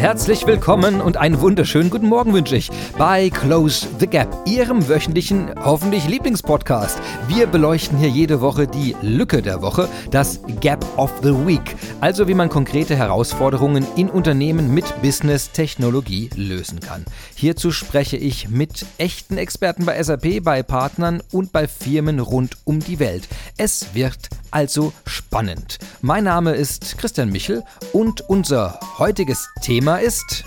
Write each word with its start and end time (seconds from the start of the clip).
herzlich 0.00 0.46
willkommen 0.46 1.02
und 1.02 1.18
einen 1.18 1.42
wunderschönen 1.42 1.90
guten 1.90 2.08
Morgen 2.08 2.32
wünsche 2.32 2.56
ich 2.56 2.70
bei 2.96 3.28
Close 3.28 3.86
the 3.98 4.06
Gap, 4.06 4.34
Ihrem 4.46 4.88
wöchentlichen, 4.88 5.50
hoffentlich 5.62 6.08
Lieblingspodcast. 6.08 6.98
Wir 7.28 7.46
beleuchten 7.46 7.98
hier 7.98 8.08
jede 8.08 8.40
Woche 8.40 8.66
die 8.66 8.96
Lücke 9.02 9.42
der 9.42 9.60
Woche, 9.60 9.90
das 10.10 10.40
Gap 10.62 10.86
of 10.96 11.12
the 11.22 11.34
Week, 11.46 11.76
also 12.00 12.26
wie 12.28 12.34
man 12.34 12.48
konkrete 12.48 12.96
Herausforderungen 12.96 13.86
in 13.94 14.08
Unternehmen 14.08 14.72
mit 14.72 15.02
Business-Technologie 15.02 16.30
lösen 16.34 16.80
kann. 16.80 17.04
Hierzu 17.34 17.70
spreche 17.70 18.16
ich 18.16 18.48
mit 18.48 18.86
echten 18.96 19.36
Experten 19.36 19.84
bei 19.84 20.02
SAP, 20.02 20.42
bei 20.42 20.62
Partnern 20.62 21.22
und 21.30 21.52
bei 21.52 21.68
Firmen 21.68 22.20
rund 22.20 22.56
um 22.64 22.80
die 22.80 23.00
Welt. 23.00 23.28
Es 23.58 23.94
wird 23.94 24.30
also 24.50 24.94
spannend. 25.06 25.78
Mein 26.00 26.24
Name 26.24 26.54
ist 26.54 26.96
Christian 26.96 27.30
Michel 27.30 27.62
und 27.92 28.22
unser 28.22 28.80
heutiges 28.98 29.48
Thema 29.60 29.89
ist 29.96 30.44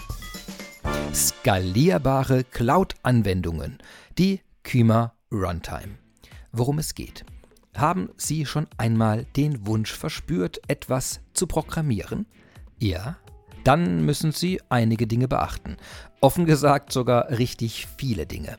skalierbare 1.13 2.43
Cloud-Anwendungen, 2.43 3.79
die 4.17 4.41
Kyma 4.63 5.15
Runtime. 5.31 5.97
Worum 6.51 6.79
es 6.79 6.95
geht. 6.95 7.25
Haben 7.75 8.09
Sie 8.15 8.45
schon 8.45 8.67
einmal 8.77 9.25
den 9.35 9.65
Wunsch 9.67 9.91
verspürt, 9.91 10.61
etwas 10.67 11.19
zu 11.33 11.47
programmieren? 11.47 12.25
Ja? 12.77 13.17
Dann 13.63 14.05
müssen 14.05 14.31
Sie 14.31 14.61
einige 14.69 15.07
Dinge 15.07 15.27
beachten. 15.27 15.77
Offen 16.21 16.45
gesagt 16.45 16.93
sogar 16.93 17.29
richtig 17.31 17.87
viele 17.97 18.25
Dinge. 18.25 18.57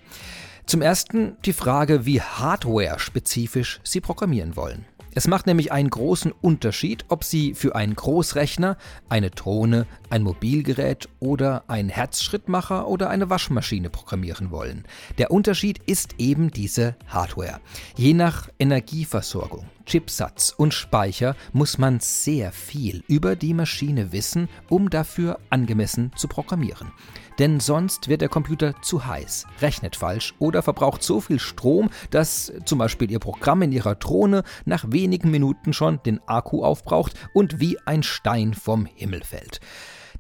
Zum 0.67 0.83
ersten 0.83 1.37
die 1.45 1.53
Frage, 1.53 2.05
wie 2.05 2.21
hardware-spezifisch 2.21 3.81
Sie 3.85 4.01
programmieren 4.01 4.57
wollen. 4.57 4.85
Es 5.17 5.29
macht 5.29 5.47
nämlich 5.47 5.71
einen 5.71 5.91
großen 5.91 6.33
Unterschied, 6.33 7.05
ob 7.09 7.23
Sie 7.23 7.55
für 7.55 7.77
einen 7.77 7.95
Großrechner, 7.95 8.77
eine 9.09 9.31
Drohne, 9.31 9.87
ein 10.11 10.25
Mobilgerät 10.25 11.09
oder 11.21 11.63
einen 11.69 11.89
Herzschrittmacher 11.89 12.89
oder 12.89 13.11
eine 13.11 13.31
Waschmaschine 13.31 13.91
programmieren 13.91 14.51
wollen. 14.51 14.85
Der 15.19 15.31
Unterschied 15.31 15.79
ist 15.87 16.17
eben 16.19 16.51
diese 16.51 16.97
Hardware. 17.07 17.61
Je 17.97 18.13
nach 18.13 18.49
Energieversorgung, 18.59 19.67
Chipsatz 19.87 20.53
und 20.57 20.75
Speicher 20.75 21.37
muss 21.53 21.79
man 21.79 22.01
sehr 22.01 22.51
viel 22.51 23.05
über 23.07 23.37
die 23.37 23.55
Maschine 23.55 24.11
wissen, 24.11 24.49
um 24.69 24.91
dafür 24.91 25.39
angemessen 25.49 26.11
zu 26.17 26.27
programmieren 26.27 26.91
denn 27.39 27.61
sonst 27.61 28.09
wird 28.09 28.21
der 28.21 28.29
Computer 28.29 28.75
zu 28.83 29.07
heiß, 29.07 29.47
rechnet 29.61 29.97
falsch 29.97 30.35
oder 30.39 30.63
verbraucht 30.63 31.03
so 31.03 31.21
viel 31.21 31.39
Strom, 31.39 31.91
dass 32.11 32.53
zum 32.65 32.79
Beispiel 32.79 33.11
Ihr 33.11 33.19
Programm 33.19 33.63
in 33.63 33.73
Ihrer 33.73 33.95
Drohne 33.95 34.43
nach 34.65 34.85
wenigen 34.89 35.31
Minuten 35.31 35.73
schon 35.73 36.01
den 36.05 36.21
Akku 36.27 36.63
aufbraucht 36.63 37.15
und 37.33 37.61
wie 37.61 37.79
ein 37.87 38.03
Stein 38.03 38.55
vom 38.55 38.87
Himmel 38.87 39.23
fällt. 39.25 39.61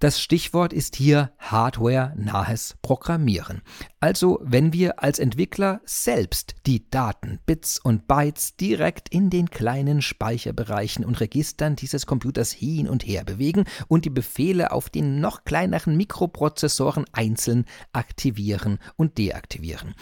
Das 0.04 0.20
Stichwort 0.20 0.74
ist 0.74 0.96
hier 0.96 1.32
Hardware-nahes 1.38 2.76
Programmieren. 2.82 3.62
Also 4.00 4.38
wenn 4.42 4.74
wir 4.74 5.02
als 5.02 5.18
Entwickler 5.18 5.80
selbst 5.86 6.56
die 6.66 6.90
Daten, 6.90 7.40
Bits 7.46 7.78
und 7.78 8.06
Bytes 8.06 8.54
direkt 8.56 9.08
in 9.08 9.30
den 9.30 9.48
kleinen 9.48 10.02
Speicherbereichen 10.02 11.06
und 11.06 11.20
Registern 11.20 11.74
dieses 11.74 12.04
Computers 12.04 12.52
hin 12.52 12.86
und 12.86 13.06
her 13.06 13.24
bewegen 13.24 13.64
und 13.88 14.04
die 14.04 14.10
Befehle 14.10 14.72
auf 14.72 14.90
den 14.90 15.20
noch 15.20 15.44
kleineren 15.44 15.96
Mikroprozessoren 15.96 17.06
einzeln 17.12 17.64
aktivieren 17.94 18.80
und 18.96 19.16
deaktivieren. 19.16 19.94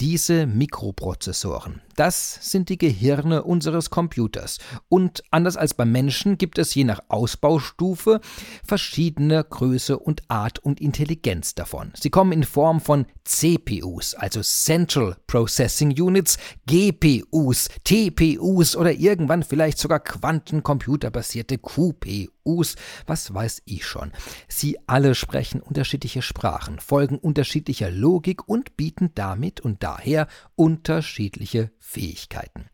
Diese 0.00 0.46
Mikroprozessoren, 0.46 1.82
das 1.96 2.38
sind 2.40 2.70
die 2.70 2.78
Gehirne 2.78 3.42
unseres 3.42 3.90
Computers. 3.90 4.60
Und 4.88 5.22
anders 5.30 5.58
als 5.58 5.74
beim 5.74 5.92
Menschen 5.92 6.38
gibt 6.38 6.56
es 6.56 6.74
je 6.74 6.84
nach 6.84 7.00
Ausbaustufe 7.08 8.22
verschiedene 8.64 9.41
Größe 9.44 9.98
und 9.98 10.22
Art 10.28 10.58
und 10.58 10.80
Intelligenz 10.80 11.54
davon. 11.54 11.92
Sie 11.94 12.10
kommen 12.10 12.32
in 12.32 12.44
Form 12.44 12.80
von 12.80 13.06
CPUs, 13.24 14.14
also 14.14 14.42
Central 14.42 15.16
Processing 15.26 15.90
Units, 15.90 16.38
GPUs, 16.66 17.68
TPUs 17.84 18.76
oder 18.76 18.92
irgendwann 18.92 19.42
vielleicht 19.42 19.78
sogar 19.78 20.00
quantencomputerbasierte 20.00 21.58
QPUs, 21.58 22.76
was 23.06 23.32
weiß 23.32 23.62
ich 23.64 23.86
schon. 23.86 24.12
Sie 24.48 24.78
alle 24.86 25.14
sprechen 25.14 25.60
unterschiedliche 25.60 26.22
Sprachen, 26.22 26.78
folgen 26.80 27.18
unterschiedlicher 27.18 27.90
Logik 27.90 28.48
und 28.48 28.76
bieten 28.76 29.10
damit 29.14 29.60
und 29.60 29.82
daher 29.82 30.28
unterschiedliche 30.54 31.70
Fähigkeiten. 31.78 32.66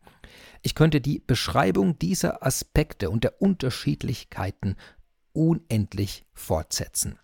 Ich 0.61 0.75
könnte 0.75 0.99
die 0.99 1.19
Beschreibung 1.25 1.97
dieser 1.99 2.45
Aspekte 2.45 3.09
und 3.09 3.23
der 3.23 3.41
Unterschiedlichkeiten 3.41 4.75
unendlich 5.39 6.25
fortsetzen 6.33 7.17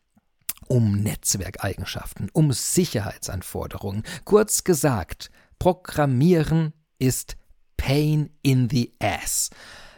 um 0.68 1.04
Netzwerkeigenschaften, 1.04 2.30
um 2.34 2.52
Sicherheitsanforderungen. 2.52 4.02
Kurz 4.24 4.64
gesagt, 4.64 5.30
Programmieren 5.60 6.74
ist 6.98 7.38
Pain 7.78 8.32
in 8.42 8.68
the 8.70 8.96
Ass. 9.00 9.52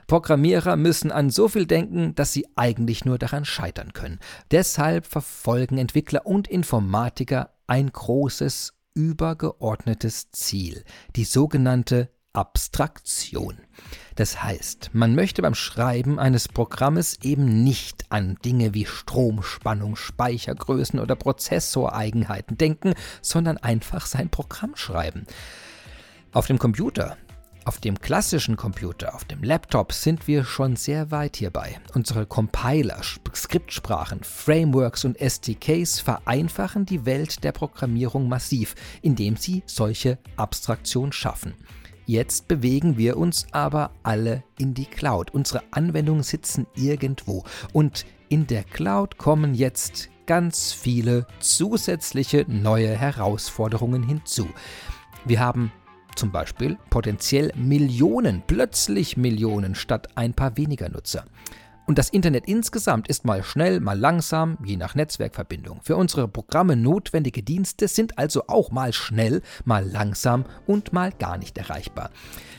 Programmierer 0.08 0.76
müssen 0.76 1.12
an 1.12 1.30
so 1.30 1.48
viel 1.48 1.66
denken, 1.66 2.16
dass 2.16 2.34
sie 2.34 2.48
eigentlich 2.56 3.06
nur 3.06 3.18
daran 3.18 3.46
scheitern 3.46 3.94
können. 3.94 4.20
Deshalb 4.52 5.06
verfolgen 5.06 5.78
Entwickler 5.78 6.26
und 6.26 6.48
Informatiker 6.48 7.54
ein 7.68 7.92
großes, 7.92 8.74
übergeordnetes 8.94 10.32
Ziel, 10.32 10.84
die 11.16 11.24
sogenannte 11.26 12.10
Abstraktion. 12.38 13.58
Das 14.16 14.44
heißt, 14.44 14.92
man 14.94 15.16
möchte 15.16 15.42
beim 15.42 15.56
Schreiben 15.56 16.20
eines 16.20 16.48
Programmes 16.48 17.18
eben 17.24 17.64
nicht 17.64 18.06
an 18.10 18.38
Dinge 18.46 18.76
wie 18.76 18.86
Stromspannung, 18.86 19.96
Speichergrößen 19.96 21.00
oder 21.00 21.16
Prozessoreigenheiten 21.16 22.56
denken, 22.56 22.94
sondern 23.24 23.58
einfach 23.58 24.06
sein 24.06 24.30
Programm 24.30 24.76
schreiben. 24.76 25.26
Auf 26.32 26.46
dem 26.46 26.60
Computer 26.60 27.18
auf 27.66 27.82
dem 27.82 28.00
klassischen 28.00 28.56
Computer, 28.56 29.14
auf 29.14 29.26
dem 29.26 29.44
Laptop 29.44 29.92
sind 29.92 30.26
wir 30.26 30.46
schon 30.46 30.78
sehr 30.78 31.12
weit 31.12 31.36
hierbei. 31.36 31.82
Unsere 31.94 32.26
Compiler, 32.26 33.02
Skriptsprachen, 33.36 34.24
Frameworks 34.24 35.04
und 35.04 35.20
SDKs 35.20 36.00
vereinfachen 36.00 36.86
die 36.86 37.06
Welt 37.06 37.44
der 37.44 37.52
Programmierung 37.52 38.30
massiv, 38.30 38.74
indem 39.02 39.36
sie 39.36 39.64
solche 39.66 40.18
Abstraktion 40.38 41.12
schaffen. 41.12 41.56
Jetzt 42.10 42.48
bewegen 42.48 42.98
wir 42.98 43.18
uns 43.18 43.48
aber 43.52 43.92
alle 44.02 44.42
in 44.58 44.74
die 44.74 44.86
Cloud. 44.86 45.32
Unsere 45.32 45.62
Anwendungen 45.72 46.24
sitzen 46.24 46.66
irgendwo. 46.74 47.44
Und 47.74 48.06
in 48.30 48.48
der 48.48 48.64
Cloud 48.64 49.18
kommen 49.18 49.54
jetzt 49.54 50.10
ganz 50.26 50.72
viele 50.72 51.28
zusätzliche 51.42 52.46
neue 52.48 52.96
Herausforderungen 52.96 54.04
hinzu. 54.04 54.48
Wir 55.26 55.42
haben 55.42 55.74
zum 56.16 56.32
Beispiel 56.32 56.78
potenziell 56.90 57.52
Millionen, 57.58 58.42
plötzlich 58.48 59.18
Millionen 59.18 59.76
statt 59.76 60.08
ein 60.16 60.34
paar 60.34 60.56
weniger 60.56 60.88
Nutzer. 60.88 61.26
Und 61.88 61.98
das 61.98 62.10
Internet 62.10 62.48
insgesamt 62.48 63.08
ist 63.08 63.24
mal 63.24 63.44
schnell, 63.44 63.80
mal 63.80 63.98
langsam, 63.98 64.58
je 64.62 64.76
nach 64.76 64.94
Netzwerkverbindung. 64.94 65.80
Für 65.82 65.96
unsere 65.96 66.28
Programme 66.28 66.76
notwendige 66.76 67.42
Dienste 67.42 67.88
sind 67.88 68.18
also 68.20 68.44
auch 68.48 68.72
mal 68.72 68.92
schnell, 68.92 69.42
mal 69.64 69.90
langsam 69.90 70.44
und 70.66 70.92
mal 70.92 71.14
gar 71.14 71.38
nicht 71.38 71.58
erreichbar. 71.58 72.12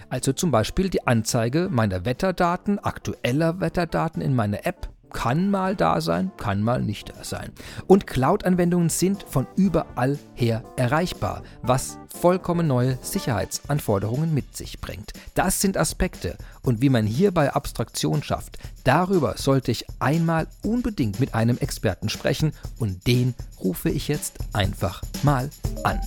Also 0.09 0.33
zum 0.33 0.51
Beispiel 0.51 0.89
die 0.89 1.07
Anzeige 1.07 1.69
meiner 1.71 2.07
Wetterdaten, 2.07 2.79
aktueller 2.79 3.61
Wetterdaten 3.61 4.23
in 4.23 4.35
meiner 4.35 4.65
App 4.65 4.89
kann 5.11 5.51
mal 5.51 5.77
da 5.77 6.01
sein, 6.01 6.31
kann 6.37 6.63
mal 6.63 6.83
nicht 6.83 7.11
da 7.11 7.25
sein. 7.25 7.53
Und 7.87 8.07
Cloud-Anwendungen 8.07 8.89
sind 8.89 9.23
von 9.23 9.47
überall 9.57 10.19
her 10.35 10.65
erreichbar, 10.77 11.43
was 11.63 11.99
vollkommen 12.21 12.67
neue 12.67 12.99
Sicherheitsanforderungen 13.03 14.35
mit 14.35 14.57
sich 14.57 14.81
bringt. 14.81 15.13
Das 15.35 15.61
sind 15.61 15.77
Aspekte 15.77 16.37
und 16.63 16.83
wie 16.83 16.89
man 16.89 17.07
hierbei 17.07 17.53
Abstraktion 17.53 18.23
schafft, 18.23 18.59
darüber 18.85 19.37
sollte 19.37 19.71
ich 19.71 19.85
einmal 19.99 20.47
unbedingt 20.63 21.21
mit 21.21 21.35
einem 21.35 21.59
Experten 21.59 22.09
sprechen 22.09 22.53
und 22.79 23.07
den 23.07 23.35
rufe 23.63 23.91
ich 23.91 24.09
jetzt 24.09 24.39
einfach 24.53 25.03
mal 25.23 25.51
an. 25.85 26.01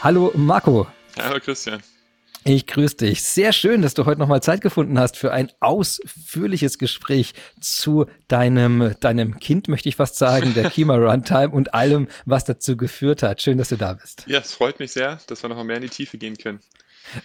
Hallo 0.00 0.30
Marco. 0.36 0.86
Hallo 1.18 1.40
Christian. 1.40 1.82
Ich 2.50 2.66
grüße 2.66 2.96
dich. 2.96 3.22
Sehr 3.22 3.52
schön, 3.52 3.82
dass 3.82 3.92
du 3.92 4.06
heute 4.06 4.18
nochmal 4.18 4.42
Zeit 4.42 4.62
gefunden 4.62 4.98
hast 4.98 5.18
für 5.18 5.34
ein 5.34 5.52
ausführliches 5.60 6.78
Gespräch 6.78 7.34
zu 7.60 8.06
deinem, 8.26 8.94
deinem 9.00 9.38
Kind, 9.38 9.68
möchte 9.68 9.90
ich 9.90 9.96
fast 9.96 10.16
sagen, 10.16 10.54
der 10.54 10.70
Kima 10.70 10.96
Runtime 10.96 11.50
und 11.50 11.74
allem, 11.74 12.08
was 12.24 12.46
dazu 12.46 12.78
geführt 12.78 13.22
hat. 13.22 13.42
Schön, 13.42 13.58
dass 13.58 13.68
du 13.68 13.76
da 13.76 13.92
bist. 13.92 14.24
Ja, 14.26 14.38
es 14.38 14.54
freut 14.54 14.78
mich 14.78 14.92
sehr, 14.92 15.18
dass 15.26 15.44
wir 15.44 15.50
nochmal 15.50 15.66
mehr 15.66 15.76
in 15.76 15.82
die 15.82 15.88
Tiefe 15.90 16.16
gehen 16.16 16.38
können. 16.38 16.60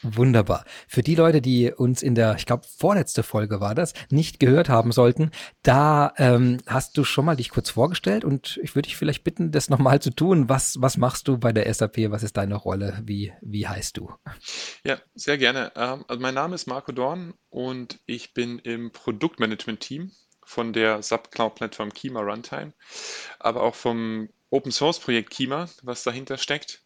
Wunderbar. 0.01 0.65
Für 0.87 1.03
die 1.03 1.15
Leute, 1.15 1.41
die 1.41 1.71
uns 1.71 2.01
in 2.01 2.15
der, 2.15 2.35
ich 2.35 2.45
glaube, 2.45 2.65
vorletzte 2.77 3.23
Folge 3.23 3.59
war 3.59 3.75
das, 3.75 3.93
nicht 4.09 4.39
gehört 4.39 4.69
haben 4.69 4.91
sollten, 4.91 5.31
da 5.61 6.13
ähm, 6.17 6.59
hast 6.67 6.97
du 6.97 7.03
schon 7.03 7.25
mal 7.25 7.35
dich 7.35 7.49
kurz 7.49 7.69
vorgestellt 7.69 8.25
und 8.25 8.59
ich 8.63 8.75
würde 8.75 8.87
dich 8.87 8.97
vielleicht 8.97 9.23
bitten, 9.23 9.51
das 9.51 9.69
nochmal 9.69 10.01
zu 10.01 10.09
tun. 10.11 10.49
Was, 10.49 10.81
was 10.81 10.97
machst 10.97 11.27
du 11.27 11.37
bei 11.37 11.51
der 11.51 11.71
SAP? 11.73 12.11
Was 12.11 12.23
ist 12.23 12.37
deine 12.37 12.55
Rolle? 12.55 13.01
Wie, 13.03 13.33
wie 13.41 13.67
heißt 13.67 13.97
du? 13.97 14.11
Ja, 14.83 14.97
sehr 15.15 15.37
gerne. 15.37 15.71
Ähm, 15.75 16.05
also 16.07 16.21
mein 16.21 16.33
Name 16.33 16.55
ist 16.55 16.67
Marco 16.67 16.91
Dorn 16.91 17.33
und 17.49 17.99
ich 18.05 18.33
bin 18.33 18.59
im 18.59 18.91
Produktmanagement-Team 18.91 20.11
von 20.45 20.73
der 20.73 21.01
Subcloud-Plattform 21.01 21.93
Kima 21.93 22.21
Runtime, 22.21 22.73
aber 23.39 23.63
auch 23.63 23.75
vom 23.75 24.29
Open-Source-Projekt 24.49 25.29
Kima, 25.29 25.67
was 25.81 26.03
dahinter 26.03 26.37
steckt. 26.37 26.83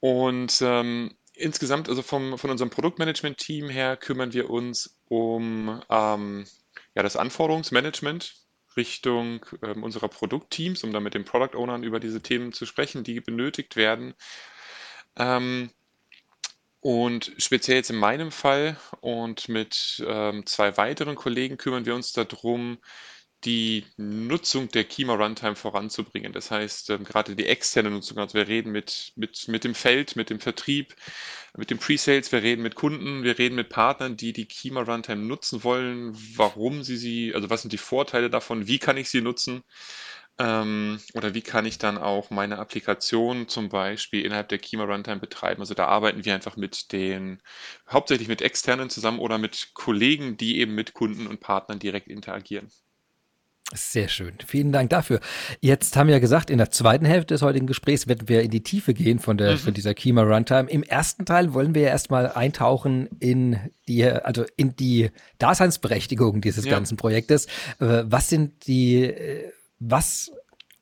Und 0.00 0.60
ähm, 0.62 1.16
insgesamt, 1.38 1.88
also 1.88 2.02
vom, 2.02 2.38
von 2.38 2.50
unserem 2.50 2.70
Produktmanagement-Team 2.70 3.68
her, 3.68 3.96
kümmern 3.96 4.32
wir 4.32 4.50
uns 4.50 4.98
um 5.08 5.82
ähm, 5.88 6.44
ja, 6.94 7.02
das 7.02 7.16
Anforderungsmanagement 7.16 8.34
Richtung 8.76 9.44
ähm, 9.62 9.82
unserer 9.82 10.08
Produktteams, 10.08 10.84
um 10.84 10.92
dann 10.92 11.02
mit 11.02 11.14
den 11.14 11.24
Product 11.24 11.56
Ownern 11.56 11.82
über 11.82 12.00
diese 12.00 12.22
Themen 12.22 12.52
zu 12.52 12.66
sprechen, 12.66 13.04
die 13.04 13.20
benötigt 13.20 13.76
werden. 13.76 14.14
Ähm, 15.16 15.70
und 16.80 17.32
speziell 17.38 17.78
jetzt 17.78 17.90
in 17.90 17.96
meinem 17.96 18.30
Fall 18.30 18.78
und 19.00 19.48
mit 19.48 20.02
ähm, 20.06 20.46
zwei 20.46 20.76
weiteren 20.76 21.16
Kollegen 21.16 21.56
kümmern 21.56 21.86
wir 21.86 21.94
uns 21.94 22.12
darum, 22.12 22.78
die 23.44 23.84
Nutzung 23.96 24.68
der 24.68 24.84
Kima 24.84 25.14
Runtime 25.14 25.54
voranzubringen. 25.54 26.32
Das 26.32 26.50
heißt, 26.50 26.90
ähm, 26.90 27.04
gerade 27.04 27.36
die 27.36 27.46
externe 27.46 27.90
Nutzung, 27.90 28.18
also 28.18 28.34
wir 28.34 28.48
reden 28.48 28.72
mit, 28.72 29.12
mit, 29.16 29.48
mit 29.48 29.64
dem 29.64 29.74
Feld, 29.74 30.16
mit 30.16 30.30
dem 30.30 30.40
Vertrieb, 30.40 30.94
mit 31.56 31.70
dem 31.70 31.78
Pre-Sales, 31.78 32.32
wir 32.32 32.42
reden 32.42 32.62
mit 32.62 32.74
Kunden, 32.74 33.22
wir 33.22 33.38
reden 33.38 33.54
mit 33.54 33.68
Partnern, 33.68 34.16
die 34.16 34.32
die 34.32 34.46
Kima 34.46 34.82
Runtime 34.82 35.22
nutzen 35.22 35.62
wollen, 35.64 36.16
warum 36.36 36.82
sie 36.82 36.96
sie, 36.96 37.34
also 37.34 37.50
was 37.50 37.62
sind 37.62 37.72
die 37.72 37.78
Vorteile 37.78 38.30
davon, 38.30 38.66
wie 38.66 38.78
kann 38.78 38.96
ich 38.96 39.08
sie 39.10 39.20
nutzen 39.20 39.62
ähm, 40.38 41.00
oder 41.14 41.34
wie 41.34 41.42
kann 41.42 41.66
ich 41.66 41.78
dann 41.78 41.98
auch 41.98 42.30
meine 42.30 42.58
Applikation 42.58 43.48
zum 43.48 43.68
Beispiel 43.68 44.24
innerhalb 44.24 44.48
der 44.48 44.58
Kima 44.58 44.84
Runtime 44.84 45.20
betreiben. 45.20 45.60
Also 45.60 45.74
da 45.74 45.86
arbeiten 45.86 46.24
wir 46.24 46.34
einfach 46.34 46.56
mit 46.56 46.92
den, 46.92 47.42
hauptsächlich 47.90 48.28
mit 48.28 48.42
externen 48.42 48.90
zusammen 48.90 49.18
oder 49.20 49.38
mit 49.38 49.70
Kollegen, 49.74 50.36
die 50.36 50.58
eben 50.58 50.74
mit 50.74 50.94
Kunden 50.94 51.26
und 51.26 51.40
Partnern 51.40 51.78
direkt 51.78 52.08
interagieren. 52.08 52.70
Sehr 53.74 54.08
schön. 54.08 54.32
Vielen 54.46 54.72
Dank 54.72 54.88
dafür. 54.88 55.20
Jetzt 55.60 55.94
haben 55.94 56.06
wir 56.06 56.14
ja 56.14 56.20
gesagt, 56.20 56.48
in 56.48 56.56
der 56.56 56.70
zweiten 56.70 57.04
Hälfte 57.04 57.34
des 57.34 57.42
heutigen 57.42 57.66
Gesprächs 57.66 58.08
werden 58.08 58.26
wir 58.26 58.40
in 58.40 58.50
die 58.50 58.62
Tiefe 58.62 58.94
gehen 58.94 59.18
von 59.18 59.36
der, 59.36 59.52
mhm. 59.52 59.58
von 59.58 59.74
dieser 59.74 59.92
Kima 59.92 60.22
Runtime. 60.22 60.70
Im 60.70 60.82
ersten 60.82 61.26
Teil 61.26 61.52
wollen 61.52 61.74
wir 61.74 61.82
ja 61.82 61.88
erstmal 61.88 62.32
eintauchen 62.32 63.10
in 63.20 63.58
die, 63.86 64.04
also 64.04 64.46
in 64.56 64.74
die 64.74 65.10
Daseinsberechtigung 65.38 66.40
dieses 66.40 66.64
ja. 66.64 66.70
ganzen 66.70 66.96
Projektes. 66.96 67.44
Äh, 67.78 68.04
was 68.06 68.30
sind 68.30 68.66
die, 68.66 69.04
äh, 69.04 69.52
was 69.78 70.32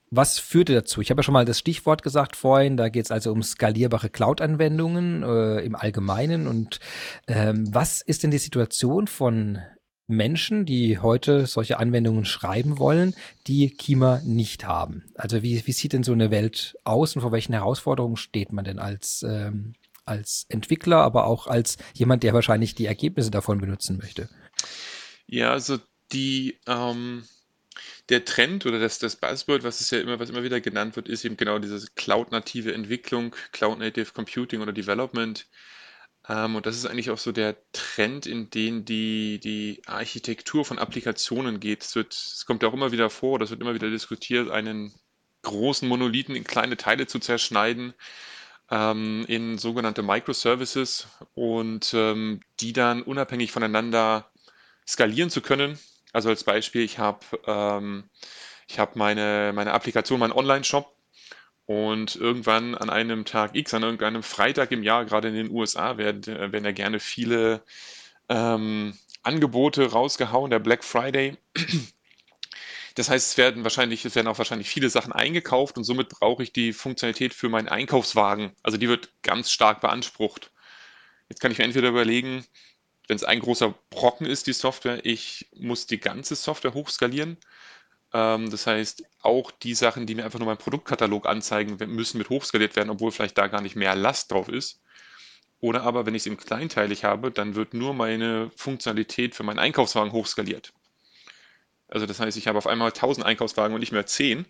was 0.09 0.38
führte 0.38 0.73
dazu? 0.73 1.00
Ich 1.00 1.11
habe 1.11 1.19
ja 1.19 1.23
schon 1.25 1.35
mal 1.35 1.44
das 1.44 1.59
Stichwort 1.59 2.05
gesagt 2.05 2.37
vorhin, 2.37 2.77
da 2.77 2.88
geht 2.88 3.06
es 3.06 3.11
also 3.11 3.33
um 3.33 3.43
skalierbare 3.43 4.09
Cloud-Anwendungen 4.09 5.25
äh, 5.25 5.61
im 5.65 5.75
Allgemeinen. 5.75 6.47
Und 6.47 6.79
ähm, 7.27 7.67
was 7.75 8.03
ist 8.03 8.23
denn 8.23 8.31
die 8.31 8.38
Situation 8.38 9.09
von 9.09 9.59
Menschen, 10.08 10.67
die 10.67 10.99
heute 10.99 11.47
solche 11.47 11.79
Anwendungen 11.79 12.25
schreiben 12.25 12.79
wollen, 12.79 13.14
die 13.47 13.70
Kima 13.70 14.20
nicht 14.25 14.64
haben. 14.64 15.05
Also 15.17 15.43
wie, 15.43 15.67
wie 15.67 15.73
sieht 15.73 15.93
denn 15.93 16.05
so 16.05 16.12
eine 16.12 16.31
Welt 16.31 16.76
aus 16.85 17.17
und 17.17 17.23
vor 17.23 17.32
welchen 17.32 17.53
Herausforderungen 17.53 18.17
steht 18.17 18.53
man 18.53 18.64
denn 18.64 18.79
als, 18.79 19.25
ähm, 19.29 19.75
als 20.05 20.47
Entwickler, 20.49 20.99
aber 20.99 21.26
auch 21.26 21.47
als 21.49 21.76
jemand, 21.94 22.23
der 22.23 22.35
wahrscheinlich 22.35 22.75
die 22.75 22.87
Ergebnisse 22.87 23.31
davon 23.31 23.61
benutzen 23.61 23.99
möchte? 23.99 24.29
Ja, 25.26 25.50
also 25.53 25.79
die, 26.12 26.61
ähm, 26.69 27.25
der 28.09 28.25
Trend 28.25 28.64
oder 28.67 28.79
das, 28.79 29.00
das 29.00 29.17
Buzzword, 29.17 29.64
was 29.64 29.81
es 29.81 29.91
ja 29.91 29.99
immer, 29.99 30.20
was 30.20 30.31
immer 30.31 30.44
wieder 30.44 30.61
genannt 30.61 30.94
wird, 30.94 31.09
ist 31.09 31.25
eben 31.25 31.37
genau 31.37 31.59
diese 31.59 31.85
Cloud-native 31.97 32.73
Entwicklung, 32.73 33.35
Cloud-native 33.50 34.12
Computing 34.12 34.61
oder 34.61 34.73
Development. 34.73 35.47
Ähm, 36.28 36.56
und 36.56 36.67
das 36.67 36.76
ist 36.76 36.87
eigentlich 36.87 37.11
auch 37.11 37.19
so 37.19 37.32
der 37.32 37.56
Trend, 37.73 38.26
in 38.26 38.50
den 38.50 38.84
die, 38.84 39.38
die 39.38 39.82
Architektur 39.87 40.64
von 40.64 40.78
Applikationen 40.78 41.61
geht. 41.61 41.84
Es, 41.84 41.94
wird, 41.94 42.14
es 42.14 42.46
kommt 42.46 42.62
ja 42.62 42.69
auch 42.69 42.75
immer 42.75 42.93
wieder 42.93 43.11
vor, 43.11 43.38
das 43.38 43.50
wird 43.50 43.61
immer 43.61 43.75
wieder 43.75 43.90
diskutiert, 43.90 44.50
einen 44.50 44.94
großen 45.43 45.88
Monolithen 45.88 46.34
in 46.34 46.44
kleine 46.44 46.76
Teile 46.76 47.06
zu 47.06 47.20
zerschneiden, 47.20 47.94
ähm, 48.70 49.25
in 49.28 49.58
sogenannte 49.58 50.02
Microservices 50.02 51.08
und 51.34 51.94
ähm, 51.94 52.40
die 52.61 52.73
dann 52.73 53.02
unabhängig 53.02 53.52
voneinander 53.52 54.31
skalieren 54.87 55.31
zu 55.31 55.40
können. 55.40 55.78
Also 56.12 56.31
als 56.31 56.44
Beispiel, 56.44 56.82
ich 56.82 56.99
habe 56.99 57.20
ähm, 57.46 58.11
ich 58.69 58.78
hab 58.81 58.96
meine, 58.96 59.52
meine 59.55 59.73
Applikation, 59.73 60.19
meinen 60.19 60.32
Online-Shop 60.32 60.95
und 61.66 62.14
irgendwann 62.14 62.74
an 62.76 62.90
einem 62.90 63.24
Tag 63.24 63.54
X, 63.54 63.74
an 63.74 63.82
irgendeinem 63.82 64.22
Freitag 64.22 64.70
im 64.70 64.82
Jahr, 64.82 65.04
gerade 65.04 65.28
in 65.28 65.34
den 65.34 65.50
USA, 65.50 65.98
werden, 65.98 66.22
äh, 66.34 66.52
werden 66.52 66.64
ja 66.64 66.72
gerne 66.72 67.00
viele 67.00 67.62
ähm, 68.28 68.96
Angebote 69.22 69.90
rausgehauen, 69.90 70.50
der 70.50 70.60
Black 70.60 70.84
Friday. 70.84 71.36
Das 72.94 73.10
heißt, 73.10 73.32
es 73.32 73.36
werden 73.36 73.62
wahrscheinlich, 73.62 74.06
es 74.06 74.14
werden 74.14 74.26
auch 74.26 74.38
wahrscheinlich 74.38 74.70
viele 74.70 74.88
Sachen 74.88 75.12
eingekauft 75.12 75.76
und 75.76 75.84
somit 75.84 76.08
brauche 76.08 76.42
ich 76.42 76.54
die 76.54 76.72
Funktionalität 76.72 77.34
für 77.34 77.50
meinen 77.50 77.68
Einkaufswagen. 77.68 78.52
Also 78.62 78.78
die 78.78 78.88
wird 78.88 79.10
ganz 79.22 79.50
stark 79.50 79.82
beansprucht. 79.82 80.50
Jetzt 81.28 81.40
kann 81.42 81.52
ich 81.52 81.58
mir 81.58 81.64
entweder 81.64 81.90
überlegen, 81.90 82.46
wenn 83.06 83.16
es 83.16 83.24
ein 83.24 83.40
großer 83.40 83.74
Brocken 83.90 84.26
ist, 84.26 84.46
die 84.46 84.54
Software, 84.54 85.04
ich 85.04 85.46
muss 85.54 85.86
die 85.86 86.00
ganze 86.00 86.36
Software 86.36 86.72
hochskalieren 86.72 87.36
das 88.50 88.66
heißt, 88.66 89.04
auch 89.20 89.50
die 89.50 89.74
Sachen, 89.74 90.06
die 90.06 90.14
mir 90.14 90.24
einfach 90.24 90.38
nur 90.38 90.46
meinen 90.46 90.58
Produktkatalog 90.58 91.26
anzeigen, 91.26 91.76
müssen 91.92 92.18
mit 92.18 92.30
hochskaliert 92.30 92.76
werden, 92.76 92.90
obwohl 92.90 93.10
vielleicht 93.12 93.36
da 93.36 93.48
gar 93.48 93.60
nicht 93.60 93.76
mehr 93.76 93.94
Last 93.94 94.30
drauf 94.32 94.48
ist. 94.48 94.80
Oder 95.60 95.82
aber, 95.82 96.06
wenn 96.06 96.14
ich 96.14 96.22
es 96.22 96.26
im 96.26 96.36
kleinteilig 96.36 97.04
habe, 97.04 97.30
dann 97.30 97.54
wird 97.54 97.74
nur 97.74 97.94
meine 97.94 98.50
Funktionalität 98.56 99.34
für 99.34 99.42
meinen 99.42 99.58
Einkaufswagen 99.58 100.12
hochskaliert. 100.12 100.72
Also 101.88 102.06
das 102.06 102.20
heißt, 102.20 102.36
ich 102.36 102.46
habe 102.48 102.58
auf 102.58 102.66
einmal 102.66 102.88
1000 102.88 103.24
Einkaufswagen 103.26 103.74
und 103.74 103.80
nicht 103.80 103.92
mehr 103.92 104.06
10. 104.06 104.46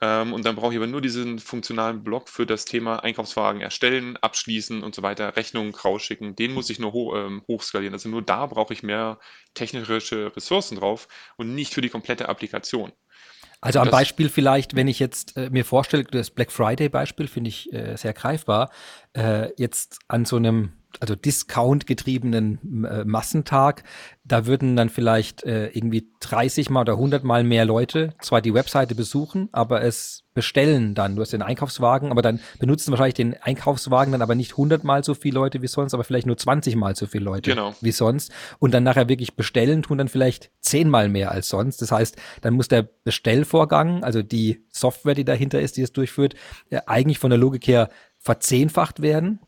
Ähm, 0.00 0.32
und 0.32 0.44
dann 0.44 0.56
brauche 0.56 0.72
ich 0.72 0.78
aber 0.78 0.88
nur 0.88 1.00
diesen 1.00 1.38
funktionalen 1.38 2.02
Block 2.02 2.28
für 2.28 2.44
das 2.44 2.64
Thema 2.64 3.04
Einkaufswagen 3.04 3.60
erstellen, 3.60 4.16
abschließen 4.16 4.82
und 4.82 4.94
so 4.94 5.02
weiter, 5.02 5.36
Rechnungen 5.36 5.74
rausschicken. 5.74 6.34
Den 6.36 6.52
muss 6.52 6.70
ich 6.70 6.80
nur 6.80 6.92
hoch, 6.92 7.14
ähm, 7.16 7.42
hochskalieren. 7.46 7.94
Also 7.94 8.08
nur 8.08 8.22
da 8.22 8.46
brauche 8.46 8.72
ich 8.72 8.82
mehr 8.82 9.20
technische 9.54 10.34
Ressourcen 10.36 10.76
drauf 10.78 11.08
und 11.36 11.54
nicht 11.54 11.72
für 11.72 11.82
die 11.82 11.88
komplette 11.90 12.28
Applikation. 12.28 12.92
Also 13.62 13.78
am 13.78 13.90
Beispiel 13.90 14.28
vielleicht, 14.28 14.74
wenn 14.74 14.88
ich 14.88 14.98
jetzt 14.98 15.36
äh, 15.36 15.48
mir 15.48 15.64
vorstelle, 15.64 16.02
das 16.02 16.30
Black 16.30 16.50
Friday 16.50 16.88
Beispiel 16.88 17.28
finde 17.28 17.48
ich 17.48 17.72
äh, 17.72 17.96
sehr 17.96 18.12
greifbar, 18.12 18.70
äh, 19.16 19.50
jetzt 19.56 20.00
an 20.08 20.24
so 20.24 20.36
einem 20.36 20.72
also 21.00 21.14
Discount-getriebenen 21.14 22.84
äh, 22.84 23.04
Massentag, 23.04 23.84
da 24.24 24.46
würden 24.46 24.76
dann 24.76 24.88
vielleicht 24.88 25.42
äh, 25.44 25.68
irgendwie 25.68 26.08
30 26.20 26.70
mal 26.70 26.82
oder 26.82 26.92
100 26.92 27.24
mal 27.24 27.42
mehr 27.42 27.64
Leute 27.64 28.14
zwar 28.20 28.40
die 28.40 28.54
Webseite 28.54 28.94
besuchen, 28.94 29.48
aber 29.52 29.82
es 29.82 30.24
bestellen 30.34 30.94
dann. 30.94 31.16
Du 31.16 31.22
hast 31.22 31.32
den 31.32 31.42
Einkaufswagen, 31.42 32.10
aber 32.10 32.22
dann 32.22 32.40
benutzen 32.58 32.92
wahrscheinlich 32.92 33.14
den 33.14 33.34
Einkaufswagen 33.42 34.12
dann 34.12 34.22
aber 34.22 34.34
nicht 34.34 34.52
100 34.52 34.84
mal 34.84 35.02
so 35.04 35.14
viele 35.14 35.34
Leute 35.34 35.60
wie 35.60 35.66
sonst, 35.66 35.92
aber 35.92 36.04
vielleicht 36.04 36.26
nur 36.26 36.36
20 36.36 36.76
mal 36.76 36.94
so 36.94 37.06
viele 37.06 37.24
Leute 37.24 37.50
genau. 37.50 37.74
wie 37.80 37.92
sonst. 37.92 38.32
Und 38.58 38.72
dann 38.72 38.84
nachher 38.84 39.08
wirklich 39.08 39.34
bestellen 39.34 39.82
tun 39.82 39.98
dann 39.98 40.08
vielleicht 40.08 40.50
10 40.60 40.88
mal 40.88 41.08
mehr 41.08 41.32
als 41.32 41.48
sonst. 41.48 41.82
Das 41.82 41.90
heißt, 41.90 42.16
dann 42.40 42.54
muss 42.54 42.68
der 42.68 42.88
Bestellvorgang, 43.04 44.04
also 44.04 44.22
die 44.22 44.64
Software, 44.70 45.14
die 45.14 45.24
dahinter 45.24 45.60
ist, 45.60 45.76
die 45.76 45.82
es 45.82 45.92
durchführt, 45.92 46.34
äh, 46.70 46.80
eigentlich 46.86 47.18
von 47.18 47.30
der 47.30 47.38
Logik 47.38 47.66
her 47.66 47.88
verzehnfacht 48.18 49.02
werden 49.02 49.40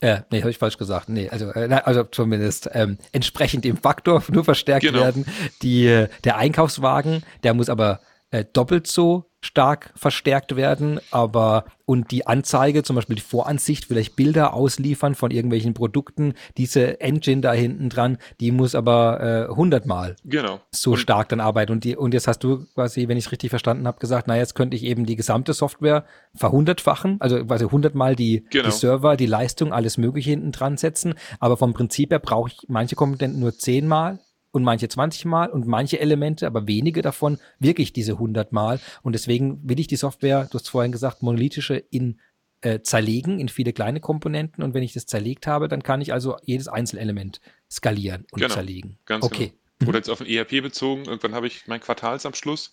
äh, 0.00 0.22
nee, 0.30 0.40
habe 0.40 0.50
ich 0.50 0.58
falsch 0.58 0.78
gesagt. 0.78 1.08
Nee, 1.08 1.28
also, 1.28 1.50
äh, 1.52 1.68
also 1.84 2.04
zumindest 2.04 2.70
ähm, 2.72 2.98
entsprechend 3.12 3.64
dem 3.64 3.76
Faktor 3.76 4.22
nur 4.30 4.44
verstärkt 4.44 4.84
genau. 4.84 5.00
werden. 5.00 5.26
Die, 5.62 5.86
äh, 5.86 6.08
der 6.24 6.36
Einkaufswagen, 6.36 7.22
der 7.42 7.54
muss 7.54 7.68
aber 7.68 8.00
äh, 8.30 8.44
doppelt 8.50 8.86
so 8.86 9.29
stark 9.40 9.92
verstärkt 9.96 10.56
werden, 10.56 11.00
aber 11.10 11.64
und 11.86 12.12
die 12.12 12.26
Anzeige, 12.26 12.84
zum 12.84 12.94
Beispiel 12.94 13.16
die 13.16 13.22
Voransicht, 13.22 13.86
vielleicht 13.86 14.14
Bilder 14.14 14.54
ausliefern 14.54 15.16
von 15.16 15.32
irgendwelchen 15.32 15.74
Produkten, 15.74 16.34
diese 16.56 17.00
Engine 17.00 17.40
da 17.40 17.52
hinten 17.52 17.88
dran, 17.88 18.18
die 18.38 18.52
muss 18.52 18.76
aber 18.76 19.48
äh, 19.48 19.52
hundertmal 19.52 20.12
äh, 20.24 20.28
genau. 20.28 20.60
so 20.70 20.92
und 20.92 20.98
stark 20.98 21.30
dann 21.30 21.40
arbeiten. 21.40 21.72
Und, 21.72 21.82
die, 21.82 21.96
und 21.96 22.14
jetzt 22.14 22.28
hast 22.28 22.44
du 22.44 22.66
quasi, 22.74 23.08
wenn 23.08 23.16
ich 23.16 23.26
es 23.26 23.32
richtig 23.32 23.50
verstanden 23.50 23.88
habe, 23.88 23.98
gesagt, 23.98 24.28
na 24.28 24.36
jetzt 24.36 24.54
könnte 24.54 24.76
ich 24.76 24.84
eben 24.84 25.04
die 25.04 25.16
gesamte 25.16 25.52
Software 25.52 26.04
verhundertfachen, 26.34 27.16
also 27.20 27.44
quasi 27.44 27.64
hundertmal 27.64 28.14
die, 28.14 28.46
genau. 28.50 28.66
die 28.66 28.70
Server, 28.70 29.16
die 29.16 29.26
Leistung, 29.26 29.72
alles 29.72 29.98
mögliche 29.98 30.30
hinten 30.30 30.52
dran 30.52 30.76
setzen, 30.76 31.14
aber 31.40 31.56
vom 31.56 31.72
Prinzip 31.72 32.12
her 32.12 32.20
brauche 32.20 32.50
ich 32.50 32.68
manche 32.68 32.94
Komponenten 32.94 33.40
nur 33.40 33.58
zehnmal 33.58 34.20
und 34.52 34.64
manche 34.64 34.88
20 34.88 35.24
Mal 35.26 35.50
und 35.50 35.66
manche 35.66 36.00
Elemente, 36.00 36.46
aber 36.46 36.66
wenige 36.66 37.02
davon 37.02 37.38
wirklich 37.58 37.92
diese 37.92 38.12
100 38.12 38.52
Mal. 38.52 38.80
Und 39.02 39.12
deswegen 39.12 39.60
will 39.68 39.78
ich 39.80 39.86
die 39.86 39.96
Software, 39.96 40.48
du 40.50 40.58
hast 40.58 40.68
vorhin 40.68 40.92
gesagt, 40.92 41.22
monolithische 41.22 41.76
in 41.76 42.20
äh, 42.62 42.80
zerlegen 42.82 43.40
in 43.40 43.48
viele 43.48 43.72
kleine 43.72 44.00
Komponenten 44.00 44.62
und 44.62 44.74
wenn 44.74 44.82
ich 44.82 44.92
das 44.92 45.06
zerlegt 45.06 45.46
habe, 45.46 45.68
dann 45.68 45.82
kann 45.82 46.00
ich 46.00 46.12
also 46.12 46.36
jedes 46.44 46.68
Einzelelement 46.68 47.40
skalieren 47.70 48.26
und 48.32 48.40
Genau, 48.40 48.52
zerlegen. 48.54 48.98
ganz 49.06 49.24
Okay. 49.24 49.52
genau. 49.78 49.90
Oder 49.90 49.98
jetzt 49.98 50.10
auf 50.10 50.20
ein 50.20 50.26
ERP 50.26 50.60
bezogen, 50.62 51.06
irgendwann 51.06 51.34
habe 51.34 51.46
ich 51.46 51.66
meinen 51.66 51.80
Quartalsabschluss 51.80 52.70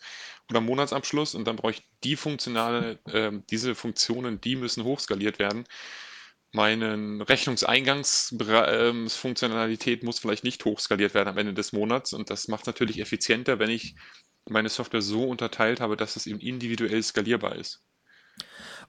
oder 0.49 0.59
Monatsabschluss 0.59 1.35
und 1.35 1.45
dann 1.47 1.55
brauche 1.55 1.71
ich 1.71 1.83
die 2.03 2.17
funktionale, 2.17 2.99
ähm, 3.13 3.43
diese 3.49 3.75
Funktionen, 3.75 4.41
die 4.41 4.57
müssen 4.57 4.83
hochskaliert 4.83 5.39
werden. 5.39 5.63
Meinen 6.53 7.21
Rechnungseingangsfunktionalität 7.21 10.03
muss 10.03 10.19
vielleicht 10.19 10.43
nicht 10.43 10.65
hochskaliert 10.65 11.13
werden 11.13 11.29
am 11.29 11.37
Ende 11.37 11.53
des 11.53 11.71
Monats 11.73 12.13
und 12.13 12.29
das 12.29 12.47
macht 12.47 12.67
natürlich 12.67 12.99
effizienter, 12.99 13.59
wenn 13.59 13.69
ich 13.69 13.95
meine 14.45 14.69
Software 14.69 15.01
so 15.01 15.27
unterteilt 15.27 15.81
habe, 15.81 15.97
dass 15.97 16.15
es 16.15 16.25
eben 16.25 16.39
individuell 16.39 17.03
skalierbar 17.03 17.55
ist. 17.55 17.83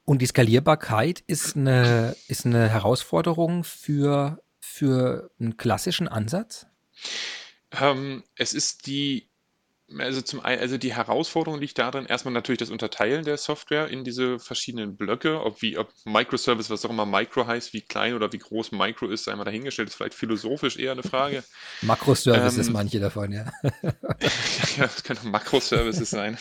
Und 0.04 0.22
die 0.22 0.26
Skalierbarkeit 0.26 1.24
ist 1.26 1.56
eine, 1.56 2.14
ist 2.28 2.46
eine 2.46 2.68
Herausforderung 2.68 3.64
für, 3.64 4.40
für 4.60 5.30
einen 5.40 5.56
klassischen 5.56 6.06
Ansatz? 6.08 6.66
Ähm, 7.72 8.22
es 8.36 8.54
ist 8.54 8.86
die 8.86 9.27
also 9.96 10.20
zum 10.20 10.40
einen, 10.40 10.60
also 10.60 10.76
die 10.76 10.94
Herausforderung 10.94 11.60
liegt 11.60 11.78
darin, 11.78 12.04
erstmal 12.04 12.34
natürlich 12.34 12.58
das 12.58 12.70
Unterteilen 12.70 13.24
der 13.24 13.38
Software 13.38 13.88
in 13.88 14.04
diese 14.04 14.38
verschiedenen 14.38 14.96
Blöcke, 14.96 15.42
ob 15.42 15.62
wie, 15.62 15.78
ob 15.78 15.92
Microservice, 16.04 16.68
was 16.68 16.84
auch 16.84 16.90
immer 16.90 17.06
Micro 17.06 17.46
heißt, 17.46 17.72
wie 17.72 17.80
klein 17.80 18.14
oder 18.14 18.32
wie 18.32 18.38
groß 18.38 18.72
Micro 18.72 19.08
ist, 19.08 19.24
sei 19.24 19.34
mal 19.34 19.44
dahingestellt, 19.44 19.88
ist 19.88 19.94
vielleicht 19.94 20.14
philosophisch 20.14 20.76
eher 20.76 20.92
eine 20.92 21.02
Frage. 21.02 21.42
Makroservices, 21.82 22.66
Ähm, 22.66 22.72
manche 22.74 23.00
davon, 23.00 23.32
ja. 23.32 23.50
ja, 23.62 23.72
das 24.78 25.02
können 25.04 25.20
auch 25.20 25.24
Makroservices 25.24 26.10
sein. 26.10 26.36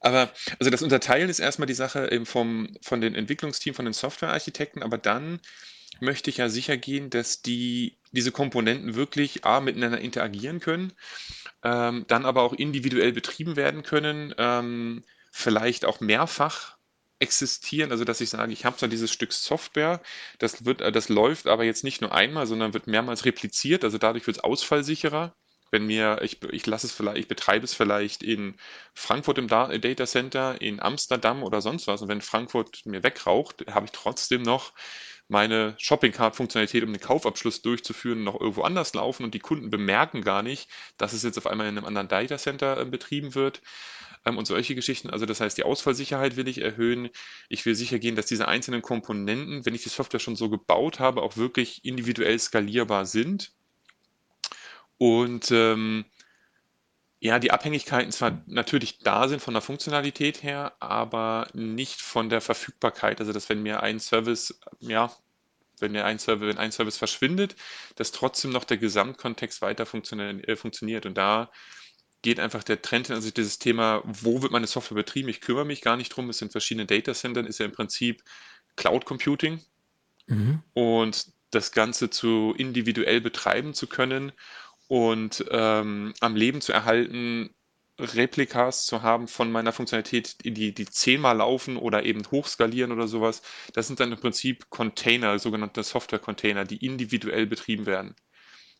Aber 0.00 0.30
also 0.58 0.70
das 0.70 0.82
Unterteilen 0.82 1.28
ist 1.28 1.40
erstmal 1.40 1.66
die 1.66 1.74
Sache 1.74 2.10
eben 2.12 2.26
vom, 2.26 2.76
von 2.82 3.00
den 3.00 3.14
Entwicklungsteam, 3.14 3.74
von 3.74 3.84
den 3.84 3.94
Softwarearchitekten, 3.94 4.82
aber 4.82 4.98
dann 4.98 5.40
möchte 6.00 6.30
ich 6.30 6.38
ja 6.38 6.48
sicher 6.48 6.76
gehen, 6.76 7.10
dass 7.10 7.42
die, 7.42 7.96
diese 8.12 8.32
Komponenten 8.32 8.94
wirklich 8.94 9.44
A, 9.44 9.60
miteinander 9.60 10.00
interagieren 10.00 10.60
können, 10.60 10.92
ähm, 11.64 12.04
dann 12.08 12.24
aber 12.26 12.42
auch 12.42 12.52
individuell 12.52 13.12
betrieben 13.12 13.56
werden 13.56 13.82
können, 13.82 14.34
ähm, 14.38 15.04
vielleicht 15.32 15.84
auch 15.84 16.00
mehrfach 16.00 16.76
existieren, 17.20 17.90
also 17.92 18.04
dass 18.04 18.20
ich 18.20 18.30
sage, 18.30 18.52
ich 18.52 18.64
habe 18.64 18.76
zwar 18.76 18.88
dieses 18.88 19.12
Stück 19.12 19.32
Software, 19.32 20.02
das 20.38 20.64
wird, 20.64 20.80
äh, 20.80 20.92
das 20.92 21.08
läuft 21.08 21.46
aber 21.46 21.64
jetzt 21.64 21.84
nicht 21.84 22.00
nur 22.00 22.12
einmal, 22.12 22.46
sondern 22.46 22.74
wird 22.74 22.86
mehrmals 22.86 23.24
repliziert, 23.24 23.84
also 23.84 23.98
dadurch 23.98 24.26
wird 24.26 24.38
es 24.38 24.44
ausfallsicherer. 24.44 25.34
Wenn 25.70 25.86
mir, 25.86 26.20
ich, 26.22 26.40
ich 26.52 26.66
lasse 26.66 26.86
es 26.86 26.92
vielleicht, 26.92 27.18
ich 27.18 27.26
betreibe 27.28 27.64
es 27.64 27.74
vielleicht 27.74 28.22
in 28.22 28.56
Frankfurt 28.94 29.38
im 29.38 29.48
Da- 29.48 29.76
Data 29.78 30.06
Center, 30.06 30.60
in 30.60 30.80
Amsterdam 30.80 31.42
oder 31.42 31.60
sonst 31.60 31.88
was. 31.88 32.00
Und 32.00 32.08
wenn 32.08 32.20
Frankfurt 32.20 32.82
mir 32.86 33.02
wegraucht, 33.02 33.64
habe 33.68 33.86
ich 33.86 33.92
trotzdem 33.92 34.42
noch 34.42 34.72
meine 35.28 35.74
Shopping 35.78 36.12
Cart 36.12 36.36
Funktionalität, 36.36 36.84
um 36.84 36.92
den 36.92 37.00
Kaufabschluss 37.00 37.62
durchzuführen, 37.62 38.24
noch 38.24 38.40
irgendwo 38.40 38.62
anders 38.62 38.94
laufen 38.94 39.24
und 39.24 39.34
die 39.34 39.40
Kunden 39.40 39.70
bemerken 39.70 40.22
gar 40.22 40.42
nicht, 40.42 40.68
dass 40.98 41.12
es 41.12 41.22
jetzt 41.22 41.38
auf 41.38 41.46
einmal 41.46 41.66
in 41.68 41.78
einem 41.78 41.86
anderen 41.86 42.08
Data 42.08 42.36
Center 42.36 42.78
äh, 42.78 42.84
betrieben 42.84 43.34
wird 43.34 43.62
ähm, 44.24 44.38
und 44.38 44.46
solche 44.46 44.74
Geschichten. 44.74 45.10
Also 45.10 45.26
das 45.26 45.40
heißt, 45.40 45.56
die 45.56 45.64
Ausfallsicherheit 45.64 46.36
will 46.36 46.48
ich 46.48 46.60
erhöhen. 46.60 47.10
Ich 47.48 47.64
will 47.64 47.74
sicher 47.74 47.98
gehen, 47.98 48.16
dass 48.16 48.26
diese 48.26 48.48
einzelnen 48.48 48.82
Komponenten, 48.82 49.64
wenn 49.64 49.74
ich 49.74 49.82
die 49.82 49.88
Software 49.88 50.20
schon 50.20 50.36
so 50.36 50.50
gebaut 50.50 51.00
habe, 51.00 51.22
auch 51.22 51.36
wirklich 51.36 51.84
individuell 51.84 52.38
skalierbar 52.38 53.06
sind. 53.06 53.52
Und 54.98 55.50
ähm, 55.50 56.04
ja, 57.24 57.38
die 57.38 57.52
Abhängigkeiten 57.52 58.12
zwar 58.12 58.42
natürlich 58.44 58.98
da 58.98 59.28
sind 59.28 59.40
von 59.40 59.54
der 59.54 59.62
Funktionalität 59.62 60.42
her, 60.42 60.74
aber 60.78 61.48
nicht 61.54 62.02
von 62.02 62.28
der 62.28 62.42
Verfügbarkeit. 62.42 63.18
Also, 63.18 63.32
dass 63.32 63.48
wenn 63.48 63.62
mir 63.62 63.82
ein 63.82 63.98
Service, 63.98 64.60
ja, 64.80 65.10
wenn 65.80 65.92
mir 65.92 66.04
ein 66.04 66.18
Service, 66.18 66.48
wenn 66.48 66.58
ein 66.58 66.70
Service 66.70 66.98
verschwindet, 66.98 67.56
dass 67.96 68.12
trotzdem 68.12 68.50
noch 68.50 68.64
der 68.64 68.76
Gesamtkontext 68.76 69.62
weiter 69.62 69.84
äh, 69.84 70.56
funktioniert. 70.56 71.06
Und 71.06 71.16
da 71.16 71.50
geht 72.20 72.38
einfach 72.38 72.62
der 72.62 72.82
Trend 72.82 73.06
hin, 73.06 73.16
also 73.16 73.30
dieses 73.30 73.58
Thema, 73.58 74.02
wo 74.04 74.42
wird 74.42 74.52
meine 74.52 74.66
Software 74.66 74.96
betrieben? 74.96 75.30
Ich 75.30 75.40
kümmere 75.40 75.64
mich 75.64 75.80
gar 75.80 75.96
nicht 75.96 76.10
drum. 76.10 76.28
Es 76.28 76.36
sind 76.36 76.52
verschiedene 76.52 76.84
Datacentern, 76.84 77.46
ist 77.46 77.58
ja 77.58 77.64
im 77.64 77.72
Prinzip 77.72 78.22
Cloud 78.76 79.06
Computing 79.06 79.64
Mhm. 80.26 80.62
und 80.74 81.32
das 81.50 81.72
Ganze 81.72 82.10
zu 82.10 82.54
individuell 82.58 83.20
betreiben 83.20 83.74
zu 83.74 83.86
können 83.86 84.32
und 84.94 85.44
ähm, 85.50 86.14
am 86.20 86.36
Leben 86.36 86.60
zu 86.60 86.72
erhalten, 86.72 87.52
Replikas 87.98 88.86
zu 88.86 89.02
haben 89.02 89.26
von 89.26 89.50
meiner 89.50 89.72
Funktionalität, 89.72 90.36
die, 90.44 90.72
die 90.72 90.84
zehnmal 90.84 91.38
laufen 91.38 91.76
oder 91.76 92.04
eben 92.04 92.22
hochskalieren 92.30 92.92
oder 92.92 93.08
sowas. 93.08 93.42
Das 93.72 93.88
sind 93.88 93.98
dann 93.98 94.12
im 94.12 94.20
Prinzip 94.20 94.70
Container, 94.70 95.40
sogenannte 95.40 95.82
Software-Container, 95.82 96.64
die 96.64 96.86
individuell 96.86 97.44
betrieben 97.46 97.86
werden 97.86 98.14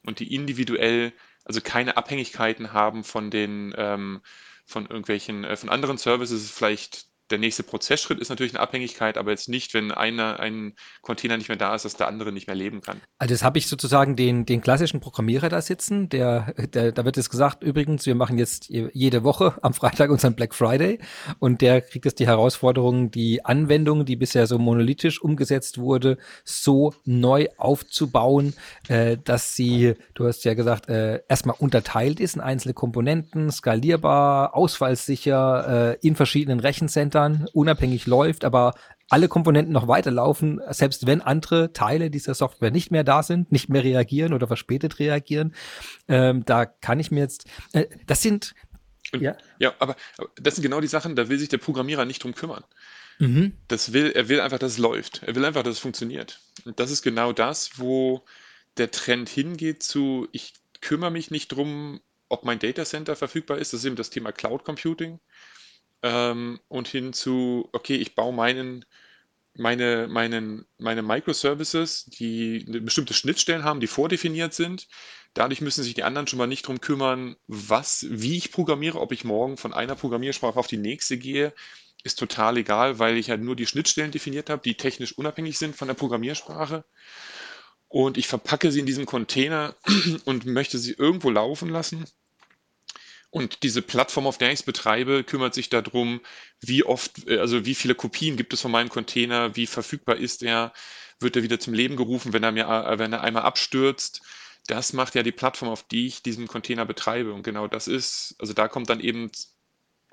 und 0.06 0.20
die 0.20 0.32
individuell, 0.32 1.12
also 1.44 1.60
keine 1.60 1.96
Abhängigkeiten 1.96 2.72
haben 2.72 3.02
von 3.02 3.32
den, 3.32 3.74
ähm, 3.76 4.20
von 4.66 4.86
irgendwelchen, 4.86 5.42
äh, 5.42 5.56
von 5.56 5.68
anderen 5.68 5.98
Services, 5.98 6.48
vielleicht 6.48 7.08
der 7.30 7.38
nächste 7.38 7.62
Prozessschritt 7.62 8.18
ist 8.18 8.28
natürlich 8.28 8.52
eine 8.54 8.60
Abhängigkeit, 8.60 9.16
aber 9.16 9.30
jetzt 9.30 9.48
nicht, 9.48 9.72
wenn 9.72 9.92
einer, 9.92 10.40
ein 10.40 10.74
Container 11.00 11.38
nicht 11.38 11.48
mehr 11.48 11.56
da 11.56 11.74
ist, 11.74 11.84
dass 11.84 11.96
der 11.96 12.06
andere 12.06 12.32
nicht 12.32 12.46
mehr 12.46 12.56
leben 12.56 12.82
kann. 12.82 13.00
Also 13.18 13.32
jetzt 13.32 13.42
habe 13.42 13.56
ich 13.58 13.66
sozusagen 13.66 14.14
den, 14.14 14.44
den 14.44 14.60
klassischen 14.60 15.00
Programmierer 15.00 15.48
da 15.48 15.62
sitzen, 15.62 16.10
der, 16.10 16.52
der, 16.74 16.92
da 16.92 17.04
wird 17.04 17.16
jetzt 17.16 17.30
gesagt, 17.30 17.62
übrigens, 17.62 18.04
wir 18.04 18.14
machen 18.14 18.36
jetzt 18.36 18.68
jede 18.68 19.24
Woche 19.24 19.54
am 19.62 19.72
Freitag 19.72 20.10
unseren 20.10 20.34
Black 20.34 20.54
Friday 20.54 20.98
und 21.38 21.62
der 21.62 21.80
kriegt 21.80 22.04
jetzt 22.04 22.18
die 22.18 22.26
Herausforderung, 22.26 23.10
die 23.10 23.44
Anwendung, 23.44 24.04
die 24.04 24.16
bisher 24.16 24.46
so 24.46 24.58
monolithisch 24.58 25.22
umgesetzt 25.22 25.78
wurde, 25.78 26.18
so 26.44 26.92
neu 27.04 27.48
aufzubauen, 27.56 28.54
äh, 28.88 29.16
dass 29.16 29.54
sie, 29.54 29.94
du 30.12 30.26
hast 30.26 30.44
ja 30.44 30.52
gesagt, 30.52 30.90
äh, 30.90 31.22
erstmal 31.26 31.56
unterteilt 31.58 32.20
ist 32.20 32.36
in 32.36 32.42
einzelne 32.42 32.74
Komponenten, 32.74 33.50
skalierbar, 33.50 34.54
ausfallsicher, 34.54 35.94
äh, 35.94 36.06
in 36.06 36.16
verschiedenen 36.16 36.60
Rechenzentren 36.60 37.13
unabhängig 37.52 38.06
läuft, 38.06 38.44
aber 38.44 38.74
alle 39.08 39.28
Komponenten 39.28 39.72
noch 39.72 39.88
weiterlaufen, 39.88 40.60
selbst 40.70 41.06
wenn 41.06 41.20
andere 41.20 41.72
Teile 41.72 42.10
dieser 42.10 42.34
Software 42.34 42.70
nicht 42.70 42.90
mehr 42.90 43.04
da 43.04 43.22
sind, 43.22 43.52
nicht 43.52 43.68
mehr 43.68 43.84
reagieren 43.84 44.32
oder 44.32 44.46
verspätet 44.46 44.98
reagieren. 44.98 45.54
Ähm, 46.08 46.44
da 46.44 46.66
kann 46.66 47.00
ich 47.00 47.10
mir 47.10 47.20
jetzt, 47.20 47.46
äh, 47.72 47.86
das 48.06 48.22
sind, 48.22 48.54
Und, 49.12 49.20
ja. 49.20 49.36
ja, 49.58 49.74
aber 49.78 49.96
aber 50.16 50.30
das 50.36 50.56
sind 50.56 50.62
genau 50.62 50.80
die 50.80 50.86
Sachen, 50.86 51.16
da 51.16 51.28
will 51.28 51.38
sich 51.38 51.48
der 51.48 51.58
Programmierer 51.58 52.04
nicht 52.04 52.22
drum 52.22 52.34
kümmern. 52.34 52.64
Mhm. 53.18 53.52
Das 53.68 53.92
will, 53.92 54.10
er 54.12 54.28
will 54.28 54.40
einfach, 54.40 54.58
dass 54.58 54.72
es 54.72 54.78
läuft. 54.78 55.22
Er 55.22 55.34
will 55.34 55.44
einfach, 55.44 55.62
dass 55.62 55.74
es 55.74 55.80
funktioniert. 55.80 56.40
Und 56.64 56.80
das 56.80 56.90
ist 56.90 57.02
genau 57.02 57.32
das, 57.32 57.78
wo 57.78 58.24
der 58.76 58.90
Trend 58.90 59.28
hingeht 59.28 59.82
zu, 59.82 60.28
ich 60.32 60.54
kümmere 60.80 61.10
mich 61.10 61.30
nicht 61.30 61.48
drum, 61.48 62.00
ob 62.28 62.44
mein 62.44 62.58
Datacenter 62.58 63.14
verfügbar 63.14 63.58
ist. 63.58 63.72
Das 63.72 63.80
ist 63.80 63.86
eben 63.86 63.96
das 63.96 64.10
Thema 64.10 64.32
Cloud 64.32 64.64
Computing. 64.64 65.20
Ähm, 66.04 66.60
und 66.68 66.86
hin 66.86 67.14
zu, 67.14 67.70
okay, 67.72 67.96
ich 67.96 68.14
baue 68.14 68.34
meinen, 68.34 68.84
meine, 69.54 70.06
meinen, 70.06 70.66
meine 70.78 71.02
Microservices, 71.02 72.04
die 72.06 72.66
bestimmte 72.82 73.14
Schnittstellen 73.14 73.64
haben, 73.64 73.80
die 73.80 73.86
vordefiniert 73.86 74.52
sind. 74.52 74.86
Dadurch 75.32 75.62
müssen 75.62 75.82
sich 75.82 75.94
die 75.94 76.04
anderen 76.04 76.26
schon 76.26 76.38
mal 76.38 76.46
nicht 76.46 76.66
drum 76.66 76.80
kümmern, 76.82 77.36
was, 77.46 78.06
wie 78.10 78.36
ich 78.36 78.52
programmiere, 78.52 79.00
ob 79.00 79.12
ich 79.12 79.24
morgen 79.24 79.56
von 79.56 79.72
einer 79.72 79.96
Programmiersprache 79.96 80.58
auf 80.58 80.66
die 80.66 80.76
nächste 80.76 81.16
gehe, 81.16 81.54
ist 82.04 82.18
total 82.18 82.58
egal, 82.58 82.98
weil 82.98 83.16
ich 83.16 83.30
halt 83.30 83.40
nur 83.40 83.56
die 83.56 83.66
Schnittstellen 83.66 84.10
definiert 84.12 84.50
habe, 84.50 84.62
die 84.62 84.76
technisch 84.76 85.16
unabhängig 85.16 85.58
sind 85.58 85.74
von 85.74 85.88
der 85.88 85.94
Programmiersprache. 85.94 86.84
Und 87.88 88.18
ich 88.18 88.28
verpacke 88.28 88.70
sie 88.72 88.80
in 88.80 88.86
diesem 88.86 89.06
Container 89.06 89.74
und 90.26 90.44
möchte 90.44 90.78
sie 90.78 90.92
irgendwo 90.92 91.30
laufen 91.30 91.70
lassen. 91.70 92.04
Und 93.34 93.64
diese 93.64 93.82
Plattform, 93.82 94.28
auf 94.28 94.38
der 94.38 94.52
ich 94.52 94.60
es 94.60 94.62
betreibe, 94.62 95.24
kümmert 95.24 95.54
sich 95.54 95.68
darum, 95.68 96.20
wie 96.60 96.84
oft, 96.84 97.26
äh, 97.26 97.38
also 97.38 97.66
wie 97.66 97.74
viele 97.74 97.96
Kopien 97.96 98.36
gibt 98.36 98.52
es 98.52 98.60
von 98.60 98.70
meinem 98.70 98.90
Container, 98.90 99.56
wie 99.56 99.66
verfügbar 99.66 100.14
ist 100.14 100.44
er, 100.44 100.72
wird 101.18 101.34
er 101.34 101.42
wieder 101.42 101.58
zum 101.58 101.74
Leben 101.74 101.96
gerufen, 101.96 102.32
wenn 102.32 102.44
er 102.44 102.52
mir, 102.52 102.68
äh, 102.68 102.96
wenn 103.00 103.12
er 103.12 103.22
einmal 103.22 103.42
abstürzt. 103.42 104.22
Das 104.68 104.92
macht 104.92 105.16
ja 105.16 105.24
die 105.24 105.32
Plattform, 105.32 105.68
auf 105.68 105.82
die 105.82 106.06
ich 106.06 106.22
diesen 106.22 106.46
Container 106.46 106.86
betreibe. 106.86 107.32
Und 107.32 107.42
genau 107.42 107.66
das 107.66 107.88
ist, 107.88 108.36
also 108.38 108.52
da 108.52 108.68
kommt 108.68 108.88
dann 108.88 109.00
eben 109.00 109.32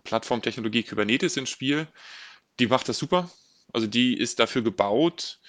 Plattformtechnologie 0.04 0.82
Kubernetes 0.82 1.38
ins 1.38 1.52
Spiel. 1.52 1.88
Die 2.60 2.66
macht 2.66 2.90
das 2.90 2.98
super. 2.98 3.30
Also 3.72 3.86
die 3.86 4.18
ist 4.18 4.40
dafür 4.40 4.64
gebaut, 4.64 5.40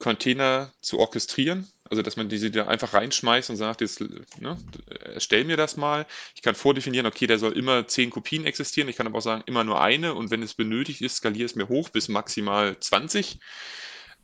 Container 0.00 0.72
zu 0.80 0.98
orchestrieren. 0.98 1.70
Also 1.90 2.02
dass 2.02 2.16
man 2.16 2.28
diese 2.28 2.50
da 2.52 2.68
einfach 2.68 2.94
reinschmeißt 2.94 3.50
und 3.50 3.56
sagt, 3.56 3.80
jetzt, 3.80 4.00
ne, 4.00 4.56
erstell 5.04 5.44
mir 5.44 5.56
das 5.56 5.76
mal. 5.76 6.06
Ich 6.36 6.42
kann 6.42 6.54
vordefinieren, 6.54 7.06
okay, 7.06 7.26
der 7.26 7.38
soll 7.38 7.52
immer 7.52 7.88
zehn 7.88 8.10
Kopien 8.10 8.46
existieren. 8.46 8.88
Ich 8.88 8.96
kann 8.96 9.08
aber 9.08 9.18
auch 9.18 9.22
sagen, 9.22 9.42
immer 9.46 9.64
nur 9.64 9.80
eine. 9.80 10.14
Und 10.14 10.30
wenn 10.30 10.42
es 10.42 10.54
benötigt 10.54 11.02
ist, 11.02 11.16
skaliere 11.16 11.46
es 11.46 11.56
mir 11.56 11.68
hoch 11.68 11.88
bis 11.88 12.08
maximal 12.08 12.78
20. 12.78 13.40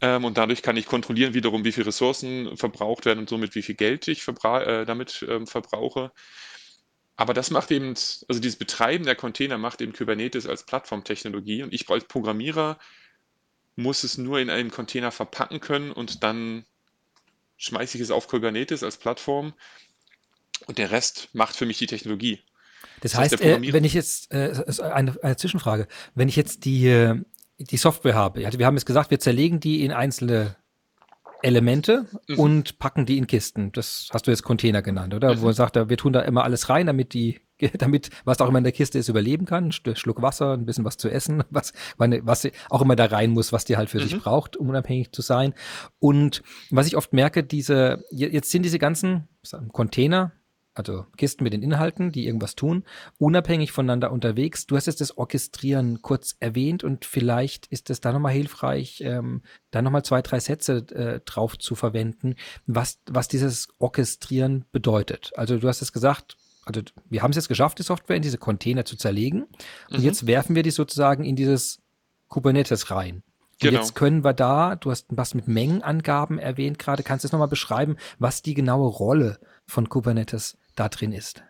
Ähm, 0.01 0.25
und 0.25 0.39
dadurch 0.39 0.63
kann 0.63 0.77
ich 0.77 0.87
kontrollieren 0.87 1.35
wiederum, 1.35 1.65
wie 1.65 1.73
viele 1.73 1.87
Ressourcen 1.87 2.57
verbraucht 2.57 3.05
werden 3.05 3.21
und 3.21 3.29
somit 3.29 3.55
wie 3.55 3.63
viel 3.63 3.75
Geld 3.75 4.07
ich 4.09 4.23
verbra 4.23 4.63
äh, 4.63 4.87
damit 4.87 5.27
ähm, 5.29 5.47
verbrauche. 5.47 6.13
Aber 7.17 7.33
das 7.33 7.51
macht 7.51 7.71
eben, 7.71 7.89
also 7.89 8.41
dieses 8.41 8.57
Betreiben 8.57 9.07
der 9.07 9.17
Container 9.17 9.59
macht 9.59 9.81
eben 9.81 9.93
Kubernetes 9.93 10.47
als 10.47 10.65
Plattformtechnologie 10.67 11.63
und 11.63 11.73
ich 11.73 11.89
als 11.89 12.05
Programmierer 12.05 12.79
muss 13.75 14.05
es 14.05 14.19
nur 14.19 14.39
in 14.39 14.51
einen 14.51 14.71
Container 14.71 15.11
verpacken 15.13 15.61
können 15.61 15.93
und 15.93 16.23
dann 16.23 16.65
schmeiße 17.57 17.97
ich 17.97 18.03
es 18.03 18.11
auf 18.11 18.29
Kubernetes 18.29 18.83
als 18.83 18.97
Plattform 18.97 19.55
und 20.67 20.79
der 20.79 20.91
Rest 20.91 21.29
macht 21.33 21.57
für 21.57 21.67
mich 21.67 21.79
die 21.79 21.87
Technologie. 21.87 22.41
Das, 23.01 23.13
das 23.13 23.21
heißt, 23.21 23.33
heißt 23.35 23.43
äh, 23.43 23.73
wenn 23.73 23.85
ich 23.85 23.95
jetzt, 23.95 24.33
äh, 24.33 24.65
eine, 24.83 25.17
eine 25.23 25.37
Zwischenfrage, 25.37 25.87
wenn 26.15 26.29
ich 26.29 26.37
jetzt 26.37 26.65
die, 26.65 26.87
äh, 26.89 27.21
die 27.59 27.77
Software 27.77 28.15
habe, 28.15 28.41
wir 28.41 28.67
haben 28.67 28.77
jetzt 28.77 28.87
gesagt, 28.87 29.11
wir 29.11 29.21
zerlegen 29.21 29.61
die 29.61 29.85
in 29.85 29.93
einzelne 29.93 30.57
Elemente 31.43 32.07
mhm. 32.29 32.39
und 32.39 32.79
packen 32.79 33.07
die 33.07 33.19
in 33.19 33.27
Kisten. 33.27 33.73
Das 33.73 34.09
hast 34.13 34.27
du 34.27 34.31
jetzt 34.31 34.43
Container 34.43 34.83
genannt, 34.83 35.15
oder? 35.15 35.35
Mhm. 35.37 35.41
Wo 35.41 35.49
er 35.49 35.53
sagt, 35.55 35.77
wir 35.77 35.97
tun 35.97 36.13
da 36.13 36.23
immer 36.23 36.45
alles 36.45 36.69
rein, 36.69 36.87
damit 36.87 37.13
die, 37.13 37.41
damit, 37.79 38.11
was 38.25 38.41
auch 38.41 38.49
immer 38.49 38.59
in 38.59 38.65
der 38.65 38.73
Kiste 38.73 38.99
ist, 38.99 39.09
überleben 39.09 39.47
kann. 39.47 39.67
Ein 39.67 39.97
Schluck 39.97 40.23
Wasser, 40.23 40.53
ein 40.53 40.67
bisschen 40.67 40.85
was 40.85 40.97
zu 40.97 41.09
essen, 41.09 41.43
was, 41.51 41.73
was 41.97 42.49
auch 42.71 42.83
immer 42.83 42.97
da 42.97 43.07
rein 43.07 43.31
muss, 43.31 43.53
was 43.53 43.65
die 43.65 43.77
halt 43.77 43.91
für 43.91 43.99
mhm. 43.99 44.03
sich 44.03 44.19
braucht, 44.19 44.57
um 44.57 44.69
unabhängig 44.69 45.13
zu 45.13 45.23
sein. 45.23 45.55
Und 45.99 46.43
was 46.71 46.87
ich 46.87 46.97
oft 46.97 47.13
merke, 47.13 47.45
diese, 47.45 48.05
jetzt 48.11 48.51
sind 48.51 48.63
diese 48.63 48.79
ganzen 48.79 49.29
Container, 49.73 50.33
also 50.75 51.07
Kisten 51.17 51.43
mit 51.43 51.55
den 51.55 51.63
Inhalten, 51.63 52.13
die 52.13 52.27
irgendwas 52.27 52.55
tun, 52.55 52.85
unabhängig 53.19 53.73
voneinander 53.73 54.13
unterwegs. 54.13 54.67
Du 54.67 54.77
hast 54.77 54.87
jetzt 54.87 55.01
das 55.01 55.17
Orchestrieren 55.17 56.03
kurz 56.03 56.37
erwähnt 56.39 56.85
und 56.85 57.07
vielleicht 57.07 57.67
ist 57.69 57.89
es 57.89 58.01
da 58.01 58.13
nochmal 58.13 58.35
hilfreich, 58.35 59.01
ähm, 59.01 59.43
da 59.71 59.81
nochmal 59.81 60.05
zwei, 60.05 60.21
drei 60.21 60.39
Sätze 60.39 60.85
äh, 60.95 61.21
drauf 61.25 61.57
zu 61.57 61.75
verwenden, 61.75 62.35
was, 62.67 63.01
was 63.07 63.29
dieses 63.29 63.69
Orchestrieren 63.79 64.67
bedeutet. 64.71 65.33
Also 65.37 65.59
du 65.59 65.67
hast 65.67 65.81
es 65.81 65.95
gesagt, 65.95 66.37
also 66.67 66.83
wir 67.09 67.23
haben 67.23 67.31
es 67.31 67.37
jetzt 67.37 67.49
geschafft, 67.49 67.79
die 67.79 67.85
Software 67.85 68.17
in 68.17 68.23
diese 68.23 68.39
Container 68.39 68.85
zu 68.85 68.97
zerlegen 68.97 69.45
und 69.91 69.99
mhm. 69.99 70.05
jetzt 70.05 70.27
werfen 70.27 70.55
wir 70.55 70.63
die 70.63 70.71
sozusagen 70.71 71.25
in 71.25 71.37
dieses 71.37 71.81
Kubernetes 72.29 72.91
rein. 72.91 73.23
Und 73.53 73.61
genau. 73.61 73.81
jetzt 73.81 73.95
können 73.95 74.25
wir 74.25 74.35
da, 74.35 74.77
du 74.77 74.91
hast 74.91 75.07
was 75.09 75.35
mit 75.35 75.49
Mengenangaben 75.49 76.39
erwähnt 76.39 76.79
gerade, 76.79 77.03
kannst 77.03 77.25
du 77.25 77.29
es 77.29 77.33
nochmal 77.33 77.49
beschreiben, 77.49 77.97
was 78.19 78.43
die 78.43 78.55
genaue 78.55 78.89
Rolle 78.89 79.39
von 79.67 79.89
Kubernetes 79.89 80.59
da 80.75 80.89
drin 80.89 81.13
ist? 81.13 81.43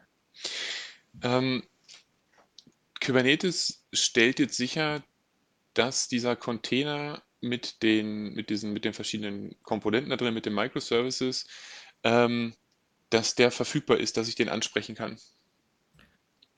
Ähm, 1.23 1.65
Kubernetes 3.05 3.85
stellt 3.93 4.39
jetzt 4.39 4.57
sicher, 4.57 5.03
dass 5.75 6.09
dieser 6.09 6.37
Container 6.37 7.23
mit 7.41 7.83
den, 7.83 8.35
mit 8.35 8.51
diesen, 8.51 8.73
mit 8.73 8.85
den 8.85 8.93
verschiedenen 8.93 9.57
Komponenten 9.63 10.11
da 10.11 10.17
drin, 10.17 10.35
mit 10.35 10.47
den 10.47 10.55
Microservices, 10.55 11.47
ähm, 12.05 12.55
dass 13.11 13.35
der 13.35 13.51
verfügbar 13.51 13.99
ist, 13.99 14.17
dass 14.17 14.29
ich 14.29 14.35
den 14.35 14.49
ansprechen 14.49 14.95
kann. 14.95 15.19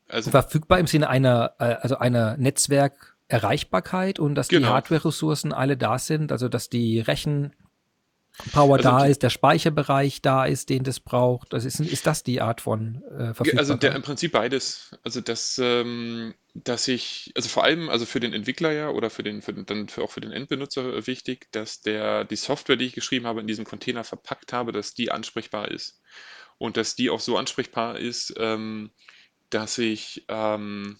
Also, 0.08 0.30
verfügbar 0.30 0.78
im 0.78 0.86
Sinne 0.86 1.08
einer, 1.08 1.54
äh, 1.58 1.64
also 1.64 1.98
einer 1.98 2.36
Netzwerkerreichbarkeit 2.38 4.18
und 4.18 4.34
dass 4.34 4.48
genau. 4.48 4.68
die 4.68 4.72
Hardware-Ressourcen 4.72 5.52
alle 5.52 5.76
da 5.76 5.98
sind, 5.98 6.32
also 6.32 6.48
dass 6.48 6.70
die 6.70 7.00
Rechen 7.00 7.52
Power 8.52 8.76
also 8.76 8.88
da 8.88 9.04
ist, 9.04 9.22
der 9.22 9.30
Speicherbereich 9.30 10.22
da 10.22 10.44
ist, 10.44 10.68
den 10.68 10.84
das 10.84 11.00
braucht. 11.00 11.54
Also 11.54 11.66
ist, 11.66 11.80
ist 11.80 12.06
das 12.06 12.22
die 12.22 12.40
Art 12.40 12.60
von 12.60 13.02
äh, 13.06 13.34
Verfügbarkeit? 13.34 13.58
Also 13.58 13.74
der, 13.74 13.96
im 13.96 14.02
Prinzip 14.02 14.32
beides. 14.32 14.96
Also 15.02 15.20
dass, 15.20 15.58
ähm, 15.62 16.34
dass 16.54 16.86
ich, 16.86 17.32
also 17.34 17.48
vor 17.48 17.64
allem 17.64 17.88
also 17.88 18.06
für 18.06 18.20
den 18.20 18.32
Entwickler 18.32 18.72
ja 18.72 18.90
oder 18.90 19.10
für 19.10 19.24
den, 19.24 19.42
für 19.42 19.52
den 19.52 19.66
dann 19.66 19.88
für, 19.88 20.02
auch 20.02 20.12
für 20.12 20.20
den 20.20 20.30
Endbenutzer 20.30 21.06
wichtig, 21.06 21.48
dass 21.50 21.80
der 21.80 22.24
die 22.24 22.36
Software, 22.36 22.76
die 22.76 22.86
ich 22.86 22.92
geschrieben 22.92 23.26
habe, 23.26 23.40
in 23.40 23.48
diesem 23.48 23.64
Container 23.64 24.04
verpackt 24.04 24.52
habe, 24.52 24.70
dass 24.70 24.94
die 24.94 25.10
ansprechbar 25.10 25.70
ist. 25.70 26.00
Und 26.58 26.76
dass 26.76 26.96
die 26.96 27.10
auch 27.10 27.20
so 27.20 27.36
ansprechbar 27.36 27.98
ist, 27.98 28.34
ähm, 28.36 28.90
dass 29.50 29.78
ich 29.78 30.24
ähm, 30.28 30.98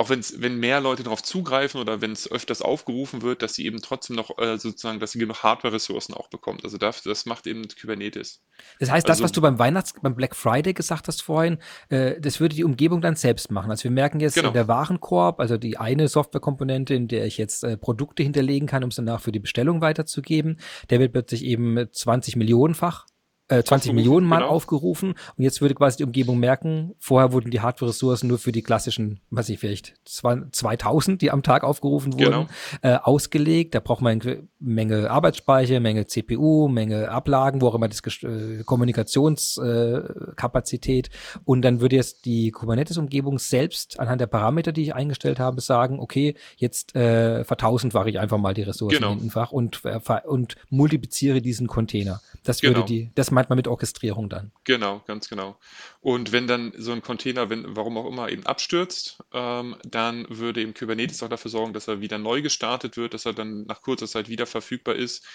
auch 0.00 0.08
wenn's, 0.08 0.40
wenn 0.40 0.58
mehr 0.58 0.80
Leute 0.80 1.02
darauf 1.02 1.22
zugreifen 1.22 1.80
oder 1.80 2.00
wenn 2.00 2.12
es 2.12 2.30
öfters 2.30 2.62
aufgerufen 2.62 3.22
wird, 3.22 3.42
dass 3.42 3.54
sie 3.54 3.66
eben 3.66 3.82
trotzdem 3.82 4.16
noch 4.16 4.38
äh, 4.38 4.56
sozusagen, 4.56 5.00
dass 5.00 5.12
sie 5.12 5.18
genug 5.18 5.42
Hardware-Ressourcen 5.42 6.14
auch 6.14 6.28
bekommt. 6.28 6.64
Also 6.64 6.78
das, 6.78 7.02
das 7.02 7.26
macht 7.26 7.46
eben 7.48 7.66
Kubernetes. 7.68 8.40
Das 8.78 8.90
heißt, 8.90 9.06
also, 9.06 9.08
das, 9.08 9.22
was 9.22 9.32
du 9.32 9.40
beim 9.40 9.58
Weihnachts-, 9.58 9.94
beim 10.00 10.14
Black 10.14 10.36
Friday 10.36 10.74
gesagt 10.74 11.08
hast 11.08 11.22
vorhin, 11.22 11.58
äh, 11.88 12.20
das 12.20 12.38
würde 12.38 12.54
die 12.54 12.64
Umgebung 12.64 13.00
dann 13.00 13.16
selbst 13.16 13.50
machen. 13.50 13.70
Also 13.70 13.84
wir 13.84 13.90
merken 13.90 14.20
jetzt 14.20 14.34
genau. 14.34 14.48
in 14.48 14.54
der 14.54 14.68
Warenkorb, 14.68 15.40
also 15.40 15.58
die 15.58 15.76
eine 15.76 16.06
Softwarekomponente, 16.06 16.94
in 16.94 17.08
der 17.08 17.26
ich 17.26 17.36
jetzt 17.36 17.64
äh, 17.64 17.76
Produkte 17.76 18.22
hinterlegen 18.22 18.68
kann, 18.68 18.84
um 18.84 18.90
es 18.90 18.96
danach 18.96 19.20
für 19.20 19.32
die 19.32 19.40
Bestellung 19.40 19.80
weiterzugeben, 19.80 20.60
der 20.88 21.00
wird 21.00 21.12
plötzlich 21.12 21.44
eben 21.44 21.88
20 21.92 22.36
Millionenfach 22.36 23.06
äh, 23.50 23.62
20 23.62 23.92
Millionen 23.92 24.26
Mal 24.26 24.38
genau. 24.38 24.50
aufgerufen 24.50 25.14
und 25.36 25.44
jetzt 25.44 25.60
würde 25.60 25.74
quasi 25.74 25.98
die 25.98 26.04
Umgebung 26.04 26.38
merken, 26.38 26.94
vorher 26.98 27.32
wurden 27.32 27.50
die 27.50 27.60
Hardware-Ressourcen 27.60 28.28
nur 28.28 28.38
für 28.38 28.52
die 28.52 28.62
klassischen, 28.62 29.20
weiß 29.30 29.48
ich 29.48 29.58
vielleicht, 29.58 29.94
2000, 30.04 31.20
die 31.20 31.30
am 31.30 31.42
Tag 31.42 31.64
aufgerufen 31.64 32.14
wurden, 32.14 32.24
genau. 32.24 32.46
äh, 32.82 32.96
ausgelegt. 32.96 33.74
Da 33.74 33.80
braucht 33.80 34.00
man 34.00 34.20
Menge 34.60 35.10
Arbeitsspeicher, 35.10 35.80
Menge 35.80 36.06
CPU, 36.06 36.68
Menge 36.68 37.10
Ablagen, 37.10 37.62
wo 37.62 37.68
auch 37.68 37.74
immer 37.74 37.88
das 37.88 38.02
äh, 38.22 38.62
Kommunikationskapazität 38.64 41.08
äh, 41.08 41.10
und 41.44 41.62
dann 41.62 41.80
würde 41.80 41.96
jetzt 41.96 42.26
die 42.26 42.50
Kubernetes-Umgebung 42.50 43.38
selbst 43.38 43.98
anhand 43.98 44.20
der 44.20 44.26
Parameter, 44.26 44.72
die 44.72 44.82
ich 44.82 44.94
eingestellt 44.94 45.40
habe, 45.40 45.62
sagen, 45.62 45.98
okay, 45.98 46.34
jetzt 46.56 46.94
äh, 46.94 47.44
vertausendfache 47.44 48.10
ich 48.10 48.20
einfach 48.20 48.38
mal 48.38 48.52
die 48.52 48.62
Ressourcen 48.62 48.98
genau. 48.98 49.10
hintenfach 49.10 49.50
und, 49.50 49.80
äh, 49.84 49.98
und 50.26 50.56
multipliziere 50.68 51.40
diesen 51.40 51.66
Container. 51.66 52.20
Das 52.44 52.62
würde 52.62 52.74
genau. 52.74 52.86
die, 52.86 53.10
das 53.14 53.30
meint 53.30 53.48
man 53.48 53.56
mit 53.56 53.68
Orchestrierung 53.68 54.28
dann. 54.28 54.52
Genau, 54.64 55.00
ganz 55.06 55.28
genau. 55.28 55.56
Und 56.02 56.32
wenn 56.32 56.46
dann 56.46 56.72
so 56.76 56.92
ein 56.92 57.02
Container, 57.02 57.50
wenn, 57.50 57.76
warum 57.76 57.98
auch 57.98 58.06
immer, 58.06 58.30
eben 58.30 58.46
abstürzt, 58.46 59.18
ähm, 59.32 59.76
dann 59.84 60.26
würde 60.30 60.62
eben 60.62 60.72
Kubernetes 60.72 61.22
auch 61.22 61.28
dafür 61.28 61.50
sorgen, 61.50 61.74
dass 61.74 61.88
er 61.88 62.00
wieder 62.00 62.16
neu 62.16 62.40
gestartet 62.40 62.96
wird, 62.96 63.12
dass 63.12 63.26
er 63.26 63.34
dann 63.34 63.64
nach 63.64 63.82
kurzer 63.82 64.06
Zeit 64.06 64.28
wieder 64.30 64.46
verfügbar 64.46 64.94
ist, 64.94 65.26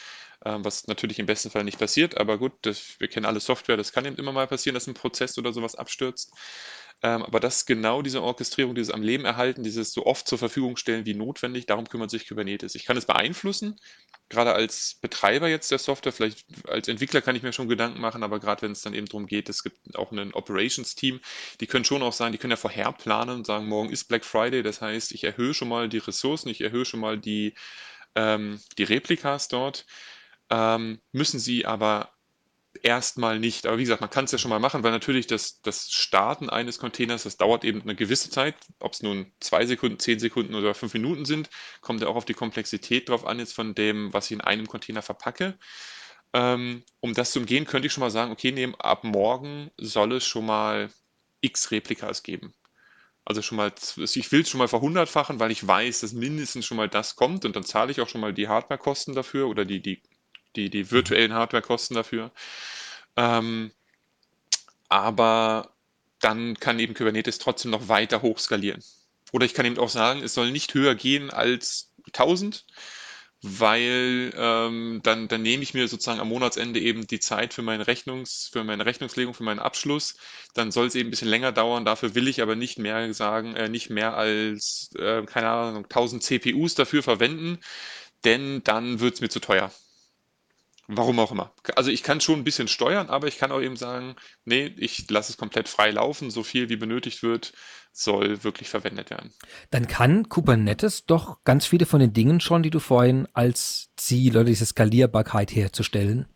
ähm, 0.44 0.66
was 0.66 0.88
natürlich 0.88 1.20
im 1.20 1.28
besten 1.28 1.52
Fall 1.52 1.64
nicht 1.64 1.78
passiert. 1.78 2.18
Aber 2.18 2.40
gut, 2.40 2.54
das, 2.64 3.00
wir 3.00 3.08
kennen 3.08 3.28
alle 3.28 3.40
Software, 3.40 3.78
das 3.78 3.94
kann 3.94 4.06
eben 4.06 4.16
immer 4.16 4.32
mal 4.32 4.48
passieren, 4.48 4.74
dass 4.74 4.88
ein 4.88 4.96
Prozess 4.96 5.38
oder 5.38 5.54
sowas 5.54 5.76
abstürzt. 5.76 6.34
Ähm, 7.04 7.24
aber 7.24 7.40
das 7.40 7.66
genau 7.68 8.02
diese 8.02 8.24
Orchestrierung, 8.24 8.74
dieses 8.74 8.94
am 8.94 9.04
Leben 9.04 9.26
erhalten, 9.26 9.64
dieses 9.64 9.94
so 9.94 10.06
oft 10.06 10.28
zur 10.28 10.40
Verfügung 10.40 10.78
stellen 10.78 11.06
wie 11.06 11.14
notwendig, 11.14 11.68
darum 11.68 11.88
kümmert 11.88 12.10
sich 12.10 12.28
Kubernetes. 12.28 12.74
Ich 12.74 12.86
kann 12.86 12.98
es 12.98 13.06
beeinflussen, 13.06 13.80
gerade 14.30 14.54
als 14.54 14.96
Betreiber 15.02 15.48
jetzt 15.48 15.72
der 15.72 15.78
Software, 15.78 16.12
vielleicht 16.12 16.46
als 16.68 16.88
Entwickler 16.88 17.22
kann 17.22 17.36
ich 17.36 17.44
mir 17.44 17.54
schon 17.54 17.70
Gedanken 17.70 18.02
machen, 18.02 18.24
aber 18.24 18.40
gerade 18.40 18.64
wenn 18.64 18.72
es 18.72 18.82
dann 18.82 18.94
eben 18.94 19.06
darum 19.06 19.28
geht, 19.28 19.50
es 19.50 19.64
gibt 19.64 19.96
auch 19.96 20.12
ein 20.12 20.34
Operations-Team, 20.34 21.20
die 21.60 21.68
können 21.68 21.86
schon 21.86 22.02
auch 22.02 22.14
sagen, 22.14 22.32
die 22.32 22.38
können 22.38 22.52
ja 22.52 22.58
vorher 22.58 22.92
planen 22.92 23.36
und 23.36 23.46
sagen, 23.46 23.68
morgen 23.68 23.90
ist 23.90 24.06
Black 24.06 24.26
Friday, 24.26 24.64
das 24.64 24.82
heißt, 24.82 25.12
ich 25.12 25.24
erhöhe 25.24 25.54
schon 25.54 25.70
mal 25.70 25.90
die 25.90 26.00
Ressourcen, 26.00 26.50
ich 26.50 26.62
erhöhe 26.62 26.86
schon 26.86 27.00
mal 27.00 27.18
die, 27.20 27.54
ähm, 28.16 28.60
die 28.78 28.84
Replikas 28.84 29.48
dort, 29.48 29.86
ähm, 30.50 31.02
müssen 31.12 31.40
sie 31.40 31.66
aber 31.66 32.15
erstmal 32.86 33.40
nicht. 33.40 33.66
Aber 33.66 33.78
wie 33.78 33.84
gesagt, 33.84 34.02
man 34.02 34.12
kann 34.12 34.26
es 34.26 34.32
ja 34.32 34.38
schon 34.38 34.50
mal 34.50 34.60
machen, 34.60 34.84
weil 34.84 34.92
natürlich 34.92 35.26
das, 35.26 35.60
das 35.62 35.92
Starten 35.92 36.50
eines 36.52 36.78
Containers, 36.78 37.24
das 37.24 37.36
dauert 37.36 37.66
eben 37.66 37.82
eine 37.82 37.96
gewisse 37.96 38.30
Zeit. 38.30 38.56
Ob 38.80 38.94
es 38.94 39.02
nun 39.02 39.32
zwei 39.40 39.66
Sekunden, 39.66 40.00
zehn 40.00 40.20
Sekunden 40.20 40.54
oder 40.54 40.76
fünf 40.76 40.94
Minuten 40.94 41.26
sind, 41.26 41.50
kommt 41.82 42.02
ja 42.02 42.08
auch 42.08 42.16
auf 42.16 42.26
die 42.26 42.36
Komplexität 42.36 43.10
drauf 43.10 43.26
an, 43.26 43.40
jetzt 43.40 43.54
von 43.54 43.74
dem, 43.74 44.14
was 44.14 44.26
ich 44.26 44.34
in 44.34 44.42
einem 44.42 44.68
Container 44.68 45.02
verpacke. 45.02 45.58
Ähm, 46.34 46.84
um 47.00 47.14
das 47.16 47.32
zu 47.32 47.40
umgehen, 47.40 47.66
könnte 47.66 47.88
ich 47.88 47.94
schon 47.94 48.02
mal 48.02 48.12
sagen, 48.12 48.32
okay, 48.32 48.52
nehmen, 48.52 48.76
ab 48.76 49.04
morgen 49.04 49.72
soll 49.78 50.14
es 50.14 50.26
schon 50.28 50.46
mal 50.46 50.90
x 51.42 51.72
Replikas 51.72 52.22
geben. 52.22 52.54
Also 53.26 53.42
schon 53.42 53.58
mal, 53.58 53.74
ich 53.98 54.32
will 54.32 54.42
es 54.42 54.50
schon 54.50 54.60
mal 54.60 54.68
verhundertfachen, 54.68 55.40
weil 55.40 55.50
ich 55.52 55.68
weiß, 55.68 56.02
dass 56.02 56.14
mindestens 56.14 56.68
schon 56.68 56.78
mal 56.78 56.90
das 56.90 57.16
kommt 57.16 57.46
und 57.46 57.56
dann 57.56 57.64
zahle 57.64 57.92
ich 57.92 58.00
auch 58.02 58.10
schon 58.10 58.22
mal 58.22 58.34
die 58.34 58.48
Hardwarekosten 58.48 59.16
dafür 59.16 59.48
oder 59.48 59.66
die, 59.66 59.82
die 59.82 60.04
die, 60.56 60.70
die 60.70 60.92
virtuellen 60.92 61.34
Hardwarekosten 61.34 61.96
dafür. 61.96 62.32
Ähm, 63.18 63.72
aber 64.90 65.74
dann 66.20 66.56
kann 66.60 66.80
eben 66.80 66.94
Kubernetes 66.94 67.40
trotzdem 67.40 67.72
noch 67.72 67.88
weiter 67.88 68.22
hochskalieren. 68.22 68.84
Oder 69.32 69.46
ich 69.46 69.54
kann 69.54 69.66
eben 69.66 69.78
auch 69.78 69.90
sagen, 69.90 70.24
es 70.24 70.34
soll 70.34 70.52
nicht 70.52 70.74
höher 70.74 70.96
gehen 70.96 71.30
als 71.30 71.92
1000, 72.14 72.66
weil 73.42 74.34
ähm, 74.36 75.02
dann, 75.04 75.28
dann 75.28 75.42
nehme 75.42 75.64
ich 75.64 75.74
mir 75.74 75.88
sozusagen 75.88 76.20
am 76.20 76.30
Monatsende 76.30 76.80
eben 76.80 77.06
die 77.08 77.20
Zeit 77.20 77.54
für, 77.54 77.62
meine 77.62 77.86
Rechnungs, 77.88 78.50
für 78.52 78.64
meine 78.64 78.86
Rechnungslegung, 78.86 79.34
für 79.34 79.44
meinen 79.44 79.60
Abschluss. 79.60 80.16
Dann 80.54 80.72
soll 80.72 80.88
es 80.88 80.96
eben 80.96 81.10
ein 81.10 81.12
bisschen 81.12 81.28
länger 81.30 81.52
dauern. 81.52 81.86
Dafür 81.86 82.16
will 82.16 82.28
ich 82.28 82.42
aber 82.42 82.56
nicht 82.56 82.80
mehr 82.80 83.14
sagen, 83.14 83.56
äh, 83.56 83.70
nicht 83.70 83.90
mehr 83.90 84.16
als, 84.18 84.90
äh, 84.98 85.24
keine 85.26 85.50
Ahnung, 85.50 85.90
1000 85.90 86.24
CPUs 86.24 86.76
dafür 86.76 87.04
verwenden, 87.04 87.60
denn 88.26 88.64
dann 88.64 89.00
wird 89.00 89.16
es 89.16 89.22
mir 89.22 89.30
zu 89.30 89.40
teuer. 89.42 89.72
Warum 90.88 91.20
auch 91.20 91.32
immer. 91.32 91.52
Also 91.76 91.90
ich 91.90 92.04
kann 92.04 92.22
schon 92.22 92.40
ein 92.40 92.44
bisschen 92.44 92.68
steuern, 92.68 93.10
aber 93.10 93.28
ich 93.28 93.38
kann 93.38 93.52
auch 93.52 93.62
eben 93.62 93.76
sagen, 93.76 94.16
nee, 94.44 94.74
ich 94.78 95.10
lasse 95.10 95.32
es 95.32 95.38
komplett 95.38 95.68
frei 95.68 95.90
laufen, 95.90 96.30
so 96.30 96.44
viel 96.44 96.70
wie 96.70 96.76
benötigt 96.76 97.24
wird, 97.24 97.54
soll 97.92 98.44
wirklich 98.44 98.70
verwendet 98.70 99.10
werden. 99.10 99.34
Dann 99.72 99.88
kann 99.88 100.30
Kubernetes 100.30 101.06
doch 101.06 101.44
ganz 101.44 101.66
viele 101.66 101.88
von 101.88 102.00
den 102.00 102.14
Dingen 102.14 102.40
schon, 102.40 102.62
die 102.62 102.70
du 102.70 102.80
vorhin 102.80 103.28
als 103.34 103.90
Ziel 103.96 104.36
oder 104.36 104.44
diese 104.44 104.66
Skalierbarkeit 104.66 105.56
herzustellen, 105.56 106.28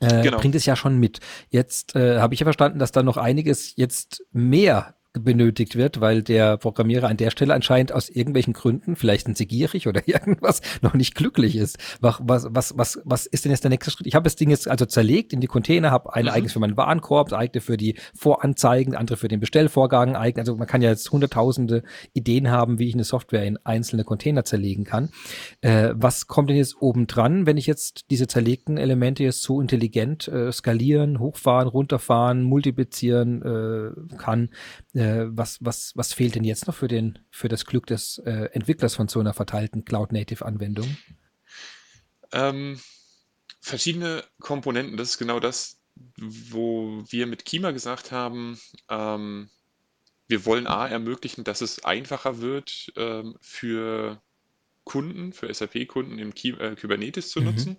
äh, 0.00 0.22
genau. 0.22 0.38
bringt 0.38 0.54
es 0.54 0.66
ja 0.66 0.76
schon 0.76 0.98
mit. 0.98 1.18
Jetzt 1.48 1.96
äh, 1.96 2.20
habe 2.20 2.34
ich 2.34 2.40
ja 2.40 2.44
verstanden, 2.44 2.78
dass 2.78 2.92
da 2.92 3.02
noch 3.02 3.16
einiges 3.16 3.74
jetzt 3.76 4.22
mehr 4.30 4.94
benötigt 5.12 5.74
wird, 5.74 6.00
weil 6.00 6.22
der 6.22 6.56
Programmierer 6.56 7.08
an 7.08 7.16
der 7.16 7.30
Stelle 7.30 7.52
anscheinend 7.54 7.92
aus 7.92 8.08
irgendwelchen 8.08 8.52
Gründen, 8.52 8.94
vielleicht 8.94 9.26
sind 9.26 9.36
sie 9.36 9.46
gierig 9.46 9.88
oder 9.88 10.02
irgendwas, 10.06 10.60
noch 10.82 10.94
nicht 10.94 11.14
glücklich 11.14 11.56
ist. 11.56 11.78
Was, 12.00 12.18
was, 12.20 12.78
was, 12.78 13.00
was 13.04 13.26
ist 13.26 13.44
denn 13.44 13.50
jetzt 13.50 13.64
der 13.64 13.70
nächste 13.70 13.90
Schritt? 13.90 14.06
Ich 14.06 14.14
habe 14.14 14.24
das 14.24 14.36
Ding 14.36 14.50
jetzt 14.50 14.68
also 14.68 14.86
zerlegt 14.86 15.32
in 15.32 15.40
die 15.40 15.48
Container, 15.48 15.90
habe 15.90 16.14
eine 16.14 16.30
mhm. 16.30 16.36
eigenes 16.36 16.52
für 16.52 16.60
meinen 16.60 16.76
Warenkorb, 16.76 17.32
eigene 17.32 17.60
für 17.60 17.76
die 17.76 17.96
Voranzeigen, 18.14 18.94
andere 18.94 19.16
für 19.16 19.28
den 19.28 19.40
Bestellvorgang, 19.40 20.14
eigen. 20.14 20.38
Also 20.38 20.56
man 20.56 20.68
kann 20.68 20.82
ja 20.82 20.90
jetzt 20.90 21.10
hunderttausende 21.10 21.82
Ideen 22.12 22.50
haben, 22.50 22.78
wie 22.78 22.88
ich 22.88 22.94
eine 22.94 23.04
Software 23.04 23.44
in 23.44 23.58
einzelne 23.64 24.04
Container 24.04 24.44
zerlegen 24.44 24.84
kann. 24.84 25.10
Äh, 25.60 25.90
was 25.94 26.28
kommt 26.28 26.50
denn 26.50 26.56
jetzt 26.56 26.80
oben 26.80 27.08
dran, 27.08 27.46
wenn 27.46 27.56
ich 27.56 27.66
jetzt 27.66 28.10
diese 28.10 28.28
zerlegten 28.28 28.76
Elemente 28.76 29.24
jetzt 29.24 29.42
so 29.42 29.60
intelligent 29.60 30.28
äh, 30.28 30.52
skalieren, 30.52 31.18
hochfahren, 31.18 31.68
runterfahren, 31.68 32.42
multiplizieren 32.44 33.42
äh, 33.42 34.16
kann? 34.16 34.50
Äh, 35.00 35.34
was, 35.34 35.64
was, 35.64 35.92
was 35.96 36.12
fehlt 36.12 36.34
denn 36.34 36.44
jetzt 36.44 36.66
noch 36.66 36.74
für, 36.74 36.88
den, 36.88 37.18
für 37.30 37.48
das 37.48 37.64
Glück 37.64 37.86
des 37.86 38.18
äh, 38.18 38.50
Entwicklers 38.52 38.94
von 38.94 39.08
so 39.08 39.18
einer 39.18 39.32
verteilten 39.32 39.86
Cloud-Native-Anwendung? 39.86 40.94
Ähm, 42.32 42.78
verschiedene 43.62 44.22
Komponenten. 44.40 44.98
Das 44.98 45.10
ist 45.12 45.18
genau 45.18 45.40
das, 45.40 45.80
wo 46.16 47.02
wir 47.08 47.26
mit 47.26 47.46
Kima 47.46 47.70
gesagt 47.70 48.12
haben, 48.12 48.60
ähm, 48.90 49.48
wir 50.28 50.44
wollen 50.44 50.66
A 50.66 50.86
ermöglichen, 50.86 51.44
dass 51.44 51.62
es 51.62 51.82
einfacher 51.82 52.40
wird 52.40 52.92
ähm, 52.96 53.36
für 53.40 54.20
Kunden, 54.84 55.32
für 55.32 55.52
SAP-Kunden 55.52 56.18
im 56.18 56.34
Ki 56.34 56.50
äh, 56.50 56.76
Kubernetes 56.76 57.30
zu 57.30 57.40
mhm. 57.40 57.46
nutzen. 57.46 57.76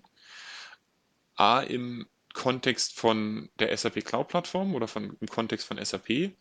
A 1.35 1.61
im 1.61 2.07
Kontext 2.33 2.99
von 2.99 3.49
der 3.59 3.77
SAP 3.77 4.03
Cloud-Plattform 4.03 4.73
oder 4.73 4.87
von, 4.87 5.15
im 5.19 5.27
Kontext 5.27 5.67
von 5.67 5.77
SAP 5.83 6.31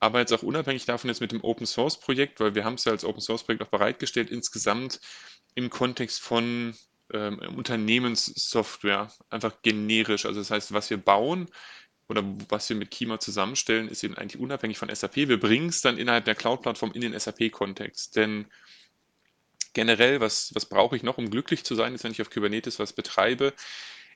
aber 0.00 0.20
jetzt 0.20 0.32
auch 0.32 0.42
unabhängig 0.42 0.86
davon 0.86 1.08
jetzt 1.08 1.20
mit 1.20 1.30
dem 1.30 1.44
Open 1.44 1.66
Source 1.66 2.00
Projekt, 2.00 2.40
weil 2.40 2.54
wir 2.54 2.64
haben 2.64 2.74
es 2.74 2.84
ja 2.84 2.92
als 2.92 3.04
Open 3.04 3.20
Source 3.20 3.44
Projekt 3.44 3.62
auch 3.62 3.68
bereitgestellt, 3.68 4.30
insgesamt 4.30 5.00
im 5.54 5.68
Kontext 5.68 6.20
von 6.20 6.74
ähm, 7.12 7.38
Unternehmenssoftware, 7.56 9.12
einfach 9.28 9.62
generisch. 9.62 10.24
Also 10.26 10.40
das 10.40 10.50
heißt, 10.50 10.72
was 10.72 10.88
wir 10.90 10.96
bauen 10.96 11.48
oder 12.08 12.24
was 12.48 12.68
wir 12.68 12.76
mit 12.76 12.90
Kima 12.90 13.20
zusammenstellen, 13.20 13.88
ist 13.88 14.02
eben 14.02 14.16
eigentlich 14.16 14.40
unabhängig 14.40 14.78
von 14.78 14.94
SAP. 14.94 15.16
Wir 15.16 15.38
bringen 15.38 15.68
es 15.68 15.82
dann 15.82 15.98
innerhalb 15.98 16.24
der 16.24 16.34
Cloud-Plattform 16.34 16.92
in 16.92 17.02
den 17.02 17.18
SAP-Kontext. 17.18 18.16
Denn 18.16 18.46
generell, 19.74 20.20
was, 20.20 20.54
was 20.54 20.66
brauche 20.66 20.96
ich 20.96 21.02
noch, 21.02 21.18
um 21.18 21.30
glücklich 21.30 21.64
zu 21.64 21.74
sein, 21.74 21.94
ist, 21.94 22.04
wenn 22.04 22.12
ich 22.12 22.22
auf 22.22 22.30
Kubernetes 22.30 22.78
was 22.78 22.92
betreibe? 22.92 23.52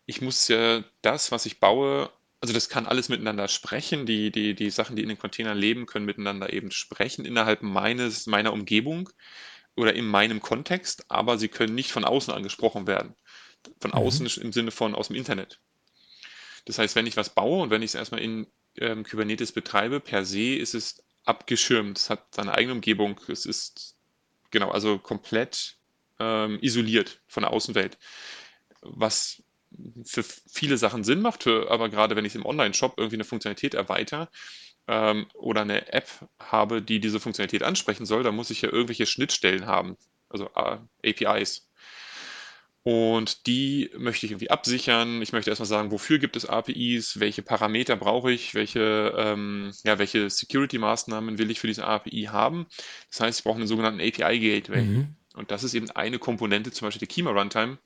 Ich 0.06 0.20
muss 0.20 0.48
ja 0.48 0.82
das, 1.02 1.30
was 1.30 1.46
ich 1.46 1.60
baue, 1.60 2.10
also 2.44 2.52
das 2.52 2.68
kann 2.68 2.84
alles 2.84 3.08
miteinander 3.08 3.48
sprechen. 3.48 4.04
Die, 4.04 4.30
die, 4.30 4.54
die 4.54 4.68
Sachen, 4.68 4.96
die 4.96 5.02
in 5.02 5.08
den 5.08 5.16
Containern 5.16 5.56
leben, 5.56 5.86
können 5.86 6.04
miteinander 6.04 6.52
eben 6.52 6.70
sprechen 6.70 7.24
innerhalb 7.24 7.62
meines, 7.62 8.26
meiner 8.26 8.52
Umgebung 8.52 9.08
oder 9.76 9.94
in 9.94 10.06
meinem 10.06 10.42
Kontext, 10.42 11.06
aber 11.10 11.38
sie 11.38 11.48
können 11.48 11.74
nicht 11.74 11.90
von 11.90 12.04
außen 12.04 12.34
angesprochen 12.34 12.86
werden. 12.86 13.14
Von 13.80 13.92
mhm. 13.92 13.96
außen 13.96 14.26
im 14.42 14.52
Sinne 14.52 14.72
von 14.72 14.94
aus 14.94 15.06
dem 15.08 15.16
Internet. 15.16 15.58
Das 16.66 16.78
heißt, 16.78 16.96
wenn 16.96 17.06
ich 17.06 17.16
was 17.16 17.34
baue 17.34 17.62
und 17.62 17.70
wenn 17.70 17.80
ich 17.80 17.92
es 17.92 17.94
erstmal 17.94 18.20
in 18.20 18.46
ähm, 18.76 19.04
Kubernetes 19.04 19.52
betreibe, 19.52 20.00
per 20.00 20.26
se 20.26 20.54
ist 20.54 20.74
es 20.74 21.02
abgeschirmt. 21.24 21.96
Es 21.96 22.10
hat 22.10 22.26
seine 22.34 22.52
eigene 22.52 22.74
Umgebung. 22.74 23.18
Es 23.26 23.46
ist 23.46 23.96
genau, 24.50 24.70
also 24.70 24.98
komplett 24.98 25.78
ähm, 26.18 26.58
isoliert 26.60 27.22
von 27.26 27.44
der 27.44 27.54
Außenwelt. 27.54 27.96
Was 28.82 29.42
für 30.04 30.22
viele 30.22 30.76
Sachen 30.76 31.04
Sinn 31.04 31.20
macht, 31.20 31.44
für, 31.44 31.70
aber 31.70 31.88
gerade 31.88 32.16
wenn 32.16 32.24
ich 32.24 32.34
im 32.34 32.46
Online-Shop 32.46 32.94
irgendwie 32.96 33.16
eine 33.16 33.24
Funktionalität 33.24 33.74
erweitere 33.74 34.28
ähm, 34.86 35.26
oder 35.34 35.62
eine 35.62 35.92
App 35.92 36.08
habe, 36.38 36.82
die 36.82 37.00
diese 37.00 37.20
Funktionalität 37.20 37.62
ansprechen 37.62 38.06
soll, 38.06 38.22
dann 38.22 38.36
muss 38.36 38.50
ich 38.50 38.62
ja 38.62 38.70
irgendwelche 38.70 39.06
Schnittstellen 39.06 39.66
haben, 39.66 39.96
also 40.28 40.50
äh, 40.54 40.78
APIs. 41.08 41.68
Und 42.86 43.46
die 43.46 43.90
möchte 43.96 44.26
ich 44.26 44.32
irgendwie 44.32 44.50
absichern. 44.50 45.22
Ich 45.22 45.32
möchte 45.32 45.50
erstmal 45.50 45.66
sagen, 45.66 45.90
wofür 45.90 46.18
gibt 46.18 46.36
es 46.36 46.44
APIs, 46.44 47.18
welche 47.18 47.40
Parameter 47.40 47.96
brauche 47.96 48.30
ich, 48.30 48.54
welche, 48.54 49.14
ähm, 49.16 49.72
ja, 49.84 49.98
welche 49.98 50.28
Security-Maßnahmen 50.28 51.38
will 51.38 51.50
ich 51.50 51.60
für 51.60 51.66
diese 51.66 51.86
API 51.86 52.28
haben. 52.30 52.66
Das 53.10 53.20
heißt, 53.20 53.38
ich 53.38 53.44
brauche 53.44 53.56
einen 53.56 53.66
sogenannten 53.66 54.02
API-Gateway. 54.02 54.82
Mhm. 54.82 55.16
Und 55.32 55.50
das 55.50 55.64
ist 55.64 55.72
eben 55.72 55.90
eine 55.92 56.18
Komponente, 56.18 56.72
zum 56.72 56.86
Beispiel 56.86 57.00
die 57.00 57.12
Kima 57.12 57.30
Runtime, 57.30 57.78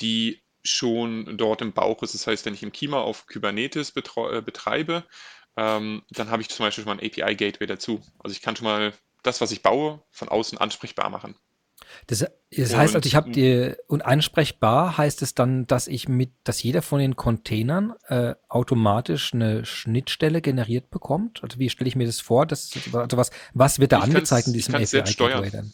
die 0.00 0.42
schon 0.62 1.36
dort 1.36 1.62
im 1.62 1.72
Bauch 1.72 2.02
ist. 2.02 2.14
Das 2.14 2.26
heißt, 2.26 2.44
wenn 2.44 2.54
ich 2.54 2.62
im 2.62 2.72
Kima 2.72 3.00
auf 3.00 3.26
Kubernetes 3.26 3.94
äh, 3.96 4.42
betreibe, 4.42 5.04
ähm, 5.56 6.02
dann 6.10 6.30
habe 6.30 6.42
ich 6.42 6.48
zum 6.48 6.64
Beispiel 6.64 6.84
schon 6.84 6.96
mal 6.96 7.02
ein 7.02 7.06
API-Gateway 7.06 7.66
dazu. 7.66 8.00
Also 8.18 8.32
ich 8.32 8.42
kann 8.42 8.56
schon 8.56 8.66
mal 8.66 8.92
das, 9.22 9.40
was 9.40 9.52
ich 9.52 9.62
baue, 9.62 10.02
von 10.10 10.28
außen 10.28 10.58
ansprechbar 10.58 11.10
machen. 11.10 11.34
Das, 12.06 12.18
das 12.18 12.76
heißt 12.76 12.94
also, 12.94 13.06
ich 13.06 13.14
habe 13.14 13.30
die 13.30 13.74
und 13.86 14.02
ansprechbar 14.04 14.98
heißt 14.98 15.22
es 15.22 15.34
dann, 15.34 15.66
dass 15.66 15.88
ich 15.88 16.08
mit, 16.08 16.30
dass 16.44 16.62
jeder 16.62 16.82
von 16.82 17.00
den 17.00 17.16
Containern 17.16 17.94
äh, 18.06 18.34
automatisch 18.48 19.34
eine 19.34 19.64
Schnittstelle 19.64 20.40
generiert 20.40 20.90
bekommt. 20.90 21.42
Also 21.42 21.58
wie 21.58 21.70
stelle 21.70 21.88
ich 21.88 21.96
mir 21.96 22.06
das 22.06 22.20
vor? 22.20 22.46
Das, 22.46 22.70
also 22.92 23.16
was, 23.16 23.30
was 23.54 23.78
wird 23.78 23.92
da 23.92 24.00
angezeigt 24.00 24.46
in 24.46 24.52
diesem 24.52 24.74
API 24.74 25.02
Gateway 25.02 25.50
dann? 25.50 25.72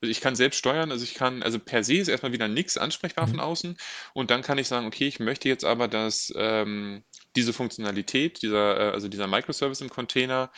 Also 0.00 0.10
ich 0.10 0.20
kann 0.20 0.36
selbst 0.36 0.58
steuern, 0.58 0.92
also 0.92 1.04
ich 1.04 1.14
kann, 1.14 1.42
also 1.42 1.58
per 1.58 1.82
se 1.82 1.96
ist 1.96 2.08
erstmal 2.08 2.32
wieder 2.32 2.46
nichts 2.46 2.78
ansprechbar 2.78 3.26
mhm. 3.26 3.30
von 3.30 3.40
außen 3.40 3.76
und 4.14 4.30
dann 4.30 4.42
kann 4.42 4.58
ich 4.58 4.68
sagen, 4.68 4.86
okay, 4.86 5.08
ich 5.08 5.18
möchte 5.18 5.48
jetzt 5.48 5.64
aber, 5.64 5.88
dass 5.88 6.32
ähm, 6.36 7.02
diese 7.34 7.52
Funktionalität, 7.52 8.42
dieser, 8.42 8.78
äh, 8.78 8.92
also 8.92 9.08
dieser 9.08 9.26
Microservice 9.26 9.80
im 9.80 9.90
Container 9.90 10.50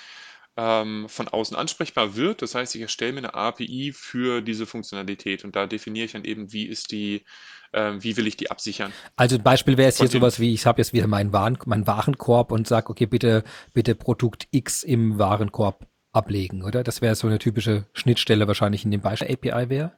ähm, 0.56 1.06
von 1.08 1.28
außen 1.28 1.56
ansprechbar 1.56 2.16
wird. 2.16 2.42
Das 2.42 2.54
heißt, 2.54 2.74
ich 2.74 2.82
erstelle 2.82 3.12
mir 3.12 3.18
eine 3.20 3.34
API 3.34 3.92
für 3.94 4.42
diese 4.42 4.66
Funktionalität 4.66 5.44
und 5.44 5.56
da 5.56 5.66
definiere 5.66 6.06
ich 6.06 6.12
dann 6.12 6.24
eben, 6.24 6.52
wie 6.52 6.66
ist 6.66 6.90
die, 6.90 7.24
äh, 7.72 7.92
wie 8.00 8.16
will 8.16 8.26
ich 8.26 8.36
die 8.36 8.50
absichern. 8.50 8.92
Also 9.16 9.36
ein 9.36 9.42
Beispiel 9.42 9.78
wäre 9.78 9.88
es 9.88 9.98
hier 9.98 10.08
sowas 10.08 10.40
wie, 10.40 10.52
ich 10.52 10.66
habe 10.66 10.80
jetzt 10.80 10.92
wieder 10.92 11.06
meinen, 11.06 11.32
Waren, 11.32 11.56
meinen 11.66 11.86
Warenkorb 11.86 12.52
und 12.52 12.66
sage, 12.66 12.90
okay, 12.90 13.06
bitte, 13.06 13.44
bitte 13.72 13.94
Produkt 13.94 14.48
X 14.50 14.82
im 14.82 15.18
Warenkorb 15.18 15.86
ablegen, 16.12 16.62
oder? 16.62 16.82
Das 16.82 17.00
wäre 17.00 17.14
so 17.14 17.26
eine 17.26 17.38
typische 17.38 17.86
Schnittstelle 17.92 18.46
wahrscheinlich 18.48 18.84
in 18.84 18.90
dem 18.90 19.00
Beispiel 19.00 19.32
API 19.32 19.68
wäre. 19.68 19.92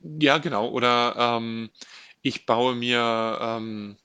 Ja, 0.00 0.38
genau. 0.38 0.68
Oder 0.68 1.14
ähm, 1.16 1.70
ich 2.22 2.46
baue 2.46 2.74
mir 2.74 3.38
ähm, 3.40 3.96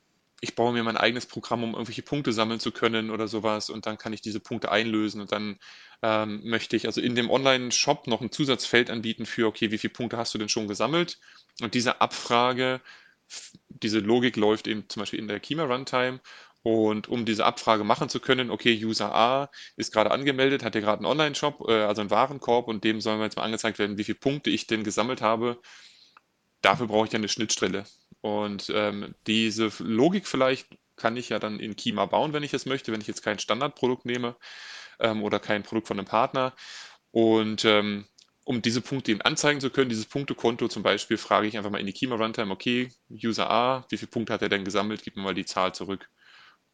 ich 0.45 0.55
baue 0.55 0.73
mir 0.73 0.83
mein 0.83 0.97
eigenes 0.97 1.25
Programm, 1.25 1.63
um 1.63 1.73
irgendwelche 1.73 2.03
Punkte 2.03 2.31
sammeln 2.31 2.59
zu 2.59 2.71
können 2.71 3.09
oder 3.09 3.27
sowas 3.27 3.69
und 3.69 3.85
dann 3.85 3.97
kann 3.97 4.13
ich 4.13 4.21
diese 4.21 4.39
Punkte 4.39 4.71
einlösen 4.71 5.21
und 5.21 5.31
dann 5.31 5.57
ähm, 6.01 6.41
möchte 6.43 6.75
ich 6.75 6.85
also 6.85 7.01
in 7.01 7.15
dem 7.15 7.29
Online-Shop 7.29 8.07
noch 8.07 8.21
ein 8.21 8.31
Zusatzfeld 8.31 8.89
anbieten 8.89 9.25
für, 9.25 9.47
okay, 9.47 9.71
wie 9.71 9.77
viele 9.77 9.93
Punkte 9.93 10.17
hast 10.17 10.33
du 10.33 10.37
denn 10.37 10.49
schon 10.49 10.67
gesammelt? 10.67 11.19
Und 11.61 11.73
diese 11.73 12.01
Abfrage, 12.01 12.81
diese 13.69 13.99
Logik 13.99 14.35
läuft 14.35 14.67
eben 14.67 14.87
zum 14.87 15.01
Beispiel 15.01 15.19
in 15.19 15.27
der 15.27 15.39
Kima 15.39 15.63
Runtime 15.63 16.19
und 16.65 17.07
um 17.09 17.25
diese 17.25 17.45
Abfrage 17.45 17.83
machen 17.83 18.09
zu 18.09 18.19
können, 18.19 18.49
okay, 18.49 18.73
User 18.83 19.13
A 19.13 19.51
ist 19.75 19.93
gerade 19.93 20.09
angemeldet, 20.09 20.63
hat 20.63 20.73
ja 20.73 20.81
gerade 20.81 20.97
einen 20.97 21.05
Online-Shop, 21.05 21.69
äh, 21.69 21.83
also 21.83 22.01
einen 22.01 22.09
Warenkorb 22.09 22.67
und 22.67 22.83
dem 22.83 23.01
soll 23.01 23.17
mir 23.17 23.25
jetzt 23.25 23.37
mal 23.37 23.43
angezeigt 23.43 23.77
werden, 23.77 23.99
wie 23.99 24.03
viele 24.03 24.17
Punkte 24.17 24.49
ich 24.49 24.65
denn 24.65 24.83
gesammelt 24.83 25.21
habe. 25.21 25.61
Dafür 26.61 26.87
brauche 26.87 27.05
ich 27.05 27.13
ja 27.13 27.19
eine 27.19 27.29
Schnittstelle. 27.29 27.85
Und 28.21 28.71
ähm, 28.73 29.13
diese 29.27 29.71
Logik 29.77 30.25
vielleicht 30.25 30.67
kann 30.95 31.17
ich 31.17 31.29
ja 31.29 31.37
dann 31.37 31.59
in 31.59 31.75
Kima 31.75 32.07
bauen, 32.07 32.33
wenn 32.33 32.41
ich 32.41 32.55
es 32.55 32.65
möchte, 32.65 32.91
wenn 32.91 33.01
ich 33.01 33.05
jetzt 33.05 33.21
kein 33.21 33.37
Standardprodukt 33.37 34.05
nehme 34.05 34.35
ähm, 34.99 35.21
oder 35.21 35.39
kein 35.39 35.61
Produkt 35.61 35.87
von 35.87 35.99
einem 35.99 36.07
Partner. 36.07 36.55
Und 37.11 37.63
ähm, 37.63 38.05
um 38.43 38.63
diese 38.63 38.81
Punkte 38.81 39.11
eben 39.11 39.21
anzeigen 39.21 39.61
zu 39.61 39.69
können, 39.69 39.89
dieses 39.89 40.07
Punktekonto 40.07 40.67
zum 40.67 40.81
Beispiel, 40.81 41.17
frage 41.17 41.45
ich 41.45 41.57
einfach 41.57 41.69
mal 41.69 41.79
in 41.79 41.85
die 41.85 41.93
Kima 41.93 42.15
Runtime, 42.15 42.51
okay, 42.51 42.91
User 43.11 43.51
A, 43.51 43.85
wie 43.89 43.97
viele 43.97 44.09
Punkte 44.09 44.33
hat 44.33 44.41
er 44.41 44.49
denn 44.49 44.65
gesammelt? 44.65 45.03
Gib 45.03 45.15
mir 45.15 45.21
mal 45.21 45.35
die 45.35 45.45
Zahl 45.45 45.75
zurück. 45.75 46.09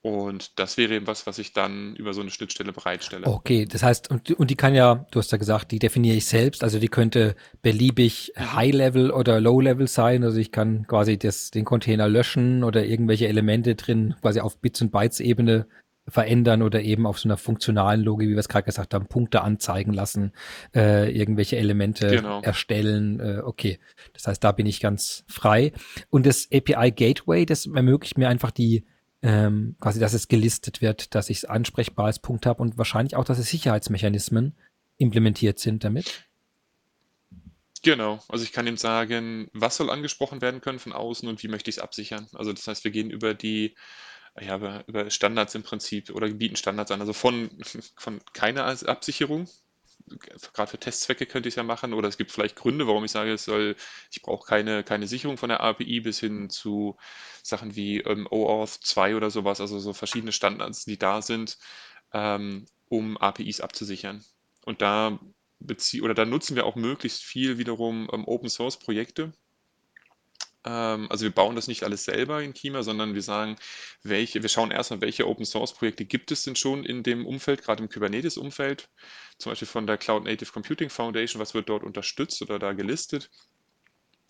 Und 0.04 0.58
das 0.58 0.78
wäre 0.78 0.96
eben 0.96 1.06
was, 1.06 1.28
was 1.28 1.38
ich 1.38 1.54
dann 1.54 1.96
über 1.96 2.14
so 2.14 2.22
eine 2.22 2.32
Schnittstelle 2.32 2.74
bereitstelle. 2.74 3.28
Okay, 3.28 3.68
das 3.68 3.84
heißt, 3.84 4.10
und, 4.10 4.32
und 4.32 4.50
die 4.50 4.56
kann 4.56 4.74
ja, 4.74 5.06
du 5.12 5.20
hast 5.20 5.32
ja 5.32 5.38
gesagt, 5.38 5.72
die 5.72 5.78
definiere 5.78 6.18
ich 6.18 6.26
selbst, 6.26 6.64
also 6.64 6.80
die 6.80 6.88
könnte 6.88 7.36
beliebig 7.62 8.34
mhm. 8.36 8.56
High-Level 8.56 9.12
oder 9.12 9.40
Low-Level 9.40 9.88
sein. 9.88 10.24
Also 10.24 10.40
ich 10.40 10.52
kann 10.52 10.88
quasi 10.88 11.20
das, 11.20 11.52
den 11.52 11.66
Container 11.66 12.08
löschen 12.08 12.64
oder 12.64 12.84
irgendwelche 12.84 13.28
Elemente 13.28 13.76
drin 13.76 14.16
quasi 14.22 14.40
auf 14.40 14.58
Bits- 14.58 14.82
und 14.82 14.92
Bytes-Ebene 14.92 15.68
verändern 16.08 16.64
oder 16.64 16.82
eben 16.82 17.06
auf 17.06 17.20
so 17.20 17.30
einer 17.30 17.38
funktionalen 17.38 18.02
Logik, 18.02 18.28
wie 18.28 18.34
wir 18.34 18.40
es 18.40 18.50
gerade 18.50 18.66
gesagt 18.66 18.96
haben, 18.96 19.06
Punkte 19.06 19.42
anzeigen 19.42 19.94
lassen, 19.94 20.34
äh, 20.76 21.16
irgendwelche 21.16 21.58
Elemente 21.58 22.08
genau. 22.08 22.42
erstellen. 22.42 23.20
Äh, 23.20 23.42
okay, 23.44 23.80
das 24.14 24.26
heißt, 24.26 24.44
da 24.44 24.52
bin 24.52 24.66
ich 24.66 24.80
ganz 24.80 25.24
frei. 25.28 25.74
Und 26.10 26.26
das 26.26 26.48
API 26.52 26.92
Gateway, 26.92 27.46
das 27.46 27.68
ermöglicht 27.68 28.18
mir 28.18 28.30
einfach 28.30 28.50
die 28.50 28.84
ähm, 29.22 29.76
quasi, 29.80 30.00
dass 30.00 30.14
es 30.14 30.28
gelistet 30.28 30.82
wird, 30.82 31.16
dass 31.16 31.30
ich 31.30 31.38
es 31.38 31.46
ansprechbar 31.46 32.06
als 32.06 32.20
Punkt 32.20 32.46
habe 32.46 32.62
und 32.62 32.78
wahrscheinlich 32.78 33.16
auch, 33.16 33.26
dass 33.26 33.40
es 33.40 33.50
Sicherheitsmechanismen 33.50 34.56
implementiert 34.98 35.60
sind 35.60 35.84
damit. 35.84 36.26
Genau, 37.84 38.24
also 38.30 38.44
ich 38.44 38.52
kann 38.52 38.68
ihm 38.68 38.78
sagen, 38.78 39.50
was 39.54 39.78
soll 39.78 39.90
angesprochen 39.90 40.42
werden 40.42 40.62
können 40.62 40.80
von 40.80 40.94
außen 40.94 41.28
und 41.28 41.42
wie 41.42 41.48
möchte 41.48 41.70
ich 41.70 41.78
es 41.78 41.82
absichern. 41.82 42.28
Also 42.34 42.54
das 42.54 42.68
heißt, 42.68 42.84
wir 42.84 42.92
gehen 42.92 43.10
über 43.10 43.34
die 43.34 43.76
ja, 44.40 44.84
über, 44.86 45.10
Standards 45.10 45.56
im 45.56 45.64
Prinzip 45.64 46.10
oder 46.12 46.30
bieten 46.30 46.56
Standards 46.56 46.92
an. 46.92 47.02
Also 47.02 47.14
von, 47.14 47.50
von 47.98 48.22
keiner 48.34 48.66
Absicherung, 48.66 49.48
gerade 50.20 50.70
für 50.70 50.80
Testzwecke 50.80 51.26
könnte 51.26 51.50
ich 51.50 51.54
es 51.54 51.58
ja 51.58 51.64
machen, 51.64 51.94
oder 51.94 52.08
es 52.08 52.18
gibt 52.18 52.32
vielleicht 52.32 52.56
Gründe, 52.56 52.88
warum 52.88 53.04
ich 53.04 53.12
sage, 53.12 53.34
es 53.34 53.46
soll, 53.46 53.76
ich 54.12 54.22
brauche 54.22 54.46
keine, 54.48 54.84
keine 54.84 55.08
Sicherung 55.08 55.38
von 55.38 55.50
der 55.50 55.62
API 55.62 56.02
bis 56.02 56.20
hin 56.20 56.50
zu 56.50 56.98
Sachen 57.44 57.76
wie 57.76 58.00
ähm, 58.02 58.28
OAuth 58.30 58.70
2 58.70 59.16
oder 59.16 59.30
sowas, 59.30 59.62
also 59.62 59.80
so 59.80 59.94
verschiedene 59.94 60.32
Standards, 60.32 60.86
die 60.86 60.98
da 60.98 61.22
sind, 61.22 61.58
ähm, 62.14 62.66
um 62.90 63.18
APIs 63.18 63.62
abzusichern. 63.62 64.24
Und 64.66 64.82
da 64.82 65.20
bezie 65.60 66.02
oder 66.02 66.14
da 66.14 66.26
nutzen 66.26 66.56
wir 66.56 66.66
auch 66.66 66.76
möglichst 66.76 67.24
viel 67.24 67.58
wiederum 67.58 68.10
ähm, 68.12 68.26
Open 68.28 68.50
Source 68.50 68.80
Projekte, 68.80 69.32
ähm, 70.66 71.08
also 71.10 71.24
wir 71.24 71.32
bauen 71.32 71.56
das 71.56 71.68
nicht 71.68 71.84
alles 71.84 72.04
selber 72.06 72.42
in 72.44 72.54
Kima, 72.54 72.84
sondern 72.84 73.16
wir 73.16 73.22
sagen, 73.22 73.56
welche, 74.04 74.42
wir 74.42 74.50
schauen 74.50 74.72
erstmal, 74.72 75.02
welche 75.02 75.28
Open 75.28 75.46
Source 75.46 75.74
Projekte 75.74 76.06
gibt 76.06 76.32
es 76.32 76.44
denn 76.44 76.56
schon 76.56 76.84
in 76.86 77.04
dem 77.04 77.26
Umfeld, 77.26 77.64
gerade 77.64 77.84
im 77.84 77.90
Kubernetes-Umfeld, 77.90 78.90
zum 79.38 79.52
Beispiel 79.52 79.68
von 79.68 79.88
der 79.88 79.98
Cloud 79.98 80.26
Native 80.26 80.52
Computing 80.52 80.90
Foundation, 80.90 81.42
was 81.42 81.54
wird 81.54 81.70
dort 81.70 81.84
unterstützt 81.84 82.42
oder 82.42 82.60
da 82.60 82.74
gelistet. 82.74 83.32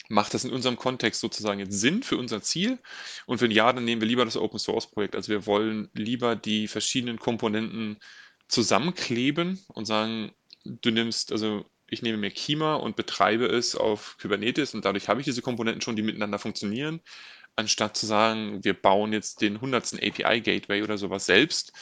Macht 0.10 0.34
das 0.34 0.44
in 0.44 0.52
unserem 0.52 0.78
Kontext 0.78 1.22
sozusagen 1.22 1.60
jetzt 1.60 1.80
Sinn 1.80 2.04
für 2.04 2.18
unser 2.18 2.42
Ziel? 2.42 2.80
Und 3.28 3.40
wenn 3.40 3.52
ja, 3.52 3.72
dann 3.72 3.86
nehmen 3.86 4.02
wir 4.02 4.08
lieber 4.08 4.26
das 4.26 4.36
Open 4.36 4.60
Source 4.60 4.90
Projekt. 4.90 5.16
Also 5.16 5.30
wir 5.30 5.46
wollen 5.46 5.90
lieber 5.94 6.36
die 6.36 6.68
verschiedenen 6.68 7.18
Komponenten 7.18 7.98
zusammenkleben 8.50 9.64
und 9.70 9.86
sagen, 9.86 10.34
du 10.66 10.92
nimmst, 10.92 11.32
also 11.32 11.66
ich 11.92 12.02
nehme 12.02 12.18
mir 12.18 12.32
Kima 12.32 12.76
und 12.76 12.96
betreibe 12.96 13.46
es 13.46 13.76
auf 13.76 14.18
Kubernetes 14.20 14.74
und 14.74 14.86
dadurch 14.86 15.10
habe 15.10 15.20
ich 15.20 15.26
diese 15.26 15.42
Komponenten 15.42 15.82
schon, 15.82 15.96
die 15.98 16.02
miteinander 16.02 16.40
funktionieren, 16.40 17.02
anstatt 17.58 17.98
zu 17.98 18.06
sagen, 18.06 18.64
wir 18.64 18.74
bauen 18.74 19.14
jetzt 19.14 19.42
den 19.42 19.62
hundertsten 19.62 20.00
API-Gateway 20.00 20.84
oder 20.84 20.98
sowas 20.98 21.26
selbst. 21.26 21.74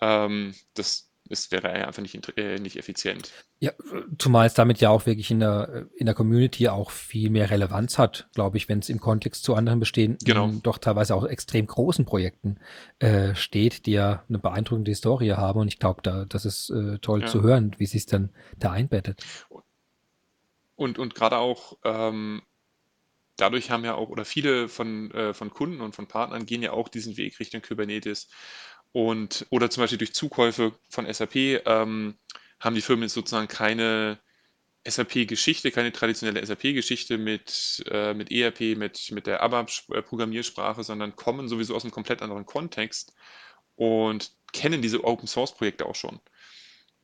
Ähm, 0.00 0.54
das 0.74 1.07
es 1.30 1.50
wäre 1.50 1.68
einfach 1.70 2.02
nicht, 2.02 2.38
äh, 2.38 2.58
nicht 2.58 2.76
effizient. 2.76 3.32
Ja, 3.60 3.72
zumal 4.18 4.46
es 4.46 4.54
damit 4.54 4.80
ja 4.80 4.90
auch 4.90 5.06
wirklich 5.06 5.30
in 5.30 5.40
der, 5.40 5.86
in 5.96 6.06
der 6.06 6.14
Community 6.14 6.68
auch 6.68 6.90
viel 6.90 7.30
mehr 7.30 7.50
Relevanz 7.50 7.98
hat, 7.98 8.28
glaube 8.34 8.56
ich, 8.56 8.68
wenn 8.68 8.78
es 8.78 8.88
im 8.88 9.00
Kontext 9.00 9.44
zu 9.44 9.54
anderen 9.54 9.80
bestehenden, 9.80 10.18
genau. 10.24 10.52
doch 10.62 10.78
teilweise 10.78 11.14
auch 11.14 11.24
extrem 11.24 11.66
großen 11.66 12.04
Projekten 12.04 12.58
äh, 12.98 13.34
steht, 13.34 13.86
die 13.86 13.92
ja 13.92 14.24
eine 14.28 14.38
beeindruckende 14.38 14.90
Historie 14.90 15.32
haben. 15.32 15.60
Und 15.60 15.68
ich 15.68 15.78
glaube, 15.78 16.02
da, 16.02 16.24
das 16.24 16.44
ist 16.44 16.70
äh, 16.70 16.98
toll 16.98 17.22
ja. 17.22 17.26
zu 17.26 17.42
hören, 17.42 17.74
wie 17.78 17.86
sich 17.86 18.06
dann 18.06 18.30
da 18.58 18.72
einbettet. 18.72 19.24
Und, 20.76 20.98
und 20.98 21.14
gerade 21.14 21.38
auch 21.38 21.76
ähm, 21.84 22.42
dadurch 23.38 23.70
haben 23.70 23.84
ja 23.84 23.94
auch, 23.94 24.10
oder 24.10 24.24
viele 24.24 24.68
von, 24.68 25.10
äh, 25.12 25.32
von 25.32 25.50
Kunden 25.50 25.80
und 25.80 25.94
von 25.94 26.06
Partnern 26.06 26.44
gehen 26.44 26.62
ja 26.62 26.72
auch 26.72 26.88
diesen 26.88 27.16
Weg 27.16 27.40
Richtung 27.40 27.62
Kubernetes. 27.62 28.28
Und, 28.92 29.46
oder 29.50 29.70
zum 29.70 29.82
Beispiel 29.82 29.98
durch 29.98 30.14
Zukäufe 30.14 30.72
von 30.88 31.12
SAP 31.12 31.36
ähm, 31.36 32.18
haben 32.60 32.74
die 32.74 32.80
Firmen 32.80 33.04
jetzt 33.04 33.14
sozusagen 33.14 33.48
keine 33.48 34.18
SAP-Geschichte, 34.86 35.70
keine 35.70 35.92
traditionelle 35.92 36.44
SAP-Geschichte 36.44 37.18
mit, 37.18 37.84
äh, 37.90 38.14
mit 38.14 38.30
ERP, 38.30 38.76
mit, 38.76 39.10
mit 39.12 39.26
der 39.26 39.42
ABAP-Programmiersprache, 39.42 40.82
sondern 40.82 41.16
kommen 41.16 41.48
sowieso 41.48 41.74
aus 41.74 41.84
einem 41.84 41.92
komplett 41.92 42.22
anderen 42.22 42.46
Kontext 42.46 43.14
und 43.76 44.32
kennen 44.52 44.82
diese 44.82 45.04
Open-Source-Projekte 45.04 45.86
auch 45.86 45.94
schon. 45.94 46.20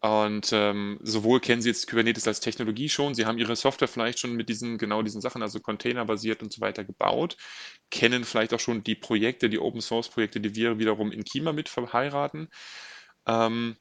Und 0.04 0.52
ähm, 0.52 0.98
sowohl 1.02 1.40
kennen 1.40 1.62
Sie 1.62 1.70
jetzt 1.70 1.88
Kubernetes 1.88 2.28
als 2.28 2.40
Technologie 2.40 2.90
schon, 2.90 3.14
Sie 3.14 3.24
haben 3.24 3.38
Ihre 3.38 3.56
Software 3.56 3.88
vielleicht 3.88 4.18
schon 4.18 4.34
mit 4.34 4.50
diesen 4.50 4.76
genau 4.76 5.00
diesen 5.00 5.22
Sachen, 5.22 5.40
also 5.40 5.60
containerbasiert 5.60 6.42
und 6.42 6.52
so 6.52 6.60
weiter 6.60 6.84
gebaut, 6.84 7.38
kennen 7.90 8.24
vielleicht 8.24 8.52
auch 8.52 8.60
schon 8.60 8.84
die 8.84 8.96
Projekte, 8.96 9.48
die 9.48 9.58
Open 9.58 9.80
Source 9.80 10.10
Projekte, 10.10 10.42
die 10.42 10.54
wir 10.54 10.78
wiederum 10.78 11.10
in 11.10 11.24
Kima 11.24 11.54
mit 11.54 11.70
verheiraten. 11.70 12.48
Ähm, 13.26 13.76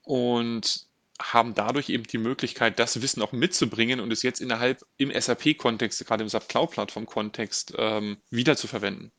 und 0.00 0.86
haben 1.20 1.52
dadurch 1.52 1.90
eben 1.90 2.04
die 2.04 2.16
Möglichkeit, 2.16 2.78
das 2.78 3.02
Wissen 3.02 3.20
auch 3.20 3.32
mitzubringen 3.32 4.00
und 4.00 4.10
es 4.12 4.22
jetzt 4.22 4.40
innerhalb 4.40 4.80
im 4.96 5.12
SAP-Kontext, 5.12 6.06
gerade 6.06 6.22
im 6.22 6.30
SAP 6.30 6.48
Cloud-Plattform-Kontext 6.48 7.74
ähm, 7.76 8.16
wiederzuverwenden. 8.30 9.12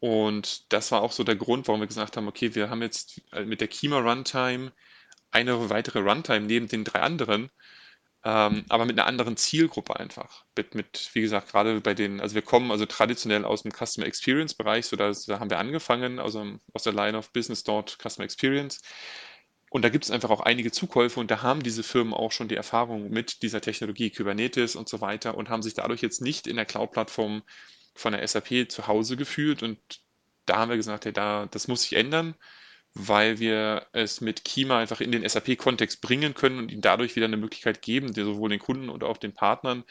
Und 0.00 0.72
das 0.72 0.90
war 0.92 1.02
auch 1.02 1.12
so 1.12 1.24
der 1.24 1.36
Grund, 1.36 1.68
warum 1.68 1.80
wir 1.80 1.86
gesagt 1.86 2.16
haben, 2.16 2.26
okay, 2.26 2.54
wir 2.54 2.70
haben 2.70 2.82
jetzt 2.82 3.20
äh, 3.32 3.44
mit 3.44 3.60
der 3.60 3.68
Kima 3.68 3.98
Runtime 3.98 4.72
eine 5.30 5.70
weitere 5.70 6.00
Runtime 6.00 6.40
neben 6.46 6.68
den 6.68 6.84
drei 6.84 7.00
anderen, 7.00 7.50
ähm, 8.24 8.64
aber 8.68 8.84
mit 8.86 8.98
einer 8.98 9.06
anderen 9.06 9.36
Zielgruppe 9.36 9.98
einfach. 9.98 10.44
Mit, 10.56 10.74
mit, 10.74 11.10
wie 11.14 11.20
gesagt, 11.20 11.52
gerade 11.52 11.80
bei 11.80 11.94
den, 11.94 12.20
also 12.20 12.34
wir 12.34 12.42
kommen 12.42 12.70
also 12.70 12.86
traditionell 12.86 13.44
aus 13.44 13.62
dem 13.62 13.72
Customer 13.72 14.06
Experience 14.06 14.54
Bereich, 14.54 14.86
so 14.86 14.96
da, 14.96 15.12
da 15.26 15.38
haben 15.38 15.50
wir 15.50 15.58
angefangen, 15.58 16.18
also 16.18 16.46
aus 16.72 16.82
der 16.82 16.92
Line 16.94 17.16
of 17.16 17.32
Business 17.32 17.62
dort 17.62 17.98
Customer 18.02 18.24
Experience. 18.24 18.80
Und 19.70 19.82
da 19.82 19.88
gibt 19.88 20.04
es 20.04 20.10
einfach 20.10 20.30
auch 20.30 20.40
einige 20.40 20.72
Zukäufe 20.72 21.20
und 21.20 21.30
da 21.30 21.42
haben 21.42 21.62
diese 21.62 21.82
Firmen 21.84 22.12
auch 22.12 22.32
schon 22.32 22.48
die 22.48 22.56
Erfahrung 22.56 23.10
mit 23.10 23.42
dieser 23.42 23.60
Technologie, 23.60 24.10
Kubernetes 24.10 24.76
und 24.76 24.88
so 24.88 25.00
weiter 25.00 25.36
und 25.36 25.48
haben 25.48 25.62
sich 25.62 25.74
dadurch 25.74 26.02
jetzt 26.02 26.20
nicht 26.20 26.46
in 26.48 26.56
der 26.56 26.66
Cloud-Plattform 26.66 27.42
von 28.00 28.12
der 28.12 28.26
SAP 28.26 28.70
zu 28.70 28.86
Hause 28.86 29.16
gefühlt 29.16 29.62
und 29.62 29.78
da 30.46 30.58
haben 30.58 30.70
wir 30.70 30.76
gesagt, 30.76 31.04
hey, 31.04 31.12
da, 31.12 31.46
das 31.50 31.68
muss 31.68 31.82
sich 31.82 31.94
ändern, 31.94 32.34
weil 32.94 33.38
wir 33.38 33.86
es 33.92 34.20
mit 34.20 34.44
Kima 34.44 34.78
einfach 34.80 35.00
in 35.00 35.12
den 35.12 35.28
SAP-Kontext 35.28 36.00
bringen 36.00 36.34
können 36.34 36.58
und 36.58 36.72
ihnen 36.72 36.80
dadurch 36.80 37.14
wieder 37.14 37.26
eine 37.26 37.36
Möglichkeit 37.36 37.82
geben, 37.82 38.12
sowohl 38.12 38.50
den 38.50 38.58
Kunden 38.58 38.88
und 38.88 39.04
auch 39.04 39.16
den 39.16 39.32
Partnern 39.32 39.84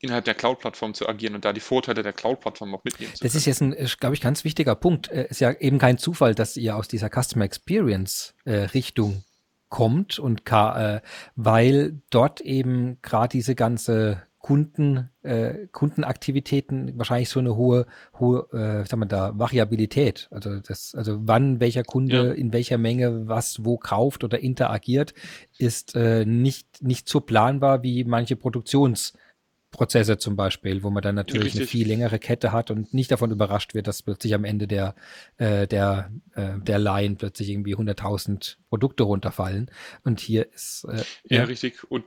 innerhalb 0.00 0.24
der 0.24 0.34
Cloud-Plattform 0.34 0.94
zu 0.94 1.08
agieren 1.08 1.34
und 1.34 1.44
da 1.44 1.52
die 1.52 1.60
Vorteile 1.60 2.02
der 2.02 2.12
Cloud-Plattform 2.12 2.72
auch 2.74 2.84
mitnehmen 2.84 3.12
zu 3.12 3.20
können. 3.20 3.28
Das 3.28 3.34
ist 3.34 3.46
jetzt 3.46 3.60
ein, 3.60 3.74
glaube 3.98 4.14
ich, 4.14 4.20
ganz 4.20 4.44
wichtiger 4.44 4.76
Punkt. 4.76 5.08
Es 5.08 5.32
ist 5.32 5.40
ja 5.40 5.50
eben 5.52 5.78
kein 5.78 5.98
Zufall, 5.98 6.36
dass 6.36 6.56
ihr 6.56 6.76
aus 6.76 6.86
dieser 6.86 7.10
Customer 7.10 7.44
Experience-Richtung 7.44 9.12
äh, 9.14 9.22
kommt 9.68 10.18
und 10.18 10.42
äh, 10.48 11.00
weil 11.34 12.00
dort 12.10 12.40
eben 12.40 13.02
gerade 13.02 13.32
diese 13.32 13.54
ganze 13.54 14.27
Kunden, 14.38 15.10
äh, 15.22 15.66
Kundenaktivitäten 15.72 16.96
wahrscheinlich 16.96 17.28
so 17.28 17.40
eine 17.40 17.56
hohe, 17.56 17.86
hohe, 18.18 18.46
äh, 18.52 18.86
sagen 18.86 19.02
wir 19.02 19.06
da, 19.06 19.36
Variabilität. 19.36 20.28
Also 20.30 20.60
das, 20.60 20.94
also 20.94 21.18
wann 21.22 21.58
welcher 21.60 21.82
Kunde 21.82 22.28
ja. 22.28 22.32
in 22.32 22.52
welcher 22.52 22.78
Menge 22.78 23.26
was 23.26 23.64
wo 23.64 23.78
kauft 23.78 24.22
oder 24.22 24.38
interagiert, 24.38 25.12
ist 25.58 25.96
äh, 25.96 26.24
nicht, 26.24 26.82
nicht 26.82 27.08
so 27.08 27.20
planbar 27.20 27.82
wie 27.82 28.04
manche 28.04 28.36
Produktionsprozesse 28.36 30.18
zum 30.18 30.36
Beispiel, 30.36 30.84
wo 30.84 30.90
man 30.90 31.02
dann 31.02 31.16
natürlich 31.16 31.46
Richtig. 31.46 31.60
eine 31.62 31.68
viel 31.68 31.88
längere 31.88 32.20
Kette 32.20 32.52
hat 32.52 32.70
und 32.70 32.94
nicht 32.94 33.10
davon 33.10 33.32
überrascht 33.32 33.74
wird, 33.74 33.88
dass 33.88 34.04
plötzlich 34.04 34.34
am 34.34 34.44
Ende 34.44 34.68
der, 34.68 34.94
äh, 35.38 35.66
der, 35.66 36.12
äh, 36.36 36.60
der 36.60 36.78
Line 36.78 37.16
plötzlich 37.16 37.48
irgendwie 37.48 37.74
100.000 37.74 38.56
Produkte 38.68 39.02
runterfallen. 39.02 39.68
Und 40.04 40.20
hier 40.20 40.52
ist. 40.52 40.84
Äh, 40.84 40.98
ja, 41.24 41.38
ja, 41.38 41.44
richtig. 41.44 41.82
Und 41.90 42.04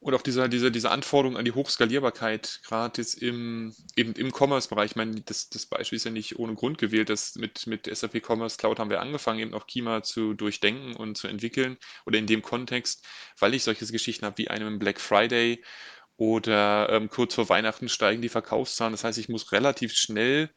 und 0.00 0.14
auch 0.14 0.22
diese, 0.22 0.48
diese, 0.48 0.70
diese 0.70 0.90
Anforderung 0.90 1.36
an 1.36 1.44
die 1.44 1.52
Hochskalierbarkeit, 1.52 2.60
gerade 2.64 3.00
jetzt 3.00 3.14
im, 3.14 3.74
eben 3.96 4.12
im 4.12 4.32
Commerce-Bereich, 4.32 4.92
ich 4.92 4.96
meine, 4.96 5.20
das, 5.22 5.48
das 5.48 5.66
Beispiel 5.66 5.96
ist 5.96 6.04
ja 6.04 6.12
nicht 6.12 6.38
ohne 6.38 6.54
Grund 6.54 6.78
gewählt, 6.78 7.08
dass 7.08 7.34
mit, 7.34 7.66
mit 7.66 7.86
SAP 7.92 8.22
Commerce 8.24 8.58
Cloud 8.58 8.78
haben 8.78 8.90
wir 8.90 9.00
angefangen, 9.00 9.40
eben 9.40 9.54
auch 9.54 9.66
Kima 9.66 10.04
zu 10.04 10.34
durchdenken 10.34 10.94
und 10.94 11.16
zu 11.16 11.26
entwickeln 11.26 11.78
oder 12.06 12.18
in 12.18 12.28
dem 12.28 12.42
Kontext, 12.42 13.04
weil 13.40 13.54
ich 13.54 13.64
solche 13.64 13.86
Geschichten 13.86 14.24
habe 14.24 14.38
wie 14.38 14.48
einem 14.48 14.78
Black 14.78 15.00
Friday 15.00 15.64
oder 16.16 16.90
ähm, 16.90 17.08
kurz 17.08 17.34
vor 17.34 17.48
Weihnachten 17.48 17.88
steigen 17.88 18.22
die 18.22 18.28
Verkaufszahlen. 18.28 18.92
Das 18.92 19.02
heißt, 19.04 19.18
ich 19.18 19.28
muss 19.28 19.50
relativ 19.50 19.94
schnell 19.94 20.50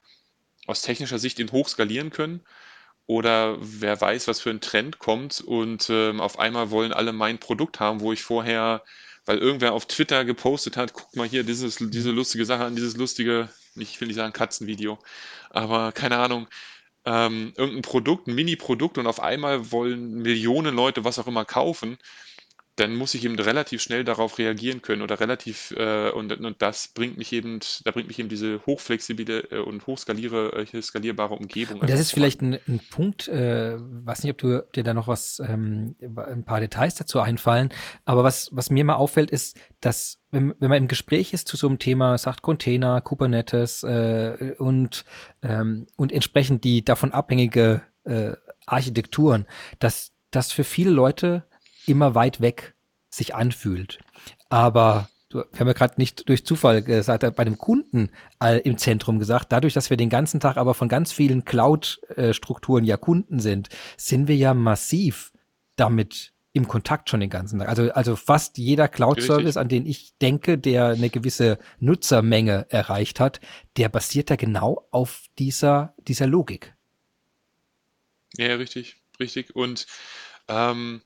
aus 0.68 0.84
technischer 0.84 1.20
Sicht 1.20 1.40
in 1.40 1.52
hochskalieren 1.52 2.12
können. 2.12 2.44
Oder 3.08 3.58
wer 3.60 4.00
weiß, 4.00 4.28
was 4.28 4.40
für 4.40 4.52
ein 4.52 4.62
Trend 4.62 5.00
kommt 5.00 5.42
und 5.42 5.90
ähm, 5.90 6.22
auf 6.22 6.40
einmal 6.40 6.72
wollen 6.72 6.94
alle 6.94 7.12
mein 7.12 7.40
Produkt 7.40 7.80
haben, 7.80 8.00
wo 8.00 8.14
ich 8.14 8.22
vorher 8.22 8.84
weil 9.26 9.38
irgendwer 9.38 9.74
auf 9.74 9.86
Twitter 9.86 10.26
gepostet 10.26 10.78
hat, 10.78 10.94
guck 10.94 11.16
mal 11.16 11.28
hier, 11.28 11.44
dieses, 11.44 11.78
diese 11.80 12.12
lustige 12.12 12.46
Sache 12.46 12.66
an 12.66 12.76
dieses 12.76 12.98
lustige, 12.98 13.50
ich 13.76 14.00
will 14.02 14.08
nicht 14.08 14.18
sagen 14.18 14.34
Katzenvideo, 14.34 15.00
aber 15.50 15.92
keine 15.92 16.18
Ahnung, 16.18 16.48
ähm, 17.06 17.54
irgendein 17.56 17.82
Produkt, 17.82 18.28
ein 18.28 18.36
Mini-Produkt 18.36 18.98
und 18.98 19.08
auf 19.08 19.20
einmal 19.20 19.72
wollen 19.72 20.22
Millionen 20.22 20.76
Leute 20.76 21.04
was 21.04 21.20
auch 21.20 21.28
immer 21.28 21.46
kaufen 21.46 21.98
dann 22.78 22.96
muss 22.96 23.14
ich 23.14 23.26
eben 23.26 23.38
relativ 23.38 23.82
schnell 23.82 24.04
darauf 24.04 24.38
reagieren 24.38 24.82
können 24.82 25.02
oder 25.02 25.20
relativ 25.20 25.72
äh, 25.78 26.10
und, 26.12 26.32
und 26.32 26.62
das 26.62 26.88
bringt 26.88 27.18
mich 27.18 27.34
eben, 27.34 27.60
da 27.84 27.92
bringt 27.92 28.08
mich 28.08 28.18
eben 28.20 28.30
diese 28.30 28.66
hochflexible 28.66 29.48
äh, 29.52 29.58
und 29.60 29.86
hochskaliere, 29.88 30.66
äh, 30.74 30.82
skalierbare 30.82 31.36
Umgebung. 31.36 31.82
Und 31.82 31.90
das 31.90 32.00
ist 32.00 32.12
vielleicht 32.12 32.42
ein, 32.42 32.60
ein 32.68 32.80
Punkt, 32.90 33.28
äh, 33.28 33.78
weiß 33.78 34.24
nicht, 34.24 34.32
ob 34.32 34.38
du 34.38 34.64
dir 34.74 34.84
da 34.84 34.94
noch 34.94 35.08
was, 35.08 35.42
ähm, 35.46 35.96
ein 36.02 36.46
paar 36.46 36.60
Details 36.62 36.96
dazu 36.96 37.20
einfallen, 37.20 37.70
aber 38.06 38.24
was, 38.24 38.50
was 38.54 38.70
mir 38.70 38.86
mal 38.86 38.96
auffällt, 38.96 39.32
ist, 39.32 39.60
dass 39.82 40.20
wenn, 40.32 40.56
wenn 40.60 40.70
man 40.70 40.78
im 40.78 40.88
Gespräch 40.88 41.34
ist 41.34 41.48
zu 41.48 41.58
so 41.58 41.68
einem 41.68 41.80
Thema, 41.80 42.18
sagt 42.18 42.42
Container, 42.42 43.02
Kubernetes 43.02 43.84
äh, 43.84 44.56
und, 44.58 45.04
ähm, 45.44 45.88
und 45.98 46.12
entsprechend 46.12 46.64
die 46.64 46.86
davon 46.86 47.12
abhängige 47.12 47.82
äh, 48.06 48.32
Architekturen, 48.66 49.46
dass 49.80 50.14
das 50.32 50.52
für 50.54 50.64
viele 50.64 50.92
Leute 50.92 51.44
immer 51.88 52.16
weit 52.16 52.42
weg 52.42 52.76
sich 53.10 53.36
anfühlt. 53.36 54.00
Aber 54.50 55.10
wir 55.30 55.46
haben 55.60 55.68
ja 55.68 55.74
gerade 55.74 55.94
nicht 55.98 56.28
durch 56.28 56.46
Zufall 56.46 56.82
gesagt, 56.82 57.36
bei 57.36 57.46
dem 57.46 57.58
Kunden 57.58 58.10
äh, 58.44 58.60
im 58.62 58.78
Zentrum 58.78 59.20
gesagt, 59.20 59.52
dadurch, 59.52 59.74
dass 59.74 59.90
wir 59.90 59.98
den 59.98 60.10
ganzen 60.10 60.40
Tag 60.40 60.58
aber 60.58 60.74
von 60.74 60.90
ganz 60.90 61.12
vielen 61.12 61.46
Cloud-Strukturen 61.46 62.84
ja 62.84 62.98
Kunden 62.98 63.40
sind, 63.40 63.70
sind 63.98 64.28
wir 64.28 64.36
ja 64.36 64.54
massiv 64.54 65.32
damit 65.76 66.34
im 66.54 66.68
Kontakt 66.68 67.10
schon 67.10 67.22
den 67.22 67.30
ganzen 67.30 67.60
Tag. 67.60 67.70
Also, 67.70 67.92
also 67.92 68.16
fast 68.16 68.58
jeder 68.58 68.90
Cloud-Service, 68.90 69.56
an 69.56 69.70
den 69.70 69.86
ich 69.86 70.18
denke, 70.18 70.58
der 70.58 70.88
eine 70.88 71.10
gewisse 71.10 71.60
Nutzermenge 71.80 72.66
erreicht 72.70 73.20
hat, 73.20 73.40
der 73.78 73.88
basiert 73.88 74.30
ja 74.30 74.36
genau 74.36 74.86
auf 74.92 75.24
dieser, 75.40 75.94
dieser 76.08 76.28
Logik. 76.28 76.76
Ja, 78.38 78.56
richtig, 78.56 78.98
richtig. 79.20 79.56
Und 79.56 79.88
ähm, 80.50 81.02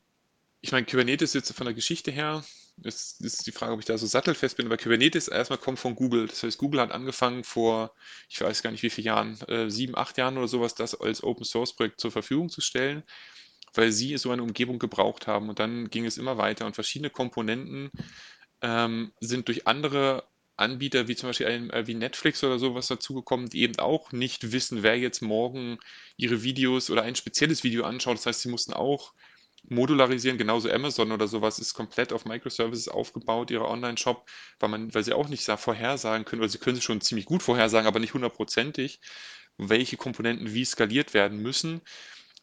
ich 0.65 0.71
meine, 0.71 0.87
Kubernetes 0.87 1.33
jetzt 1.33 1.53
von 1.53 1.65
der 1.65 1.75
Geschichte 1.75 2.09
her, 2.09 2.43
ist, 2.81 3.21
ist 3.21 3.45
die 3.45 3.51
Frage, 3.51 3.73
ob 3.73 3.79
ich 3.79 3.85
da 3.85 3.97
so 3.97 4.07
sattelfest 4.07 4.57
bin, 4.57 4.65
aber 4.65 4.77
Kubernetes 4.77 5.27
erstmal 5.27 5.59
kommt 5.59 5.77
von 5.77 5.95
Google. 5.95 6.27
Das 6.27 6.41
heißt, 6.41 6.57
Google 6.57 6.81
hat 6.81 6.91
angefangen 6.91 7.43
vor, 7.43 7.93
ich 8.29 8.41
weiß 8.41 8.63
gar 8.63 8.71
nicht 8.71 8.81
wie 8.81 8.89
viele 8.89 9.05
Jahren, 9.05 9.39
äh, 9.47 9.69
sieben, 9.69 9.95
acht 9.95 10.17
Jahren 10.17 10.37
oder 10.37 10.47
sowas, 10.47 10.73
das 10.73 10.99
als 10.99 11.23
Open 11.23 11.45
Source 11.45 11.75
Projekt 11.75 12.01
zur 12.01 12.11
Verfügung 12.11 12.49
zu 12.49 12.61
stellen 12.61 13.03
weil 13.77 13.91
sie 13.91 14.15
so 14.17 14.31
eine 14.31 14.41
Umgebung 14.41 14.79
gebraucht 14.79 15.27
haben. 15.27 15.49
Und 15.49 15.59
dann 15.59 15.89
ging 15.89 16.05
es 16.05 16.17
immer 16.17 16.37
weiter 16.37 16.65
und 16.65 16.75
verschiedene 16.75 17.09
Komponenten 17.09 17.91
ähm, 18.61 19.11
sind 19.19 19.49
durch 19.49 19.67
andere 19.67 20.23
Anbieter 20.55 21.09
wie 21.09 21.15
zum 21.17 21.27
Beispiel 21.29 21.47
ein, 21.47 21.69
äh, 21.71 21.85
wie 21.85 21.93
Netflix 21.93 22.41
oder 22.41 22.57
sowas 22.57 22.87
dazugekommen, 22.87 23.49
die 23.49 23.63
eben 23.63 23.77
auch 23.79 24.13
nicht 24.13 24.53
wissen, 24.53 24.81
wer 24.83 24.97
jetzt 24.97 25.21
morgen 25.21 25.77
ihre 26.15 26.43
Videos 26.43 26.89
oder 26.89 27.03
ein 27.03 27.15
spezielles 27.15 27.65
Video 27.65 27.83
anschaut. 27.83 28.17
Das 28.17 28.25
heißt, 28.25 28.41
sie 28.41 28.49
mussten 28.49 28.73
auch 28.73 29.13
modularisieren, 29.69 30.37
genauso 30.37 30.69
Amazon 30.69 31.11
oder 31.11 31.27
sowas 31.27 31.59
ist 31.59 31.73
komplett 31.73 32.13
auf 32.13 32.25
Microservices 32.25 32.87
aufgebaut, 32.87 33.51
ihre 33.51 33.67
Online-Shop, 33.67 34.29
weil 34.59 34.69
man, 34.69 34.93
weil 34.93 35.03
sie 35.03 35.13
auch 35.13 35.27
nicht 35.27 35.43
vorhersagen 35.45 36.25
können, 36.25 36.41
oder 36.41 36.49
sie 36.49 36.57
können 36.57 36.77
es 36.77 36.83
schon 36.83 37.01
ziemlich 37.01 37.25
gut 37.25 37.43
vorhersagen, 37.43 37.87
aber 37.87 37.99
nicht 37.99 38.13
hundertprozentig, 38.13 39.01
welche 39.57 39.97
Komponenten 39.97 40.53
wie 40.53 40.65
skaliert 40.65 41.13
werden 41.13 41.39
müssen. 41.39 41.81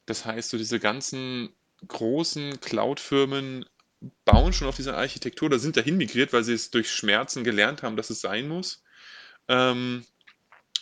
Das 0.07 0.25
heißt, 0.25 0.51
so 0.51 0.59
diese 0.59 0.81
ganzen 0.81 1.55
großen 1.87 2.61
Cloud-Firmen 2.61 3.65
bauen 4.25 4.53
schon 4.53 4.69
auf 4.69 4.77
dieser 4.77 4.97
Architektur 4.97 5.47
oder 5.47 5.59
sind 5.59 5.77
dahin 5.77 5.97
migriert, 5.97 6.33
weil 6.33 6.45
sie 6.45 6.55
es 6.55 6.71
durch 6.71 6.91
Schmerzen 6.91 7.45
gelernt 7.45 7.83
haben, 7.83 7.97
dass 7.97 8.11
es 8.11 8.21
sein 8.21 8.49
muss. 8.49 8.83
Ähm, 9.49 10.05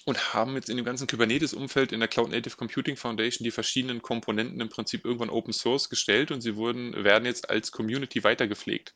und 0.06 0.34
haben 0.34 0.54
jetzt 0.54 0.68
in 0.68 0.76
dem 0.76 0.86
ganzen 0.86 1.06
Kubernetes-Umfeld 1.06 1.92
in 1.92 2.00
der 2.00 2.08
Cloud 2.08 2.30
Native 2.30 2.56
Computing 2.56 2.96
Foundation 2.96 3.44
die 3.44 3.50
verschiedenen 3.50 4.02
Komponenten 4.02 4.60
im 4.60 4.68
Prinzip 4.68 5.04
irgendwann 5.04 5.30
Open 5.30 5.52
Source 5.52 5.88
gestellt 5.88 6.30
und 6.30 6.40
sie 6.40 6.56
wurden, 6.56 7.04
werden 7.04 7.26
jetzt 7.26 7.50
als 7.50 7.70
Community 7.70 8.24
weitergepflegt. 8.24 8.94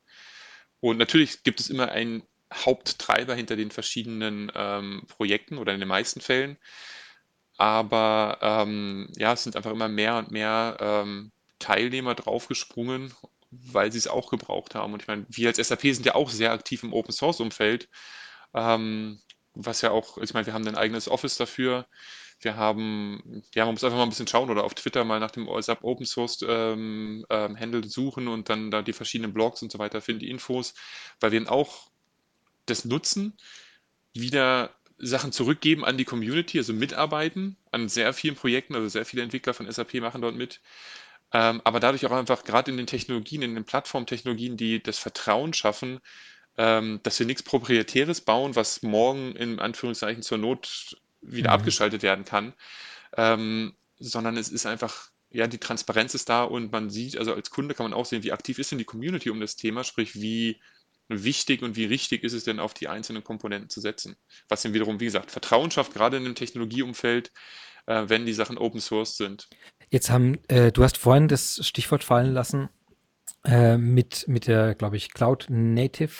Und 0.79 0.97
natürlich 0.97 1.43
gibt 1.43 1.59
es 1.59 1.69
immer 1.69 1.91
einen 1.91 2.23
Haupttreiber 2.53 3.35
hinter 3.35 3.55
den 3.55 3.71
verschiedenen 3.71 4.51
ähm, 4.55 5.03
Projekten 5.07 5.57
oder 5.57 5.73
in 5.73 5.79
den 5.79 5.89
meisten 5.89 6.21
Fällen. 6.21 6.57
Aber 7.57 8.39
ähm, 8.41 9.11
ja, 9.17 9.33
es 9.33 9.43
sind 9.43 9.55
einfach 9.55 9.71
immer 9.71 9.87
mehr 9.87 10.17
und 10.17 10.31
mehr 10.31 10.77
ähm, 10.79 11.31
Teilnehmer 11.59 12.15
draufgesprungen, 12.15 13.13
weil 13.51 13.91
sie 13.91 13.97
es 13.97 14.07
auch 14.07 14.29
gebraucht 14.29 14.75
haben. 14.75 14.93
Und 14.93 15.01
ich 15.01 15.07
meine, 15.07 15.25
wir 15.29 15.47
als 15.47 15.57
SAP 15.57 15.81
sind 15.81 16.05
ja 16.05 16.15
auch 16.15 16.29
sehr 16.29 16.51
aktiv 16.51 16.83
im 16.83 16.93
Open 16.93 17.13
Source 17.13 17.39
Umfeld, 17.39 17.87
ähm, 18.53 19.21
was 19.55 19.81
ja 19.81 19.91
auch, 19.91 20.17
ich 20.17 20.33
meine, 20.33 20.45
wir 20.45 20.53
haben 20.53 20.67
ein 20.67 20.75
eigenes 20.75 21.07
Office 21.09 21.37
dafür. 21.37 21.87
Wir 22.41 22.57
haben, 22.57 23.43
ja, 23.53 23.65
man 23.65 23.73
muss 23.73 23.83
einfach 23.83 23.97
mal 23.97 24.03
ein 24.03 24.09
bisschen 24.09 24.27
schauen 24.27 24.49
oder 24.49 24.65
auf 24.65 24.73
Twitter 24.73 25.03
mal 25.05 25.19
nach 25.19 25.31
dem 25.31 25.47
SAP 25.59 25.83
Open 25.83 26.05
Source 26.05 26.43
ähm, 26.47 27.25
ähm, 27.29 27.57
Handle 27.59 27.87
suchen 27.87 28.27
und 28.27 28.49
dann 28.49 28.71
da 28.71 28.81
die 28.81 28.93
verschiedenen 28.93 29.33
Blogs 29.33 29.61
und 29.61 29.71
so 29.71 29.79
weiter 29.79 30.01
finden, 30.01 30.19
die 30.19 30.29
Infos, 30.29 30.73
weil 31.19 31.31
wir 31.31 31.51
auch 31.51 31.89
das 32.65 32.85
nutzen, 32.85 33.37
wieder 34.13 34.75
Sachen 34.97 35.31
zurückgeben 35.31 35.85
an 35.85 35.97
die 35.97 36.05
Community, 36.05 36.57
also 36.57 36.73
mitarbeiten 36.73 37.57
an 37.71 37.89
sehr 37.89 38.13
vielen 38.13 38.35
Projekten, 38.35 38.75
also 38.75 38.87
sehr 38.87 39.05
viele 39.05 39.23
Entwickler 39.23 39.53
von 39.53 39.69
SAP 39.71 39.95
machen 39.95 40.21
dort 40.21 40.35
mit. 40.35 40.61
Ähm, 41.33 41.61
aber 41.63 41.79
dadurch 41.79 42.05
auch 42.05 42.11
einfach 42.11 42.43
gerade 42.43 42.71
in 42.71 42.77
den 42.77 42.87
Technologien, 42.87 43.41
in 43.41 43.55
den 43.55 43.65
Plattformtechnologien, 43.65 44.57
die 44.57 44.81
das 44.81 44.99
Vertrauen 44.99 45.53
schaffen, 45.53 45.99
ähm, 46.57 46.99
dass 47.03 47.19
wir 47.19 47.25
nichts 47.25 47.43
Proprietäres 47.43 48.21
bauen, 48.21 48.55
was 48.55 48.81
morgen 48.81 49.35
in 49.35 49.59
Anführungszeichen 49.59 50.23
zur 50.23 50.37
Not 50.37 50.97
wieder 51.21 51.49
mhm. 51.49 51.55
abgeschaltet 51.55 52.03
werden 52.03 52.25
kann, 52.25 52.53
ähm, 53.17 53.73
sondern 53.97 54.37
es 54.37 54.49
ist 54.49 54.65
einfach, 54.65 55.09
ja, 55.29 55.47
die 55.47 55.57
Transparenz 55.57 56.13
ist 56.13 56.29
da 56.29 56.43
und 56.43 56.71
man 56.71 56.89
sieht, 56.89 57.17
also 57.17 57.33
als 57.33 57.49
Kunde 57.49 57.75
kann 57.75 57.85
man 57.85 57.93
auch 57.93 58.05
sehen, 58.05 58.23
wie 58.23 58.31
aktiv 58.31 58.59
ist 58.59 58.71
denn 58.71 58.79
die 58.79 58.85
Community 58.85 59.29
um 59.29 59.39
das 59.39 59.55
Thema, 59.55 59.83
sprich, 59.83 60.15
wie 60.15 60.61
wichtig 61.07 61.61
und 61.61 61.75
wie 61.75 61.85
richtig 61.85 62.23
ist 62.23 62.33
es 62.33 62.45
denn, 62.45 62.59
auf 62.59 62.73
die 62.73 62.87
einzelnen 62.87 63.23
Komponenten 63.23 63.69
zu 63.69 63.79
setzen. 63.79 64.15
Was 64.49 64.63
dann 64.63 64.73
wiederum, 64.73 64.99
wie 64.99 65.05
gesagt, 65.05 65.31
Vertrauen 65.31 65.71
schafft, 65.71 65.93
gerade 65.93 66.17
in 66.17 66.23
dem 66.23 66.35
Technologieumfeld, 66.35 67.31
äh, 67.85 68.03
wenn 68.07 68.25
die 68.25 68.33
Sachen 68.33 68.57
Open 68.57 68.79
Source 68.79 69.17
sind. 69.17 69.47
Jetzt 69.89 70.09
haben, 70.09 70.39
äh, 70.47 70.71
du 70.71 70.83
hast 70.83 70.97
vorhin 70.97 71.27
das 71.27 71.65
Stichwort 71.65 72.03
fallen 72.03 72.33
lassen 72.33 72.69
äh, 73.45 73.77
mit, 73.77 74.27
mit 74.27 74.47
der, 74.47 74.75
glaube 74.75 74.97
ich, 74.97 75.13
Cloud 75.13 75.47
Native 75.49 76.11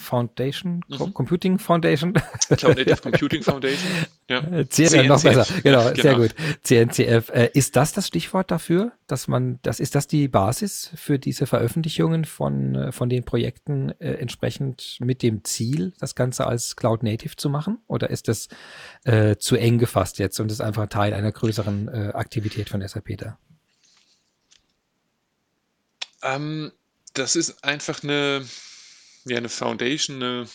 Foundation, 0.00 0.82
mhm. 0.88 1.14
Computing 1.14 1.58
Foundation. 1.58 2.14
Cloud 2.48 2.76
Native 2.76 2.96
Computing 3.02 3.42
Foundation. 3.42 3.88
Ja. 4.28 4.40
CNCF 4.66 5.06
noch 5.06 5.22
besser. 5.22 5.46
Genau, 5.62 5.90
genau, 5.90 5.94
sehr 5.94 6.14
gut. 6.14 6.34
CNCF. 6.62 7.30
Äh, 7.30 7.50
ist 7.54 7.76
das 7.76 7.92
das 7.92 8.08
Stichwort 8.08 8.50
dafür, 8.50 8.92
dass 9.06 9.28
man, 9.28 9.58
das 9.62 9.78
ist 9.78 9.94
das 9.94 10.06
die 10.06 10.28
Basis 10.28 10.90
für 10.94 11.18
diese 11.18 11.46
Veröffentlichungen 11.46 12.24
von, 12.24 12.74
äh, 12.74 12.92
von 12.92 13.08
den 13.08 13.24
Projekten 13.24 13.90
äh, 14.00 14.14
entsprechend 14.14 14.98
mit 15.00 15.22
dem 15.22 15.44
Ziel, 15.44 15.92
das 16.00 16.14
Ganze 16.14 16.46
als 16.46 16.76
Cloud 16.76 17.02
Native 17.02 17.36
zu 17.36 17.50
machen? 17.50 17.78
Oder 17.86 18.10
ist 18.10 18.28
das 18.28 18.48
äh, 19.04 19.36
zu 19.36 19.56
eng 19.56 19.78
gefasst 19.78 20.18
jetzt 20.18 20.40
und 20.40 20.50
ist 20.50 20.60
einfach 20.60 20.86
Teil 20.88 21.12
einer 21.12 21.32
größeren 21.32 21.88
äh, 21.88 22.12
Aktivität 22.14 22.68
von 22.68 22.86
SAP 22.86 23.18
da? 23.18 23.38
Ähm, 26.22 26.72
das 27.14 27.36
ist 27.36 27.64
einfach 27.64 28.02
eine, 28.02 28.44
ja, 29.24 29.36
eine 29.36 29.48
Foundation, 29.48 30.22
eine, 30.22 30.48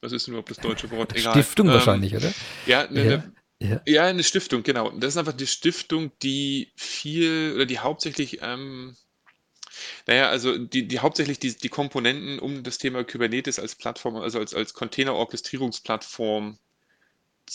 was 0.00 0.12
ist 0.12 0.26
denn 0.26 0.34
überhaupt 0.34 0.50
das 0.50 0.58
deutsche 0.58 0.90
Wort? 0.90 1.16
Egal. 1.16 1.32
Stiftung 1.32 1.68
ähm, 1.68 1.74
wahrscheinlich, 1.74 2.14
oder? 2.14 2.32
Ja, 2.66 2.86
eine, 2.86 3.04
ja. 3.04 3.14
Eine, 3.14 3.32
ja. 3.60 3.80
ja. 3.86 4.04
eine 4.04 4.22
Stiftung, 4.22 4.62
genau. 4.62 4.90
Das 4.90 5.14
ist 5.14 5.16
einfach 5.16 5.32
die 5.32 5.46
Stiftung, 5.46 6.12
die 6.22 6.72
viel 6.76 7.52
oder 7.54 7.66
die 7.66 7.78
hauptsächlich, 7.78 8.38
ähm, 8.42 8.96
naja, 10.06 10.28
also 10.28 10.56
die, 10.56 10.86
die 10.86 10.98
hauptsächlich 11.00 11.38
die, 11.38 11.56
die 11.56 11.68
Komponenten 11.68 12.38
um 12.38 12.62
das 12.62 12.78
Thema 12.78 13.04
Kubernetes 13.04 13.58
als 13.58 13.74
Plattform, 13.74 14.16
also 14.16 14.38
als, 14.38 14.54
als 14.54 14.74
Container-Orchestrierungsplattform 14.74 16.58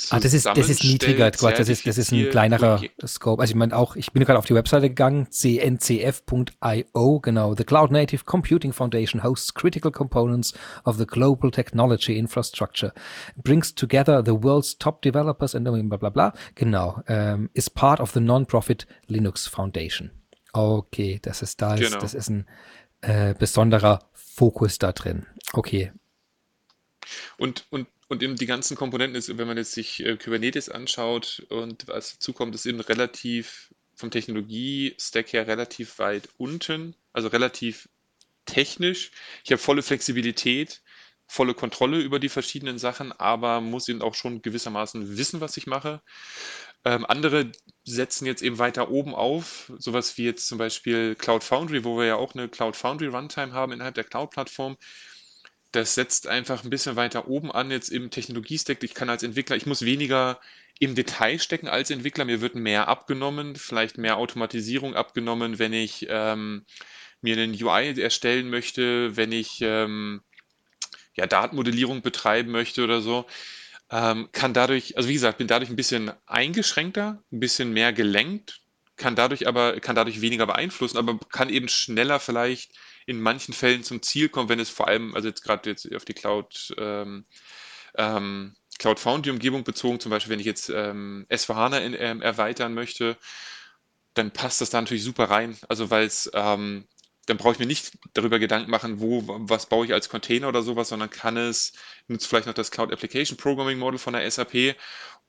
Ah, 0.10 0.20
das 0.20 0.34
ist, 0.34 0.46
das 0.46 0.70
ist 0.70 0.84
niedriger, 0.84 1.30
Quatsch, 1.32 1.60
das 1.60 1.70
ist, 1.70 1.86
das 1.86 1.98
ist 1.98 2.12
ein 2.12 2.30
kleinerer 2.30 2.78
Projekt. 2.78 3.08
Scope. 3.08 3.42
Also 3.42 3.52
ich 3.52 3.56
meine 3.56 3.76
auch, 3.76 3.96
ich 3.96 4.12
bin 4.12 4.24
gerade 4.24 4.40
auf 4.40 4.46
die 4.46 4.56
Webseite 4.56 4.90
gegangen, 4.90 5.28
cncf.io, 5.30 7.20
genau. 7.20 7.56
The 7.56 7.64
Cloud 7.64 7.92
Native 7.92 8.24
Computing 8.26 8.74
Foundation 8.74 9.24
hosts 9.24 9.54
critical 9.54 9.92
components 9.92 10.54
of 10.86 10.98
the 10.98 11.06
global 11.06 11.52
technology 11.52 12.18
infrastructure, 12.18 12.94
brings 13.36 13.74
together 13.74 14.24
the 14.26 14.44
world's 14.44 14.78
top 14.78 15.02
developers 15.02 15.54
and 15.56 15.66
bla 15.66 15.98
bla 15.98 16.10
bla. 16.10 16.34
Genau, 16.56 17.02
um, 17.08 17.50
is 17.54 17.70
part 17.70 18.00
of 18.00 18.12
the 18.14 18.20
non-profit 18.20 18.86
Linux 19.08 19.48
Foundation. 19.48 20.12
Okay, 20.54 21.20
das 21.22 21.42
ist 21.42 21.62
da, 21.62 21.76
genau. 21.76 22.00
das 22.00 22.14
ist 22.14 22.30
ein 22.30 22.48
äh, 23.02 23.34
besonderer 23.38 24.00
Fokus 24.14 24.80
da 24.80 24.92
drin. 24.92 25.26
Okay. 25.54 25.92
Und, 27.38 27.66
und 27.70 27.88
und 28.14 28.24
eben 28.24 28.36
die 28.36 28.46
ganzen 28.46 28.78
Komponenten 28.78 29.18
ist, 29.18 29.36
wenn 29.38 29.48
man 29.48 29.58
jetzt 29.58 29.74
sich 29.74 30.06
äh, 30.06 30.16
Kubernetes 30.18 30.70
anschaut 30.70 31.46
und 31.50 31.88
was 31.88 32.14
dazu 32.14 32.32
kommt, 32.32 32.56
ist 32.56 32.66
eben 32.66 32.80
relativ 32.80 33.74
vom 33.96 34.12
Technologie-Stack 34.12 35.34
her 35.34 35.48
relativ 35.48 36.00
weit 36.00 36.30
unten, 36.38 36.96
also 37.12 37.28
relativ 37.28 37.90
technisch. 38.46 39.12
Ich 39.44 39.52
habe 39.52 39.60
volle 39.60 39.82
Flexibilität, 39.82 40.82
volle 41.26 41.54
Kontrolle 41.54 42.00
über 42.00 42.20
die 42.20 42.30
verschiedenen 42.30 42.78
Sachen, 42.78 43.12
aber 43.14 43.62
muss 43.62 43.88
eben 43.90 44.02
auch 44.02 44.14
schon 44.16 44.42
gewissermaßen 44.42 45.18
wissen, 45.18 45.42
was 45.42 45.58
ich 45.58 45.68
mache. 45.68 46.02
Ähm, 46.86 47.06
andere 47.06 47.52
setzen 47.84 48.26
jetzt 48.26 48.44
eben 48.44 48.60
weiter 48.60 48.92
oben 48.92 49.16
auf, 49.16 49.72
sowas 49.78 50.18
wie 50.18 50.26
jetzt 50.26 50.48
zum 50.48 50.58
Beispiel 50.58 51.16
Cloud 51.16 51.44
Foundry, 51.44 51.84
wo 51.84 51.98
wir 51.98 52.06
ja 52.06 52.16
auch 52.16 52.36
eine 52.36 52.50
Cloud 52.50 52.76
Foundry 52.76 53.08
Runtime 53.08 53.54
haben 53.54 53.72
innerhalb 53.72 53.96
der 53.96 54.04
Cloud-Plattform 54.04 54.78
das 55.74 55.96
setzt 55.96 56.28
einfach 56.28 56.64
ein 56.64 56.70
bisschen 56.70 56.96
weiter 56.96 57.28
oben 57.28 57.52
an, 57.52 57.72
jetzt 57.72 57.90
im 57.90 58.12
Technologiestack. 58.12 58.84
Ich 58.84 58.94
kann 58.94 59.10
als 59.10 59.24
Entwickler, 59.24 59.56
ich 59.56 59.66
muss 59.66 59.82
weniger 59.82 60.40
im 60.80 60.96
Detail 60.96 61.40
stecken 61.40 61.68
als 61.68 61.90
Entwickler. 61.90 62.26
Mir 62.26 62.42
wird 62.42 62.56
mehr 62.56 62.88
abgenommen, 62.88 63.56
vielleicht 63.56 63.98
mehr 63.98 64.18
Automatisierung 64.18 64.96
abgenommen, 64.96 65.58
wenn 65.58 65.74
ich 65.74 66.06
ähm, 66.10 66.66
mir 67.22 67.38
einen 67.38 67.62
UI 67.62 68.00
erstellen 68.00 68.50
möchte, 68.52 69.18
wenn 69.18 69.32
ich 69.32 69.62
ähm, 69.62 70.22
ja, 71.16 71.26
Datenmodellierung 71.26 72.04
betreiben 72.04 72.52
möchte 72.52 72.84
oder 72.84 73.02
so. 73.02 73.26
Ähm, 73.90 74.30
kann 74.32 74.54
dadurch, 74.54 74.96
also 74.96 75.10
wie 75.10 75.14
gesagt, 75.14 75.40
bin 75.40 75.48
dadurch 75.48 75.72
ein 75.72 75.76
bisschen 75.76 76.12
eingeschränkter, 76.28 77.24
ein 77.32 77.40
bisschen 77.40 77.74
mehr 77.74 77.94
gelenkt, 77.94 78.62
kann 78.96 79.16
dadurch 79.16 79.48
aber 79.48 79.80
kann 79.80 79.96
dadurch 79.96 80.22
weniger 80.22 80.46
beeinflussen, 80.46 80.98
aber 80.98 81.18
kann 81.32 81.50
eben 81.50 81.68
schneller 81.68 82.20
vielleicht 82.20 82.72
in 83.06 83.22
manchen 83.22 83.54
Fällen 83.54 83.84
zum 83.84 84.02
Ziel 84.02 84.30
kommen, 84.30 84.50
wenn 84.50 84.60
es 84.60 84.70
vor 84.70 84.88
allem, 84.88 85.16
also 85.16 85.28
jetzt 85.28 85.44
gerade 85.44 85.70
jetzt 85.70 85.94
auf 85.94 86.06
die 86.06 86.14
Cloud, 86.14 86.74
ähm, 86.78 87.26
ähm, 87.96 88.56
Cloud 88.80 89.00
Foundry 89.00 89.32
Umgebung 89.32 89.64
bezogen, 89.64 90.00
zum 90.00 90.10
Beispiel, 90.10 90.32
wenn 90.32 90.40
ich 90.40 90.46
jetzt 90.46 90.70
ähm, 90.70 91.26
S4HANA 91.30 91.80
in, 91.80 91.96
ähm, 91.98 92.22
erweitern 92.22 92.74
möchte, 92.74 93.18
dann 94.14 94.32
passt 94.32 94.62
das 94.62 94.70
da 94.70 94.82
natürlich 94.82 95.04
super 95.04 95.26
rein. 95.26 95.58
Also 95.70 95.90
weil 95.90 96.06
es, 96.06 96.30
ähm, 96.34 96.88
dann 97.26 97.38
brauche 97.38 97.54
ich 97.54 97.60
mir 97.60 97.66
nicht 97.66 97.92
darüber 98.14 98.40
Gedanken 98.40 98.70
machen, 98.72 99.00
wo, 99.00 99.24
was 99.26 99.68
baue 99.68 99.86
ich 99.86 99.94
als 99.94 100.10
Container 100.10 100.50
oder 100.50 100.62
sowas, 100.62 100.90
sondern 100.90 101.10
kann 101.10 101.38
es, 101.38 101.74
nutze 102.08 102.28
vielleicht 102.28 102.48
noch 102.48 102.54
das 102.54 102.72
Cloud 102.72 102.92
Application 102.92 103.38
Programming 103.38 103.80
Model 103.80 104.00
von 104.00 104.14
der 104.14 104.30
SAP 104.30 104.76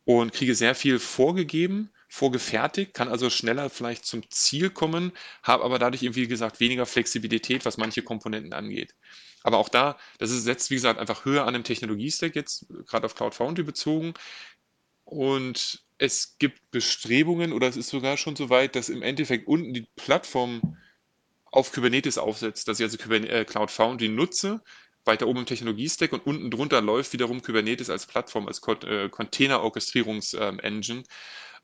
und 0.04 0.32
kriege 0.32 0.54
sehr 0.54 0.74
viel 0.74 0.98
vorgegeben, 0.98 1.92
vorgefertigt, 2.14 2.94
kann 2.94 3.08
also 3.08 3.28
schneller 3.28 3.68
vielleicht 3.70 4.06
zum 4.06 4.22
Ziel 4.30 4.70
kommen, 4.70 5.10
habe 5.42 5.64
aber 5.64 5.80
dadurch 5.80 6.04
eben, 6.04 6.14
wie 6.14 6.28
gesagt, 6.28 6.60
weniger 6.60 6.86
Flexibilität, 6.86 7.64
was 7.64 7.76
manche 7.76 8.02
Komponenten 8.02 8.52
angeht. 8.52 8.94
Aber 9.42 9.58
auch 9.58 9.68
da, 9.68 9.98
das 10.18 10.30
ist 10.30 10.46
jetzt, 10.46 10.70
wie 10.70 10.76
gesagt, 10.76 11.00
einfach 11.00 11.24
höher 11.24 11.44
an 11.44 11.54
dem 11.54 11.64
Technologiestack 11.64 12.36
jetzt, 12.36 12.66
gerade 12.86 13.06
auf 13.06 13.16
Cloud 13.16 13.34
Foundry 13.34 13.64
bezogen. 13.64 14.14
Und 15.04 15.84
es 15.98 16.38
gibt 16.38 16.70
Bestrebungen 16.70 17.52
oder 17.52 17.66
es 17.66 17.76
ist 17.76 17.88
sogar 17.88 18.16
schon 18.16 18.36
so 18.36 18.48
weit, 18.48 18.76
dass 18.76 18.90
im 18.90 19.02
Endeffekt 19.02 19.48
unten 19.48 19.74
die 19.74 19.88
Plattform 19.96 20.78
auf 21.46 21.72
Kubernetes 21.72 22.16
aufsetzt, 22.16 22.68
dass 22.68 22.78
ich 22.78 22.84
also 22.84 22.96
äh, 23.12 23.44
Cloud 23.44 23.72
Foundry 23.72 24.08
nutze, 24.08 24.62
weiter 25.04 25.26
oben 25.26 25.40
im 25.40 25.46
Technologiestack 25.46 26.12
und 26.12 26.24
unten 26.26 26.50
drunter 26.50 26.80
läuft 26.80 27.12
wiederum 27.12 27.42
Kubernetes 27.42 27.90
als 27.90 28.06
Plattform, 28.06 28.46
als 28.46 28.62
äh, 28.84 29.08
Container-Orchestrierungs-Engine, 29.08 31.02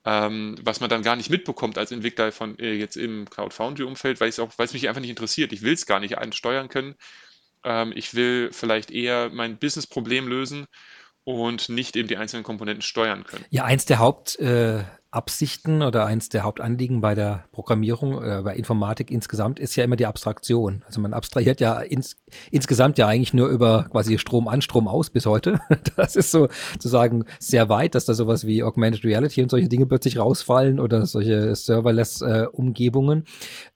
ähm, 0.05 0.57
was 0.62 0.80
man 0.80 0.88
dann 0.88 1.03
gar 1.03 1.16
nicht 1.16 1.30
mitbekommt 1.30 1.76
als 1.76 1.92
Entwickler 1.92 2.32
von 2.32 2.59
äh, 2.59 2.72
jetzt 2.72 2.96
im 2.96 3.28
Cloud 3.28 3.53
Foundry-Umfeld, 3.53 4.20
weil 4.20 4.28
es 4.28 4.38
auch, 4.38 4.51
weil 4.57 4.66
es 4.66 4.72
mich 4.72 4.88
einfach 4.88 5.01
nicht 5.01 5.11
interessiert. 5.11 5.53
Ich 5.53 5.62
will 5.62 5.74
es 5.74 5.86
gar 5.86 6.01
nicht 6.01 6.18
ansteuern 6.18 6.68
können. 6.68 6.94
Ähm, 7.64 7.92
ich 7.94 8.14
will 8.14 8.51
vielleicht 8.53 8.90
eher 8.90 9.30
mein 9.30 9.59
Business-Problem 9.59 10.26
lösen 10.26 10.66
und 11.24 11.68
nicht 11.68 11.96
eben 11.96 12.09
die 12.09 12.16
einzelnen 12.16 12.44
Komponenten 12.44 12.82
steuern 12.82 13.24
können. 13.24 13.44
Ja, 13.51 13.64
eins 13.64 13.84
der 13.84 13.98
Haupt 13.98 14.38
äh, 14.38 14.84
Absichten 15.13 15.83
oder 15.83 16.07
eins 16.07 16.29
der 16.29 16.45
Hauptanliegen 16.45 17.01
bei 17.01 17.17
der 17.17 17.45
Programmierung 17.51 18.15
oder 18.15 18.39
äh, 18.39 18.43
bei 18.43 18.55
Informatik 18.55 19.11
insgesamt 19.11 19.59
ist 19.59 19.75
ja 19.75 19.83
immer 19.83 19.97
die 19.97 20.07
Abstraktion. 20.07 20.85
Also 20.87 21.01
man 21.01 21.15
abstrahiert 21.15 21.61
ja 21.61 21.81
ins, 21.81 22.17
insgesamt 22.53 22.97
ja 22.97 23.09
eigentlich 23.09 23.35
nur 23.35 23.49
über 23.49 23.89
quasi 23.91 24.19
Strom 24.19 24.47
an, 24.47 24.63
Strom 24.63 24.87
aus 24.87 25.11
bis 25.11 25.27
heute. 25.27 25.61
Das 25.97 26.15
ist 26.15 26.31
so 26.31 26.49
sozusagen 26.73 27.25
sehr 27.39 27.69
weit, 27.69 27.95
dass 27.95 28.05
da 28.05 28.15
sowas 28.15 28.47
wie 28.47 28.63
Augmented 28.63 29.05
Reality 29.05 29.43
und 29.43 29.51
solche 29.51 29.69
Dinge 29.69 29.87
plötzlich 29.87 30.19
rausfallen 30.19 30.79
oder 30.79 31.05
solche 31.05 31.55
Serverless-Umgebungen. 31.55 33.25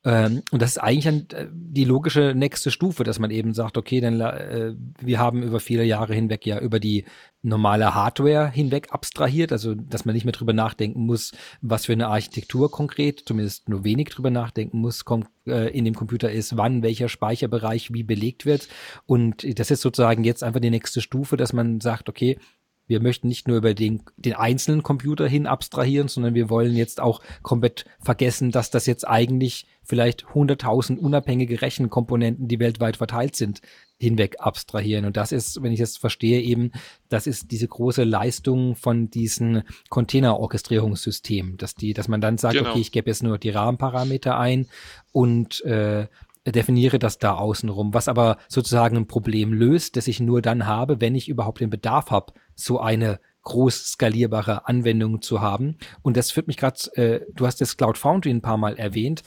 Äh, 0.04 0.26
ähm, 0.26 0.42
und 0.52 0.62
das 0.62 0.72
ist 0.72 0.78
eigentlich 0.78 1.08
ein, 1.08 1.26
äh, 1.32 1.46
die 1.50 1.84
logische 1.84 2.34
nächste 2.34 2.70
Stufe, 2.70 3.04
dass 3.04 3.18
man 3.18 3.30
eben 3.30 3.52
sagt, 3.52 3.76
okay, 3.76 4.00
dann 4.00 4.20
äh, 4.20 4.74
wir 5.00 5.18
haben 5.18 5.42
über 5.42 5.60
viele 5.60 5.84
Jahre 5.84 6.14
hinweg 6.14 6.46
ja 6.46 6.60
über 6.60 6.78
die 6.78 7.04
normale 7.44 7.94
Hardware 7.94 8.50
hinweg 8.50 8.88
abstrahiert, 8.90 9.52
also 9.52 9.74
dass 9.74 10.04
man 10.04 10.14
nicht 10.14 10.24
mehr 10.24 10.32
drüber 10.32 10.52
nachdenken 10.52 11.06
muss, 11.06 11.32
was 11.60 11.86
für 11.86 11.92
eine 11.92 12.08
Architektur 12.08 12.70
konkret, 12.70 13.22
zumindest 13.26 13.68
nur 13.68 13.84
wenig 13.84 14.08
drüber 14.08 14.30
nachdenken 14.30 14.78
muss, 14.78 15.04
äh, 15.46 15.76
in 15.76 15.84
dem 15.84 15.94
Computer 15.94 16.30
ist, 16.30 16.56
wann 16.56 16.82
welcher 16.82 17.08
Speicherbereich 17.08 17.92
wie 17.92 18.02
belegt 18.02 18.46
wird. 18.46 18.68
Und 19.06 19.46
das 19.58 19.70
ist 19.70 19.82
sozusagen 19.82 20.24
jetzt 20.24 20.42
einfach 20.42 20.60
die 20.60 20.70
nächste 20.70 21.00
Stufe, 21.00 21.36
dass 21.36 21.52
man 21.52 21.80
sagt, 21.80 22.08
okay, 22.08 22.38
wir 22.86 23.00
möchten 23.00 23.28
nicht 23.28 23.48
nur 23.48 23.56
über 23.56 23.74
den, 23.74 24.02
den 24.16 24.34
einzelnen 24.34 24.82
Computer 24.82 25.26
hin 25.26 25.46
abstrahieren, 25.46 26.08
sondern 26.08 26.34
wir 26.34 26.50
wollen 26.50 26.74
jetzt 26.74 27.00
auch 27.00 27.20
komplett 27.42 27.84
vergessen, 28.00 28.50
dass 28.50 28.70
das 28.70 28.86
jetzt 28.86 29.06
eigentlich 29.06 29.66
vielleicht 29.82 30.26
100.000 30.26 30.98
unabhängige 30.98 31.62
Rechenkomponenten, 31.62 32.48
die 32.48 32.58
weltweit 32.58 32.96
verteilt 32.96 33.36
sind, 33.36 33.60
hinweg 33.98 34.36
abstrahieren. 34.38 35.04
Und 35.04 35.16
das 35.16 35.32
ist, 35.32 35.62
wenn 35.62 35.72
ich 35.72 35.80
das 35.80 35.96
verstehe, 35.96 36.40
eben, 36.40 36.72
das 37.08 37.26
ist 37.26 37.50
diese 37.50 37.68
große 37.68 38.04
Leistung 38.04 38.76
von 38.76 39.10
diesen 39.10 39.62
Container-Orchestrierungssystemen, 39.88 41.56
dass 41.56 41.74
die, 41.74 41.94
dass 41.94 42.08
man 42.08 42.20
dann 42.20 42.38
sagt, 42.38 42.56
genau. 42.56 42.70
okay, 42.70 42.80
ich 42.80 42.92
gebe 42.92 43.08
jetzt 43.10 43.22
nur 43.22 43.38
die 43.38 43.50
Rahmenparameter 43.50 44.38
ein 44.38 44.66
und 45.12 45.64
äh, 45.64 46.08
definiere 46.46 46.98
das 46.98 47.18
da 47.18 47.34
außenrum, 47.34 47.94
was 47.94 48.08
aber 48.08 48.36
sozusagen 48.48 48.96
ein 48.96 49.06
Problem 49.06 49.52
löst, 49.52 49.96
das 49.96 50.08
ich 50.08 50.20
nur 50.20 50.42
dann 50.42 50.66
habe, 50.66 51.00
wenn 51.00 51.14
ich 51.14 51.28
überhaupt 51.28 51.60
den 51.60 51.70
Bedarf 51.70 52.10
habe, 52.10 52.34
so 52.54 52.80
eine 52.80 53.20
groß 53.42 53.92
skalierbare 53.92 54.66
Anwendung 54.66 55.22
zu 55.22 55.40
haben. 55.40 55.76
Und 56.02 56.16
das 56.16 56.30
führt 56.30 56.48
mich 56.48 56.56
gerade, 56.56 56.78
äh, 56.96 57.20
du 57.32 57.46
hast 57.46 57.60
das 57.60 57.76
Cloud 57.76 57.98
Foundry 57.98 58.30
ein 58.30 58.42
paar 58.42 58.56
Mal 58.56 58.76
erwähnt. 58.76 59.22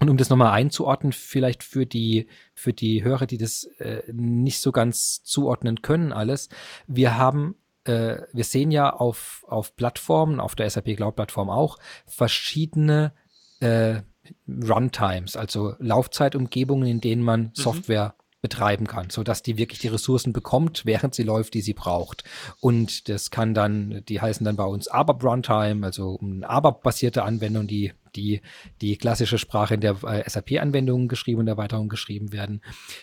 Und 0.00 0.10
um 0.10 0.16
das 0.16 0.28
nochmal 0.28 0.52
einzuordnen, 0.52 1.12
vielleicht 1.12 1.62
für 1.62 1.86
die, 1.86 2.26
für 2.54 2.72
die 2.72 3.04
Hörer, 3.04 3.26
die 3.26 3.38
das 3.38 3.64
äh, 3.78 4.02
nicht 4.12 4.60
so 4.60 4.72
ganz 4.72 5.22
zuordnen 5.22 5.82
können, 5.82 6.12
alles. 6.12 6.48
Wir 6.86 7.16
haben, 7.16 7.54
äh, 7.84 8.18
wir 8.32 8.44
sehen 8.44 8.70
ja 8.72 8.90
auf, 8.90 9.44
auf 9.46 9.76
Plattformen, 9.76 10.40
auf 10.40 10.56
der 10.56 10.68
SAP 10.68 10.96
Cloud 10.96 11.14
Plattform 11.14 11.48
auch, 11.48 11.78
verschiedene 12.06 13.12
äh, 13.60 14.02
Runtimes, 14.48 15.36
also 15.36 15.74
Laufzeitumgebungen, 15.78 16.88
in 16.88 17.00
denen 17.00 17.22
man 17.22 17.40
mhm. 17.42 17.50
Software 17.54 18.14
betreiben 18.44 18.86
kann, 18.86 19.08
so 19.08 19.22
dass 19.22 19.42
die 19.42 19.56
wirklich 19.56 19.78
die 19.78 19.88
Ressourcen 19.88 20.34
bekommt, 20.34 20.84
während 20.84 21.14
sie 21.14 21.22
läuft, 21.22 21.54
die 21.54 21.62
sie 21.62 21.72
braucht. 21.72 22.24
Und 22.60 23.08
das 23.08 23.30
kann 23.30 23.54
dann, 23.54 24.04
die 24.06 24.20
heißen 24.20 24.44
dann 24.44 24.56
bei 24.56 24.64
uns 24.64 24.86
ABAP 24.86 25.24
Runtime, 25.24 25.86
also 25.86 26.18
eine 26.20 26.46
ABAP-basierte 26.46 27.22
Anwendung, 27.22 27.66
die 27.66 27.94
die 28.16 28.40
die 28.80 28.96
klassische 28.96 29.38
Sprache 29.38 29.74
in 29.74 29.80
der 29.80 29.96
äh, 30.04 30.28
SAP-Anwendung 30.28 31.08
geschrieben 31.08 31.40
und 31.40 31.48
Erweiterung 31.48 31.88
geschrieben 31.88 32.32
werden. 32.32 32.62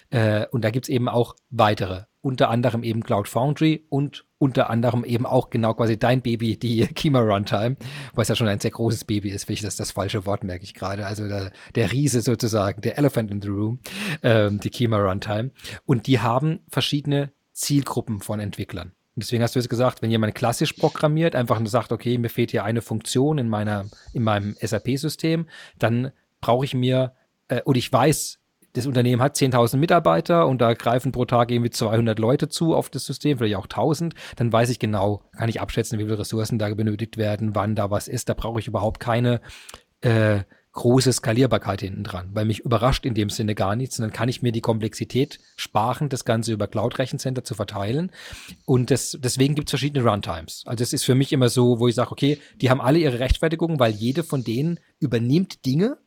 Äh, 0.09 0.47
und 0.47 0.63
da 0.63 0.69
gibt's 0.69 0.89
eben 0.89 1.07
auch 1.09 1.35
weitere, 1.49 2.03
unter 2.21 2.49
anderem 2.49 2.83
eben 2.83 3.03
Cloud 3.03 3.27
Foundry 3.27 3.85
und 3.89 4.25
unter 4.37 4.69
anderem 4.69 5.03
eben 5.03 5.25
auch 5.25 5.49
genau 5.49 5.73
quasi 5.73 5.99
dein 5.99 6.21
Baby, 6.21 6.57
die 6.57 6.87
Kima 6.95 7.19
Runtime, 7.19 7.77
was 8.13 8.27
ja 8.27 8.35
schon 8.35 8.47
ein 8.47 8.59
sehr 8.59 8.71
großes 8.71 9.05
Baby 9.05 9.29
ist, 9.29 9.45
finde 9.45 9.53
ich 9.55 9.61
das 9.61 9.75
das 9.75 9.91
falsche 9.91 10.25
Wort, 10.25 10.43
merke 10.43 10.63
ich 10.63 10.73
gerade. 10.73 11.05
Also 11.05 11.27
der, 11.27 11.51
der 11.75 11.91
Riese 11.91 12.21
sozusagen, 12.21 12.81
der 12.81 12.97
Elephant 12.97 13.31
in 13.31 13.41
the 13.41 13.49
Room, 13.49 13.79
ähm, 14.23 14.59
die 14.59 14.69
Kima 14.69 14.97
Runtime. 14.97 15.51
Und 15.85 16.07
die 16.07 16.19
haben 16.19 16.59
verschiedene 16.69 17.31
Zielgruppen 17.53 18.19
von 18.19 18.39
Entwicklern. 18.39 18.93
Deswegen 19.15 19.43
hast 19.43 19.55
du 19.55 19.59
jetzt 19.59 19.69
gesagt, 19.69 20.01
wenn 20.01 20.11
jemand 20.11 20.35
klassisch 20.35 20.73
programmiert, 20.73 21.35
einfach 21.35 21.59
nur 21.59 21.67
sagt, 21.67 21.91
okay, 21.91 22.17
mir 22.17 22.29
fehlt 22.29 22.51
hier 22.51 22.63
eine 22.63 22.81
Funktion 22.81 23.37
in 23.37 23.49
meiner, 23.49 23.85
in 24.13 24.23
meinem 24.23 24.55
SAP-System, 24.61 25.47
dann 25.77 26.11
brauche 26.39 26.65
ich 26.65 26.73
mir, 26.73 27.13
äh, 27.49 27.61
und 27.63 27.75
ich 27.75 27.91
weiß, 27.91 28.39
das 28.73 28.87
Unternehmen 28.87 29.21
hat 29.21 29.35
10.000 29.35 29.77
Mitarbeiter 29.77 30.47
und 30.47 30.61
da 30.61 30.73
greifen 30.73 31.11
pro 31.11 31.25
Tag 31.25 31.51
irgendwie 31.51 31.71
200 31.71 32.19
Leute 32.19 32.47
zu 32.47 32.73
auf 32.73 32.89
das 32.89 33.05
System, 33.05 33.37
vielleicht 33.37 33.57
auch 33.57 33.67
1.000, 33.67 34.13
dann 34.37 34.53
weiß 34.53 34.69
ich 34.69 34.79
genau, 34.79 35.23
kann 35.37 35.49
ich 35.49 35.59
abschätzen, 35.59 35.99
wie 35.99 36.03
viele 36.03 36.19
Ressourcen 36.19 36.57
da 36.57 36.73
benötigt 36.73 37.17
werden, 37.17 37.53
wann 37.53 37.75
da 37.75 37.91
was 37.91 38.07
ist. 38.07 38.29
Da 38.29 38.33
brauche 38.33 38.61
ich 38.61 38.67
überhaupt 38.67 39.01
keine 39.01 39.41
äh, 39.99 40.43
große 40.73 41.11
Skalierbarkeit 41.11 41.81
hinten 41.81 42.03
dran, 42.03 42.29
weil 42.33 42.45
mich 42.45 42.59
überrascht 42.59 43.05
in 43.05 43.13
dem 43.13 43.29
Sinne 43.29 43.55
gar 43.55 43.75
nichts. 43.75 43.99
Und 43.99 44.03
dann 44.03 44.13
kann 44.13 44.29
ich 44.29 44.41
mir 44.41 44.51
die 44.51 44.61
Komplexität 44.61 45.39
sparen, 45.55 46.09
das 46.09 46.25
Ganze 46.25 46.53
über 46.53 46.67
Cloud-Rechencenter 46.67 47.43
zu 47.43 47.55
verteilen. 47.55 48.11
Und 48.65 48.89
das, 48.89 49.17
deswegen 49.19 49.55
gibt 49.55 49.67
es 49.67 49.71
verschiedene 49.71 50.07
Runtimes. 50.07 50.63
Also 50.65 50.83
es 50.83 50.93
ist 50.93 51.03
für 51.03 51.15
mich 51.15 51.33
immer 51.33 51.49
so, 51.49 51.79
wo 51.79 51.87
ich 51.87 51.95
sage, 51.95 52.11
okay, 52.11 52.39
die 52.61 52.69
haben 52.69 52.81
alle 52.81 52.99
ihre 52.99 53.19
Rechtfertigung, 53.19 53.79
weil 53.79 53.91
jede 53.91 54.23
von 54.23 54.43
denen 54.43 54.79
übernimmt 54.99 55.65
Dinge, 55.65 55.97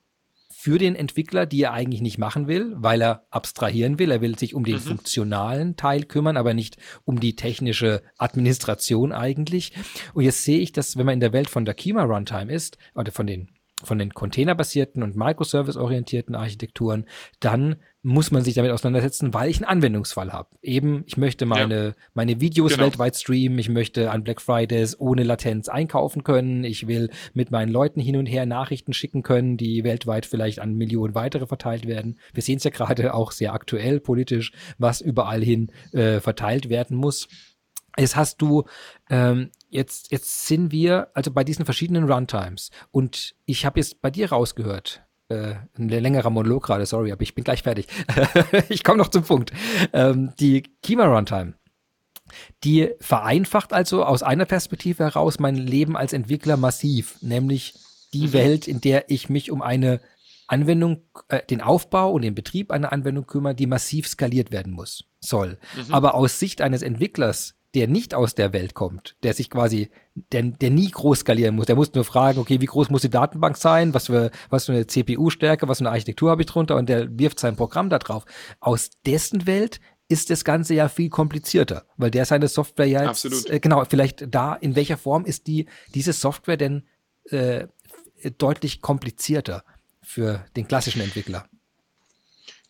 für 0.64 0.78
den 0.78 0.96
Entwickler, 0.96 1.44
die 1.44 1.60
er 1.60 1.74
eigentlich 1.74 2.00
nicht 2.00 2.16
machen 2.16 2.46
will, 2.46 2.72
weil 2.76 3.02
er 3.02 3.26
abstrahieren 3.28 3.98
will. 3.98 4.10
Er 4.10 4.22
will 4.22 4.38
sich 4.38 4.54
um 4.54 4.64
den 4.64 4.76
mhm. 4.76 4.80
funktionalen 4.80 5.76
Teil 5.76 6.04
kümmern, 6.04 6.38
aber 6.38 6.54
nicht 6.54 6.78
um 7.04 7.20
die 7.20 7.36
technische 7.36 8.02
Administration 8.16 9.12
eigentlich. 9.12 9.72
Und 10.14 10.24
jetzt 10.24 10.42
sehe 10.42 10.60
ich, 10.60 10.72
dass 10.72 10.96
wenn 10.96 11.04
man 11.04 11.12
in 11.12 11.20
der 11.20 11.34
Welt 11.34 11.50
von 11.50 11.66
der 11.66 11.74
Kima 11.74 12.04
Runtime 12.04 12.50
ist, 12.50 12.78
oder 12.94 13.12
von 13.12 13.26
den 13.26 13.50
von 13.84 13.98
den 13.98 14.14
containerbasierten 14.14 15.02
und 15.02 15.16
Microservice-orientierten 15.16 16.34
Architekturen, 16.34 17.06
dann 17.40 17.76
muss 18.04 18.30
man 18.30 18.44
sich 18.44 18.52
damit 18.54 18.70
auseinandersetzen, 18.70 19.32
weil 19.32 19.48
ich 19.48 19.56
einen 19.56 19.64
Anwendungsfall 19.64 20.30
habe. 20.30 20.50
Eben, 20.60 21.04
ich 21.06 21.16
möchte 21.16 21.46
meine, 21.46 21.86
ja. 21.86 21.92
meine 22.12 22.38
Videos 22.38 22.72
genau. 22.72 22.84
weltweit 22.84 23.16
streamen, 23.16 23.58
ich 23.58 23.70
möchte 23.70 24.10
an 24.10 24.24
Black 24.24 24.42
Fridays 24.42 25.00
ohne 25.00 25.22
Latenz 25.22 25.70
einkaufen 25.70 26.22
können, 26.22 26.64
ich 26.64 26.86
will 26.86 27.10
mit 27.32 27.50
meinen 27.50 27.72
Leuten 27.72 28.00
hin 28.00 28.16
und 28.16 28.26
her 28.26 28.44
Nachrichten 28.44 28.92
schicken 28.92 29.22
können, 29.22 29.56
die 29.56 29.84
weltweit 29.84 30.26
vielleicht 30.26 30.60
an 30.60 30.74
Millionen 30.74 31.14
weitere 31.14 31.46
verteilt 31.46 31.86
werden. 31.86 32.18
Wir 32.34 32.42
sehen 32.42 32.58
es 32.58 32.64
ja 32.64 32.70
gerade 32.70 33.14
auch 33.14 33.32
sehr 33.32 33.54
aktuell 33.54 34.00
politisch, 34.00 34.52
was 34.76 35.00
überall 35.00 35.42
hin 35.42 35.72
äh, 35.92 36.20
verteilt 36.20 36.68
werden 36.68 36.98
muss. 36.98 37.28
Jetzt 37.96 38.16
hast 38.16 38.42
du, 38.42 38.64
ähm, 39.08 39.50
jetzt, 39.74 40.12
jetzt 40.12 40.46
sind 40.46 40.70
wir 40.70 41.08
also 41.14 41.30
bei 41.30 41.44
diesen 41.44 41.64
verschiedenen 41.64 42.10
Runtimes 42.10 42.70
und 42.90 43.34
ich 43.44 43.66
habe 43.66 43.80
jetzt 43.80 44.00
bei 44.00 44.10
dir 44.10 44.30
rausgehört, 44.30 45.02
äh, 45.28 45.54
ein 45.76 45.88
längerer 45.88 46.30
Monolog 46.30 46.64
gerade, 46.64 46.86
sorry, 46.86 47.12
aber 47.12 47.22
ich 47.22 47.34
bin 47.34 47.44
gleich 47.44 47.62
fertig. 47.62 47.86
ich 48.68 48.84
komme 48.84 48.98
noch 48.98 49.08
zum 49.08 49.24
Punkt. 49.24 49.52
Ähm, 49.92 50.32
die 50.38 50.62
Kima 50.82 51.06
Runtime, 51.06 51.54
die 52.62 52.90
vereinfacht 53.00 53.72
also 53.72 54.04
aus 54.04 54.22
einer 54.22 54.44
Perspektive 54.44 55.04
heraus 55.04 55.38
mein 55.38 55.56
Leben 55.56 55.96
als 55.96 56.12
Entwickler 56.12 56.56
massiv, 56.56 57.16
nämlich 57.20 57.74
die 58.12 58.28
mhm. 58.28 58.32
Welt, 58.32 58.68
in 58.68 58.80
der 58.80 59.10
ich 59.10 59.28
mich 59.28 59.50
um 59.50 59.60
eine 59.60 60.00
Anwendung, 60.46 61.02
äh, 61.28 61.44
den 61.44 61.60
Aufbau 61.60 62.12
und 62.12 62.22
den 62.22 62.34
Betrieb 62.34 62.70
einer 62.70 62.92
Anwendung 62.92 63.26
kümmere, 63.26 63.54
die 63.54 63.66
massiv 63.66 64.06
skaliert 64.06 64.52
werden 64.52 64.72
muss, 64.72 65.04
soll. 65.20 65.58
Mhm. 65.76 65.94
Aber 65.94 66.14
aus 66.14 66.38
Sicht 66.38 66.60
eines 66.60 66.82
Entwicklers, 66.82 67.54
der 67.74 67.88
nicht 67.88 68.14
aus 68.14 68.34
der 68.34 68.52
Welt 68.52 68.74
kommt, 68.74 69.16
der 69.22 69.34
sich 69.34 69.50
quasi, 69.50 69.90
der, 70.14 70.42
der 70.42 70.70
nie 70.70 70.90
groß 70.90 71.20
skalieren 71.20 71.56
muss, 71.56 71.66
der 71.66 71.76
muss 71.76 71.92
nur 71.94 72.04
fragen, 72.04 72.38
okay, 72.38 72.60
wie 72.60 72.66
groß 72.66 72.90
muss 72.90 73.02
die 73.02 73.10
Datenbank 73.10 73.56
sein, 73.56 73.94
was 73.94 74.06
für, 74.06 74.30
was 74.48 74.66
für 74.66 74.72
eine 74.72 74.86
CPU-Stärke, 74.86 75.66
was 75.66 75.78
für 75.78 75.82
eine 75.82 75.90
Architektur 75.90 76.30
habe 76.30 76.42
ich 76.42 76.46
drunter 76.46 76.76
und 76.76 76.88
der 76.88 77.18
wirft 77.18 77.40
sein 77.40 77.56
Programm 77.56 77.90
da 77.90 77.98
drauf. 77.98 78.24
Aus 78.60 78.90
dessen 79.04 79.46
Welt 79.46 79.80
ist 80.08 80.30
das 80.30 80.44
Ganze 80.44 80.74
ja 80.74 80.88
viel 80.88 81.08
komplizierter, 81.08 81.86
weil 81.96 82.10
der 82.10 82.26
seine 82.26 82.48
Software 82.48 82.86
ja 82.86 83.08
jetzt. 83.08 83.50
Äh, 83.50 83.58
genau, 83.58 83.84
vielleicht 83.84 84.26
da, 84.32 84.54
in 84.54 84.76
welcher 84.76 84.98
Form 84.98 85.24
ist 85.24 85.46
die, 85.46 85.66
diese 85.94 86.12
Software 86.12 86.56
denn 86.56 86.86
äh, 87.24 87.66
deutlich 88.38 88.82
komplizierter 88.82 89.64
für 90.02 90.44
den 90.56 90.68
klassischen 90.68 91.00
Entwickler? 91.00 91.48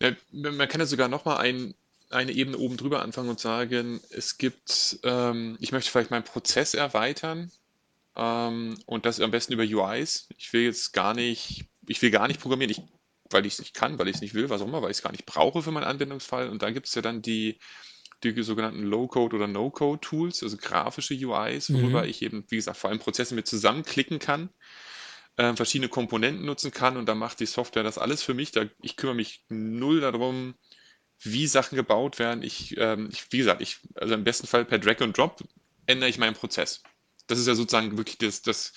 Ja, 0.01 0.13
man 0.33 0.69
kann 0.69 0.81
ja 0.81 0.87
sogar 0.87 1.09
noch 1.09 1.25
mal 1.25 1.37
ein, 1.37 1.75
eine 2.11 2.33
Ebene 2.33 2.59
oben 2.59 2.77
drüber 2.77 3.03
anfangen 3.03 3.31
und 3.31 3.41
sagen, 3.41 4.01
es 4.11 4.39
gibt, 4.39 4.99
ähm, 5.03 5.57
ich 5.61 5.73
möchte 5.73 5.91
vielleicht 5.91 6.11
meinen 6.11 6.25
Prozess 6.25 6.75
erweitern 6.75 7.51
ähm, 8.17 8.79
und 8.87 9.07
das 9.07 9.21
am 9.21 9.31
besten 9.31 9.53
über 9.53 9.65
UIs. 9.65 10.29
Ich 10.37 10.53
will 10.53 10.63
jetzt 10.63 10.93
gar 10.93 11.15
nicht, 11.15 11.65
ich 11.87 12.03
will 12.03 12.11
gar 12.11 12.29
nicht 12.29 12.41
programmieren. 12.41 12.71
Ich 12.71 12.83
weil 13.31 13.47
ich 13.47 13.55
es 13.55 13.59
nicht 13.59 13.75
kann, 13.75 13.99
weil 13.99 14.09
ich 14.09 14.17
es 14.17 14.21
nicht 14.23 14.35
will, 14.35 14.51
was 14.51 14.61
auch 14.61 14.67
immer, 14.67 14.83
weil 14.83 14.91
ich 14.91 14.99
es 14.99 15.03
gar 15.03 15.13
nicht 15.13 15.27
brauche 15.27 15.63
für 15.63 15.71
meinen 15.71 15.85
Anwendungsfall. 15.85 16.49
Und 16.49 16.63
da 16.63 16.71
gibt 16.71 16.87
es 16.87 16.95
ja 16.95 17.03
dann 17.03 17.23
die, 17.23 17.59
die 18.23 18.43
sogenannten 18.43 18.83
Low-Code 18.83 19.37
oder 19.37 19.47
No-Code-Tools, 19.47 20.43
also 20.43 20.57
grafische 20.57 21.15
UIs, 21.15 21.73
worüber 21.73 22.03
mhm. 22.03 22.09
ich 22.09 22.23
eben, 22.23 22.45
wie 22.49 22.57
gesagt, 22.57 22.79
vor 22.79 22.91
allem 22.91 22.99
Prozesse 22.99 23.35
mit 23.35 23.47
zusammenklicken 23.47 24.19
kann, 24.19 24.51
äh, 25.37 25.55
verschiedene 25.55 25.89
Komponenten 25.89 26.45
nutzen 26.45 26.71
kann 26.71 26.97
und 26.97 27.07
dann 27.07 27.19
macht 27.19 27.41
die 27.41 27.47
Software 27.47 27.83
das 27.83 27.99
alles 27.99 28.23
für 28.23 28.35
mich. 28.35 28.53
Da, 28.53 28.65
ich 28.81 28.97
kümmere 28.97 29.17
mich 29.17 29.45
null 29.49 30.01
darum, 30.01 30.55
wie 31.21 31.47
Sachen 31.47 31.77
gebaut 31.77 32.19
werden. 32.19 32.43
Ich, 32.43 32.77
ähm, 32.77 33.09
ich, 33.13 33.31
wie 33.31 33.39
gesagt, 33.39 33.61
ich, 33.61 33.79
also 33.95 34.15
im 34.15 34.25
besten 34.25 34.47
Fall 34.47 34.65
per 34.65 34.79
Drag 34.79 35.01
and 35.01 35.17
Drop 35.17 35.43
ändere 35.87 36.11
ich 36.11 36.19
meinen 36.19 36.35
Prozess. 36.35 36.83
Das 37.27 37.39
ist 37.39 37.47
ja 37.47 37.55
sozusagen 37.55 37.97
wirklich 37.97 38.19
das, 38.19 38.43
das, 38.43 38.73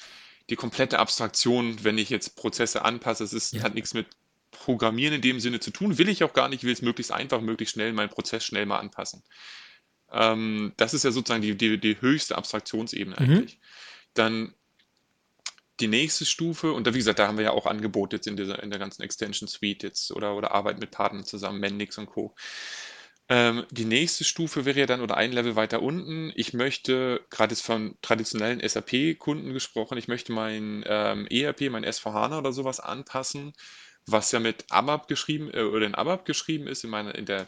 die 0.49 0.55
komplette 0.55 0.99
Abstraktion, 0.99 1.83
wenn 1.83 1.97
ich 1.97 2.09
jetzt 2.09 2.35
Prozesse 2.35 2.85
anpasse. 2.85 3.23
Es 3.23 3.33
ist, 3.33 3.53
ja. 3.53 3.63
hat 3.63 3.75
nichts 3.75 3.93
mit 3.93 4.07
Programmieren 4.51 5.15
in 5.15 5.21
dem 5.21 5.39
Sinne 5.39 5.59
zu 5.59 5.71
tun. 5.71 5.97
Will 5.97 6.09
ich 6.09 6.23
auch 6.23 6.33
gar 6.33 6.47
nicht, 6.47 6.59
ich 6.59 6.63
will 6.63 6.73
es 6.73 6.81
möglichst 6.81 7.11
einfach, 7.11 7.41
möglichst 7.41 7.73
schnell, 7.73 7.93
meinen 7.93 8.09
Prozess 8.09 8.45
schnell 8.45 8.65
mal 8.65 8.79
anpassen. 8.79 9.23
Ähm, 10.11 10.73
das 10.77 10.93
ist 10.93 11.03
ja 11.03 11.11
sozusagen 11.11 11.41
die, 11.41 11.55
die, 11.55 11.77
die 11.77 11.99
höchste 11.99 12.38
Abstraktionsebene 12.38 13.17
mhm. 13.19 13.25
eigentlich. 13.25 13.59
Dann 14.13 14.53
die 15.80 15.88
nächste 15.88 16.25
Stufe, 16.25 16.71
und 16.71 16.88
da, 16.88 16.93
wie 16.93 16.99
gesagt, 16.99 17.19
da 17.19 17.28
haben 17.28 17.38
wir 17.38 17.45
ja 17.45 17.51
auch 17.51 17.65
Angebote 17.65 18.17
jetzt 18.17 18.28
in, 18.28 18.38
dieser, 18.38 18.61
in 18.63 18.69
der 18.69 18.80
ganzen 18.80 19.03
Extension 19.03 19.47
Suite 19.47 19.84
jetzt 19.84 20.11
oder, 20.11 20.36
oder 20.36 20.51
Arbeit 20.51 20.80
mit 20.80 20.91
Partnern 20.91 21.25
zusammen, 21.25 21.59
Mendix 21.59 21.97
und 21.97 22.07
Co. 22.07 22.36
Ähm, 23.30 23.65
die 23.71 23.86
nächste 23.86 24.23
Stufe 24.23 24.65
wäre 24.65 24.80
ja 24.80 24.86
dann 24.86 25.01
oder 25.01 25.17
ein 25.17 25.34
Level 25.34 25.55
weiter 25.55 25.82
unten. 25.82 26.32
Ich 26.36 26.53
möchte, 26.53 27.25
gerade 27.30 27.53
jetzt 27.53 27.65
von 27.65 27.97
traditionellen 28.01 28.67
SAP-Kunden 28.67 29.53
gesprochen, 29.53 29.97
ich 29.97 30.07
möchte 30.07 30.32
mein 30.32 30.84
ähm, 30.88 31.28
ERP, 31.28 31.69
mein 31.69 31.86
S4HANA 31.86 32.39
oder 32.39 32.53
sowas 32.53 32.80
anpassen 32.80 33.53
was 34.07 34.32
ja 34.32 34.39
mit 34.39 34.65
ABAP 34.69 35.07
geschrieben 35.07 35.51
äh, 35.53 35.61
oder 35.61 35.86
in 35.86 35.95
ABAP 35.95 36.25
geschrieben 36.25 36.67
ist, 36.67 36.84
in, 36.84 36.89
meiner, 36.89 37.13
in 37.13 37.25
der, 37.25 37.47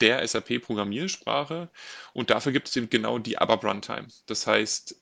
der 0.00 0.26
SAP-Programmiersprache. 0.26 1.70
Und 2.12 2.30
dafür 2.30 2.52
gibt 2.52 2.68
es 2.68 2.76
eben 2.76 2.90
genau 2.90 3.18
die 3.18 3.38
ABAP 3.38 3.64
Runtime. 3.64 4.08
Das 4.26 4.46
heißt, 4.46 5.00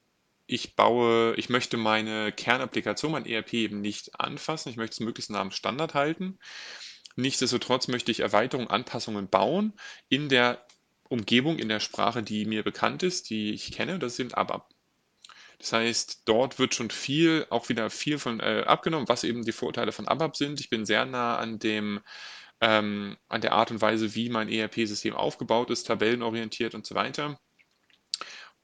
ich 0.49 0.74
baue, 0.76 1.34
ich 1.36 1.51
möchte 1.51 1.76
meine 1.76 2.32
Kernapplikation, 2.32 3.12
mein 3.12 3.26
ERP 3.26 3.53
eben 3.53 3.80
nicht 3.82 4.18
anfassen. 4.18 4.70
Ich 4.70 4.76
möchte 4.76 4.94
es 4.94 5.01
möglichst 5.01 5.30
nah 5.30 5.40
am 5.40 5.51
Standard 5.51 5.94
halten. 5.94 6.38
Nichtsdestotrotz 7.16 7.86
möchte 7.88 8.11
ich 8.11 8.20
Erweiterungen, 8.20 8.70
Anpassungen 8.70 9.28
bauen 9.28 9.74
in 10.09 10.30
der 10.30 10.66
Umgebung, 11.09 11.59
in 11.59 11.68
der 11.68 11.80
Sprache, 11.80 12.22
die 12.22 12.46
mir 12.46 12.62
bekannt 12.62 13.03
ist, 13.03 13.28
die 13.28 13.53
ich 13.53 13.72
kenne. 13.72 13.99
Das 13.99 14.16
sind 14.16 14.38
ABAP. 14.38 14.72
Das 15.59 15.72
heißt, 15.74 16.22
dort 16.24 16.59
wird 16.59 16.74
schon 16.74 16.90
viel, 16.90 17.46
auch 17.51 17.68
wieder 17.68 17.90
viel 17.90 18.18
von 18.18 18.40
äh, 18.40 18.64
abgenommen, 18.66 19.09
was 19.09 19.24
eben 19.24 19.44
die 19.44 19.53
Vorteile 19.53 19.92
von 19.92 20.09
ABAP 20.09 20.36
sind. 20.36 20.61
Ich 20.61 20.70
bin 20.70 20.86
sehr 20.86 21.05
nah 21.05 21.36
an 21.36 21.59
dem, 21.59 22.01
ähm, 22.62 23.18
an 23.28 23.42
der 23.42 23.53
Art 23.53 23.70
und 23.70 23.82
Weise, 23.82 24.14
wie 24.14 24.30
mein 24.30 24.49
ERP-System 24.49 25.14
aufgebaut 25.14 25.70
ist, 25.70 25.84
tabellenorientiert 25.84 26.74
und 26.74 26.86
so 26.86 26.94
weiter. 26.94 27.38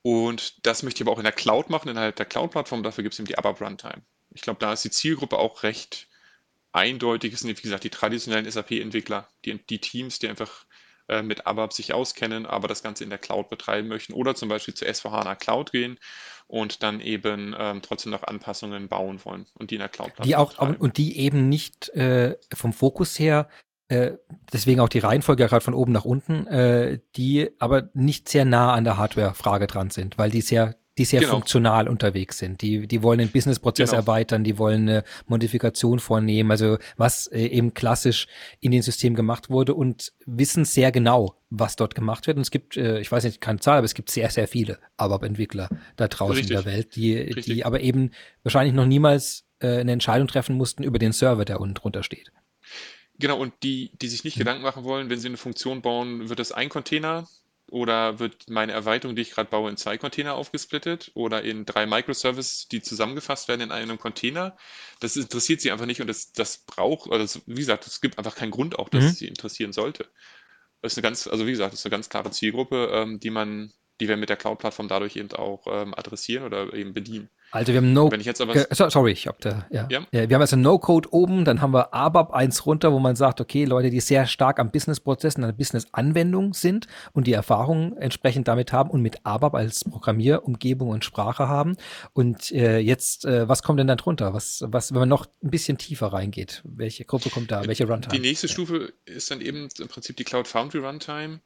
Und 0.06 0.66
das 0.66 0.82
möchte 0.82 0.98
ich 0.98 1.06
aber 1.06 1.12
auch 1.12 1.18
in 1.18 1.24
der 1.24 1.32
Cloud 1.32 1.70
machen, 1.70 1.88
innerhalb 1.88 2.16
der 2.16 2.26
Cloud-Plattform. 2.26 2.82
Dafür 2.82 3.02
gibt 3.02 3.14
es 3.14 3.18
eben 3.18 3.26
die 3.26 3.38
ABAP 3.38 3.62
Runtime. 3.62 4.02
Ich 4.34 4.42
glaube, 4.42 4.60
da 4.60 4.74
ist 4.74 4.84
die 4.84 4.90
Zielgruppe 4.90 5.38
auch 5.38 5.62
recht 5.62 6.08
eindeutig. 6.72 7.32
Es 7.32 7.40
sind, 7.40 7.56
wie 7.56 7.62
gesagt, 7.62 7.84
die 7.84 7.90
traditionellen 7.90 8.50
SAP-Entwickler, 8.50 9.28
die, 9.46 9.64
die 9.64 9.78
Teams, 9.78 10.18
die 10.18 10.28
einfach 10.28 10.66
äh, 11.08 11.22
mit 11.22 11.46
ABAP 11.46 11.72
sich 11.72 11.94
auskennen, 11.94 12.44
aber 12.44 12.68
das 12.68 12.82
Ganze 12.82 13.02
in 13.02 13.08
der 13.08 13.18
Cloud 13.18 13.48
betreiben 13.48 13.88
möchten 13.88 14.12
oder 14.12 14.34
zum 14.34 14.50
Beispiel 14.50 14.74
zu 14.74 14.84
S4HANA 14.84 15.36
Cloud 15.36 15.72
gehen 15.72 15.98
und 16.48 16.82
dann 16.82 17.00
eben 17.00 17.56
ähm, 17.58 17.80
trotzdem 17.80 18.12
noch 18.12 18.24
Anpassungen 18.24 18.88
bauen 18.88 19.24
wollen 19.24 19.46
und 19.54 19.70
die 19.70 19.76
in 19.76 19.80
der 19.80 19.88
Cloud 19.88 20.12
die 20.22 20.36
auch 20.36 20.50
betreiben. 20.50 20.76
und 20.76 20.98
die 20.98 21.18
eben 21.18 21.48
nicht 21.48 21.88
äh, 21.90 22.36
vom 22.52 22.74
Fokus 22.74 23.18
her 23.18 23.48
äh, 23.88 24.12
deswegen 24.52 24.80
auch 24.80 24.88
die 24.88 24.98
Reihenfolge 24.98 25.46
gerade 25.46 25.64
von 25.64 25.74
oben 25.74 25.92
nach 25.92 26.04
unten, 26.04 26.46
äh, 26.46 27.00
die 27.16 27.50
aber 27.58 27.90
nicht 27.94 28.28
sehr 28.28 28.44
nah 28.44 28.72
an 28.72 28.84
der 28.84 28.96
Hardware-Frage 28.96 29.66
dran 29.66 29.90
sind, 29.90 30.18
weil 30.18 30.30
die 30.30 30.40
sehr 30.40 30.74
die 30.96 31.04
sehr 31.04 31.20
genau. 31.20 31.32
funktional 31.32 31.88
unterwegs 31.88 32.38
sind. 32.38 32.62
Die, 32.62 32.86
die 32.86 33.02
wollen 33.02 33.18
den 33.18 33.30
Businessprozess 33.30 33.90
genau. 33.90 34.02
erweitern, 34.02 34.44
die 34.44 34.58
wollen 34.58 34.88
eine 34.88 35.04
Modifikation 35.26 35.98
vornehmen, 35.98 36.50
also 36.50 36.78
was 36.96 37.26
äh, 37.26 37.46
eben 37.46 37.74
klassisch 37.74 38.28
in 38.60 38.70
den 38.70 38.82
System 38.82 39.14
gemacht 39.14 39.50
wurde 39.50 39.74
und 39.74 40.12
wissen 40.24 40.64
sehr 40.64 40.92
genau, 40.92 41.34
was 41.50 41.76
dort 41.76 41.94
gemacht 41.94 42.26
wird. 42.26 42.36
Und 42.36 42.42
es 42.42 42.50
gibt, 42.50 42.76
äh, 42.76 43.00
ich 43.00 43.10
weiß 43.10 43.24
nicht, 43.24 43.40
keine 43.40 43.58
Zahl, 43.58 43.78
aber 43.78 43.86
es 43.86 43.94
gibt 43.94 44.10
sehr, 44.10 44.30
sehr 44.30 44.46
viele 44.46 44.78
ABAP-Entwickler 44.96 45.68
da 45.96 46.06
draußen 46.06 46.36
Richtig. 46.36 46.56
in 46.56 46.62
der 46.62 46.72
Welt, 46.72 46.94
die, 46.94 47.42
die 47.42 47.64
aber 47.64 47.80
eben 47.80 48.12
wahrscheinlich 48.44 48.74
noch 48.74 48.86
niemals 48.86 49.46
äh, 49.58 49.78
eine 49.80 49.92
Entscheidung 49.92 50.28
treffen 50.28 50.56
mussten 50.56 50.84
über 50.84 51.00
den 51.00 51.12
Server, 51.12 51.44
der 51.44 51.60
unten 51.60 51.74
drunter 51.74 52.04
steht. 52.04 52.30
Genau, 53.18 53.38
und 53.38 53.54
die, 53.62 53.90
die 54.00 54.08
sich 54.08 54.24
nicht 54.24 54.36
mhm. 54.36 54.40
Gedanken 54.40 54.62
machen 54.62 54.84
wollen, 54.84 55.10
wenn 55.10 55.18
sie 55.18 55.28
eine 55.28 55.36
Funktion 55.36 55.82
bauen, 55.82 56.28
wird 56.28 56.38
das 56.38 56.52
ein 56.52 56.68
Container 56.68 57.28
oder 57.70 58.18
wird 58.18 58.48
meine 58.50 58.72
Erweiterung, 58.72 59.16
die 59.16 59.22
ich 59.22 59.30
gerade 59.30 59.50
baue, 59.50 59.70
in 59.70 59.76
zwei 59.76 59.98
Container 59.98 60.34
aufgesplittet 60.34 61.10
oder 61.14 61.42
in 61.42 61.64
drei 61.64 61.86
Microservices, 61.86 62.68
die 62.68 62.82
zusammengefasst 62.82 63.48
werden 63.48 63.62
in 63.62 63.72
einem 63.72 63.98
Container? 63.98 64.56
Das 65.00 65.16
interessiert 65.16 65.60
sie 65.60 65.70
einfach 65.70 65.86
nicht 65.86 66.00
und 66.00 66.08
das, 66.08 66.32
das 66.32 66.58
braucht, 66.58 67.08
oder 67.08 67.18
das, 67.18 67.40
wie 67.46 67.54
gesagt, 67.54 67.86
es 67.86 68.00
gibt 68.00 68.18
einfach 68.18 68.34
keinen 68.34 68.50
Grund 68.50 68.78
auch, 68.78 68.88
dass 68.88 69.04
mhm. 69.04 69.10
es 69.10 69.18
sie 69.18 69.28
interessieren 69.28 69.72
sollte. 69.72 70.08
Das 70.82 70.92
ist 70.92 70.98
eine 70.98 71.02
ganz, 71.02 71.26
also 71.26 71.46
wie 71.46 71.52
gesagt, 71.52 71.72
das 71.72 71.80
ist 71.80 71.86
eine 71.86 71.92
ganz 71.92 72.08
klare 72.08 72.30
Zielgruppe, 72.30 72.90
ähm, 72.92 73.18
die 73.18 73.30
man, 73.30 73.72
die 74.00 74.08
wir 74.08 74.16
mit 74.16 74.28
der 74.28 74.36
Cloud-Plattform 74.36 74.88
dadurch 74.88 75.16
eben 75.16 75.30
auch 75.32 75.66
ähm, 75.66 75.94
adressieren 75.94 76.44
oder 76.44 76.72
eben 76.74 76.92
bedienen. 76.92 77.28
Also 77.50 77.72
wir 77.72 77.76
haben 77.76 77.92
No. 77.92 78.10
Wenn 78.10 78.18
ich 78.18 78.26
jetzt 78.26 78.40
aber 78.40 78.54
sorry, 78.90 79.12
ich 79.12 79.28
hab 79.28 79.40
da, 79.40 79.66
ja. 79.70 79.86
ja. 79.88 80.04
ja 80.10 80.28
wir 80.28 80.34
haben 80.34 80.40
also 80.40 80.56
No-Code 80.56 81.10
oben, 81.12 81.44
dann 81.44 81.60
haben 81.60 81.72
wir 81.72 81.94
ABAP 81.94 82.32
eins 82.32 82.66
runter, 82.66 82.92
wo 82.92 82.98
man 82.98 83.14
sagt, 83.14 83.40
okay, 83.40 83.64
Leute, 83.64 83.90
die 83.90 84.00
sehr 84.00 84.26
stark 84.26 84.58
am 84.58 84.72
Business-Prozess 84.72 85.36
und 85.36 85.44
an 85.44 85.50
der 85.50 85.56
Business-Anwendung 85.56 86.54
sind 86.54 86.88
und 87.12 87.28
die 87.28 87.32
Erfahrung 87.32 87.96
entsprechend 87.98 88.48
damit 88.48 88.72
haben 88.72 88.90
und 88.90 89.02
mit 89.02 89.24
ABAP 89.24 89.54
als 89.54 89.84
Programmierumgebung 89.84 90.88
und 90.88 91.04
Sprache 91.04 91.46
haben. 91.46 91.76
Und 92.12 92.50
äh, 92.50 92.78
jetzt, 92.78 93.24
äh, 93.24 93.48
was 93.48 93.62
kommt 93.62 93.78
denn 93.78 93.86
dann 93.86 93.98
drunter? 93.98 94.34
Was, 94.34 94.64
was, 94.66 94.92
wenn 94.92 95.00
man 95.00 95.08
noch 95.08 95.26
ein 95.26 95.50
bisschen 95.50 95.78
tiefer 95.78 96.08
reingeht? 96.08 96.62
Welche 96.64 97.04
Gruppe 97.04 97.30
kommt 97.30 97.52
da? 97.52 97.64
Welche 97.64 97.86
Runtime? 97.86 98.14
Die 98.14 98.20
nächste 98.20 98.48
ja. 98.48 98.52
Stufe 98.52 98.92
ist 99.04 99.30
dann 99.30 99.40
eben 99.40 99.68
im 99.78 99.88
Prinzip 99.88 100.16
die 100.16 100.24
Cloud 100.24 100.48
Foundry 100.48 100.78
Runtime. 100.78 101.40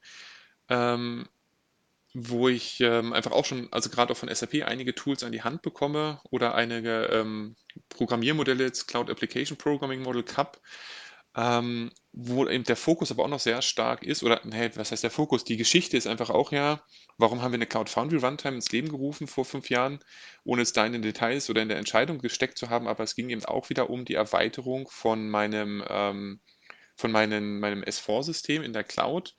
Ähm, 0.69 1.27
wo 2.27 2.49
ich 2.49 2.79
ähm, 2.81 3.13
einfach 3.13 3.31
auch 3.31 3.45
schon, 3.45 3.67
also 3.71 3.89
gerade 3.89 4.11
auch 4.11 4.17
von 4.17 4.33
SAP, 4.33 4.63
einige 4.65 4.95
Tools 4.95 5.23
an 5.23 5.31
die 5.31 5.43
Hand 5.43 5.61
bekomme 5.61 6.19
oder 6.29 6.55
einige 6.55 7.05
ähm, 7.11 7.55
Programmiermodelle, 7.89 8.65
jetzt 8.65 8.87
Cloud 8.87 9.09
Application 9.09 9.57
Programming 9.57 10.01
Model 10.01 10.23
CAP, 10.23 10.59
ähm, 11.35 11.91
wo 12.11 12.47
eben 12.47 12.63
der 12.63 12.75
Fokus 12.75 13.11
aber 13.11 13.23
auch 13.23 13.29
noch 13.29 13.39
sehr 13.39 13.61
stark 13.61 14.03
ist, 14.03 14.23
oder 14.23 14.41
hey, 14.51 14.71
was 14.75 14.91
heißt 14.91 15.03
der 15.03 15.11
Fokus? 15.11 15.43
Die 15.43 15.57
Geschichte 15.57 15.95
ist 15.95 16.07
einfach 16.07 16.29
auch 16.29 16.51
ja, 16.51 16.81
warum 17.17 17.41
haben 17.41 17.51
wir 17.51 17.57
eine 17.57 17.67
Cloud 17.67 17.89
Foundry 17.89 18.17
Runtime 18.17 18.55
ins 18.55 18.71
Leben 18.71 18.89
gerufen 18.89 19.27
vor 19.27 19.45
fünf 19.45 19.69
Jahren, 19.69 19.99
ohne 20.43 20.63
es 20.63 20.73
da 20.73 20.85
in 20.85 20.93
den 20.93 21.01
Details 21.01 21.49
oder 21.49 21.61
in 21.61 21.69
der 21.69 21.77
Entscheidung 21.77 22.19
gesteckt 22.19 22.57
zu 22.57 22.69
haben, 22.69 22.87
aber 22.87 23.03
es 23.03 23.15
ging 23.15 23.29
eben 23.29 23.45
auch 23.45 23.69
wieder 23.69 23.89
um 23.89 24.05
die 24.05 24.15
Erweiterung 24.15 24.89
von 24.89 25.29
meinem, 25.29 25.83
ähm, 25.87 26.41
von 26.95 27.11
meinem, 27.11 27.59
meinem 27.59 27.83
S4-System 27.83 28.63
in 28.63 28.73
der 28.73 28.83
Cloud 28.83 29.35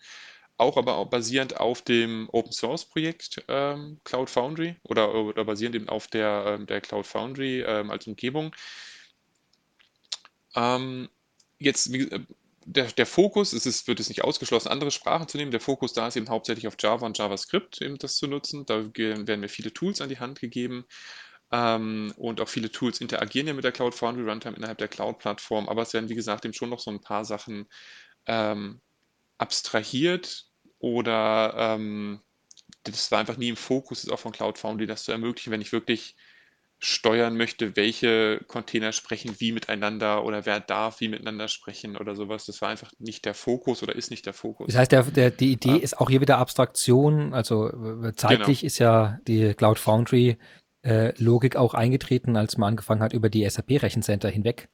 auch 0.61 0.77
aber 0.77 1.05
basierend 1.07 1.59
auf 1.59 1.83
dem 1.83 2.29
Open 2.33 2.53
Source 2.53 2.85
Projekt 2.85 3.43
ähm, 3.49 4.01
Cloud 4.05 4.31
Foundry 4.31 4.77
oder, 4.83 5.15
oder 5.15 5.45
basierend 5.45 5.77
eben 5.77 5.89
auf 5.89 6.07
der, 6.09 6.45
ähm, 6.47 6.67
der 6.67 6.81
Cloud 6.81 7.07
Foundry 7.07 7.63
ähm, 7.63 7.91
als 7.91 8.07
Umgebung. 8.07 8.55
Ähm, 10.55 11.09
jetzt, 11.59 11.93
äh, 11.95 12.21
der, 12.67 12.87
der 12.93 13.07
Fokus, 13.07 13.53
es 13.53 13.67
ist, 13.67 13.89
wird 13.89 14.01
es 14.01 14.09
nicht 14.09 14.23
ausgeschlossen, 14.23 14.69
andere 14.69 14.91
Sprachen 14.91 15.29
zu 15.29 15.39
nehmen. 15.39 15.51
Der 15.51 15.61
Fokus 15.61 15.93
da 15.93 16.09
ist 16.09 16.17
eben 16.17 16.29
hauptsächlich 16.29 16.69
auf 16.69 16.77
Java 16.79 17.07
und 17.07 17.17
JavaScript, 17.17 17.81
eben 17.81 17.99
das 17.99 18.17
zu 18.17 18.27
nutzen. 18.27 18.67
Da 18.67 18.85
werden 18.95 19.41
mir 19.41 19.49
viele 19.49 19.73
Tools 19.73 20.01
an 20.01 20.09
die 20.09 20.19
Hand 20.19 20.41
gegeben. 20.41 20.85
Ähm, 21.53 22.13
und 22.17 22.41
auch 22.41 22.49
viele 22.49 22.71
Tools 22.71 23.01
interagieren 23.01 23.49
ja 23.49 23.55
mit 23.55 23.65
der 23.65 23.73
Cloud 23.73 23.95
Foundry 23.95 24.29
Runtime 24.29 24.57
innerhalb 24.57 24.79
der 24.79 24.89
Cloud-Plattform, 24.89 25.69
aber 25.69 25.83
es 25.83 25.93
werden, 25.93 26.09
wie 26.09 26.15
gesagt, 26.15 26.45
eben 26.45 26.55
schon 26.55 26.71
noch 26.71 26.79
so 26.79 26.93
ein 26.93 27.01
paar 27.01 27.25
Sachen 27.25 27.67
ähm, 28.27 28.81
abstrahiert 29.39 30.50
oder 30.81 31.55
ähm, 31.57 32.21
das 32.85 33.13
war 33.13 33.21
einfach 33.21 33.37
nie 33.37 33.49
im 33.49 33.57
Fokus, 33.57 34.05
ist 34.05 34.11
auch 34.11 34.19
von 34.19 34.33
Cloud 34.33 34.59
Foundry, 34.59 34.87
das 34.87 35.05
zu 35.05 35.13
ermöglichen, 35.13 35.53
wenn 35.53 35.61
ich 35.61 35.73
wirklich 35.73 36.17
steuern 36.83 37.37
möchte, 37.37 37.77
welche 37.77 38.41
Container 38.47 38.93
sprechen 38.93 39.37
wie 39.39 39.53
miteinander 39.53 40.25
oder 40.25 40.47
wer 40.47 40.61
darf 40.61 41.01
wie 41.01 41.09
miteinander 41.09 41.47
sprechen 41.47 41.97
oder 41.99 42.17
sowas. 42.17 42.47
Das 42.47 42.63
war 42.63 42.71
einfach 42.71 42.91
nicht 42.99 43.27
der 43.27 43.35
Fokus 43.35 43.83
oder 43.83 43.95
ist 43.95 44.11
nicht 44.11 44.25
der 44.25 44.33
Fokus. 44.33 44.69
Das 44.69 44.77
heißt, 44.77 44.93
der, 44.93 45.03
der, 45.03 45.31
die 45.31 45.53
Idee 45.53 45.77
ja. 45.77 45.77
ist 45.77 46.01
auch 46.01 46.09
hier 46.09 46.23
wieder 46.23 46.39
Abstraktion. 46.39 47.35
Also 47.35 47.71
zeitlich 48.17 48.61
genau. 48.61 48.67
ist 48.67 48.79
ja 48.79 49.19
die 49.29 49.53
Cloud 49.53 49.79
Foundry 49.79 50.39
äh, 50.83 51.13
Logik 51.23 51.57
auch 51.57 51.75
eingetreten, 51.75 52.39
als 52.39 52.57
man 52.57 52.71
angefangen 52.71 53.03
hat, 53.03 53.13
über 53.13 53.29
die 53.29 53.49
SAP-Rechencenter 53.49 54.31
hinweg 54.31 54.71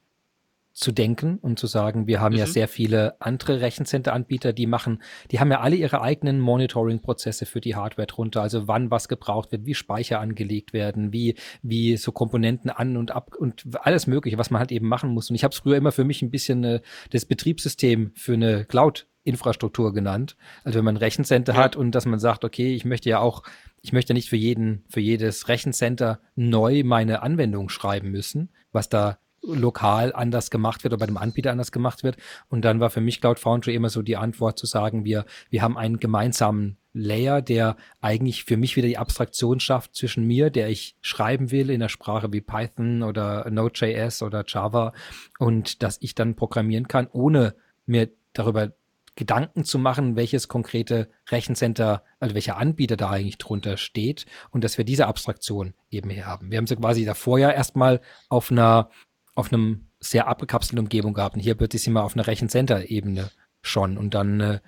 zu 0.77 0.91
denken 0.91 1.39
und 1.39 1.57
zu 1.57 1.65
sagen, 1.65 2.05
wir 2.05 2.21
haben 2.21 2.33
mhm. 2.33 2.39
ja 2.39 2.45
sehr 2.45 2.67
viele 2.67 3.19
andere 3.19 3.61
Rechencenter-Anbieter, 3.61 4.53
die 4.53 4.67
machen, 4.67 5.01
die 5.31 5.39
haben 5.39 5.49
ja 5.49 5.59
alle 5.59 5.75
ihre 5.75 6.01
eigenen 6.01 6.39
Monitoring-Prozesse 6.39 7.47
für 7.47 7.61
die 7.61 7.75
Hardware 7.75 8.05
drunter, 8.05 8.43
also 8.43 8.67
wann 8.67 8.91
was 8.91 9.07
gebraucht 9.07 9.51
wird, 9.51 9.65
wie 9.65 9.73
Speicher 9.73 10.19
angelegt 10.19 10.73
werden, 10.73 11.11
wie, 11.11 11.33
wie 11.63 11.97
so 11.97 12.11
Komponenten 12.11 12.69
an 12.69 12.95
und 12.95 13.09
ab 13.09 13.31
und 13.35 13.65
alles 13.81 14.05
mögliche, 14.05 14.37
was 14.37 14.51
man 14.51 14.59
halt 14.59 14.71
eben 14.71 14.87
machen 14.87 15.09
muss. 15.09 15.31
Und 15.31 15.35
ich 15.35 15.43
habe 15.43 15.51
es 15.51 15.57
früher 15.57 15.77
immer 15.77 15.91
für 15.91 16.03
mich 16.03 16.21
ein 16.21 16.29
bisschen 16.29 16.63
äh, 16.63 16.81
das 17.09 17.25
Betriebssystem 17.25 18.11
für 18.13 18.33
eine 18.33 18.65
Cloud 18.65 19.07
Infrastruktur 19.23 19.93
genannt. 19.93 20.37
Also 20.63 20.77
wenn 20.77 20.85
man 20.85 20.95
ein 20.95 20.99
Rechencenter 20.99 21.53
ja. 21.53 21.59
hat 21.59 21.75
und 21.75 21.91
dass 21.93 22.05
man 22.05 22.19
sagt, 22.19 22.45
okay, 22.45 22.75
ich 22.75 22.85
möchte 22.85 23.09
ja 23.09 23.19
auch, 23.19 23.41
ich 23.81 23.93
möchte 23.93 24.13
nicht 24.13 24.29
für 24.29 24.37
jeden, 24.37 24.85
für 24.89 25.01
jedes 25.01 25.49
Rechencenter 25.49 26.21
neu 26.35 26.83
meine 26.85 27.23
Anwendung 27.23 27.69
schreiben 27.69 28.11
müssen, 28.11 28.51
was 28.71 28.89
da 28.89 29.17
lokal 29.41 30.13
anders 30.13 30.49
gemacht 30.49 30.83
wird 30.83 30.93
oder 30.93 30.99
bei 30.99 31.05
dem 31.05 31.17
Anbieter 31.17 31.51
anders 31.51 31.71
gemacht 31.71 32.03
wird. 32.03 32.17
Und 32.49 32.63
dann 32.65 32.79
war 32.79 32.89
für 32.89 33.01
mich 33.01 33.21
Cloud 33.21 33.39
Foundry 33.39 33.75
immer 33.75 33.89
so 33.89 34.01
die 34.01 34.17
Antwort 34.17 34.59
zu 34.59 34.65
sagen, 34.65 35.05
wir, 35.05 35.25
wir 35.49 35.61
haben 35.61 35.77
einen 35.77 35.99
gemeinsamen 35.99 36.77
Layer, 36.93 37.41
der 37.41 37.77
eigentlich 38.01 38.43
für 38.43 38.57
mich 38.57 38.75
wieder 38.75 38.87
die 38.87 38.97
Abstraktion 38.97 39.59
schafft 39.59 39.95
zwischen 39.95 40.25
mir, 40.25 40.49
der 40.49 40.69
ich 40.69 40.95
schreiben 41.01 41.51
will 41.51 41.69
in 41.69 41.79
der 41.79 41.89
Sprache 41.89 42.33
wie 42.33 42.41
Python 42.41 43.03
oder 43.03 43.49
Node.js 43.49 44.23
oder 44.23 44.43
Java 44.47 44.93
und 45.37 45.83
dass 45.83 45.99
ich 46.01 46.15
dann 46.15 46.35
programmieren 46.35 46.87
kann, 46.87 47.07
ohne 47.11 47.55
mir 47.85 48.09
darüber 48.33 48.71
Gedanken 49.17 49.65
zu 49.65 49.79
machen, 49.79 50.15
welches 50.15 50.47
konkrete 50.47 51.09
Rechencenter, 51.29 52.03
also 52.19 52.35
welcher 52.35 52.57
Anbieter 52.57 52.97
da 52.97 53.09
eigentlich 53.09 53.39
drunter 53.39 53.75
steht 53.75 54.27
und 54.51 54.63
dass 54.63 54.77
wir 54.77 54.85
diese 54.85 55.07
Abstraktion 55.07 55.73
eben 55.89 56.09
hier 56.11 56.27
haben. 56.27 56.51
Wir 56.51 56.59
haben 56.59 56.67
sie 56.67 56.75
quasi 56.75 57.03
davor 57.03 57.39
ja 57.39 57.51
erstmal 57.51 57.99
auf 58.29 58.51
einer 58.51 58.91
auf 59.37 59.53
einem 59.53 59.87
sehr 59.99 60.27
abgekapselten 60.27 60.79
Umgebung 60.79 61.13
gehabt. 61.13 61.35
Und 61.35 61.41
hier 61.41 61.59
wird 61.59 61.75
es 61.75 61.85
immer 61.85 62.03
auf 62.03 62.15
einer 62.15 62.25
Rechencenter-Ebene 62.25 63.29
schon. 63.61 63.97
Und 63.97 64.15
dann, 64.15 64.39
äh, 64.39 64.59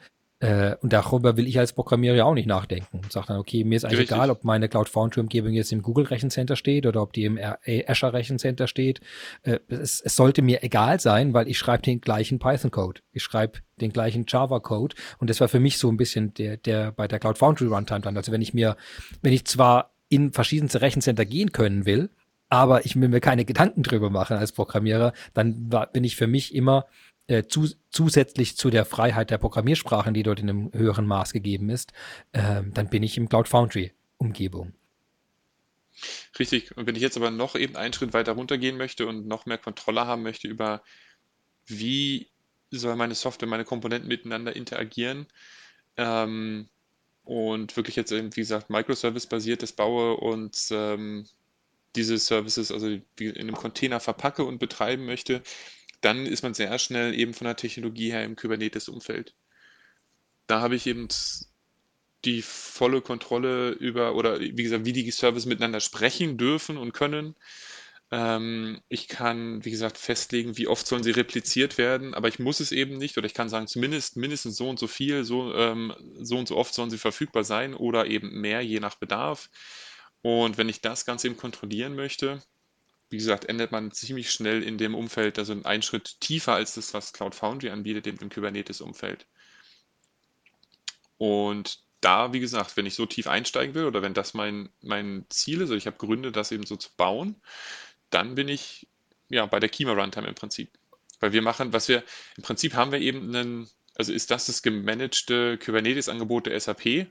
äh, 0.41 0.76
und 0.82 0.93
darüber 0.93 1.38
will 1.38 1.47
ich 1.47 1.57
als 1.57 1.74
Programmierer 1.74 2.15
ja 2.15 2.26
auch 2.26 2.36
nicht 2.36 2.45
nachdenken. 2.45 2.99
Und 2.99 3.11
sage 3.11 3.28
dann, 3.28 3.39
okay, 3.39 3.63
mir 3.63 3.78
ist 3.78 3.86
eigentlich 3.86 4.01
Richtig. 4.01 4.15
egal, 4.15 4.30
ob 4.30 4.43
meine 4.43 4.70
Cloud 4.70 4.88
Foundry-Umgebung 4.88 5.53
jetzt 5.53 5.72
im 5.72 5.82
Google 5.82 6.05
Rechencenter 6.05 6.55
steht 6.55 6.86
oder 6.86 7.01
ob 7.01 7.13
die 7.13 7.26
im 7.26 7.39
Azure 7.88 8.13
Rechencenter 8.13 8.67
steht. 8.67 9.01
Äh, 9.41 9.57
es, 9.70 10.01
es 10.01 10.15
sollte 10.15 10.43
mir 10.43 10.63
egal 10.63 10.99
sein, 10.99 11.34
weil 11.34 11.47
ich 11.47 11.57
schreibe 11.57 11.82
den 11.82 11.99
gleichen 11.99 12.38
Python-Code. 12.38 13.01
Ich 13.11 13.24
schreibe 13.24 13.59
den 13.82 13.91
gleichen 13.91 14.26
Java-Code. 14.28 14.95
Und 15.17 15.32
das 15.32 15.41
war 15.41 15.47
für 15.47 15.59
mich 15.59 15.80
so 15.80 15.89
ein 15.91 15.97
bisschen 15.97 16.36
der, 16.36 16.57
der 16.57 16.91
bei 16.91 17.07
der 17.07 17.17
Cloud 17.17 17.39
Foundry 17.39 17.65
Runtime 17.65 18.01
dann. 18.01 18.17
Also 18.17 18.32
wenn 18.32 18.43
ich 18.43 18.53
mir, 18.53 18.78
wenn 19.24 19.34
ich 19.34 19.45
zwar 19.45 19.95
in 20.09 20.32
verschiedenste 20.32 20.82
Rechencenter 20.82 21.26
gehen 21.26 21.51
können 21.51 21.88
will, 21.88 22.11
aber 22.50 22.86
ich 22.86 23.00
will 23.00 23.08
mir 23.08 23.20
keine 23.20 23.45
Gedanken 23.45 23.84
drüber 23.84 24.10
machen 24.10 24.38
als 24.38 24.52
Programmierer, 24.52 25.14
dann 25.34 25.72
war, 25.72 25.88
bin 25.88 26.04
ich 26.04 26.16
für 26.16 26.28
mich 26.28 26.54
immer 26.54 26.88
äh, 27.28 27.43
zu, 27.43 27.68
zusätzlich 27.89 28.58
zu 28.58 28.70
der 28.70 28.86
Freiheit 28.86 29.30
der 29.30 29.38
Programmiersprachen, 29.38 30.14
die 30.14 30.24
dort 30.24 30.39
in 30.39 30.50
einem 30.50 30.72
höheren 30.74 31.06
Maß 31.06 31.32
gegeben 31.32 31.70
ist, 31.70 31.93
äh, 32.32 32.64
dann 32.74 32.89
bin 32.89 33.04
ich 33.04 33.18
im 33.18 33.30
Cloud 33.30 33.47
Foundry 33.47 33.93
Umgebung. 34.18 34.74
Richtig. 36.38 36.76
Und 36.76 36.88
wenn 36.88 36.95
ich 36.95 37.02
jetzt 37.02 37.18
aber 37.18 37.30
noch 37.30 37.56
eben 37.56 37.76
einen 37.76 37.93
Schritt 37.93 38.14
weiter 38.14 38.34
runtergehen 38.34 38.78
möchte 38.78 39.06
und 39.06 39.28
noch 39.28 39.45
mehr 39.45 39.58
Kontrolle 39.58 40.06
haben 40.06 40.24
möchte 40.24 40.47
über, 40.47 40.82
wie 41.66 42.30
soll 42.72 42.95
meine 42.95 43.16
Software, 43.16 43.47
meine 43.47 43.66
Komponenten 43.66 44.08
miteinander 44.08 44.56
interagieren, 44.56 45.28
ähm, 45.97 46.70
und 47.30 47.78
wirklich 47.78 47.95
jetzt, 47.95 48.12
wie 48.12 48.30
gesagt, 48.30 48.72
Microservice-basiertes 48.72 49.74
baue 49.74 50.16
und 50.18 50.58
ähm, 50.72 51.28
diese 51.96 52.18
Services 52.18 52.72
also 52.72 52.88
in 52.88 53.38
einem 53.38 53.56
Container 53.56 54.00
verpacke 54.00 54.44
und 54.44 54.60
betreiben 54.60 55.06
möchte, 55.06 55.42
dann 56.02 56.26
ist 56.26 56.44
man 56.44 56.54
sehr 56.54 56.78
schnell 56.80 57.14
eben 57.18 57.34
von 57.34 57.46
der 57.46 57.56
Technologie 57.56 58.12
her 58.12 58.24
im 58.24 58.36
Kubernetes-Umfeld. 58.36 59.34
Da 60.48 60.62
habe 60.62 60.76
ich 60.76 60.88
eben 60.88 61.08
die 62.26 62.42
volle 62.42 63.02
Kontrolle 63.02 63.72
über, 63.72 64.16
oder 64.16 64.40
wie 64.40 64.64
gesagt, 64.64 64.86
wie 64.86 64.94
die 64.94 65.10
Services 65.12 65.46
miteinander 65.46 65.80
sprechen 65.80 66.38
dürfen 66.38 66.78
und 66.78 66.94
können. 66.94 67.36
Ähm, 68.12 68.82
ich 68.90 69.08
kann, 69.08 69.64
wie 69.64 69.72
gesagt, 69.72 69.98
festlegen, 69.98 70.58
wie 70.58 70.68
oft 70.68 70.88
sollen 70.88 71.04
sie 71.04 71.12
repliziert 71.12 71.78
werden, 71.78 72.14
aber 72.16 72.28
ich 72.28 72.40
muss 72.40 72.60
es 72.60 72.72
eben 72.72 72.98
nicht, 72.98 73.18
oder 73.18 73.28
ich 73.28 73.36
kann 73.36 73.50
sagen, 73.50 73.68
zumindest 73.68 74.18
mindestens 74.18 74.58
so 74.58 74.68
und 74.68 74.80
so 74.80 74.88
viel, 74.88 75.24
so, 75.24 75.54
ähm, 75.54 75.94
so 76.20 76.38
und 76.38 76.48
so 76.48 76.58
oft 76.58 76.74
sollen 76.74 76.90
sie 76.90 76.98
verfügbar 76.98 77.44
sein 77.44 77.74
oder 77.74 78.08
eben 78.08 78.42
mehr, 78.42 78.62
je 78.62 78.80
nach 78.80 78.96
Bedarf. 78.96 79.50
Und 80.22 80.57
wenn 80.57 80.70
ich 80.70 80.82
das 80.82 81.05
Ganze 81.05 81.28
eben 81.28 81.38
kontrollieren 81.38 81.95
möchte, 81.95 82.41
wie 83.09 83.17
gesagt, 83.17 83.45
endet 83.45 83.72
man 83.72 83.91
ziemlich 83.91 84.32
schnell 84.32 84.61
in 84.61 84.78
dem 84.78 84.93
Umfeld, 84.93 85.39
also 85.39 85.55
einen 85.63 85.82
Schritt 85.82 86.20
tiefer 86.20 86.53
als 86.53 86.76
das, 86.76 86.93
was 86.93 87.13
Cloud 87.13 87.34
Foundry 87.36 87.70
anbietet, 87.70 88.05
im 88.07 88.30
Kubernetes-Umfeld. 88.30 89.26
Und 91.17 91.80
da, 92.01 92.34
wie 92.34 92.39
gesagt, 92.39 92.78
wenn 92.78 92.86
ich 92.86 92.95
so 92.95 93.05
tief 93.05 93.28
einsteigen 93.28 93.74
will 93.76 93.86
oder 93.86 94.01
wenn 94.01 94.13
das 94.13 94.34
mein, 94.34 94.70
mein 94.82 95.26
Ziel 95.30 95.57
ist, 95.57 95.63
also 95.63 95.76
ich 95.76 95.88
habe 95.88 95.97
Gründe, 95.97 96.32
das 96.32 96.51
eben 96.51 96.65
so 96.65 96.76
zu 96.76 96.89
bauen, 96.95 97.36
dann 98.09 98.36
bin 98.36 98.47
ich 98.47 98.88
ja 99.30 99.45
bei 99.45 99.59
der 99.59 99.70
Kima 99.70 99.93
Runtime 99.93 100.28
im 100.28 100.36
Prinzip. 100.36 100.72
Weil 101.20 101.34
wir 101.34 101.41
machen, 101.41 101.74
was 101.74 101.88
wir, 101.88 102.03
im 102.38 102.43
Prinzip 102.43 102.74
haben 102.76 102.91
wir 102.91 102.99
eben 102.99 103.36
einen, 103.36 103.70
also 103.95 104.13
ist 104.13 104.32
das 104.32 104.45
das 104.45 104.61
gemanagte 104.61 105.57
Kubernetes-Angebot 105.57 106.45
der 106.45 106.59
SAP, 106.59 107.07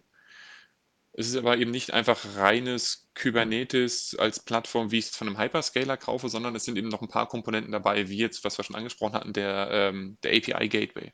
es 1.19 1.29
ist 1.29 1.37
aber 1.37 1.59
eben 1.59 1.73
nicht 1.73 1.93
einfach 1.93 2.37
reines 2.37 3.11
Kubernetes 3.21 4.16
als 4.19 4.45
Plattform, 4.45 4.93
wie 4.93 4.99
ich 4.99 5.07
es 5.07 5.16
von 5.16 5.29
einem 5.29 5.39
Hyperscaler 5.39 5.97
kaufe, 5.97 6.29
sondern 6.29 6.55
es 6.55 6.64
sind 6.64 6.79
eben 6.79 6.89
noch 6.89 7.03
ein 7.03 7.09
paar 7.09 7.29
Komponenten 7.29 7.73
dabei, 7.73 8.09
wie 8.09 8.19
jetzt, 8.19 8.45
was 8.45 8.57
wir 8.59 8.64
schon 8.64 8.77
angesprochen 8.77 9.14
hatten, 9.14 9.33
der, 9.33 9.69
ähm, 9.73 10.19
der 10.23 10.33
API 10.37 10.69
Gateway 10.69 11.12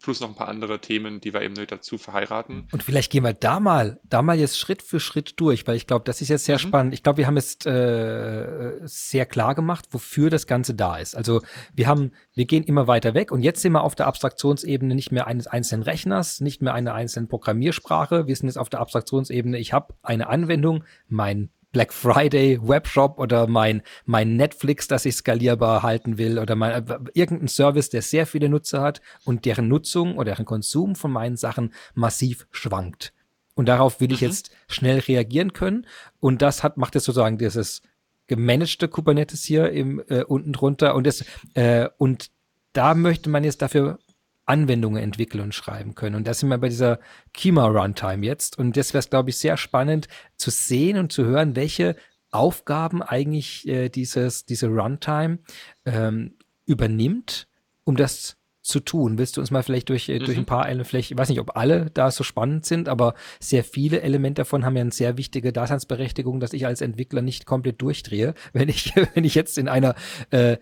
plus 0.00 0.20
noch 0.20 0.28
ein 0.28 0.34
paar 0.34 0.48
andere 0.48 0.80
Themen, 0.80 1.20
die 1.20 1.34
wir 1.34 1.42
eben 1.42 1.54
dazu 1.54 1.98
verheiraten. 1.98 2.68
Und 2.70 2.82
vielleicht 2.82 3.10
gehen 3.10 3.24
wir 3.24 3.32
da 3.32 3.58
mal, 3.58 4.00
da 4.04 4.22
mal 4.22 4.38
jetzt 4.38 4.58
Schritt 4.58 4.82
für 4.82 5.00
Schritt 5.00 5.40
durch, 5.40 5.66
weil 5.66 5.76
ich 5.76 5.86
glaube, 5.86 6.04
das 6.04 6.20
ist 6.20 6.28
jetzt 6.28 6.44
sehr 6.44 6.56
mhm. 6.56 6.60
spannend. 6.60 6.94
Ich 6.94 7.02
glaube, 7.02 7.18
wir 7.18 7.26
haben 7.26 7.36
jetzt 7.36 7.66
äh, 7.66 8.78
sehr 8.84 9.26
klar 9.26 9.54
gemacht, 9.54 9.86
wofür 9.90 10.30
das 10.30 10.46
Ganze 10.46 10.74
da 10.74 10.96
ist. 10.96 11.16
Also 11.16 11.42
wir 11.74 11.88
haben, 11.88 12.12
wir 12.34 12.44
gehen 12.44 12.64
immer 12.64 12.86
weiter 12.86 13.14
weg 13.14 13.32
und 13.32 13.42
jetzt 13.42 13.60
sind 13.60 13.72
wir 13.72 13.82
auf 13.82 13.96
der 13.96 14.06
Abstraktionsebene 14.06 14.94
nicht 14.94 15.10
mehr 15.10 15.26
eines 15.26 15.46
einzelnen 15.46 15.82
Rechners, 15.82 16.40
nicht 16.40 16.62
mehr 16.62 16.74
einer 16.74 16.94
einzelnen 16.94 17.28
Programmiersprache. 17.28 18.26
Wir 18.26 18.36
sind 18.36 18.48
jetzt 18.48 18.58
auf 18.58 18.70
der 18.70 18.80
Abstraktionsebene, 18.80 19.58
ich 19.58 19.72
habe 19.72 19.94
eine 20.02 20.28
Anwendung, 20.28 20.84
mein 21.08 21.50
Black 21.78 21.92
Friday 21.92 22.58
Webshop 22.60 23.20
oder 23.20 23.46
mein, 23.46 23.82
mein 24.04 24.34
Netflix, 24.34 24.88
das 24.88 25.04
ich 25.04 25.14
skalierbar 25.14 25.84
halten 25.84 26.18
will 26.18 26.40
oder 26.40 26.56
mein, 26.56 26.84
irgendein 27.14 27.46
Service, 27.46 27.88
der 27.88 28.02
sehr 28.02 28.26
viele 28.26 28.48
Nutzer 28.48 28.80
hat 28.80 29.00
und 29.24 29.44
deren 29.44 29.68
Nutzung 29.68 30.16
oder 30.16 30.32
deren 30.32 30.44
Konsum 30.44 30.96
von 30.96 31.12
meinen 31.12 31.36
Sachen 31.36 31.72
massiv 31.94 32.48
schwankt. 32.50 33.12
Und 33.54 33.66
darauf 33.66 34.00
will 34.00 34.10
ich 34.10 34.22
mhm. 34.22 34.26
jetzt 34.26 34.50
schnell 34.66 34.98
reagieren 34.98 35.52
können. 35.52 35.86
Und 36.18 36.42
das 36.42 36.64
hat, 36.64 36.78
macht 36.78 36.96
es 36.96 37.04
sozusagen 37.04 37.38
dieses 37.38 37.82
gemanagte 38.26 38.88
Kubernetes 38.88 39.44
hier 39.44 39.70
im, 39.70 40.02
äh, 40.08 40.24
unten 40.24 40.52
drunter. 40.52 40.96
Und 40.96 41.06
das, 41.06 41.24
äh, 41.54 41.88
und 41.96 42.32
da 42.72 42.94
möchte 42.94 43.30
man 43.30 43.44
jetzt 43.44 43.62
dafür 43.62 44.00
Anwendungen 44.48 45.02
entwickeln 45.02 45.42
und 45.42 45.54
schreiben 45.54 45.94
können. 45.94 46.16
Und 46.16 46.26
da 46.26 46.34
sind 46.34 46.48
wir 46.48 46.58
bei 46.58 46.68
dieser 46.68 47.00
Kima 47.34 47.66
Runtime 47.66 48.24
jetzt. 48.24 48.58
Und 48.58 48.76
das 48.76 48.94
wäre, 48.94 49.06
glaube 49.08 49.30
ich, 49.30 49.36
sehr 49.36 49.56
spannend 49.56 50.08
zu 50.36 50.50
sehen 50.50 50.98
und 50.98 51.12
zu 51.12 51.24
hören, 51.24 51.54
welche 51.54 51.96
Aufgaben 52.30 53.02
eigentlich 53.02 53.66
äh, 53.68 53.88
dieses, 53.88 54.46
diese 54.46 54.68
Runtime 54.68 55.38
ähm, 55.84 56.34
übernimmt, 56.66 57.48
um 57.84 57.96
das 57.96 58.36
zu 58.68 58.80
tun. 58.80 59.18
Willst 59.18 59.36
du 59.36 59.40
uns 59.40 59.50
mal 59.50 59.62
vielleicht 59.62 59.88
durch, 59.88 60.08
mhm. 60.08 60.18
durch 60.20 60.36
ein 60.36 60.44
paar 60.44 60.66
Elemente, 60.66 60.90
vielleicht, 60.90 61.10
ich 61.10 61.18
weiß 61.18 61.30
nicht, 61.30 61.40
ob 61.40 61.56
alle 61.56 61.90
da 61.94 62.10
so 62.10 62.22
spannend 62.22 62.66
sind, 62.66 62.88
aber 62.88 63.14
sehr 63.40 63.64
viele 63.64 64.02
Elemente 64.02 64.42
davon 64.42 64.64
haben 64.64 64.76
ja 64.76 64.82
eine 64.82 64.92
sehr 64.92 65.16
wichtige 65.16 65.52
Daseinsberechtigung, 65.52 66.38
dass 66.38 66.52
ich 66.52 66.66
als 66.66 66.82
Entwickler 66.82 67.22
nicht 67.22 67.46
komplett 67.46 67.80
durchdrehe, 67.80 68.34
wenn 68.52 68.68
ich, 68.68 68.94
wenn 69.14 69.24
ich 69.24 69.34
jetzt 69.34 69.58
in 69.58 69.68
einer 69.68 69.94
äh, 70.30 70.58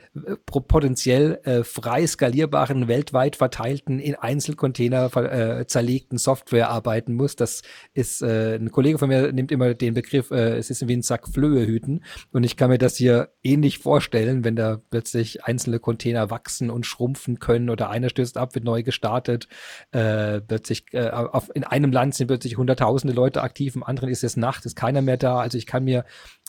potenziell 0.47 1.41
äh, 1.45 1.65
frei 1.65 2.07
skalierbaren, 2.07 2.87
weltweit 2.87 3.37
verteilten, 3.37 3.99
in 3.99 4.15
Einzelcontainer 4.15 5.15
äh, 5.17 5.67
zerlegten 5.67 6.19
Software 6.19 6.71
arbeiten 6.71 7.15
muss. 7.15 7.35
Das 7.35 7.63
ist, 7.93 8.23
äh, 8.23 8.55
ein 8.57 8.71
Kollege 8.71 8.99
von 8.99 9.09
mir 9.09 9.33
nimmt 9.33 9.51
immer 9.51 9.75
den 9.75 9.95
Begriff, 9.95 10.31
äh, 10.31 10.57
es 10.57 10.71
ist 10.71 10.87
wie 10.87 10.97
ein 10.97 11.03
Sack 11.03 11.29
Flöhe 11.29 11.67
hüten. 11.67 12.05
Und 12.33 12.45
ich 12.45 12.57
kann 12.57 12.71
mir 12.71 12.79
das 12.79 12.97
hier 12.97 13.31
ähnlich 13.43 13.79
vorstellen, 13.79 14.45
wenn 14.45 14.55
da 14.55 14.81
plötzlich 14.91 15.45
einzelne 15.45 15.81
Container 15.81 16.31
wachsen 16.31 16.71
und 16.71 16.87
schrumpfen 16.87 17.41
können 17.41 17.69
oder 17.69 17.91
einer 17.97 18.09
stößt 18.11 18.37
ab, 18.37 18.55
wird 18.55 18.65
neu 18.65 18.83
gestartet, 18.83 19.49
äh, 19.91 20.41
plötzlich 20.41 20.85
äh, 20.93 21.11
auf, 21.11 21.51
in 21.55 21.65
einem 21.65 21.93
Land 21.93 22.15
sind 22.15 22.29
plötzlich 22.29 22.57
hunderttausende 22.57 23.15
Leute 23.15 23.43
aktiv, 23.43 23.75
im 23.75 23.83
anderen 23.83 24.11
ist 24.11 24.23
es 24.25 24.37
Nacht, 24.37 24.65
ist 24.67 24.77
keiner 24.77 25.03
mehr 25.03 25.17
da. 25.17 25.41
Also 25.41 25.59
ich 25.59 25.67
kann 25.67 25.85
mir 25.85 26.05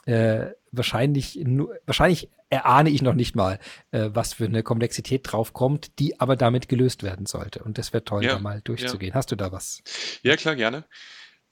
äh, 0.05 0.51
wahrscheinlich 0.71 1.35
nur, 1.43 1.75
wahrscheinlich 1.85 2.29
erahne 2.49 2.89
ich 2.89 3.01
noch 3.01 3.13
nicht 3.13 3.35
mal, 3.35 3.59
äh, 3.91 4.09
was 4.13 4.33
für 4.33 4.45
eine 4.45 4.63
Komplexität 4.63 5.21
drauf 5.31 5.53
kommt, 5.53 5.99
die 5.99 6.19
aber 6.19 6.35
damit 6.35 6.69
gelöst 6.69 7.03
werden 7.03 7.25
sollte. 7.25 7.63
Und 7.63 7.77
das 7.77 7.93
wäre 7.93 8.03
toll, 8.03 8.23
ja, 8.23 8.35
da 8.35 8.39
mal 8.39 8.61
durchzugehen. 8.61 9.11
Ja. 9.11 9.15
Hast 9.15 9.31
du 9.31 9.35
da 9.35 9.51
was? 9.51 9.81
Ja, 10.23 10.35
klar, 10.37 10.55
gerne. 10.55 10.85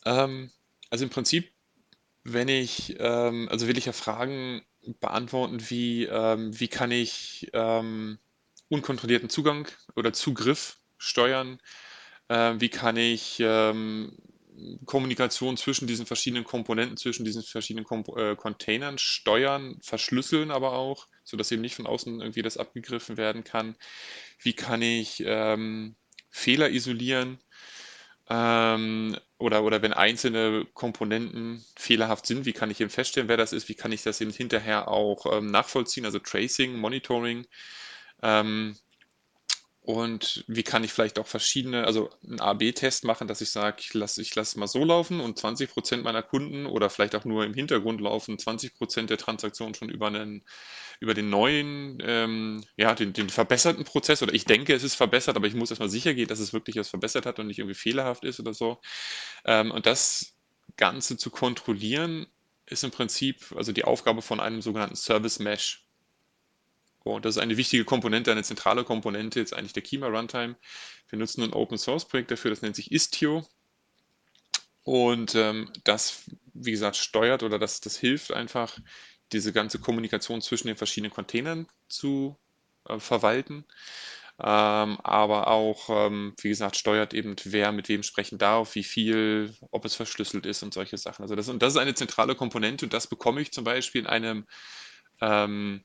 Ähm, 0.06 0.52
also 0.90 1.04
im 1.04 1.10
Prinzip, 1.10 1.52
wenn 2.24 2.48
ich, 2.48 2.96
ähm, 3.00 3.50
also 3.52 3.68
will 3.68 3.78
ich 3.78 3.86
ja 3.86 3.92
Fragen 3.92 4.62
beantworten, 5.00 5.70
wie, 5.70 6.06
ähm, 6.06 6.58
wie 6.58 6.68
kann 6.68 6.92
ich 6.92 7.50
ähm, 7.54 8.20
unkontrollierten 8.70 9.30
Zugang 9.30 9.68
oder 9.96 10.14
Zugriff 10.14 10.78
steuern? 10.98 11.60
Äh, 12.28 12.56
wie 12.60 12.70
kann 12.70 12.98
ich 12.98 13.38
ähm, 13.40 14.18
Kommunikation 14.86 15.58
zwischen 15.58 15.88
diesen 15.88 16.06
verschiedenen 16.06 16.44
Komponenten, 16.44 16.98
zwischen 16.98 17.26
diesen 17.26 17.44
verschiedenen 17.44 17.86
Kom 17.86 18.04
äh, 18.16 18.36
Containern 18.36 18.98
steuern, 18.98 19.78
verschlüsseln 19.82 20.52
aber 20.52 20.74
auch, 20.74 21.08
sodass 21.24 21.52
eben 21.52 21.62
nicht 21.62 21.76
von 21.76 21.88
außen 21.88 22.22
irgendwie 22.22 22.42
das 22.42 22.58
abgegriffen 22.58 23.18
werden 23.18 23.44
kann. 23.44 23.76
Wie 24.40 24.54
kann 24.54 24.82
ich 24.82 25.24
ähm, 25.26 25.96
Fehler 26.30 26.70
isolieren? 26.70 27.40
Ähm, 28.30 29.18
oder, 29.38 29.64
oder 29.64 29.82
wenn 29.82 29.94
einzelne 29.94 30.66
Komponenten 30.74 31.64
fehlerhaft 31.78 32.26
sind, 32.26 32.46
wie 32.46 32.54
kann 32.54 32.72
ich 32.72 32.82
eben 32.82 32.90
feststellen, 32.90 33.30
wer 33.30 33.38
das 33.38 33.54
ist? 33.54 33.70
Wie 33.70 33.76
kann 33.76 33.92
ich 33.92 34.04
das 34.04 34.22
eben 34.22 34.32
hinterher 34.32 34.88
auch 34.88 35.26
ähm, 35.32 35.48
nachvollziehen? 35.52 36.06
Also 36.06 36.20
Tracing, 36.20 36.78
Monitoring. 36.78 37.46
Ähm, 38.22 38.76
und 39.86 40.44
wie 40.48 40.64
kann 40.64 40.84
ich 40.84 40.92
vielleicht 40.92 41.20
auch 41.20 41.28
verschiedene, 41.28 41.86
also 41.86 42.10
einen 42.24 42.40
A-B-Test 42.42 43.04
machen, 43.04 43.28
dass 43.28 43.42
ich 43.42 43.52
sage, 43.52 43.78
ich 43.82 43.94
lasse 43.94 44.20
ich 44.20 44.34
lass 44.34 44.56
mal 44.56 44.66
so 44.68 44.84
laufen 44.84 45.20
und 45.20 45.38
20 45.38 45.70
Prozent 45.70 46.04
meiner 46.04 46.24
Kunden 46.24 46.66
oder 46.66 46.90
vielleicht 46.90 47.14
auch 47.14 47.24
nur 47.24 47.46
im 47.46 47.54
Hintergrund 47.54 48.02
laufen 48.02 48.40
20 48.40 48.74
Prozent 48.74 49.12
der 49.12 49.20
Transaktionen 49.20 49.76
schon 49.76 49.90
über 49.90 50.08
einen, 50.08 50.44
über 51.00 51.14
den 51.14 51.30
neuen, 51.30 52.00
ähm, 52.04 52.64
ja, 52.78 52.96
den, 52.96 53.14
den 53.14 53.30
verbesserten 53.30 53.84
Prozess 53.86 54.24
oder 54.24 54.34
ich 54.34 54.46
denke, 54.46 54.74
es 54.74 54.84
ist 54.84 54.96
verbessert, 54.96 55.36
aber 55.36 55.46
ich 55.46 55.54
muss 55.54 55.70
erstmal 55.70 55.90
sicher 55.90 56.16
gehen, 56.16 56.28
dass 56.28 56.40
es 56.40 56.52
wirklich 56.52 56.78
was 56.78 56.90
verbessert 56.90 57.28
hat 57.28 57.38
und 57.38 57.46
nicht 57.48 57.60
irgendwie 57.60 57.76
fehlerhaft 57.76 58.24
ist 58.26 58.40
oder 58.40 58.56
so. 58.56 58.82
Ähm, 59.46 59.70
und 59.72 59.86
das 59.86 60.36
Ganze 60.78 61.18
zu 61.18 61.30
kontrollieren, 61.30 62.26
ist 62.66 62.84
im 62.84 62.92
Prinzip 62.92 63.54
also 63.56 63.72
die 63.72 63.84
Aufgabe 63.86 64.24
von 64.24 64.40
einem 64.40 64.62
sogenannten 64.64 64.96
Service 64.96 65.38
Mesh. 65.40 65.85
Und 67.14 67.26
das 67.26 67.36
ist 67.36 67.42
eine 67.42 67.58
wichtige 67.58 67.86
Komponente, 67.86 68.32
eine 68.32 68.44
zentrale 68.44 68.84
Komponente 68.84 69.40
jetzt 69.40 69.54
eigentlich 69.54 69.74
der 69.74 69.84
Kima 69.84 70.08
Runtime. 70.08 70.56
Wir 71.10 71.20
nutzen 71.20 71.44
ein 71.44 71.54
Open 71.54 71.78
Source 71.78 72.08
Projekt 72.08 72.32
dafür, 72.32 72.50
das 72.50 72.62
nennt 72.62 72.76
sich 72.76 72.92
Istio. 72.92 73.48
Und 74.84 75.36
ähm, 75.36 75.72
das, 75.84 76.24
wie 76.54 76.72
gesagt, 76.72 76.96
steuert 76.96 77.44
oder 77.44 77.60
das, 77.60 77.80
das 77.80 77.98
hilft 77.98 78.32
einfach, 78.32 78.78
diese 79.32 79.54
ganze 79.54 79.80
Kommunikation 79.80 80.42
zwischen 80.42 80.68
den 80.68 80.78
verschiedenen 80.78 81.12
Containern 81.12 81.68
zu 81.88 82.38
äh, 82.88 83.00
verwalten. 83.00 83.66
Ähm, 84.40 85.00
aber 85.02 85.48
auch, 85.48 85.90
ähm, 85.90 86.34
wie 86.42 86.50
gesagt, 86.50 86.76
steuert 86.76 87.14
eben, 87.14 87.36
wer 87.46 87.72
mit 87.72 87.88
wem 87.88 88.04
sprechen 88.04 88.38
darf, 88.38 88.76
wie 88.76 88.84
viel, 88.84 89.56
ob 89.72 89.86
es 89.86 89.96
verschlüsselt 89.96 90.46
ist 90.46 90.62
und 90.62 90.74
solche 90.74 90.98
Sachen. 90.98 91.22
Also 91.22 91.36
das, 91.36 91.50
und 91.50 91.62
das 91.62 91.74
ist 91.74 91.80
eine 91.80 91.94
zentrale 91.96 92.36
Komponente 92.36 92.86
und 92.86 92.94
das 92.94 93.08
bekomme 93.08 93.42
ich 93.42 93.52
zum 93.52 93.64
Beispiel 93.64 94.02
in 94.02 94.08
einem 94.08 94.46
ähm, 95.22 95.84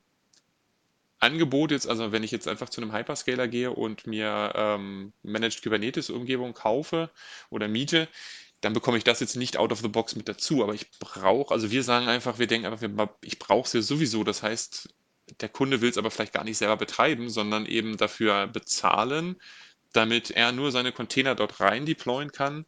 Angebot 1.21 1.71
jetzt, 1.71 1.89
also 1.89 2.13
wenn 2.13 2.23
ich 2.23 2.31
jetzt 2.31 2.49
einfach 2.49 2.69
zu 2.69 2.81
einem 2.81 2.93
Hyperscaler 2.93 3.49
gehe 3.49 3.71
und 3.71 4.07
mir 4.07 4.53
ähm, 4.55 5.13
Managed 5.23 5.63
Kubernetes 5.63 6.11
Umgebung 6.11 6.55
kaufe 6.55 7.11
oder 7.51 7.69
miete, 7.69 8.09
dann 8.61 8.73
bekomme 8.73 8.99
ich 8.99 9.05
das 9.05 9.21
jetzt 9.21 9.37
nicht 9.37 9.57
out 9.57 9.73
of 9.73 9.81
the 9.81 9.89
box 9.89 10.17
mit 10.17 10.29
dazu. 10.29 10.63
Aber 10.63 10.75
ich 10.75 10.91
brauche, 10.99 11.53
also 11.53 11.71
wir 11.71 11.83
sagen 11.83 12.09
einfach, 12.09 12.39
wir 12.39 12.47
denken 12.47 12.67
einfach, 12.67 13.09
ich 13.23 13.39
brauche 13.39 13.67
es 13.67 13.73
ja 13.73 13.83
sowieso. 13.83 14.25
Das 14.25 14.43
heißt, 14.43 14.89
der 15.41 15.49
Kunde 15.49 15.81
will 15.81 15.91
es 15.91 15.99
aber 15.99 16.11
vielleicht 16.11 16.33
gar 16.33 16.45
nicht 16.45 16.59
selber 16.59 16.77
betreiben, 16.77 17.31
sondern 17.31 17.67
eben 17.67 17.97
dafür 17.97 18.47
bezahlen, 18.47 19.37
damit 19.93 20.31
er 20.31 20.53
nur 20.53 20.73
seine 20.73 20.93
Container 20.93 21.35
dort 21.35 21.61
rein 21.61 21.87
deployen 21.87 22.33
kann 22.33 22.67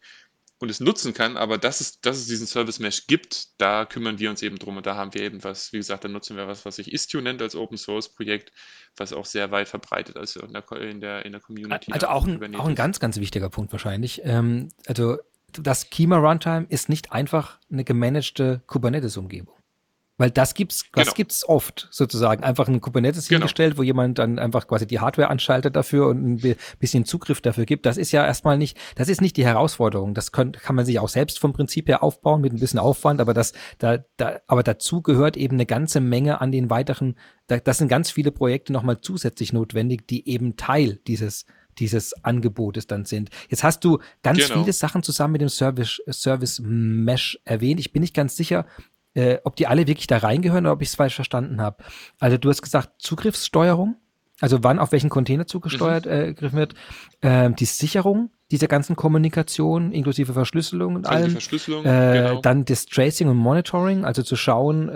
und 0.62 0.70
es 0.70 0.78
nutzen 0.78 1.12
kann, 1.12 1.36
aber 1.36 1.58
dass 1.58 1.80
es, 1.80 2.00
dass 2.00 2.18
es 2.18 2.26
diesen 2.26 2.46
Service 2.46 2.78
Mesh 2.78 3.08
gibt, 3.08 3.60
da 3.60 3.84
kümmern 3.84 4.20
wir 4.20 4.30
uns 4.30 4.42
eben 4.42 4.60
drum 4.60 4.76
und 4.76 4.86
da 4.86 4.94
haben 4.94 5.12
wir 5.12 5.22
eben 5.22 5.42
was, 5.42 5.72
wie 5.72 5.78
gesagt, 5.78 6.04
da 6.04 6.08
nutzen 6.08 6.36
wir 6.36 6.46
was, 6.46 6.64
was 6.64 6.76
sich 6.76 6.92
Istio 6.92 7.20
nennt 7.20 7.42
als 7.42 7.56
Open 7.56 7.76
Source 7.76 8.08
Projekt, 8.08 8.52
was 8.96 9.12
auch 9.12 9.26
sehr 9.26 9.50
weit 9.50 9.68
verbreitet 9.68 10.16
ist 10.16 10.36
in 10.36 10.52
der, 10.52 10.64
in 10.80 11.00
der, 11.00 11.26
in 11.26 11.32
der 11.32 11.40
Community. 11.40 11.92
Also 11.92 12.06
auch 12.06 12.28
ein, 12.28 12.54
auch 12.54 12.66
ein 12.66 12.76
ganz, 12.76 13.00
ganz 13.00 13.18
wichtiger 13.18 13.50
Punkt 13.50 13.72
wahrscheinlich. 13.72 14.22
Ähm, 14.24 14.68
also 14.86 15.18
das 15.50 15.90
Kima 15.90 16.18
Runtime 16.18 16.66
ist 16.68 16.88
nicht 16.88 17.10
einfach 17.10 17.58
eine 17.70 17.82
gemanagte 17.82 18.62
Kubernetes-Umgebung. 18.68 19.56
Weil 20.22 20.30
das 20.30 20.54
gibt's, 20.54 20.84
das 20.92 21.06
genau. 21.06 21.14
gibt's 21.16 21.48
oft 21.48 21.88
sozusagen. 21.90 22.44
Einfach 22.44 22.68
ein 22.68 22.80
Kubernetes 22.80 23.26
genau. 23.26 23.40
hingestellt, 23.40 23.76
wo 23.76 23.82
jemand 23.82 24.20
dann 24.20 24.38
einfach 24.38 24.68
quasi 24.68 24.86
die 24.86 25.00
Hardware 25.00 25.28
anschaltet 25.28 25.74
dafür 25.74 26.06
und 26.06 26.44
ein 26.44 26.56
bisschen 26.78 27.04
Zugriff 27.04 27.40
dafür 27.40 27.64
gibt. 27.64 27.86
Das 27.86 27.96
ist 27.96 28.12
ja 28.12 28.24
erstmal 28.24 28.56
nicht, 28.56 28.78
das 28.94 29.08
ist 29.08 29.20
nicht 29.20 29.36
die 29.36 29.44
Herausforderung. 29.44 30.14
Das 30.14 30.30
kann, 30.30 30.52
kann 30.52 30.76
man 30.76 30.86
sich 30.86 31.00
auch 31.00 31.08
selbst 31.08 31.40
vom 31.40 31.52
Prinzip 31.52 31.88
her 31.88 32.04
aufbauen 32.04 32.40
mit 32.40 32.52
ein 32.52 32.60
bisschen 32.60 32.78
Aufwand, 32.78 33.20
aber 33.20 33.34
das, 33.34 33.52
da, 33.78 34.04
da, 34.16 34.38
aber 34.46 34.62
dazu 34.62 35.02
gehört 35.02 35.36
eben 35.36 35.56
eine 35.56 35.66
ganze 35.66 35.98
Menge 35.98 36.40
an 36.40 36.52
den 36.52 36.70
weiteren, 36.70 37.16
da, 37.48 37.58
das 37.58 37.78
sind 37.78 37.88
ganz 37.88 38.12
viele 38.12 38.30
Projekte 38.30 38.72
nochmal 38.72 39.00
zusätzlich 39.00 39.52
notwendig, 39.52 40.06
die 40.06 40.28
eben 40.28 40.54
Teil 40.56 41.00
dieses 41.08 41.46
dieses 41.78 42.12
Angebotes 42.22 42.86
dann 42.86 43.04
sind. 43.06 43.30
Jetzt 43.48 43.64
hast 43.64 43.84
du 43.84 43.98
ganz 44.22 44.46
genau. 44.46 44.60
viele 44.60 44.72
Sachen 44.72 45.02
zusammen 45.02 45.32
mit 45.32 45.40
dem 45.40 45.48
Service, 45.48 46.02
Service 46.10 46.60
Mesh 46.62 47.40
erwähnt. 47.44 47.80
Ich 47.80 47.92
bin 47.92 48.02
nicht 48.02 48.14
ganz 48.14 48.36
sicher, 48.36 48.66
äh, 49.14 49.38
ob 49.44 49.56
die 49.56 49.66
alle 49.66 49.86
wirklich 49.86 50.06
da 50.06 50.18
reingehören 50.18 50.66
oder 50.66 50.74
ob 50.74 50.82
ich 50.82 50.88
es 50.88 50.94
falsch 50.94 51.14
verstanden 51.14 51.60
habe. 51.60 51.82
Also 52.18 52.38
du 52.38 52.48
hast 52.48 52.62
gesagt 52.62 52.90
Zugriffssteuerung, 52.98 53.96
also 54.40 54.62
wann 54.62 54.78
auf 54.78 54.92
welchen 54.92 55.10
Container 55.10 55.46
zugesteuert 55.46 56.06
mhm. 56.06 56.12
äh, 56.12 56.52
wird, 56.52 56.74
äh, 57.20 57.50
die 57.50 57.64
Sicherung 57.64 58.30
dieser 58.52 58.68
ganzen 58.68 58.96
Kommunikation 58.96 59.92
inklusive 59.92 60.34
Verschlüsselung 60.34 60.94
und 60.94 61.06
allem. 61.06 61.30
Verschlüsselung, 61.30 61.86
äh, 61.86 62.28
genau. 62.28 62.40
Dann 62.42 62.66
das 62.66 62.84
Tracing 62.84 63.28
und 63.28 63.38
Monitoring, 63.38 64.04
also 64.04 64.22
zu 64.22 64.36
schauen, 64.36 64.90
äh, 64.90 64.92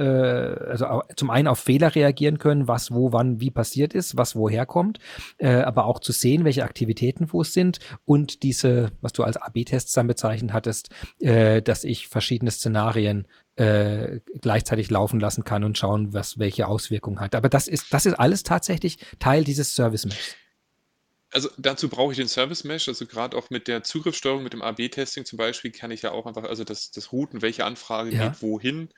also 0.68 1.02
zum 1.16 1.30
einen 1.30 1.48
auf 1.48 1.58
Fehler 1.58 1.94
reagieren 1.94 2.38
können, 2.38 2.68
was 2.68 2.92
wo 2.92 3.12
wann 3.12 3.40
wie 3.40 3.50
passiert 3.50 3.94
ist, 3.94 4.16
was 4.18 4.36
woher 4.36 4.66
kommt, 4.66 4.98
äh, 5.38 5.62
aber 5.62 5.86
auch 5.86 6.00
zu 6.00 6.12
sehen, 6.12 6.44
welche 6.44 6.64
Aktivitäten 6.64 7.32
wo 7.32 7.40
es 7.40 7.54
sind 7.54 7.78
und 8.04 8.42
diese, 8.42 8.90
was 9.00 9.14
du 9.14 9.22
als 9.22 9.38
AB-Tests 9.38 9.94
dann 9.94 10.06
bezeichnet 10.06 10.52
hattest, 10.52 10.90
äh, 11.20 11.62
dass 11.62 11.84
ich 11.84 12.08
verschiedene 12.08 12.50
Szenarien 12.50 13.26
äh, 13.56 14.20
gleichzeitig 14.40 14.90
laufen 14.90 15.18
lassen 15.18 15.44
kann 15.44 15.64
und 15.64 15.78
schauen, 15.78 16.12
was 16.12 16.38
welche 16.38 16.68
Auswirkungen 16.68 17.20
hat. 17.20 17.34
Aber 17.34 17.48
das 17.48 17.68
ist, 17.68 17.92
das 17.92 18.06
ist 18.06 18.14
alles 18.14 18.42
tatsächlich 18.42 18.98
Teil 19.18 19.44
dieses 19.44 19.74
Service 19.74 20.04
Mesh. 20.04 20.36
Also 21.30 21.50
dazu 21.58 21.88
brauche 21.88 22.12
ich 22.12 22.18
den 22.18 22.28
Service 22.28 22.64
Mesh, 22.64 22.88
also 22.88 23.06
gerade 23.06 23.36
auch 23.36 23.50
mit 23.50 23.68
der 23.68 23.82
Zugriffssteuerung, 23.82 24.42
mit 24.42 24.52
dem 24.52 24.62
AB-Testing 24.62 25.24
zum 25.24 25.36
Beispiel, 25.36 25.72
kann 25.72 25.90
ich 25.90 26.02
ja 26.02 26.12
auch 26.12 26.26
einfach, 26.26 26.44
also 26.44 26.64
das, 26.64 26.92
das 26.92 27.12
Routen, 27.12 27.42
welche 27.42 27.64
Anfrage 27.64 28.10
ja. 28.10 28.28
geht 28.28 28.42
wohin, 28.42 28.90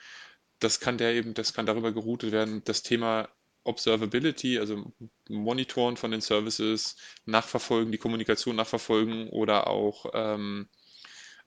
das 0.59 0.80
kann 0.80 0.98
der 0.98 1.14
eben, 1.14 1.34
das 1.34 1.54
kann 1.54 1.66
darüber 1.66 1.92
geroutet 1.92 2.32
werden. 2.32 2.62
Das 2.64 2.82
Thema 2.82 3.28
Observability, 3.64 4.59
also 4.59 4.92
Monitoren 5.28 5.96
von 5.96 6.11
den 6.11 6.20
Services, 6.20 6.96
nachverfolgen, 7.26 7.92
die 7.92 7.98
Kommunikation 7.98 8.56
nachverfolgen 8.56 9.28
oder 9.28 9.68
auch 9.68 10.06
ähm, 10.14 10.68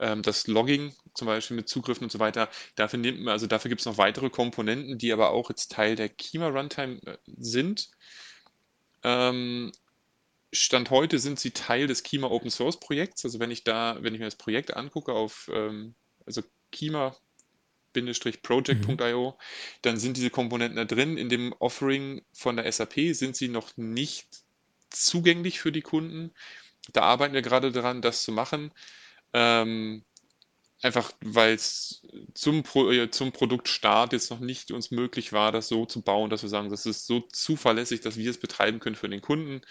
ähm, 0.02 0.22
das 0.22 0.48
Logging 0.48 0.94
zum 1.14 1.28
Beispiel 1.28 1.56
mit 1.56 1.70
Zugriffen 1.70 2.04
und 2.04 2.12
so 2.12 2.20
weiter. 2.20 2.50
Dafür 2.76 3.00
nimmt 3.00 3.22
man, 3.22 3.32
also 3.32 3.48
dafür 3.48 3.70
gibt 3.70 3.82
es 3.82 3.86
noch 3.86 3.98
weitere 3.98 4.30
Komponenten, 4.30 4.98
die 4.98 5.14
aber 5.14 5.32
auch 5.32 5.50
jetzt 5.50 5.72
Teil 5.72 5.96
der 5.96 6.10
Kima 6.10 6.48
Runtime 6.48 7.00
äh, 7.06 7.18
sind. 7.38 7.90
Ähm, 9.04 9.72
Stand 10.54 10.90
heute 10.90 11.20
sind 11.20 11.40
sie 11.40 11.52
Teil 11.52 11.88
des 11.88 12.04
Kima 12.04 12.28
Open 12.28 12.50
Source 12.50 12.80
Projekts. 12.80 13.24
Also 13.24 13.40
wenn 13.40 13.52
ich 13.52 13.64
da, 13.64 13.98
wenn 14.02 14.14
ich 14.14 14.20
mir 14.20 14.26
das 14.26 14.36
Projekt 14.36 14.76
angucke 14.76 15.14
auf 15.14 15.50
ähm, 15.54 15.96
also 16.26 16.42
Kima 16.72 17.16
project.io, 17.94 19.30
mhm. 19.30 19.34
dann 19.82 19.98
sind 19.98 20.18
diese 20.18 20.30
Komponenten 20.30 20.78
da 20.78 20.86
drin. 20.86 21.18
In 21.18 21.30
dem 21.30 21.54
Offering 21.60 22.22
von 22.34 22.56
der 22.56 22.72
SAP 22.72 23.14
sind 23.14 23.36
sie 23.36 23.50
noch 23.50 23.76
nicht 23.78 24.28
zugänglich 24.90 25.60
für 25.60 25.72
die 25.72 25.82
Kunden. 25.82 26.34
Da 26.94 27.02
arbeiten 27.02 27.34
wir 27.34 27.42
gerade 27.42 27.72
daran, 27.72 28.02
das 28.02 28.24
zu 28.24 28.32
machen. 28.32 28.72
Ähm, 29.34 30.04
Einfach 30.84 31.12
weil 31.22 31.54
es 31.54 32.02
zum, 32.34 32.64
Pro, 32.64 32.90
äh, 32.92 33.12
zum 33.12 33.32
Produktstart 33.32 34.14
jetzt 34.14 34.32
noch 34.32 34.40
nicht 34.40 34.72
uns 34.72 34.90
möglich 34.90 35.32
war, 35.32 35.52
das 35.52 35.68
so 35.68 35.86
zu 35.86 36.02
bauen, 36.02 36.32
dass 36.32 36.42
wir 36.42 36.50
sagen, 36.50 36.70
das 36.70 36.88
ist 36.88 37.06
so 37.06 37.22
zuverlässig, 37.32 38.02
dass 38.02 38.18
wir 38.18 38.30
es 38.30 38.40
betreiben 38.40 38.80
können 38.80 38.96
für 38.96 39.08
den 39.08 39.22
Kunden. 39.22 39.62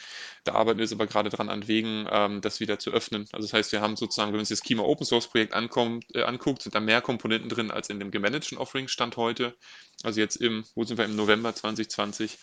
Da 0.44 0.52
arbeiten 0.54 0.78
wir 0.78 0.84
jetzt 0.84 0.92
aber 0.92 1.08
gerade 1.08 1.28
dran 1.28 1.48
an 1.48 1.66
Wegen, 1.66 2.06
ähm, 2.10 2.40
das 2.40 2.60
wieder 2.60 2.78
zu 2.78 2.92
öffnen. 2.92 3.26
Also 3.32 3.46
das 3.48 3.52
heißt, 3.52 3.72
wir 3.72 3.80
haben 3.80 3.96
sozusagen, 3.96 4.30
wenn 4.30 4.38
man 4.38 4.44
sich 4.44 4.58
das 4.58 4.64
Kima 4.64 4.84
Open 4.84 5.04
Source 5.04 5.28
Projekt 5.28 5.52
ankommt, 5.52 6.04
äh, 6.14 6.22
anguckt, 6.22 6.62
sind 6.62 6.76
da 6.76 6.80
mehr 6.80 7.00
Komponenten 7.00 7.48
drin 7.48 7.72
als 7.72 7.90
in 7.90 7.98
dem 7.98 8.12
gemanagten 8.12 8.56
Offering 8.56 8.86
Stand 8.86 9.16
heute. 9.16 9.56
Also 10.02 10.20
jetzt 10.20 10.36
im, 10.36 10.64
wo 10.74 10.84
sind 10.84 10.96
wir, 10.96 11.04
im 11.04 11.16
November 11.16 11.54
2020. 11.54 12.38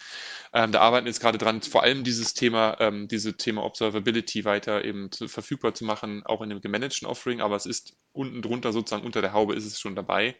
Ähm, 0.53 0.71
da 0.71 0.81
arbeiten 0.81 1.05
wir 1.05 1.11
jetzt 1.11 1.21
gerade 1.21 1.37
dran, 1.37 1.61
vor 1.61 1.83
allem 1.83 2.03
dieses 2.03 2.33
Thema, 2.33 2.77
ähm, 2.79 3.07
diese 3.07 3.35
Thema 3.35 3.63
Observability 3.63 4.45
weiter 4.45 4.83
eben 4.85 5.11
zu, 5.11 5.27
verfügbar 5.27 5.73
zu 5.73 5.85
machen, 5.85 6.23
auch 6.25 6.41
in 6.41 6.49
dem 6.49 6.61
gemanagten 6.61 7.07
Offering, 7.07 7.41
aber 7.41 7.55
es 7.55 7.65
ist 7.65 7.95
unten 8.13 8.41
drunter 8.41 8.56
sozusagen 8.63 9.05
unter 9.05 9.21
der 9.21 9.33
Haube 9.33 9.55
ist 9.55 9.65
es 9.65 9.79
schon 9.79 9.95
dabei. 9.95 10.35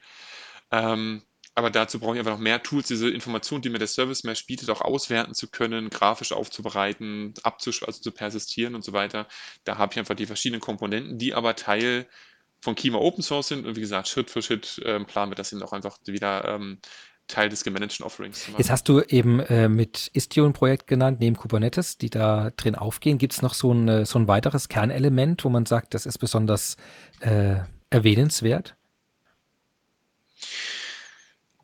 Ähm, 0.71 1.23
aber 1.57 1.71
dazu 1.71 1.99
brauche 1.99 2.13
ich 2.13 2.19
einfach 2.19 2.33
noch 2.33 2.39
mehr 2.39 2.61
Tools, 2.61 2.87
diese 2.87 3.09
Informationen, 3.09 3.63
die 3.63 3.69
mir 3.69 3.79
der 3.79 3.87
Service 3.87 4.23
Mesh 4.23 4.45
bietet, 4.45 4.69
auch 4.69 4.81
auswerten 4.81 5.33
zu 5.33 5.47
können, 5.49 5.89
grafisch 5.89 6.31
aufzubereiten, 6.31 7.33
also 7.43 7.71
zu 7.71 8.11
persistieren 8.11 8.75
und 8.75 8.83
so 8.83 8.93
weiter. 8.93 9.27
Da 9.63 9.79
habe 9.79 9.91
ich 9.91 9.97
einfach 9.97 10.13
die 10.13 10.27
verschiedenen 10.27 10.61
Komponenten, 10.61 11.17
die 11.17 11.33
aber 11.33 11.55
Teil 11.55 12.05
von 12.59 12.75
Kima 12.75 12.99
Open 12.99 13.23
Source 13.23 13.47
sind. 13.47 13.65
Und 13.65 13.75
wie 13.75 13.81
gesagt, 13.81 14.07
Schritt 14.07 14.29
für 14.29 14.43
Schritt 14.43 14.79
ähm, 14.85 15.07
planen 15.07 15.31
wir 15.31 15.35
das 15.35 15.51
eben 15.51 15.63
auch 15.63 15.73
einfach 15.73 15.97
wieder 16.05 16.45
ähm, 16.45 16.77
Teil 17.25 17.49
des 17.49 17.63
gemanagten 17.63 18.05
Offerings 18.05 18.45
zu. 18.45 18.51
Jetzt 18.57 18.69
hast 18.69 18.87
du 18.87 19.01
eben 19.01 19.39
äh, 19.39 19.67
mit 19.67 20.11
Istio 20.13 20.45
ein 20.45 20.53
Projekt 20.53 20.85
genannt, 20.85 21.19
neben 21.19 21.35
Kubernetes, 21.35 21.97
die 21.97 22.11
da 22.11 22.51
drin 22.51 22.75
aufgehen. 22.75 23.17
Gibt 23.17 23.33
es 23.33 23.41
noch 23.41 23.55
so 23.55 23.73
ein, 23.73 24.05
so 24.05 24.19
ein 24.19 24.27
weiteres 24.27 24.69
Kernelement, 24.69 25.43
wo 25.43 25.49
man 25.49 25.65
sagt, 25.65 25.95
das 25.95 26.05
ist 26.05 26.19
besonders 26.19 26.77
äh, 27.19 27.61
erwähnenswert? 27.89 28.75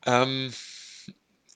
Ähm, 0.06 0.54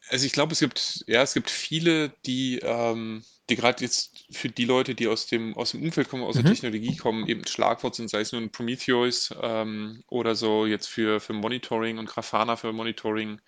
also 0.09 0.25
ich 0.25 0.31
glaube, 0.31 0.53
es 0.53 0.59
gibt, 0.59 1.03
ja, 1.07 1.21
es 1.21 1.33
gibt 1.33 1.49
viele, 1.49 2.09
die, 2.25 2.59
ähm, 2.59 3.23
die 3.49 3.55
gerade 3.55 3.83
jetzt 3.83 4.25
für 4.31 4.49
die 4.49 4.65
Leute, 4.65 4.95
die 4.95 5.07
aus 5.07 5.27
dem, 5.27 5.55
aus 5.55 5.71
dem 5.71 5.83
Umfeld 5.83 6.09
kommen, 6.09 6.23
aus 6.23 6.35
der 6.35 6.43
mhm. 6.43 6.49
Technologie 6.49 6.95
kommen, 6.95 7.27
eben 7.27 7.45
Schlagwort 7.45 7.95
sind, 7.95 8.09
sei 8.09 8.21
es 8.21 8.31
nur 8.31 8.41
ein 8.41 8.51
Prometheus 8.51 9.33
ähm, 9.41 10.03
oder 10.07 10.35
so 10.35 10.65
jetzt 10.65 10.87
für, 10.87 11.19
für 11.19 11.33
Monitoring 11.33 11.97
und 11.97 12.07
Grafana 12.07 12.55
für 12.55 12.71
Monitoring. 12.73 13.41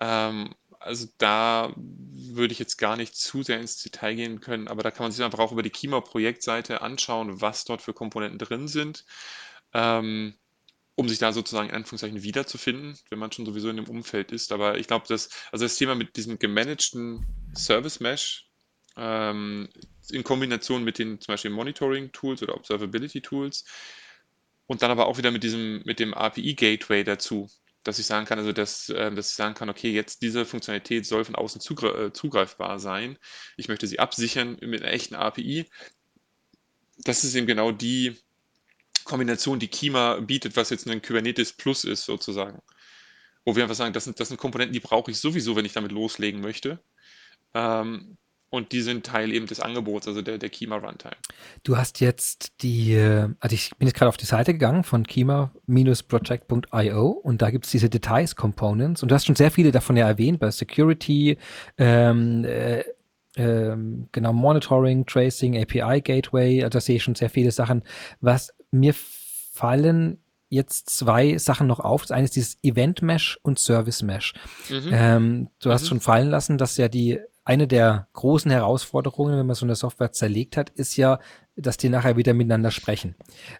Ähm, 0.00 0.54
also 0.78 1.06
da 1.18 1.72
würde 1.76 2.52
ich 2.52 2.58
jetzt 2.58 2.76
gar 2.76 2.96
nicht 2.96 3.16
zu 3.16 3.42
sehr 3.42 3.60
ins 3.60 3.82
Detail 3.82 4.14
gehen 4.14 4.40
können, 4.40 4.68
aber 4.68 4.82
da 4.82 4.90
kann 4.90 5.04
man 5.04 5.12
sich 5.12 5.24
einfach 5.24 5.38
auch 5.38 5.52
über 5.52 5.62
die 5.62 5.70
Kima-Projektseite 5.70 6.82
anschauen, 6.82 7.40
was 7.40 7.64
dort 7.64 7.82
für 7.82 7.92
Komponenten 7.92 8.38
drin 8.38 8.68
sind, 8.68 9.04
ähm, 9.76 10.34
um 10.94 11.08
sich 11.08 11.18
da 11.18 11.32
sozusagen 11.32 11.68
in 11.68 11.74
Anführungszeichen 11.74 12.22
wiederzufinden, 12.22 12.98
wenn 13.10 13.18
man 13.18 13.30
schon 13.30 13.44
sowieso 13.44 13.68
in 13.68 13.76
dem 13.76 13.88
Umfeld 13.88 14.32
ist. 14.32 14.50
Aber 14.50 14.78
ich 14.78 14.86
glaube, 14.86 15.04
dass, 15.06 15.28
also 15.52 15.66
das 15.66 15.76
Thema 15.76 15.94
mit 15.94 16.16
diesem 16.16 16.38
gemanagten 16.38 17.26
Service 17.54 18.00
Mesh 18.00 18.48
ähm, 18.96 19.68
in 20.10 20.24
Kombination 20.24 20.82
mit 20.82 20.98
den 20.98 21.20
zum 21.20 21.34
Beispiel 21.34 21.50
Monitoring-Tools 21.50 22.42
oder 22.42 22.54
Observability-Tools 22.54 23.66
und 24.66 24.80
dann 24.80 24.90
aber 24.90 25.06
auch 25.06 25.18
wieder 25.18 25.30
mit 25.30 25.42
diesem, 25.44 25.82
mit 25.84 26.00
dem 26.00 26.14
API-Gateway 26.14 27.04
dazu 27.04 27.50
dass 27.84 28.00
ich 28.00 28.06
sagen 28.06 28.26
kann, 28.26 28.40
also 28.40 28.50
dass, 28.50 28.88
äh, 28.88 29.14
dass 29.14 29.30
ich 29.30 29.36
sagen 29.36 29.54
kann, 29.54 29.70
okay, 29.70 29.92
jetzt 29.92 30.20
diese 30.20 30.44
Funktionalität 30.44 31.06
soll 31.06 31.24
von 31.24 31.36
außen 31.36 31.60
äh, 31.60 32.12
zugreifbar 32.12 32.80
sein. 32.80 33.16
Ich 33.56 33.68
möchte 33.68 33.86
sie 33.86 34.00
absichern 34.00 34.56
mit 34.60 34.82
einer 34.82 34.92
echten 34.92 35.14
API. 35.14 35.70
Das 37.04 37.22
ist 37.22 37.36
eben 37.36 37.46
genau 37.46 37.70
die 37.70 38.18
Kombination, 39.06 39.58
die 39.58 39.68
Kima 39.68 40.20
bietet, 40.20 40.56
was 40.56 40.70
jetzt 40.70 40.88
ein 40.88 41.00
Kubernetes 41.00 41.52
Plus 41.52 41.84
ist, 41.84 42.04
sozusagen. 42.04 42.60
Wo 43.44 43.56
wir 43.56 43.62
einfach 43.62 43.76
sagen, 43.76 43.92
das 43.92 44.04
sind, 44.04 44.20
das 44.20 44.28
sind 44.28 44.36
Komponenten, 44.36 44.74
die 44.74 44.80
brauche 44.80 45.10
ich 45.10 45.18
sowieso, 45.18 45.56
wenn 45.56 45.64
ich 45.64 45.72
damit 45.72 45.92
loslegen 45.92 46.40
möchte. 46.40 46.80
Ähm, 47.54 48.18
und 48.50 48.72
die 48.72 48.80
sind 48.80 49.04
Teil 49.04 49.32
eben 49.32 49.46
des 49.46 49.60
Angebots, 49.60 50.06
also 50.06 50.22
der, 50.22 50.38
der 50.38 50.48
Kima 50.50 50.76
Runtime. 50.76 51.16
Du 51.62 51.76
hast 51.76 52.00
jetzt 52.00 52.62
die, 52.62 52.96
also 53.40 53.54
ich 53.54 53.70
bin 53.76 53.88
jetzt 53.88 53.96
gerade 53.96 54.08
auf 54.08 54.16
die 54.16 54.26
Seite 54.26 54.52
gegangen 54.52 54.84
von 54.84 55.06
kima-project.io 55.06 57.08
und 57.08 57.42
da 57.42 57.50
gibt 57.50 57.66
es 57.66 57.72
diese 57.72 57.90
Details 57.90 58.36
Components 58.36 59.02
und 59.02 59.10
du 59.10 59.14
hast 59.14 59.26
schon 59.26 59.36
sehr 59.36 59.50
viele 59.50 59.72
davon 59.72 59.96
ja 59.96 60.06
erwähnt, 60.06 60.38
bei 60.38 60.50
Security, 60.50 61.38
ähm, 61.76 62.44
äh, 62.44 62.84
ähm, 63.36 64.08
genau, 64.12 64.32
Monitoring, 64.32 65.04
Tracing, 65.04 65.60
API 65.60 66.00
Gateway, 66.00 66.62
also 66.62 66.70
da 66.70 66.80
sehe 66.80 66.96
ich 66.96 67.02
schon 67.02 67.14
sehr 67.14 67.30
viele 67.30 67.50
Sachen. 67.50 67.82
Was 68.20 68.54
mir 68.78 68.94
fallen 68.94 70.18
jetzt 70.48 70.90
zwei 70.90 71.38
Sachen 71.38 71.66
noch 71.66 71.80
auf. 71.80 72.02
Das 72.02 72.12
eine 72.12 72.24
ist 72.24 72.36
dieses 72.36 72.58
Event 72.62 73.02
Mesh 73.02 73.38
und 73.42 73.58
Service 73.58 74.02
Mesh. 74.02 74.34
Mhm. 74.68 74.90
Ähm, 74.92 75.48
du 75.60 75.68
mhm. 75.68 75.72
hast 75.72 75.88
schon 75.88 76.00
fallen 76.00 76.30
lassen, 76.30 76.58
dass 76.58 76.76
ja 76.76 76.88
die 76.88 77.20
eine 77.44 77.68
der 77.68 78.08
großen 78.14 78.50
Herausforderungen, 78.50 79.38
wenn 79.38 79.46
man 79.46 79.54
so 79.54 79.64
eine 79.64 79.76
Software 79.76 80.10
zerlegt 80.10 80.56
hat, 80.56 80.70
ist 80.70 80.96
ja, 80.96 81.20
dass 81.54 81.76
die 81.76 81.88
nachher 81.88 82.16
wieder 82.16 82.34
miteinander 82.34 82.72
sprechen. 82.72 83.14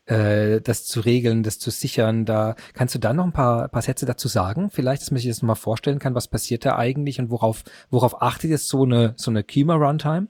Äh, 0.06 0.60
das 0.60 0.86
zu 0.86 1.00
regeln, 1.00 1.44
das 1.44 1.60
zu 1.60 1.70
sichern. 1.70 2.24
Da 2.24 2.56
kannst 2.74 2.96
du 2.96 2.98
da 2.98 3.12
noch 3.12 3.24
ein 3.24 3.32
paar, 3.32 3.68
paar 3.68 3.82
Sätze 3.82 4.04
dazu 4.04 4.26
sagen? 4.26 4.70
Vielleicht, 4.70 5.02
dass 5.02 5.12
man 5.12 5.18
sich 5.18 5.28
das 5.28 5.40
mal 5.40 5.54
vorstellen 5.54 6.00
kann, 6.00 6.16
was 6.16 6.26
passiert 6.26 6.64
da 6.64 6.76
eigentlich 6.76 7.20
und 7.20 7.30
worauf, 7.30 7.62
worauf 7.88 8.20
achtet 8.22 8.50
jetzt 8.50 8.68
so 8.68 8.82
eine, 8.82 9.14
so 9.16 9.30
eine 9.30 9.44
Kima 9.44 9.76
Runtime? 9.76 10.26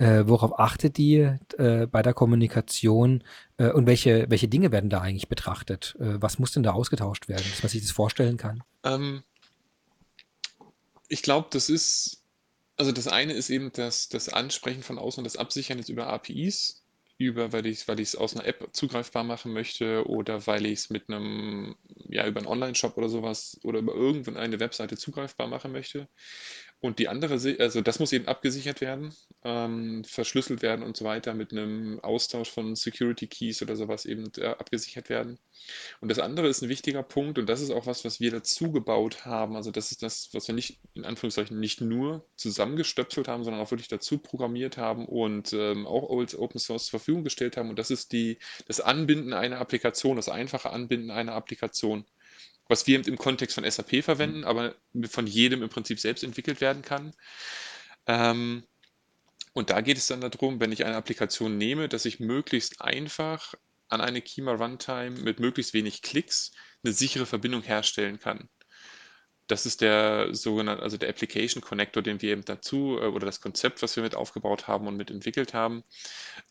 Äh, 0.00 0.26
worauf 0.26 0.58
achtet 0.58 0.96
die 0.96 1.16
äh, 1.58 1.86
bei 1.86 2.02
der 2.02 2.14
Kommunikation 2.14 3.22
äh, 3.58 3.70
und 3.70 3.86
welche, 3.86 4.26
welche 4.30 4.48
Dinge 4.48 4.72
werden 4.72 4.90
da 4.90 5.00
eigentlich 5.00 5.28
betrachtet? 5.28 5.94
Äh, 6.00 6.20
was 6.20 6.38
muss 6.38 6.52
denn 6.52 6.62
da 6.62 6.72
ausgetauscht 6.72 7.28
werden, 7.28 7.44
dass 7.50 7.62
man 7.62 7.70
sich 7.70 7.82
das 7.82 7.90
vorstellen 7.90 8.36
kann? 8.36 8.62
Ähm, 8.82 9.22
ich 11.08 11.22
glaube, 11.22 11.48
das 11.50 11.68
ist 11.68 12.20
also 12.80 12.92
das 12.92 13.08
eine 13.08 13.34
ist 13.34 13.50
eben 13.50 13.70
das, 13.74 14.08
das 14.08 14.30
Ansprechen 14.30 14.82
von 14.82 14.98
außen 14.98 15.20
und 15.20 15.24
das 15.24 15.36
Absichern 15.36 15.76
jetzt 15.76 15.90
über 15.90 16.06
APIs, 16.06 16.82
über, 17.18 17.52
weil 17.52 17.66
ich 17.66 17.80
es 17.80 17.88
weil 17.88 18.00
aus 18.18 18.34
einer 18.34 18.46
App 18.46 18.70
zugreifbar 18.72 19.22
machen 19.22 19.52
möchte 19.52 20.08
oder 20.08 20.46
weil 20.46 20.64
ich 20.64 20.78
es 20.78 20.90
mit 20.90 21.10
einem, 21.10 21.76
ja, 22.08 22.26
über 22.26 22.40
einen 22.40 22.46
Online-Shop 22.46 22.96
oder 22.96 23.10
sowas 23.10 23.60
oder 23.64 23.80
über 23.80 23.94
irgendeine 23.94 24.60
Webseite 24.60 24.96
zugreifbar 24.96 25.46
machen 25.46 25.72
möchte. 25.72 26.08
Und 26.82 26.98
die 26.98 27.08
andere, 27.08 27.34
also 27.58 27.80
das 27.82 27.98
muss 27.98 28.12
eben 28.12 28.26
abgesichert 28.26 28.80
werden, 28.80 29.14
ähm, 29.44 30.02
verschlüsselt 30.04 30.62
werden 30.62 30.82
und 30.82 30.96
so 30.96 31.04
weiter, 31.04 31.34
mit 31.34 31.52
einem 31.52 32.00
Austausch 32.00 32.50
von 32.50 32.74
Security 32.74 33.26
Keys 33.26 33.60
oder 33.60 33.76
sowas 33.76 34.06
eben 34.06 34.32
äh, 34.38 34.46
abgesichert 34.46 35.10
werden. 35.10 35.38
Und 36.00 36.08
das 36.08 36.18
andere 36.18 36.48
ist 36.48 36.62
ein 36.62 36.70
wichtiger 36.70 37.02
Punkt 37.02 37.38
und 37.38 37.46
das 37.50 37.60
ist 37.60 37.70
auch 37.70 37.84
was, 37.84 38.06
was 38.06 38.18
wir 38.18 38.30
dazu 38.30 38.72
gebaut 38.72 39.26
haben. 39.26 39.56
Also 39.56 39.70
das 39.70 39.92
ist 39.92 40.02
das, 40.02 40.30
was 40.32 40.48
wir 40.48 40.54
nicht, 40.54 40.78
in 40.94 41.04
Anführungszeichen, 41.04 41.60
nicht 41.60 41.82
nur 41.82 42.24
zusammengestöpselt 42.36 43.28
haben, 43.28 43.44
sondern 43.44 43.60
auch 43.60 43.70
wirklich 43.70 43.88
dazu 43.88 44.16
programmiert 44.16 44.78
haben 44.78 45.04
und 45.04 45.52
ähm, 45.52 45.86
auch 45.86 46.08
Open 46.08 46.58
Source 46.58 46.86
zur 46.86 46.98
Verfügung 46.98 47.24
gestellt 47.24 47.58
haben. 47.58 47.68
Und 47.68 47.78
das 47.78 47.90
ist 47.90 48.12
die, 48.12 48.38
das 48.66 48.80
Anbinden 48.80 49.34
einer 49.34 49.58
Applikation, 49.58 50.16
das 50.16 50.30
einfache 50.30 50.70
Anbinden 50.70 51.10
einer 51.10 51.34
Applikation 51.34 52.06
was 52.70 52.86
wir 52.86 53.04
im 53.04 53.18
Kontext 53.18 53.56
von 53.56 53.68
SAP 53.68 54.04
verwenden, 54.04 54.38
mhm. 54.38 54.44
aber 54.44 54.74
von 55.08 55.26
jedem 55.26 55.62
im 55.62 55.68
Prinzip 55.68 55.98
selbst 55.98 56.22
entwickelt 56.22 56.60
werden 56.60 56.82
kann. 56.82 57.12
Ähm, 58.06 58.62
und 59.52 59.70
da 59.70 59.80
geht 59.80 59.98
es 59.98 60.06
dann 60.06 60.20
darum, 60.20 60.60
wenn 60.60 60.70
ich 60.70 60.84
eine 60.84 60.96
Applikation 60.96 61.58
nehme, 61.58 61.88
dass 61.88 62.04
ich 62.04 62.20
möglichst 62.20 62.80
einfach 62.80 63.54
an 63.88 64.00
eine 64.00 64.22
Kima 64.22 64.52
Runtime 64.52 65.10
mit 65.10 65.40
möglichst 65.40 65.74
wenig 65.74 66.02
Klicks 66.02 66.52
eine 66.84 66.92
sichere 66.92 67.26
Verbindung 67.26 67.62
herstellen 67.62 68.20
kann. 68.20 68.48
Das 69.48 69.66
ist 69.66 69.80
der 69.80 70.32
sogenannte, 70.32 70.84
also 70.84 70.96
der 70.96 71.08
Application 71.08 71.60
Connector, 71.60 72.04
den 72.04 72.22
wir 72.22 72.30
eben 72.30 72.44
dazu, 72.44 72.98
äh, 73.00 73.06
oder 73.06 73.26
das 73.26 73.40
Konzept, 73.40 73.82
was 73.82 73.96
wir 73.96 74.04
mit 74.04 74.14
aufgebaut 74.14 74.68
haben 74.68 74.86
und 74.86 74.96
mit 74.96 75.10
entwickelt 75.10 75.54
haben, 75.54 75.82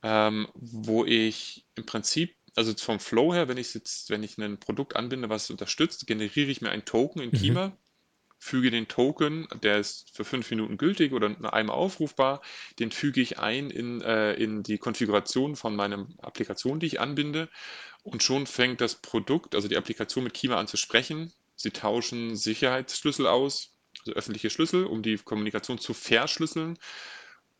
ähm, 0.03 0.49
wo 0.53 1.05
ich 1.05 1.65
im 1.75 1.85
Prinzip 1.85 2.35
also 2.55 2.73
vom 2.75 2.99
Flow 2.99 3.33
her, 3.33 3.47
wenn 3.47 3.57
ich 3.57 3.73
jetzt, 3.73 4.09
wenn 4.09 4.23
ich 4.23 4.37
ein 4.37 4.59
Produkt 4.59 4.95
anbinde, 4.95 5.29
was 5.29 5.45
es 5.45 5.49
unterstützt, 5.49 6.07
generiere 6.07 6.49
ich 6.49 6.61
mir 6.61 6.69
einen 6.71 6.85
Token 6.85 7.21
in 7.21 7.29
mhm. 7.29 7.37
Kima, 7.37 7.67
mhm. 7.67 7.73
füge 8.37 8.71
den 8.71 8.87
Token, 8.87 9.47
der 9.63 9.79
ist 9.79 10.09
für 10.13 10.25
fünf 10.25 10.49
Minuten 10.49 10.77
gültig 10.77 11.13
oder 11.13 11.35
einmal 11.53 11.75
aufrufbar, 11.75 12.41
den 12.79 12.91
füge 12.91 13.21
ich 13.21 13.39
ein 13.39 13.69
in, 13.69 14.01
äh, 14.01 14.33
in 14.33 14.63
die 14.63 14.77
Konfiguration 14.77 15.55
von 15.55 15.75
meiner 15.75 16.07
Applikation, 16.19 16.79
die 16.79 16.87
ich 16.87 16.99
anbinde. 16.99 17.49
Und 18.03 18.23
schon 18.23 18.47
fängt 18.47 18.81
das 18.81 18.95
Produkt, 18.95 19.55
also 19.55 19.67
die 19.67 19.77
Applikation 19.77 20.23
mit 20.23 20.33
Kima 20.33 20.55
an 20.55 20.67
zu 20.67 20.77
sprechen. 20.77 21.33
Sie 21.55 21.71
tauschen 21.71 22.37
Sicherheitsschlüssel 22.37 23.27
aus, 23.27 23.73
also 23.99 24.13
öffentliche 24.13 24.49
Schlüssel, 24.49 24.85
um 24.85 25.03
die 25.03 25.17
Kommunikation 25.17 25.77
zu 25.77 25.93
verschlüsseln. 25.93 26.77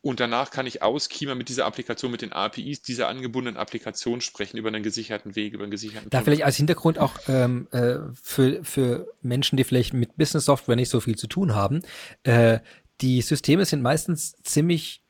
Und 0.01 0.21
danach 0.21 0.49
kann 0.49 0.65
ich 0.65 0.81
aus 0.81 1.09
Kima 1.09 1.35
mit 1.35 1.49
dieser 1.49 1.65
Applikation, 1.65 2.11
mit 2.11 2.21
den 2.21 2.31
APIs 2.31 2.81
dieser 2.81 3.09
angebundenen 3.09 3.57
Applikation 3.57 4.21
sprechen, 4.21 4.57
über 4.57 4.69
einen 4.69 4.83
gesicherten 4.83 5.35
Weg, 5.35 5.53
über 5.53 5.63
einen 5.63 5.71
gesicherten 5.71 6.09
Da 6.09 6.21
vielleicht 6.21 6.43
als 6.43 6.55
Hintergrund 6.55 6.97
auch 6.99 7.15
ähm, 7.27 7.67
äh, 7.71 7.97
für, 8.21 8.63
für 8.63 9.07
Menschen, 9.21 9.57
die 9.57 9.65
vielleicht 9.65 9.93
mit 9.93 10.15
Business 10.15 10.45
Software 10.45 10.77
nicht 10.77 10.89
so 10.89 11.01
viel 11.01 11.17
zu 11.17 11.27
tun 11.27 11.53
haben. 11.53 11.81
Äh, 12.23 12.59
die 13.01 13.21
Systeme 13.21 13.65
sind 13.65 13.81
meistens 13.81 14.35
ziemlich 14.43 15.03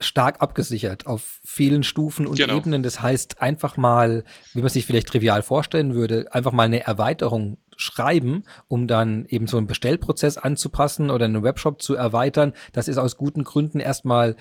stark 0.00 0.40
abgesichert 0.40 1.06
auf 1.06 1.40
vielen 1.44 1.82
Stufen 1.82 2.26
und 2.26 2.36
Genau. 2.36 2.56
Ebenen. 2.56 2.82
Das 2.82 3.02
heißt, 3.02 3.42
einfach 3.42 3.76
mal, 3.76 4.24
wie 4.54 4.60
man 4.60 4.70
sich 4.70 4.86
vielleicht 4.86 5.08
trivial 5.08 5.42
vorstellen 5.42 5.94
würde, 5.94 6.26
einfach 6.32 6.52
mal 6.52 6.64
eine 6.64 6.82
Erweiterung 6.82 7.58
schreiben, 7.76 8.44
um 8.68 8.86
dann 8.86 9.24
eben 9.26 9.46
so 9.46 9.56
einen 9.56 9.66
Bestellprozess 9.66 10.38
anzupassen 10.38 11.10
oder 11.10 11.26
einen 11.26 11.42
Webshop 11.42 11.80
zu 11.82 11.94
erweitern. 11.94 12.52
Das 12.72 12.88
ist 12.88 12.98
aus 12.98 13.16
guten 13.16 13.44
Gründen 13.44 13.80
erstmal 13.80 14.36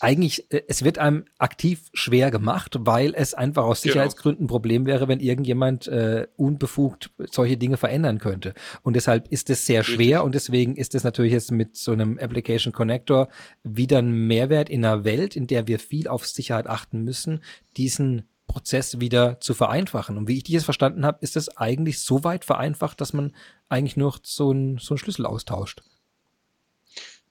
eigentlich, 0.00 0.50
äh, 0.52 0.62
es 0.68 0.84
wird 0.84 0.98
einem 0.98 1.24
aktiv 1.38 1.90
schwer 1.92 2.30
gemacht, 2.30 2.76
weil 2.80 3.14
es 3.14 3.34
einfach 3.34 3.64
aus 3.64 3.82
Genau. 3.82 3.92
Sicherheitsgründen 3.92 4.44
ein 4.44 4.48
Problem 4.48 4.86
wäre, 4.86 5.08
wenn 5.08 5.20
irgendjemand 5.20 5.86
äh, 5.88 6.26
unbefugt 6.36 7.10
solche 7.30 7.56
Dinge 7.56 7.76
verändern 7.76 8.18
könnte. 8.18 8.54
Und 8.82 8.96
deshalb 8.96 9.28
ist 9.28 9.50
es 9.50 9.66
sehr 9.66 9.80
Richtig. 9.80 9.94
schwer 9.96 10.24
und 10.24 10.34
deswegen 10.34 10.76
ist 10.76 10.94
es 10.94 11.04
natürlich 11.04 11.32
jetzt 11.32 11.52
mit 11.52 11.76
so 11.76 11.92
einem 11.92 12.18
Application 12.18 12.72
Connector 12.72 13.28
wieder 13.62 13.98
ein 13.98 14.10
Mehrwert 14.10 14.68
in 14.68 14.84
einer 14.84 15.04
Welt, 15.04 15.36
in 15.36 15.46
der 15.46 15.66
wir 15.66 15.78
viel 15.78 16.08
auf 16.08 16.26
Sicherheit 16.26 16.66
achten 16.66 17.02
müssen, 17.02 17.42
diesen 17.76 18.28
Prozess 18.46 19.00
wieder 19.00 19.40
zu 19.40 19.54
vereinfachen. 19.54 20.18
Und 20.18 20.28
wie 20.28 20.36
ich 20.36 20.44
dich 20.44 20.54
jetzt 20.54 20.64
verstanden 20.64 21.06
habe, 21.06 21.18
ist 21.22 21.36
es 21.36 21.56
eigentlich 21.56 22.00
so 22.00 22.24
weit 22.24 22.44
vereinfacht, 22.44 23.00
dass 23.00 23.12
man 23.12 23.34
eigentlich 23.68 23.96
nur 23.96 24.14
so 24.22 24.50
einen 24.50 24.78
so 24.78 24.94
einen 24.94 24.98
Schlüssel 24.98 25.24
austauscht. 25.26 25.82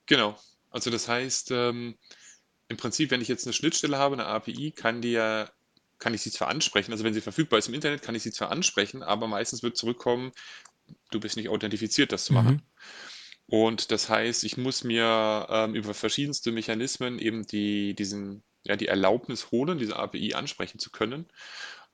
Genau. 0.05 0.38
Also 0.70 0.89
das 0.89 1.07
heißt, 1.07 1.51
ähm, 1.51 1.95
im 2.68 2.78
Prinzip, 2.78 3.11
wenn 3.11 3.22
ich 3.22 3.28
jetzt 3.28 3.45
eine 3.45 3.53
Schnittstelle 3.53 3.97
habe, 3.97 4.16
eine 4.16 4.26
API, 4.26 4.72
kann 4.72 5.01
die 5.01 5.11
ja, 5.11 5.49
kann 5.99 6.14
ich 6.14 6.22
sie 6.22 6.32
zwar 6.32 6.49
ansprechen, 6.49 6.91
also 6.91 7.03
wenn 7.03 7.14
sie 7.14 7.22
verfügbar 7.22 7.59
ist 7.59 7.68
im 7.68 7.74
Internet, 7.74 8.01
kann 8.01 8.16
ich 8.16 8.24
sie 8.24 8.32
zwar 8.32 8.51
ansprechen, 8.51 9.03
aber 9.03 9.28
meistens 9.28 9.64
wird 9.64 9.78
zurückkommen, 9.78 10.32
du 11.11 11.20
bist 11.20 11.38
nicht 11.38 11.49
authentifiziert, 11.49 12.11
das 12.11 12.26
zu 12.26 12.34
machen. 12.34 12.61
Und 13.47 13.91
das 13.91 14.09
heißt, 14.09 14.43
ich 14.43 14.57
muss 14.57 14.84
mir 14.84 15.47
ähm, 15.49 15.76
über 15.76 15.93
verschiedenste 15.93 16.51
Mechanismen 16.51 17.20
eben 17.20 17.45
die, 17.45 17.93
diesen, 17.93 18.43
ja, 18.64 18.76
die 18.76 18.88
Erlaubnis 18.88 19.51
holen, 19.51 19.78
diese 19.78 19.97
API 19.97 20.34
ansprechen 20.34 20.80
zu 20.80 20.91
können. 20.91 21.28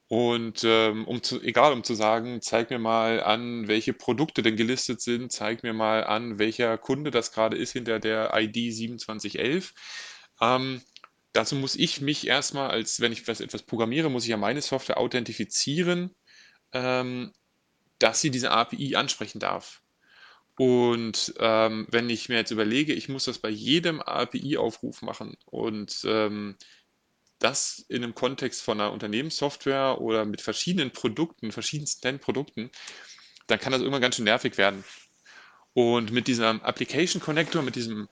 Und 0.08 0.64
ähm, 0.64 1.06
um 1.06 1.22
zu, 1.22 1.40
egal, 1.42 1.72
um 1.72 1.84
zu 1.84 1.94
sagen, 1.94 2.42
zeig 2.42 2.72
mir 2.72 2.80
mal 2.80 3.22
an, 3.22 3.68
welche 3.68 3.94
Produkte 3.94 4.42
denn 4.42 4.56
gelistet 4.56 5.02
sind, 5.02 5.32
zeig 5.32 5.62
mir 5.62 5.74
mal 5.74 6.04
an, 6.04 6.40
welcher 6.40 6.80
Kunde 6.80 7.12
das 7.12 7.32
gerade 7.32 7.58
ist 7.58 7.74
hinter 7.74 8.00
der 8.00 8.32
ID 8.34 8.74
2711. 8.74 9.74
Ähm, 10.42 10.82
dazu 11.34 11.56
muss 11.56 11.76
ich 11.76 12.02
mich 12.02 12.28
erstmal, 12.28 12.70
als 12.70 13.00
wenn 13.02 13.12
ich 13.12 13.28
was, 13.28 13.42
etwas 13.42 13.64
programmiere, 13.64 14.10
muss 14.10 14.24
ich 14.24 14.30
ja 14.30 14.38
meine 14.38 14.62
Software 14.62 14.98
authentifizieren, 14.98 16.16
ähm, 16.74 17.34
dass 18.00 18.22
sie 18.22 18.32
diese 18.32 18.52
API 18.52 18.96
ansprechen 18.96 19.40
darf. 19.40 19.82
Und 20.58 21.34
ähm, 21.40 21.88
wenn 21.90 22.10
ich 22.10 22.28
mir 22.28 22.36
jetzt 22.36 22.52
überlege, 22.52 22.94
ich 22.94 23.08
muss 23.08 23.26
das 23.26 23.40
bei 23.40 23.50
jedem 23.50 24.02
API-Aufruf 24.02 25.02
machen 25.02 25.38
und 25.46 26.02
ähm, 26.06 26.58
das 27.40 27.86
in 27.88 28.04
einem 28.04 28.14
Kontext 28.14 28.62
von 28.62 28.80
einer 28.80 28.92
Unternehmenssoftware 28.92 30.02
oder 30.02 30.26
mit 30.26 30.42
verschiedenen 30.42 30.92
Produkten, 30.92 31.54
verschiedensten 31.54 32.20
Produkten, 32.20 32.72
dann 33.48 33.60
kann 33.60 33.72
das 33.72 33.82
irgendwann 33.82 34.02
ganz 34.02 34.18
schön 34.18 34.26
nervig 34.26 34.58
werden. 34.58 34.84
Und 35.74 36.12
mit 36.12 36.28
diesem 36.28 36.62
Application 36.62 37.22
Connector, 37.22 37.62
mit 37.62 37.76
diesem, 37.76 38.10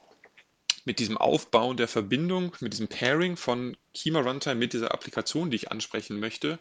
mit 0.88 1.00
diesem 1.00 1.18
Aufbauen 1.18 1.76
der 1.76 1.90
Verbindung, 1.90 2.56
mit 2.62 2.72
diesem 2.72 2.88
Pairing 2.88 3.36
von 3.36 3.76
Kima 3.94 4.22
Runtime 4.22 4.56
mit 4.56 4.72
dieser 4.72 4.94
Applikation, 4.94 5.52
die 5.52 5.58
ich 5.58 5.70
ansprechen 5.70 6.18
möchte, 6.18 6.60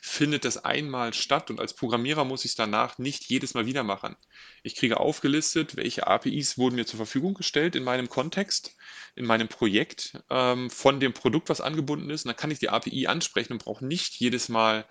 findet 0.00 0.44
das 0.44 0.64
einmal 0.64 1.14
statt 1.14 1.48
und 1.48 1.60
als 1.60 1.74
Programmierer 1.74 2.24
muss 2.24 2.44
ich 2.44 2.50
es 2.50 2.56
danach 2.56 2.98
nicht 2.98 3.26
jedes 3.26 3.54
Mal 3.54 3.66
wieder 3.66 3.84
machen. 3.84 4.16
Ich 4.64 4.74
kriege 4.74 4.98
aufgelistet, 4.98 5.76
welche 5.76 6.08
APIs 6.08 6.58
wurden 6.58 6.74
mir 6.74 6.86
zur 6.86 6.96
Verfügung 6.96 7.34
gestellt 7.34 7.76
in 7.76 7.84
meinem 7.84 8.08
Kontext, 8.08 8.74
in 9.14 9.24
meinem 9.24 9.46
Projekt 9.46 10.24
ähm, 10.28 10.70
von 10.70 10.98
dem 10.98 11.12
Produkt, 11.12 11.48
was 11.48 11.60
angebunden 11.60 12.10
ist. 12.10 12.24
Und 12.24 12.30
dann 12.30 12.36
kann 12.36 12.50
ich 12.50 12.58
die 12.58 12.70
API 12.70 13.06
ansprechen 13.06 13.52
und 13.52 13.62
brauche 13.62 13.86
nicht 13.86 14.16
jedes 14.16 14.48
Mal 14.48 14.86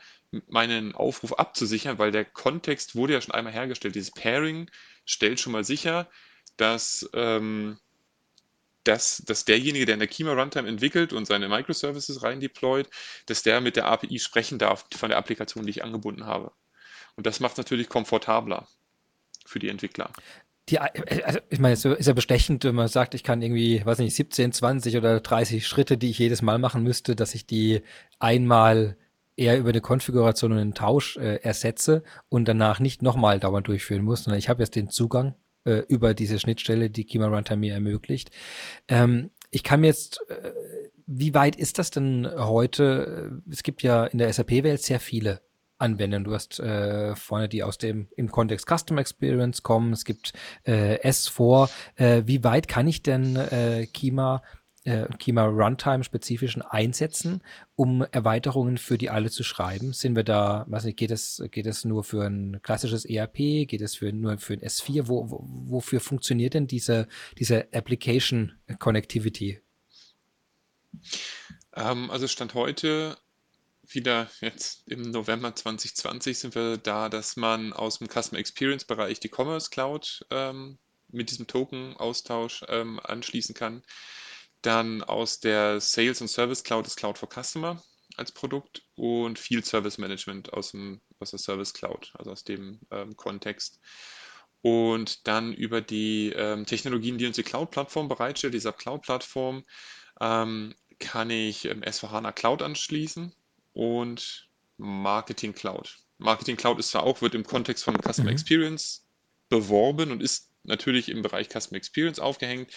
meinen 0.48 0.96
Aufruf 0.96 1.34
abzusichern, 1.34 2.00
weil 2.00 2.14
der 2.14 2.24
Kontext 2.24 2.96
wurde 2.96 3.14
ja 3.14 3.22
schon 3.22 3.36
einmal 3.36 3.52
hergestellt. 3.52 3.96
Dieses 3.96 4.12
Pairing 4.12 4.72
stellt 5.04 5.42
schon 5.42 5.52
mal 5.52 5.66
sicher, 5.66 6.10
dass, 6.56 7.10
ähm, 7.14 7.80
dass, 8.88 9.24
dass 9.26 9.46
derjenige, 9.46 9.86
der 9.86 9.94
in 9.96 10.00
der 10.00 10.08
Kima 10.08 10.34
Runtime 10.34 10.68
entwickelt 10.68 11.14
und 11.14 11.26
seine 11.26 11.50
Microservices 11.50 12.24
rein 12.24 12.40
deployt, 12.40 12.90
dass 13.26 13.44
der 13.44 13.62
mit 13.62 13.76
der 13.76 13.86
API 13.86 14.20
sprechen 14.20 14.60
darf 14.60 14.86
von 14.96 15.10
der 15.10 15.18
Applikation, 15.18 15.66
die 15.66 15.72
ich 15.72 15.84
angebunden 15.84 16.26
habe. 16.26 16.52
Und 17.16 17.26
das 17.26 17.40
macht 17.40 17.54
es 17.54 17.58
natürlich 17.58 17.90
komfortabler 17.90 18.68
für 19.46 19.60
die 19.60 19.70
Entwickler. 19.70 20.12
Die, 20.70 20.80
also 20.80 21.40
ich 21.50 21.60
meine, 21.60 21.74
es 21.74 21.86
ist 21.86 22.08
ja 22.08 22.14
bestechend, 22.14 22.64
wenn 22.66 22.76
man 22.76 22.90
sagt, 22.90 23.14
ich 23.14 23.24
kann 23.24 23.42
irgendwie, 23.42 23.86
weiß 23.86 24.00
nicht, 24.00 24.16
17, 24.16 24.52
20 24.52 24.98
oder 24.98 25.20
30 25.22 25.66
Schritte, 25.66 25.98
die 25.98 26.10
ich 26.10 26.20
jedes 26.20 26.42
Mal 26.42 26.60
machen 26.60 26.84
müsste, 26.84 27.16
dass 27.16 27.36
ich 27.36 27.48
die 27.48 27.82
einmal 28.20 28.98
eher 29.38 29.58
über 29.58 29.70
eine 29.70 29.82
Konfiguration 29.82 30.52
und 30.52 30.58
einen 30.58 30.74
Tausch 30.74 31.16
äh, 31.18 31.36
ersetze 31.38 32.04
und 32.28 32.48
danach 32.48 32.80
nicht 32.80 33.02
nochmal 33.02 33.40
dauernd 33.40 33.68
durchführen 33.68 34.04
muss, 34.04 34.24
sondern 34.24 34.40
ich 34.40 34.50
habe 34.50 34.62
jetzt 34.62 34.76
den 34.76 34.90
Zugang 34.90 35.36
äh, 35.68 35.84
über 35.88 36.14
diese 36.14 36.40
Schnittstelle, 36.40 36.90
die 36.90 37.06
Kima 37.06 37.28
Runtime 37.28 37.60
mir 37.60 37.74
ermöglicht. 37.74 38.32
Ähm, 38.88 39.32
ich 39.52 39.64
kann 39.64 39.84
jetzt, 39.84 40.22
äh, 40.30 40.52
wie 41.06 41.34
weit 41.34 41.56
ist 41.56 41.78
das 41.78 41.92
denn 41.92 42.28
heute? 42.38 43.42
Es 43.50 43.64
gibt 43.64 43.84
ja 43.84 44.06
in 44.06 44.18
der 44.18 44.32
SAP-Welt 44.32 44.82
sehr 44.82 45.00
viele 45.00 45.42
Anwendungen. 45.78 46.24
Du 46.24 46.34
hast 46.34 46.60
äh, 46.60 47.16
vorne 47.16 47.50
die 47.50 47.64
aus 47.64 47.78
dem 47.78 48.08
im 48.16 48.32
Kontext 48.32 48.68
Custom 48.68 48.98
Experience 48.98 49.64
kommen. 49.64 49.94
Es 49.94 50.06
gibt 50.06 50.34
äh, 50.64 50.98
S4. 51.08 51.70
Äh, 51.96 52.24
wie 52.26 52.44
weit 52.44 52.68
kann 52.68 52.88
ich 52.88 53.04
denn 53.04 53.36
äh, 53.36 53.86
Kima 53.88 54.42
äh, 54.88 55.06
Kima 55.20 55.44
Runtime 55.46 56.04
spezifischen 56.04 56.62
einsetzen, 56.62 57.44
um 57.76 58.06
Erweiterungen 58.12 58.78
für 58.78 58.98
die 58.98 59.10
alle 59.10 59.30
zu 59.30 59.44
schreiben? 59.44 59.92
Sind 59.92 60.16
wir 60.16 60.24
da, 60.24 60.66
weiß 60.70 60.86
nicht, 60.86 60.98
geht 60.98 61.12
es 61.12 61.44
geht 61.52 61.66
es 61.66 61.84
nur 61.84 62.06
für 62.06 62.26
ein 62.26 62.62
klassisches 62.62 63.04
ERP? 63.04 63.68
Geht 63.68 63.82
es 63.82 63.96
für 63.96 64.14
nur 64.14 64.38
für 64.38 64.54
ein 64.54 64.62
S4? 64.62 65.08
Wo, 65.10 65.30
wo, 65.30 65.44
wofür 65.44 66.00
funktioniert 66.00 66.54
denn 66.54 66.68
diese 66.68 67.08
diese 67.38 67.68
Application 67.74 68.54
Connectivity? 68.80 69.60
Ähm, 71.76 72.10
also 72.10 72.28
Stand 72.28 72.54
heute 72.54 73.18
wieder 73.90 74.30
jetzt 74.40 74.88
im 74.88 75.12
November 75.12 75.54
2020 75.54 76.40
sind 76.40 76.56
wir 76.56 76.78
da, 76.78 77.10
dass 77.10 77.36
man 77.36 77.74
aus 77.74 78.00
dem 78.00 78.08
Customer 78.08 78.40
Experience 78.40 78.86
Bereich 78.86 79.20
die 79.20 79.32
Commerce 79.34 79.70
Cloud 79.70 80.26
ähm, 80.30 80.78
mit 81.10 81.30
diesem 81.30 81.48
Token-Austausch 81.48 82.66
ähm, 82.70 83.00
anschließen 83.04 83.54
kann. 83.54 83.84
Dann 84.62 85.04
aus 85.04 85.40
der 85.40 85.80
Sales 85.80 86.22
und 86.22 86.28
Service 86.28 86.64
Cloud 86.64 86.86
das 86.86 86.96
Cloud 86.96 87.18
for 87.18 87.30
Customer 87.30 87.82
als 88.16 88.32
Produkt 88.32 88.84
und 88.96 89.38
Field 89.38 89.66
Service 89.66 89.98
Management 89.98 90.54
aus, 90.54 90.72
dem, 90.72 91.02
aus 91.20 91.32
der 91.32 91.40
Service 91.40 91.74
Cloud, 91.74 92.12
also 92.18 92.32
aus 92.32 92.44
dem 92.44 92.80
ähm, 92.92 93.16
Kontext. 93.16 93.80
Und 94.62 95.28
dann 95.28 95.54
über 95.54 95.82
die 95.82 96.34
ähm, 96.36 96.66
Technologien, 96.66 97.18
die 97.18 97.28
uns 97.28 97.36
die 97.36 97.44
Cloud-Plattform 97.44 98.08
bereitstellt, 98.08 98.54
die 98.54 98.60
SAP 98.60 98.80
Cloud-Plattform, 98.80 99.64
ähm, 100.20 100.74
kann 101.00 101.30
ich 101.30 101.66
ähm, 101.66 101.82
S4HANA 101.82 102.32
Cloud 102.32 102.62
anschließen 102.64 103.34
und 103.74 104.50
Marketing 104.78 105.54
Cloud. 105.54 105.98
Marketing 106.18 106.58
Cloud 106.58 106.80
ist 106.80 106.90
zwar 106.90 107.04
auch, 107.04 107.22
wird 107.22 107.36
im 107.36 107.44
Kontext 107.44 107.84
von 107.84 107.96
Customer 108.02 108.32
Mhm. 108.32 108.34
Experience 108.34 109.06
beworben 109.50 110.12
und 110.12 110.22
ist 110.24 110.52
natürlich 110.64 111.10
im 111.10 111.22
Bereich 111.22 111.50
Customer 111.50 111.78
Experience 111.78 112.20
aufgehängt. 112.20 112.72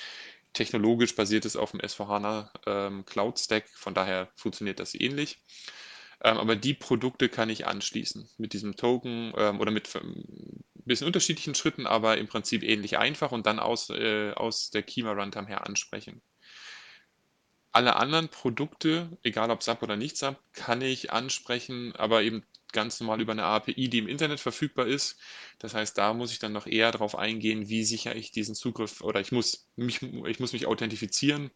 Technologisch 0.53 1.15
basiert 1.15 1.45
es 1.45 1.57
auf 1.57 1.71
dem 1.71 1.81
S4HANA 1.81 2.51
ähm, 2.67 3.05
Cloud 3.07 3.39
Stack, 3.39 3.69
von 3.69 3.95
daher 3.95 4.31
funktioniert 4.35 4.81
das 4.81 4.95
ähnlich. 4.95 5.43
Ähm, 6.23 6.37
aber 6.37 6.57
die 6.57 6.75
Produkte 6.75 7.29
kann 7.29 7.49
ich 7.49 7.67
anschließen 7.67 8.29
mit 8.37 8.53
diesem 8.53 8.77
Token 8.77 9.33
ähm, 9.37 9.61
oder 9.61 9.71
mit 9.71 9.95
ein 9.95 10.65
bisschen 10.85 11.07
unterschiedlichen 11.07 11.55
Schritten, 11.55 11.87
aber 11.87 12.19
im 12.19 12.29
Prinzip 12.29 12.63
ähnlich 12.63 12.99
einfach 12.99 13.33
und 13.33 13.47
dann 13.47 13.59
aus, 13.59 13.91
äh, 13.91 14.33
aus 14.33 14.71
der 14.71 14.83
Kima 14.83 15.13
Runtime 15.13 15.47
her 15.47 15.67
ansprechen. 15.67 16.21
Alle 17.73 17.97
anderen 17.97 18.29
Produkte, 18.29 19.17
egal 19.23 19.51
ob 19.51 19.63
SAP 19.63 19.83
oder 19.83 19.97
nicht 19.97 20.17
SAP, 20.17 20.37
kann 20.53 20.83
ich 20.83 21.13
ansprechen, 21.13 21.95
aber 21.95 22.23
eben 22.23 22.45
ganz 22.73 23.01
normal 23.01 23.21
über 23.21 23.33
eine 23.33 23.45
API, 23.45 23.89
die 23.89 23.99
im 23.99 24.09
Internet 24.09 24.41
verfügbar 24.41 24.87
ist. 24.87 25.19
Das 25.59 25.75
heißt, 25.75 25.97
da 25.99 26.15
muss 26.15 26.33
ich 26.33 26.39
dann 26.39 26.53
noch 26.53 26.67
eher 26.67 26.93
darauf 26.93 27.17
eingehen, 27.17 27.69
wie 27.69 27.85
sicher 27.85 28.15
ich 28.15 28.33
diesen 28.33 28.55
Zugriff 28.55 29.01
oder 29.01 29.21
ich 29.21 29.33
muss 29.33 29.69
mich, 29.77 30.03
ich 30.03 30.41
muss 30.41 30.53
mich 30.53 30.67
authentifizieren, 30.67 31.51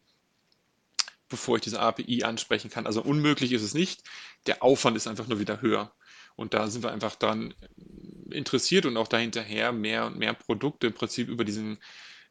bevor 1.29 1.57
ich 1.57 1.63
diese 1.63 1.79
API 1.79 2.23
ansprechen 2.23 2.69
kann. 2.69 2.85
Also 2.85 3.01
unmöglich 3.01 3.51
ist 3.51 3.63
es 3.63 3.73
nicht. 3.73 4.03
Der 4.47 4.63
Aufwand 4.63 4.97
ist 4.97 5.07
einfach 5.07 5.27
nur 5.27 5.39
wieder 5.39 5.61
höher. 5.61 5.93
Und 6.35 6.53
da 6.53 6.67
sind 6.67 6.83
wir 6.83 6.91
einfach 6.91 7.15
daran 7.15 7.53
interessiert 8.29 8.85
und 8.85 8.97
auch 8.97 9.07
dahinterher 9.07 9.71
mehr 9.71 10.05
und 10.05 10.17
mehr 10.17 10.33
Produkte 10.33 10.87
im 10.87 10.93
Prinzip 10.93 11.29
über 11.29 11.45
diesen 11.45 11.79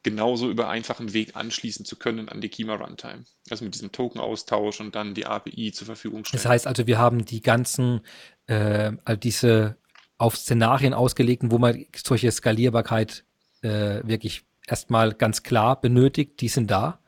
genauso 0.04 0.48
über 0.48 0.68
einfachen 0.68 1.12
Weg 1.12 1.34
anschließen 1.34 1.84
zu 1.84 1.96
können 1.96 2.28
an 2.28 2.40
die 2.40 2.48
Kima 2.48 2.74
Runtime. 2.74 3.24
Also 3.50 3.64
mit 3.64 3.74
diesem 3.74 3.90
Token-Austausch 3.90 4.80
und 4.80 4.94
dann 4.94 5.14
die 5.14 5.26
API 5.26 5.72
zur 5.72 5.86
Verfügung 5.86 6.24
stellen. 6.24 6.40
Das 6.40 6.48
heißt 6.48 6.66
also, 6.68 6.86
wir 6.86 6.98
haben 6.98 7.24
die 7.24 7.42
ganzen, 7.42 8.02
äh, 8.46 8.92
all 9.04 9.16
diese 9.16 9.76
auf 10.16 10.36
Szenarien 10.36 10.94
ausgelegten, 10.94 11.50
wo 11.50 11.58
man 11.58 11.86
solche 11.96 12.30
Skalierbarkeit 12.30 13.24
äh, 13.62 14.06
wirklich 14.06 14.44
erstmal 14.66 15.12
ganz 15.12 15.42
klar 15.42 15.80
benötigt, 15.80 16.40
die 16.40 16.48
sind 16.48 16.70
da. 16.70 17.00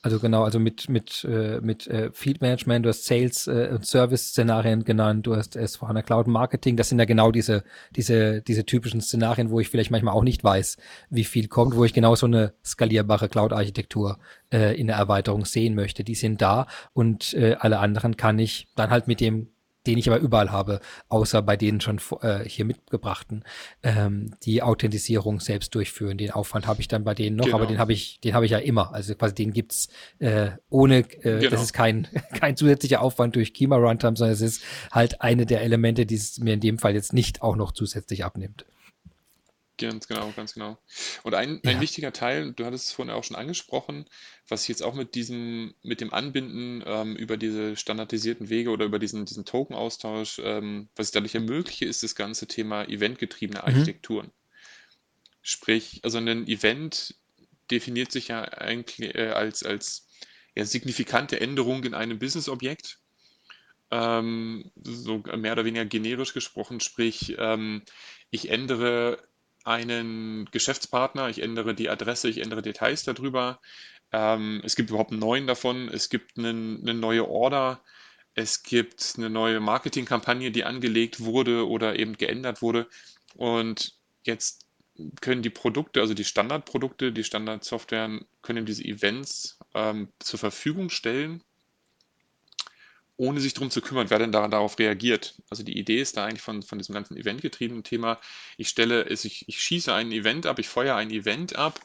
Also 0.00 0.20
genau, 0.20 0.44
also 0.44 0.60
mit, 0.60 0.88
mit, 0.88 1.24
äh, 1.24 1.60
mit 1.60 1.88
äh, 1.88 2.12
Field 2.12 2.40
Management, 2.40 2.84
du 2.84 2.90
hast 2.90 3.04
Sales 3.04 3.48
äh, 3.48 3.70
und 3.72 3.84
Service-Szenarien 3.84 4.84
genannt, 4.84 5.26
du 5.26 5.34
hast 5.34 5.56
es 5.56 5.74
vorhin 5.74 6.00
Cloud 6.04 6.28
Marketing, 6.28 6.76
das 6.76 6.88
sind 6.88 7.00
ja 7.00 7.04
genau 7.04 7.32
diese, 7.32 7.64
diese, 7.96 8.40
diese 8.40 8.64
typischen 8.64 9.00
Szenarien, 9.00 9.50
wo 9.50 9.58
ich 9.58 9.68
vielleicht 9.68 9.90
manchmal 9.90 10.14
auch 10.14 10.22
nicht 10.22 10.44
weiß, 10.44 10.76
wie 11.10 11.24
viel 11.24 11.48
kommt, 11.48 11.74
wo 11.74 11.84
ich 11.84 11.94
genau 11.94 12.14
so 12.14 12.26
eine 12.26 12.54
skalierbare 12.64 13.28
Cloud-Architektur 13.28 14.20
äh, 14.52 14.78
in 14.78 14.86
der 14.86 14.96
Erweiterung 14.96 15.44
sehen 15.44 15.74
möchte. 15.74 16.04
Die 16.04 16.14
sind 16.14 16.40
da 16.40 16.68
und 16.92 17.34
äh, 17.34 17.56
alle 17.58 17.80
anderen 17.80 18.16
kann 18.16 18.38
ich 18.38 18.68
dann 18.76 18.90
halt 18.90 19.08
mit 19.08 19.20
dem 19.20 19.48
den 19.86 19.98
ich 19.98 20.08
aber 20.08 20.18
überall 20.18 20.50
habe, 20.50 20.80
außer 21.08 21.42
bei 21.42 21.56
denen 21.56 21.80
schon 21.80 22.00
äh, 22.20 22.40
hier 22.44 22.64
mitgebrachten, 22.64 23.44
ähm, 23.82 24.34
die 24.42 24.62
Authentisierung 24.62 25.40
selbst 25.40 25.74
durchführen. 25.74 26.18
Den 26.18 26.30
Aufwand 26.30 26.66
habe 26.66 26.80
ich 26.80 26.88
dann 26.88 27.04
bei 27.04 27.14
denen 27.14 27.36
noch, 27.36 27.46
genau. 27.46 27.56
aber 27.56 27.66
den 27.66 27.78
habe 27.78 27.92
ich, 27.92 28.20
den 28.20 28.34
habe 28.34 28.44
ich 28.44 28.52
ja 28.52 28.58
immer. 28.58 28.92
Also 28.92 29.14
quasi 29.14 29.34
den 29.34 29.52
gibt's 29.52 29.88
äh, 30.18 30.50
ohne, 30.68 30.98
äh, 30.98 31.38
genau. 31.38 31.50
das 31.50 31.62
ist 31.62 31.72
kein, 31.72 32.08
kein 32.38 32.56
zusätzlicher 32.56 33.00
Aufwand 33.00 33.36
durch 33.36 33.54
Kima 33.54 33.76
Runtime, 33.76 34.16
sondern 34.16 34.34
es 34.34 34.40
ist 34.40 34.62
halt 34.92 35.20
eine 35.20 35.46
der 35.46 35.62
Elemente, 35.62 36.06
die 36.06 36.16
es 36.16 36.38
mir 36.38 36.54
in 36.54 36.60
dem 36.60 36.78
Fall 36.78 36.94
jetzt 36.94 37.12
nicht 37.12 37.42
auch 37.42 37.56
noch 37.56 37.72
zusätzlich 37.72 38.24
abnimmt. 38.24 38.66
Ganz 39.80 40.08
genau, 40.08 40.32
ganz 40.32 40.54
genau. 40.54 40.78
Und 41.22 41.34
ein, 41.34 41.62
ein 41.64 41.78
Ja. 41.78 41.80
wichtiger 41.80 42.12
Teil, 42.12 42.52
du 42.52 42.64
hattest 42.66 42.86
es 42.88 42.92
vorhin 42.92 43.14
auch 43.14 43.22
schon 43.24 43.36
angesprochen, 43.36 44.06
was 44.48 44.62
ich 44.62 44.68
jetzt 44.68 44.82
auch 44.82 44.94
mit 44.94 45.14
diesem, 45.14 45.74
mit 45.82 46.00
dem 46.00 46.12
Anbinden 46.12 46.82
ähm, 46.84 47.14
über 47.16 47.36
diese 47.36 47.76
standardisierten 47.76 48.48
Wege 48.50 48.70
oder 48.70 48.84
über 48.86 48.98
diesen, 48.98 49.24
diesen 49.24 49.44
Token-Austausch, 49.44 50.40
ähm, 50.42 50.88
was 50.96 51.08
ich 51.08 51.12
dadurch 51.12 51.34
ermögliche, 51.36 51.84
ist 51.86 52.02
das 52.02 52.14
ganze 52.16 52.46
Thema 52.48 52.84
eventgetriebene 52.88 53.62
Mhm. 53.66 53.98
Architekturen. 54.02 54.32
Sprich, 55.42 56.00
also 56.04 56.18
ein 56.18 56.46
Event 56.46 57.14
definiert 57.70 58.12
sich 58.12 58.28
ja 58.28 58.42
eigentlich 58.44 59.14
äh, 59.14 59.30
als, 59.30 59.62
als 59.62 60.08
ja, 60.54 60.64
signifikante 60.64 61.40
Änderung 61.40 61.84
in 61.84 61.94
einem 61.94 62.18
Business-Objekt. 62.18 63.00
Ähm, 63.90 64.72
so 64.76 65.18
mehr 65.36 65.52
oder 65.52 65.64
weniger 65.66 65.86
generisch 65.86 66.34
gesprochen, 66.34 66.80
sprich, 66.80 67.36
ähm, 67.38 67.84
ich 68.30 68.50
ändere 68.50 69.27
einen 69.68 70.46
Geschäftspartner, 70.50 71.28
ich 71.28 71.42
ändere 71.42 71.74
die 71.74 71.90
Adresse, 71.90 72.28
ich 72.28 72.38
ändere 72.38 72.62
Details 72.62 73.04
darüber. 73.04 73.60
Ähm, 74.12 74.62
es 74.64 74.76
gibt 74.76 74.90
überhaupt 74.90 75.12
einen 75.12 75.20
neuen 75.20 75.46
davon, 75.46 75.88
es 75.88 76.08
gibt 76.08 76.38
einen, 76.38 76.80
eine 76.82 76.94
neue 76.94 77.28
Order, 77.28 77.82
es 78.34 78.62
gibt 78.62 79.14
eine 79.18 79.28
neue 79.30 79.60
Marketingkampagne, 79.60 80.50
die 80.50 80.64
angelegt 80.64 81.20
wurde 81.20 81.68
oder 81.68 81.98
eben 81.98 82.16
geändert 82.16 82.62
wurde. 82.62 82.88
Und 83.34 83.94
jetzt 84.22 84.66
können 85.20 85.42
die 85.42 85.50
Produkte, 85.50 86.00
also 86.00 86.14
die 86.14 86.24
Standardprodukte, 86.24 87.12
die 87.12 87.24
Standardsoftware, 87.24 88.20
können 88.42 88.66
diese 88.66 88.84
Events 88.84 89.58
ähm, 89.74 90.08
zur 90.18 90.38
Verfügung 90.38 90.88
stellen 90.88 91.44
ohne 93.18 93.40
sich 93.40 93.52
darum 93.52 93.70
zu 93.70 93.82
kümmern, 93.82 94.10
wer 94.10 94.20
denn 94.20 94.32
daran 94.32 94.52
darauf 94.52 94.78
reagiert. 94.78 95.34
Also 95.50 95.64
die 95.64 95.76
Idee 95.76 96.00
ist 96.00 96.16
da 96.16 96.24
eigentlich 96.24 96.40
von, 96.40 96.62
von 96.62 96.78
diesem 96.78 96.94
ganzen 96.94 97.16
eventgetriebenen 97.16 97.82
Thema, 97.82 98.20
ich 98.56 98.68
stelle, 98.68 99.08
ich, 99.08 99.46
ich 99.48 99.60
schieße 99.60 99.92
ein 99.92 100.12
Event 100.12 100.46
ab, 100.46 100.58
ich 100.60 100.68
feuere 100.68 100.94
ein 100.94 101.10
Event 101.10 101.56
ab, 101.56 101.80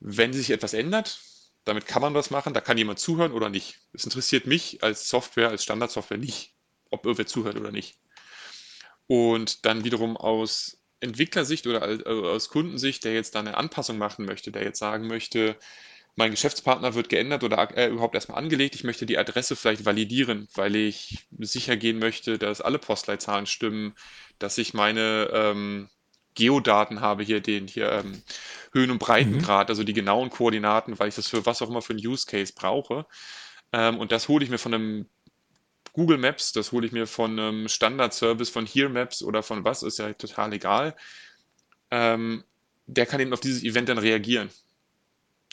wenn 0.00 0.32
sich 0.32 0.50
etwas 0.50 0.72
ändert, 0.72 1.20
damit 1.64 1.86
kann 1.86 2.00
man 2.00 2.14
was 2.14 2.30
machen, 2.30 2.54
da 2.54 2.62
kann 2.62 2.78
jemand 2.78 2.98
zuhören 2.98 3.32
oder 3.32 3.50
nicht. 3.50 3.80
Es 3.92 4.04
interessiert 4.04 4.46
mich 4.46 4.82
als 4.82 5.08
Software, 5.08 5.50
als 5.50 5.62
Standardsoftware 5.62 6.18
nicht, 6.18 6.54
ob 6.90 7.04
irgendwer 7.04 7.26
zuhört 7.26 7.56
oder 7.56 7.70
nicht. 7.70 7.98
Und 9.06 9.66
dann 9.66 9.84
wiederum 9.84 10.16
aus 10.16 10.78
Entwicklersicht 11.00 11.66
oder 11.66 12.06
aus 12.08 12.48
Kundensicht, 12.48 13.04
der 13.04 13.12
jetzt 13.12 13.34
da 13.34 13.40
eine 13.40 13.58
Anpassung 13.58 13.98
machen 13.98 14.24
möchte, 14.24 14.50
der 14.52 14.62
jetzt 14.62 14.78
sagen 14.78 15.06
möchte, 15.06 15.58
mein 16.16 16.30
Geschäftspartner 16.30 16.94
wird 16.94 17.10
geändert 17.10 17.44
oder 17.44 17.76
äh, 17.76 17.88
überhaupt 17.88 18.14
erstmal 18.14 18.38
angelegt. 18.38 18.74
Ich 18.74 18.84
möchte 18.84 19.04
die 19.04 19.18
Adresse 19.18 19.54
vielleicht 19.54 19.84
validieren, 19.84 20.48
weil 20.54 20.74
ich 20.74 21.26
sicher 21.38 21.76
gehen 21.76 21.98
möchte, 21.98 22.38
dass 22.38 22.62
alle 22.62 22.78
Postleitzahlen 22.78 23.46
stimmen, 23.46 23.94
dass 24.38 24.56
ich 24.56 24.72
meine 24.72 25.28
ähm, 25.32 25.90
Geodaten 26.34 27.02
habe, 27.02 27.22
hier 27.22 27.40
den 27.40 27.66
hier 27.66 27.92
ähm, 27.92 28.22
Höhen- 28.72 28.90
und 28.90 28.98
Breitengrad, 28.98 29.68
mhm. 29.68 29.70
also 29.70 29.84
die 29.84 29.92
genauen 29.92 30.30
Koordinaten, 30.30 30.98
weil 30.98 31.08
ich 31.08 31.14
das 31.14 31.28
für 31.28 31.44
was 31.44 31.60
auch 31.60 31.68
immer 31.68 31.82
für 31.82 31.92
ein 31.92 32.06
Use 32.06 32.24
Case 32.26 32.54
brauche. 32.56 33.06
Ähm, 33.74 33.98
und 33.98 34.10
das 34.10 34.28
hole 34.28 34.42
ich 34.42 34.50
mir 34.50 34.58
von 34.58 34.72
einem 34.72 35.06
Google 35.92 36.18
Maps, 36.18 36.52
das 36.52 36.72
hole 36.72 36.86
ich 36.86 36.92
mir 36.92 37.06
von 37.06 37.38
einem 37.38 37.68
Standard-Service 37.68 38.48
von 38.48 38.64
Here 38.64 38.88
Maps 38.88 39.22
oder 39.22 39.42
von 39.42 39.64
was, 39.64 39.82
ist 39.82 39.98
ja 39.98 40.12
total 40.14 40.54
egal. 40.54 40.96
Ähm, 41.90 42.42
der 42.86 43.04
kann 43.04 43.20
eben 43.20 43.34
auf 43.34 43.40
dieses 43.40 43.62
Event 43.62 43.90
dann 43.90 43.98
reagieren 43.98 44.50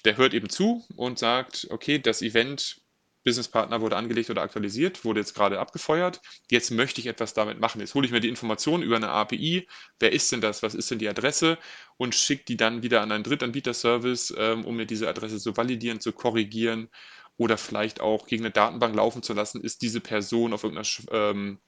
der 0.05 0.17
hört 0.17 0.33
eben 0.33 0.49
zu 0.49 0.85
und 0.95 1.19
sagt, 1.19 1.67
okay, 1.69 1.99
das 1.99 2.21
Event 2.21 2.81
Businesspartner 3.23 3.79
wurde 3.81 3.95
angelegt 3.95 4.29
oder 4.29 4.41
aktualisiert, 4.41 5.05
wurde 5.05 5.21
jetzt 5.21 5.33
gerade 5.33 5.59
abgefeuert. 5.59 6.19
Jetzt 6.51 6.71
möchte 6.71 6.99
ich 6.99 7.07
etwas 7.07 7.33
damit 7.33 7.59
machen. 7.59 7.79
Jetzt 7.79 7.95
hole 7.95 8.05
ich 8.05 8.11
mir 8.11 8.19
die 8.19 8.27
Informationen 8.29 8.83
über 8.83 8.97
eine 8.97 9.09
API. 9.09 9.67
Wer 9.99 10.11
ist 10.11 10.31
denn 10.31 10.41
das? 10.41 10.61
Was 10.61 10.75
ist 10.75 10.91
denn 10.91 10.99
die 10.99 11.07
Adresse? 11.07 11.57
Und 11.97 12.15
schicke 12.15 12.43
die 12.45 12.57
dann 12.57 12.83
wieder 12.83 13.01
an 13.01 13.11
einen 13.11 13.23
Drittanbieter-Service, 13.23 14.33
ähm, 14.37 14.65
um 14.65 14.75
mir 14.75 14.85
diese 14.85 15.07
Adresse 15.07 15.39
zu 15.39 15.55
validieren, 15.55 16.01
zu 16.01 16.11
korrigieren 16.11 16.89
oder 17.37 17.57
vielleicht 17.57 18.01
auch 18.01 18.27
gegen 18.27 18.43
eine 18.43 18.51
Datenbank 18.51 18.95
laufen 18.95 19.23
zu 19.23 19.33
lassen. 19.33 19.61
Ist 19.61 19.81
diese 19.81 20.01
Person 20.01 20.53
auf 20.53 20.63
irgendeiner 20.63 20.87
ähm, 21.11 21.59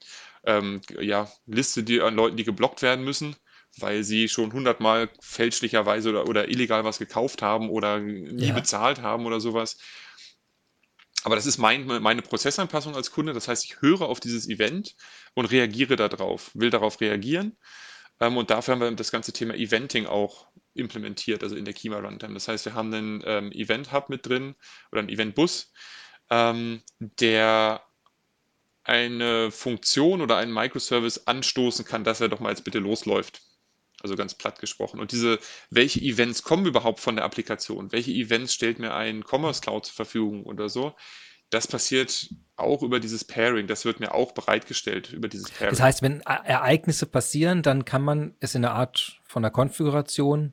ähm, 0.44 0.80
ja, 1.00 1.30
Liste 1.46 1.82
die, 1.82 2.00
an 2.00 2.14
Leuten, 2.14 2.36
die 2.36 2.44
geblockt 2.44 2.82
werden 2.82 3.04
müssen? 3.04 3.34
Weil 3.78 4.04
sie 4.04 4.28
schon 4.28 4.52
hundertmal 4.52 5.10
fälschlicherweise 5.20 6.10
oder, 6.10 6.28
oder 6.28 6.48
illegal 6.48 6.84
was 6.84 6.98
gekauft 6.98 7.42
haben 7.42 7.70
oder 7.70 7.98
nie 7.98 8.48
ja. 8.48 8.54
bezahlt 8.54 9.02
haben 9.02 9.26
oder 9.26 9.40
sowas. 9.40 9.78
Aber 11.24 11.34
das 11.34 11.46
ist 11.46 11.58
mein, 11.58 11.86
meine 11.86 12.22
Prozessanpassung 12.22 12.94
als 12.94 13.10
Kunde. 13.10 13.32
Das 13.32 13.48
heißt, 13.48 13.64
ich 13.64 13.80
höre 13.80 14.02
auf 14.02 14.20
dieses 14.20 14.48
Event 14.48 14.94
und 15.34 15.46
reagiere 15.46 15.96
darauf, 15.96 16.52
will 16.54 16.70
darauf 16.70 17.00
reagieren. 17.00 17.56
Ähm, 18.20 18.36
und 18.36 18.50
dafür 18.50 18.72
haben 18.72 18.80
wir 18.80 18.90
das 18.92 19.10
ganze 19.10 19.32
Thema 19.32 19.54
Eventing 19.54 20.06
auch 20.06 20.46
implementiert, 20.74 21.42
also 21.42 21.56
in 21.56 21.64
der 21.64 21.74
Kima 21.74 21.98
Runtime. 21.98 22.34
Das 22.34 22.48
heißt, 22.48 22.64
wir 22.64 22.74
haben 22.74 22.92
einen 22.94 23.22
ähm, 23.26 23.52
Event 23.52 23.92
Hub 23.92 24.08
mit 24.08 24.26
drin 24.26 24.54
oder 24.92 25.00
einen 25.00 25.08
Event 25.08 25.34
Bus, 25.34 25.72
ähm, 26.30 26.82
der 27.00 27.82
eine 28.84 29.50
Funktion 29.50 30.20
oder 30.20 30.36
einen 30.36 30.54
Microservice 30.54 31.26
anstoßen 31.26 31.84
kann, 31.84 32.04
dass 32.04 32.20
er 32.20 32.28
doch 32.28 32.40
mal 32.40 32.50
jetzt 32.50 32.64
bitte 32.64 32.78
losläuft. 32.78 33.42
Also 34.02 34.14
ganz 34.14 34.34
platt 34.34 34.58
gesprochen. 34.58 35.00
Und 35.00 35.12
diese, 35.12 35.38
welche 35.70 36.00
Events 36.00 36.42
kommen 36.42 36.66
überhaupt 36.66 37.00
von 37.00 37.16
der 37.16 37.24
Applikation? 37.24 37.92
Welche 37.92 38.12
Events 38.12 38.52
stellt 38.54 38.78
mir 38.78 38.94
ein 38.94 39.24
Commerce 39.24 39.60
Cloud 39.60 39.86
zur 39.86 39.94
Verfügung 39.94 40.44
oder 40.44 40.68
so? 40.68 40.94
Das 41.50 41.66
passiert 41.66 42.28
auch 42.56 42.82
über 42.82 42.98
dieses 42.98 43.24
Pairing. 43.24 43.68
Das 43.68 43.84
wird 43.84 44.00
mir 44.00 44.12
auch 44.12 44.32
bereitgestellt 44.32 45.12
über 45.12 45.28
dieses 45.28 45.50
Pairing. 45.50 45.70
Das 45.70 45.80
heißt, 45.80 46.02
wenn 46.02 46.20
e-, 46.20 46.44
Ereignisse 46.44 47.06
passieren, 47.06 47.62
dann 47.62 47.84
kann 47.84 48.02
man 48.02 48.34
es 48.40 48.54
in 48.54 48.64
einer 48.64 48.74
Art 48.74 49.20
von 49.24 49.42
der 49.42 49.52
Konfiguration 49.52 50.52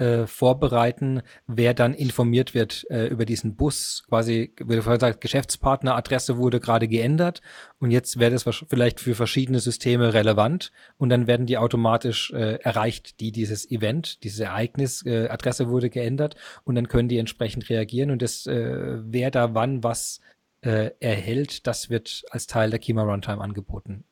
äh, 0.00 0.26
vorbereiten, 0.26 1.22
wer 1.46 1.74
dann 1.74 1.92
informiert 1.94 2.54
wird 2.54 2.86
äh, 2.90 3.06
über 3.08 3.26
diesen 3.26 3.54
Bus. 3.54 4.04
Quasi, 4.08 4.54
wie 4.58 4.80
vorhin 4.80 4.98
gesagt, 4.98 5.20
Geschäftspartneradresse 5.20 6.38
wurde 6.38 6.58
gerade 6.58 6.88
geändert 6.88 7.42
und 7.78 7.90
jetzt 7.90 8.18
wäre 8.18 8.30
das 8.30 8.44
vielleicht 8.68 9.00
für 9.00 9.14
verschiedene 9.14 9.60
Systeme 9.60 10.14
relevant 10.14 10.72
und 10.96 11.10
dann 11.10 11.26
werden 11.26 11.46
die 11.46 11.58
automatisch 11.58 12.32
äh, 12.32 12.54
erreicht, 12.62 13.20
die 13.20 13.30
dieses 13.30 13.70
Event, 13.70 14.24
dieses 14.24 14.40
Ereignis, 14.40 15.04
äh, 15.04 15.28
Adresse 15.28 15.68
wurde 15.68 15.90
geändert 15.90 16.34
und 16.64 16.74
dann 16.76 16.88
können 16.88 17.08
die 17.08 17.18
entsprechend 17.18 17.68
reagieren 17.68 18.10
und 18.10 18.22
das, 18.22 18.46
äh, 18.46 18.98
wer 19.02 19.30
da 19.30 19.54
wann 19.54 19.84
was 19.84 20.20
äh, 20.62 20.92
erhält, 21.00 21.66
das 21.66 21.90
wird 21.90 22.24
als 22.30 22.46
Teil 22.46 22.70
der 22.70 22.78
Kima 22.78 23.02
Runtime 23.02 23.40
angeboten. 23.40 24.04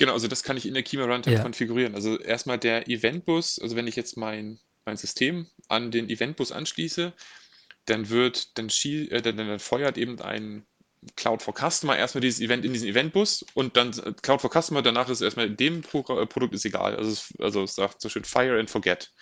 Genau, 0.00 0.14
also 0.14 0.28
das 0.28 0.42
kann 0.42 0.56
ich 0.56 0.64
in 0.64 0.72
der 0.72 0.82
Kima 0.82 1.04
Runtime 1.04 1.36
ja. 1.36 1.42
konfigurieren. 1.42 1.94
Also 1.94 2.18
erstmal 2.18 2.56
der 2.56 2.88
Eventbus, 2.88 3.58
also 3.58 3.76
wenn 3.76 3.86
ich 3.86 3.96
jetzt 3.96 4.16
mein, 4.16 4.58
mein 4.86 4.96
System 4.96 5.46
an 5.68 5.90
den 5.90 6.08
Eventbus 6.08 6.52
anschließe, 6.52 7.12
dann 7.84 8.08
wird, 8.08 8.56
dann, 8.56 8.70
schie, 8.70 9.10
äh, 9.10 9.20
dann, 9.20 9.36
dann 9.36 9.58
feuert 9.58 9.98
eben 9.98 10.18
ein 10.22 10.64
Cloud 11.16 11.42
for 11.42 11.52
Customer 11.54 11.98
erstmal 11.98 12.22
dieses 12.22 12.40
Event 12.40 12.64
in 12.64 12.72
diesen 12.72 12.88
Eventbus 12.88 13.44
und 13.52 13.76
dann 13.76 13.90
äh, 13.90 14.14
Cloud 14.22 14.40
for 14.40 14.50
Customer, 14.50 14.80
danach 14.80 15.10
ist 15.10 15.20
erstmal 15.20 15.50
dem 15.50 15.82
Pro 15.82 16.00
äh, 16.18 16.24
Produkt 16.24 16.54
ist 16.54 16.64
egal. 16.64 16.96
Also 16.96 17.10
es, 17.10 17.34
also 17.38 17.64
es 17.64 17.74
sagt 17.74 18.00
so 18.00 18.08
schön 18.08 18.24
Fire 18.24 18.58
and 18.58 18.70
Forget. 18.70 19.12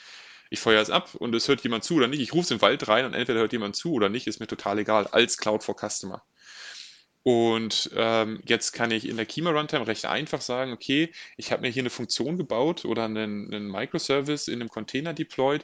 Ich 0.48 0.60
feuere 0.60 0.80
es 0.80 0.90
ab 0.90 1.12
und 1.16 1.34
es 1.34 1.48
hört 1.48 1.64
jemand 1.64 1.82
zu 1.82 1.96
oder 1.96 2.06
nicht. 2.06 2.20
Ich 2.20 2.32
rufe 2.32 2.44
es 2.44 2.50
im 2.52 2.62
Wald 2.62 2.86
rein 2.86 3.04
und 3.04 3.14
entweder 3.14 3.40
hört 3.40 3.52
jemand 3.52 3.74
zu 3.74 3.94
oder 3.94 4.10
nicht, 4.10 4.28
ist 4.28 4.38
mir 4.38 4.46
total 4.46 4.78
egal, 4.78 5.08
als 5.08 5.38
Cloud 5.38 5.64
for 5.64 5.74
Customer. 5.74 6.22
Und 7.28 7.90
ähm, 7.94 8.40
jetzt 8.46 8.72
kann 8.72 8.90
ich 8.90 9.06
in 9.06 9.18
der 9.18 9.26
Kima 9.26 9.50
Runtime 9.50 9.86
recht 9.86 10.06
einfach 10.06 10.40
sagen, 10.40 10.72
okay, 10.72 11.12
ich 11.36 11.52
habe 11.52 11.60
mir 11.60 11.68
hier 11.68 11.82
eine 11.82 11.90
Funktion 11.90 12.38
gebaut 12.38 12.86
oder 12.86 13.04
einen, 13.04 13.52
einen 13.52 13.70
Microservice 13.70 14.48
in 14.48 14.62
einem 14.62 14.70
Container 14.70 15.12
deployed 15.12 15.62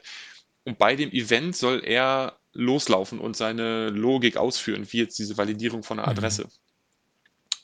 und 0.65 0.77
bei 0.77 0.95
dem 0.95 1.09
Event 1.09 1.55
soll 1.55 1.83
er 1.83 2.37
loslaufen 2.53 3.19
und 3.19 3.35
seine 3.35 3.89
Logik 3.89 4.37
ausführen, 4.37 4.85
wie 4.91 4.99
jetzt 4.99 5.17
diese 5.17 5.39
Validierung 5.39 5.81
von 5.81 5.97
einer 5.97 6.11
mhm. 6.11 6.17
Adresse. 6.19 6.43
Mhm. 6.43 6.49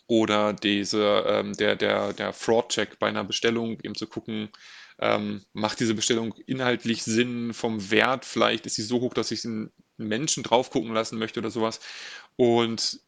Oder 0.08 0.54
diese, 0.54 1.24
ähm, 1.28 1.54
der, 1.54 1.76
der, 1.76 2.14
der 2.14 2.34
Fraud-Check 2.34 2.98
bei 2.98 3.08
einer 3.08 3.24
Bestellung, 3.24 3.78
eben 3.84 3.94
zu 3.94 4.08
gucken, 4.08 4.50
ähm, 4.98 5.46
macht 5.54 5.80
diese 5.80 5.94
Bestellung 5.94 6.34
inhaltlich 6.48 7.04
Sinn 7.04 7.54
vom 7.54 7.92
Wert, 7.92 8.26
vielleicht 8.26 8.66
ist 8.66 8.78
sie 8.78 8.82
so 8.82 9.00
hoch, 9.00 9.14
dass 9.14 9.30
ich 9.30 9.46
einen 9.46 9.72
Menschen 9.98 10.42
drauf 10.42 10.72
gucken 10.72 10.92
lassen 10.92 11.20
möchte 11.20 11.40
oder 11.40 11.52
sowas. 11.52 11.82
Und 12.36 13.00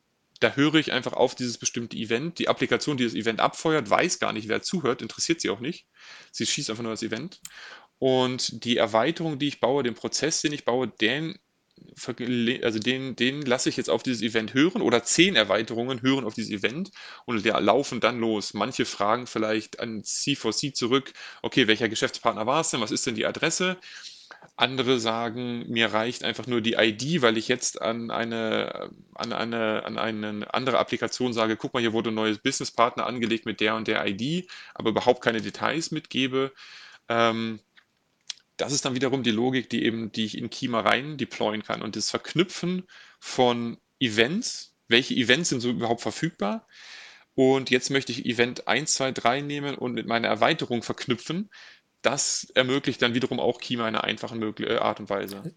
da 0.43 0.55
höre 0.55 0.75
ich 0.75 0.91
einfach 0.91 1.13
auf 1.13 1.35
dieses 1.35 1.57
bestimmte 1.57 1.97
Event. 1.97 2.39
Die 2.39 2.47
Applikation, 2.49 2.97
die 2.97 3.05
das 3.05 3.15
Event 3.15 3.39
abfeuert, 3.39 3.89
weiß 3.89 4.19
gar 4.19 4.33
nicht, 4.33 4.47
wer 4.49 4.61
zuhört, 4.61 5.01
interessiert 5.01 5.41
sie 5.41 5.49
auch 5.49 5.59
nicht. 5.59 5.87
Sie 6.31 6.45
schießt 6.45 6.69
einfach 6.69 6.83
nur 6.83 6.93
das 6.93 7.03
Event. 7.03 7.39
Und 7.99 8.65
die 8.65 8.77
Erweiterung, 8.77 9.39
die 9.39 9.47
ich 9.47 9.59
baue, 9.59 9.83
den 9.83 9.93
Prozess, 9.95 10.41
den 10.41 10.53
ich 10.53 10.65
baue, 10.65 10.87
den, 10.89 11.37
also 12.63 12.79
den, 12.79 13.15
den 13.15 13.41
lasse 13.43 13.69
ich 13.69 13.77
jetzt 13.77 13.89
auf 13.89 14.03
dieses 14.03 14.21
Event 14.21 14.53
hören 14.53 14.81
oder 14.81 15.03
zehn 15.03 15.35
Erweiterungen 15.35 16.01
hören 16.01 16.25
auf 16.25 16.33
dieses 16.33 16.51
Event 16.51 16.91
und 17.25 17.45
der 17.45 17.59
laufen 17.61 17.99
dann 17.99 18.19
los. 18.19 18.53
Manche 18.53 18.85
fragen 18.85 19.27
vielleicht 19.27 19.79
an 19.79 20.03
C4C 20.03 20.73
zurück, 20.73 21.13
okay, 21.41 21.67
welcher 21.67 21.89
Geschäftspartner 21.89 22.45
war 22.45 22.61
es 22.61 22.69
denn? 22.69 22.81
Was 22.81 22.91
ist 22.91 23.05
denn 23.07 23.15
die 23.15 23.25
Adresse? 23.25 23.77
Andere 24.55 24.99
sagen, 24.99 25.67
mir 25.69 25.93
reicht 25.93 26.23
einfach 26.23 26.45
nur 26.45 26.61
die 26.61 26.73
ID, 26.73 27.23
weil 27.23 27.37
ich 27.37 27.47
jetzt 27.47 27.81
an 27.81 28.11
eine, 28.11 28.91
an 29.15 29.33
eine, 29.33 29.83
an 29.83 29.97
eine 29.97 30.53
andere 30.53 30.77
Applikation 30.77 31.33
sage, 31.33 31.57
guck 31.57 31.73
mal, 31.73 31.79
hier 31.79 31.93
wurde 31.93 32.11
ein 32.11 32.15
neues 32.15 32.37
Businesspartner 32.37 33.07
angelegt 33.07 33.47
mit 33.47 33.59
der 33.61 33.75
und 33.75 33.87
der 33.87 34.05
ID, 34.05 34.47
aber 34.75 34.91
überhaupt 34.91 35.23
keine 35.23 35.41
Details 35.41 35.89
mitgebe. 35.89 36.51
Ähm, 37.09 37.59
das 38.57 38.73
ist 38.73 38.85
dann 38.85 38.93
wiederum 38.93 39.23
die 39.23 39.31
Logik, 39.31 39.69
die 39.69 39.83
eben, 39.83 40.11
die 40.11 40.25
ich 40.25 40.37
in 40.37 40.51
Kima 40.51 40.81
rein 40.81 41.17
deployen 41.17 41.63
kann. 41.63 41.81
Und 41.81 41.95
das 41.95 42.11
Verknüpfen 42.11 42.83
von 43.19 43.77
Events, 43.99 44.75
welche 44.87 45.15
Events 45.15 45.49
sind 45.49 45.61
so 45.61 45.69
überhaupt 45.71 46.01
verfügbar? 46.01 46.67
Und 47.35 47.71
jetzt 47.71 47.89
möchte 47.89 48.11
ich 48.11 48.27
Event 48.27 48.67
1, 48.67 48.93
2, 48.93 49.11
3 49.13 49.41
nehmen 49.41 49.75
und 49.75 49.93
mit 49.93 50.05
meiner 50.05 50.27
Erweiterung 50.27 50.83
verknüpfen 50.83 51.49
das 52.03 52.51
ermöglicht 52.53 53.01
dann 53.01 53.15
wiederum 53.15 53.39
auch 53.39 53.59
Kima 53.59 53.87
in 53.87 53.95
einer 53.95 54.03
einfachen 54.03 54.41
äh, 54.59 54.77
Art 54.77 54.99
und 54.99 55.09
Weise. 55.09 55.55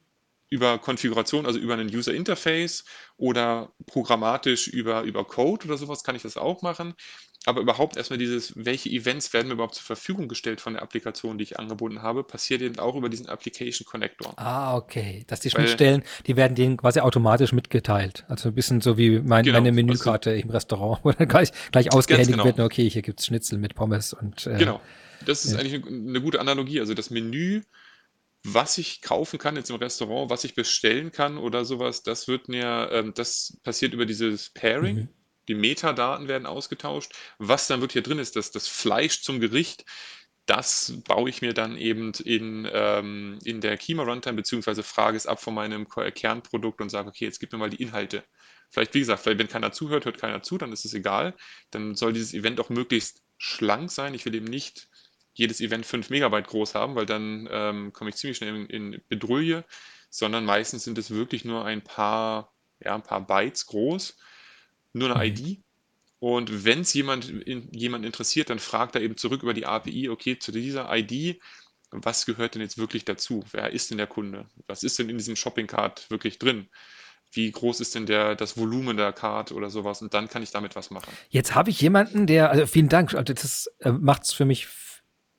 Über 0.48 0.78
Konfiguration, 0.78 1.44
also 1.44 1.58
über 1.58 1.74
ein 1.74 1.94
User 1.94 2.14
Interface 2.14 2.84
oder 3.16 3.72
programmatisch 3.86 4.68
über, 4.68 5.02
über 5.02 5.24
Code 5.24 5.66
oder 5.66 5.76
sowas 5.76 6.04
kann 6.04 6.14
ich 6.14 6.22
das 6.22 6.36
auch 6.36 6.62
machen. 6.62 6.94
Aber 7.46 7.60
überhaupt 7.60 7.96
erstmal 7.96 8.18
dieses, 8.18 8.52
welche 8.56 8.88
Events 8.88 9.32
werden 9.32 9.46
mir 9.46 9.54
überhaupt 9.54 9.76
zur 9.76 9.84
Verfügung 9.84 10.26
gestellt 10.26 10.60
von 10.60 10.72
der 10.72 10.82
Applikation, 10.82 11.38
die 11.38 11.44
ich 11.44 11.60
angeboten 11.60 12.02
habe, 12.02 12.24
passiert 12.24 12.60
eben 12.60 12.78
auch 12.80 12.96
über 12.96 13.08
diesen 13.08 13.28
Application 13.28 13.86
Connector. 13.86 14.34
Ah, 14.36 14.76
okay. 14.76 15.24
Dass 15.28 15.40
die 15.40 15.50
Schnittstellen, 15.50 16.02
Weil, 16.02 16.24
die 16.26 16.36
werden 16.36 16.56
denen 16.56 16.76
quasi 16.76 16.98
automatisch 16.98 17.52
mitgeteilt. 17.52 18.24
Also 18.28 18.48
ein 18.48 18.54
bisschen 18.54 18.80
so 18.80 18.98
wie 18.98 19.20
mein, 19.20 19.44
genau, 19.44 19.58
meine 19.58 19.70
Menükarte 19.70 20.30
also, 20.30 20.42
im 20.42 20.50
Restaurant, 20.50 21.00
wo 21.04 21.12
dann 21.12 21.28
gleich, 21.28 21.52
gleich 21.70 21.92
ausgehändigt 21.92 22.32
genau. 22.32 22.44
wird, 22.44 22.58
okay, 22.58 22.90
hier 22.90 23.02
gibt 23.02 23.20
es 23.20 23.26
Schnitzel 23.26 23.58
mit 23.58 23.76
Pommes 23.76 24.12
und 24.12 24.46
äh, 24.48 24.58
genau. 24.58 24.80
Das 25.24 25.44
ist 25.44 25.52
ja. 25.52 25.58
eigentlich 25.58 25.84
eine 25.84 26.20
gute 26.20 26.40
Analogie. 26.40 26.80
Also 26.80 26.94
das 26.94 27.10
Menü, 27.10 27.62
was 28.44 28.78
ich 28.78 29.02
kaufen 29.02 29.38
kann 29.38 29.56
jetzt 29.56 29.70
im 29.70 29.76
Restaurant, 29.76 30.30
was 30.30 30.44
ich 30.44 30.54
bestellen 30.54 31.10
kann 31.12 31.36
oder 31.38 31.64
sowas, 31.64 32.02
das 32.02 32.28
wird 32.28 32.48
mir, 32.48 32.90
ähm, 32.92 33.12
das 33.14 33.58
passiert 33.62 33.92
über 33.92 34.06
dieses 34.06 34.50
Pairing. 34.50 34.96
Mhm. 34.96 35.08
Die 35.48 35.54
Metadaten 35.54 36.28
werden 36.28 36.46
ausgetauscht. 36.46 37.12
Was 37.38 37.66
dann 37.66 37.80
wirklich 37.80 37.94
hier 37.94 38.02
drin 38.02 38.18
ist, 38.18 38.36
das, 38.36 38.50
das 38.50 38.68
Fleisch 38.68 39.22
zum 39.22 39.40
Gericht, 39.40 39.84
das 40.46 40.94
baue 41.06 41.28
ich 41.28 41.42
mir 41.42 41.54
dann 41.54 41.76
eben 41.76 42.12
in, 42.24 42.68
ähm, 42.72 43.38
in 43.44 43.60
der 43.60 43.76
Kima 43.76 44.04
Runtime, 44.04 44.36
beziehungsweise 44.36 44.84
frage 44.84 45.16
es 45.16 45.26
ab 45.26 45.42
von 45.42 45.54
meinem 45.54 45.88
Kernprodukt 45.88 46.80
und 46.80 46.88
sage, 46.88 47.08
okay, 47.08 47.24
jetzt 47.24 47.40
gib 47.40 47.52
mir 47.52 47.58
mal 47.58 47.70
die 47.70 47.82
Inhalte. 47.82 48.22
Vielleicht, 48.70 48.94
wie 48.94 49.00
gesagt, 49.00 49.22
vielleicht, 49.22 49.40
wenn 49.40 49.48
keiner 49.48 49.72
zuhört, 49.72 50.04
hört 50.04 50.20
keiner 50.20 50.42
zu, 50.42 50.56
dann 50.56 50.72
ist 50.72 50.84
es 50.84 50.94
egal. 50.94 51.34
Dann 51.70 51.96
soll 51.96 52.12
dieses 52.12 52.32
Event 52.32 52.60
auch 52.60 52.68
möglichst 52.68 53.22
schlank 53.38 53.90
sein. 53.90 54.14
Ich 54.14 54.24
will 54.24 54.34
eben 54.34 54.46
nicht 54.46 54.88
jedes 55.38 55.60
Event 55.60 55.86
5 55.86 56.10
Megabyte 56.10 56.46
groß 56.46 56.74
haben, 56.74 56.94
weil 56.94 57.06
dann 57.06 57.48
ähm, 57.50 57.92
komme 57.92 58.10
ich 58.10 58.16
ziemlich 58.16 58.38
schnell 58.38 58.54
in, 58.54 58.66
in 58.66 59.02
Bedrulle, 59.08 59.64
sondern 60.08 60.44
meistens 60.44 60.84
sind 60.84 60.98
es 60.98 61.10
wirklich 61.10 61.44
nur 61.44 61.64
ein 61.64 61.82
paar, 61.82 62.52
ja, 62.82 62.94
ein 62.94 63.02
paar 63.02 63.26
Bytes 63.26 63.66
groß, 63.66 64.16
nur 64.94 65.14
eine 65.14 65.30
mhm. 65.30 65.36
ID. 65.36 65.60
Und 66.18 66.64
wenn 66.64 66.80
es 66.80 66.94
jemand, 66.94 67.28
in, 67.28 67.70
jemand 67.70 68.06
interessiert, 68.06 68.48
dann 68.48 68.58
fragt 68.58 68.94
er 68.94 69.02
eben 69.02 69.18
zurück 69.18 69.42
über 69.42 69.52
die 69.52 69.66
API, 69.66 70.08
okay, 70.08 70.38
zu 70.38 70.50
dieser 70.52 70.88
ID, 70.90 71.40
was 71.90 72.24
gehört 72.24 72.54
denn 72.54 72.62
jetzt 72.62 72.78
wirklich 72.78 73.04
dazu? 73.04 73.44
Wer 73.52 73.70
ist 73.70 73.90
denn 73.90 73.98
der 73.98 74.06
Kunde? 74.06 74.46
Was 74.66 74.82
ist 74.82 74.98
denn 74.98 75.10
in 75.10 75.18
diesem 75.18 75.36
Shopping 75.36 75.66
Cart 75.66 76.10
wirklich 76.10 76.38
drin? 76.38 76.68
wie 77.32 77.50
groß 77.50 77.80
ist 77.80 77.94
denn 77.94 78.06
der, 78.06 78.34
das 78.34 78.56
Volumen 78.56 78.96
der 78.96 79.12
Card 79.12 79.52
oder 79.52 79.70
sowas 79.70 80.00
und 80.02 80.14
dann 80.14 80.28
kann 80.28 80.42
ich 80.42 80.50
damit 80.50 80.76
was 80.76 80.90
machen. 80.90 81.12
Jetzt 81.28 81.54
habe 81.54 81.70
ich 81.70 81.80
jemanden, 81.80 82.26
der, 82.26 82.50
also 82.50 82.66
vielen 82.66 82.88
Dank, 82.88 83.14
also 83.14 83.32
das 83.32 83.70
äh, 83.80 83.90
macht 83.90 84.24
es 84.24 84.32
für 84.32 84.44
mich 84.44 84.66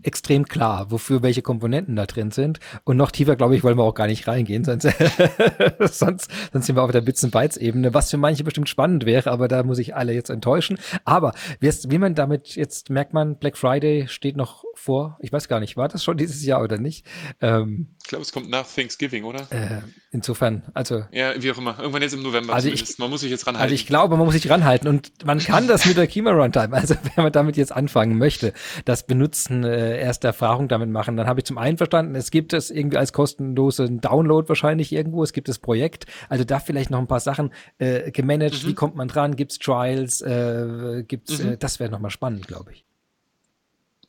extrem 0.04 0.46
klar, 0.46 0.92
wofür 0.92 1.24
welche 1.24 1.42
Komponenten 1.42 1.96
da 1.96 2.06
drin 2.06 2.32
sind. 2.32 2.60
Und 2.84 2.98
noch 2.98 3.12
tiefer, 3.12 3.36
glaube 3.36 3.56
ich, 3.56 3.64
wollen 3.64 3.78
wir 3.78 3.84
auch 3.84 3.96
gar 3.96 4.08
nicht 4.08 4.28
reingehen, 4.28 4.64
sonst, 4.64 4.84
sonst, 5.80 6.32
sonst 6.52 6.66
sind 6.66 6.76
wir 6.76 6.84
auf 6.84 6.92
der 6.92 7.02
Bits 7.02 7.24
and 7.24 7.34
Bytes 7.34 7.58
Ebene, 7.58 7.94
was 7.94 8.12
für 8.12 8.18
manche 8.18 8.44
bestimmt 8.44 8.70
spannend 8.70 9.06
wäre, 9.06 9.32
aber 9.32 9.48
da 9.48 9.64
muss 9.64 9.80
ich 9.80 9.96
alle 9.96 10.14
jetzt 10.14 10.30
enttäuschen. 10.30 10.78
Aber 11.04 11.34
wie, 11.60 11.70
wie 11.70 11.98
man 11.98 12.16
damit 12.16 12.56
jetzt 12.56 12.90
merkt 12.90 13.14
man, 13.14 13.38
Black 13.38 13.58
Friday 13.58 14.08
steht 14.08 14.38
noch 14.38 14.64
vor. 14.76 15.18
Ich 15.20 15.34
weiß 15.34 15.48
gar 15.48 15.60
nicht, 15.60 15.78
war 15.78 15.88
das 15.88 16.04
schon 16.04 16.18
dieses 16.18 16.46
Jahr 16.46 16.62
oder 16.62 16.78
nicht? 16.78 17.06
Ähm, 17.42 17.96
ich 18.08 18.10
glaube, 18.10 18.24
es 18.24 18.32
kommt 18.32 18.50
nach 18.50 18.66
Thanksgiving, 18.66 19.26
oder? 19.26 19.42
Äh, 19.52 19.82
insofern, 20.12 20.64
also. 20.74 21.04
Ja, 21.12 21.34
wie 21.44 21.52
auch 21.52 21.58
immer. 21.58 21.78
Irgendwann 21.78 22.02
jetzt 22.02 22.14
im 22.14 22.24
November 22.24 22.54
also 22.54 22.70
ich, 22.70 22.98
Man 22.98 23.10
muss 23.10 23.20
sich 23.20 23.30
jetzt 23.30 23.46
ranhalten. 23.46 23.64
Also 23.64 23.76
ich 23.76 23.86
glaube, 23.86 24.16
man 24.16 24.26
muss 24.26 24.34
sich 24.34 24.50
ranhalten 24.50 24.88
und 24.88 25.26
man 25.26 25.40
kann 25.40 25.68
das 25.68 25.86
mit 25.86 25.98
der 25.98 26.08
Kima 26.08 26.32
Runtime. 26.32 26.72
Also 26.72 26.96
wenn 27.16 27.26
man 27.26 27.34
damit 27.34 27.58
jetzt 27.58 27.74
anfangen 27.74 28.18
möchte, 28.18 28.54
das 28.86 29.06
benutzen, 29.06 29.66
äh, 29.66 30.00
erste 30.00 30.28
Erfahrung 30.28 30.70
damit 30.70 30.90
machen, 30.90 31.18
dann 31.18 31.28
habe 31.28 31.42
ich 31.42 31.46
zum 31.46 31.58
einen 31.58 31.76
verstanden, 31.76 32.16
es 32.16 32.32
gibt 32.32 32.54
es 32.54 32.72
irgendwie 32.72 32.96
als 32.96 33.12
kostenlosen 33.12 34.00
Download 34.00 34.48
wahrscheinlich 34.48 34.94
irgendwo. 34.94 35.22
Es 35.22 35.34
gibt 35.34 35.50
das 35.50 35.60
Projekt. 35.60 36.06
Also 36.30 36.46
da 36.46 36.62
vielleicht 36.62 36.90
noch 36.90 37.00
ein 37.00 37.08
paar 37.08 37.20
Sachen 37.20 37.52
äh, 37.78 38.10
gemanagt. 38.12 38.64
Mhm. 38.64 38.70
Wie 38.70 38.74
kommt 38.74 38.96
man 38.96 39.10
dran? 39.10 39.36
Gibt 39.36 39.52
es 39.52 39.60
Trials? 39.60 40.22
Äh, 40.22 41.04
gibt's, 41.06 41.40
mhm. 41.40 41.50
äh, 41.50 41.58
das 41.58 41.82
wäre 41.82 41.92
nochmal 41.92 42.12
spannend, 42.12 42.48
glaube 42.48 42.72
ich. 42.72 42.86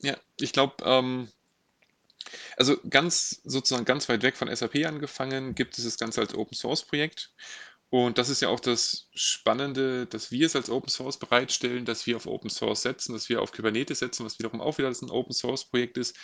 Ja, 0.01 0.15
ich 0.39 0.53
glaube, 0.53 0.75
ähm, 0.85 1.27
also 2.57 2.77
ganz 2.89 3.41
sozusagen 3.43 3.85
ganz 3.85 4.09
weit 4.09 4.23
weg 4.23 4.37
von 4.37 4.53
SAP 4.53 4.85
angefangen, 4.85 5.55
gibt 5.55 5.77
es 5.77 5.83
das 5.83 5.97
Ganze 5.97 6.21
als 6.21 6.33
Open 6.35 6.55
Source 6.55 6.83
Projekt. 6.83 7.31
Und 7.89 8.17
das 8.19 8.29
ist 8.29 8.41
ja 8.41 8.49
auch 8.49 8.59
das 8.59 9.09
Spannende, 9.15 10.05
dass 10.05 10.31
wir 10.31 10.45
es 10.45 10.55
als 10.55 10.69
Open 10.69 10.89
Source 10.89 11.17
bereitstellen, 11.17 11.85
dass 11.85 12.05
wir 12.05 12.17
auf 12.17 12.27
Open 12.27 12.49
Source 12.49 12.83
setzen, 12.83 13.13
dass 13.13 13.29
wir 13.29 13.41
auf 13.41 13.51
Kubernetes 13.51 13.99
setzen, 13.99 14.25
was 14.25 14.37
wiederum 14.37 14.61
auch 14.61 14.77
wieder 14.77 14.89
ein 14.89 15.09
Open 15.09 15.33
Source 15.33 15.65
Projekt 15.65 15.97
ist. 15.97 16.15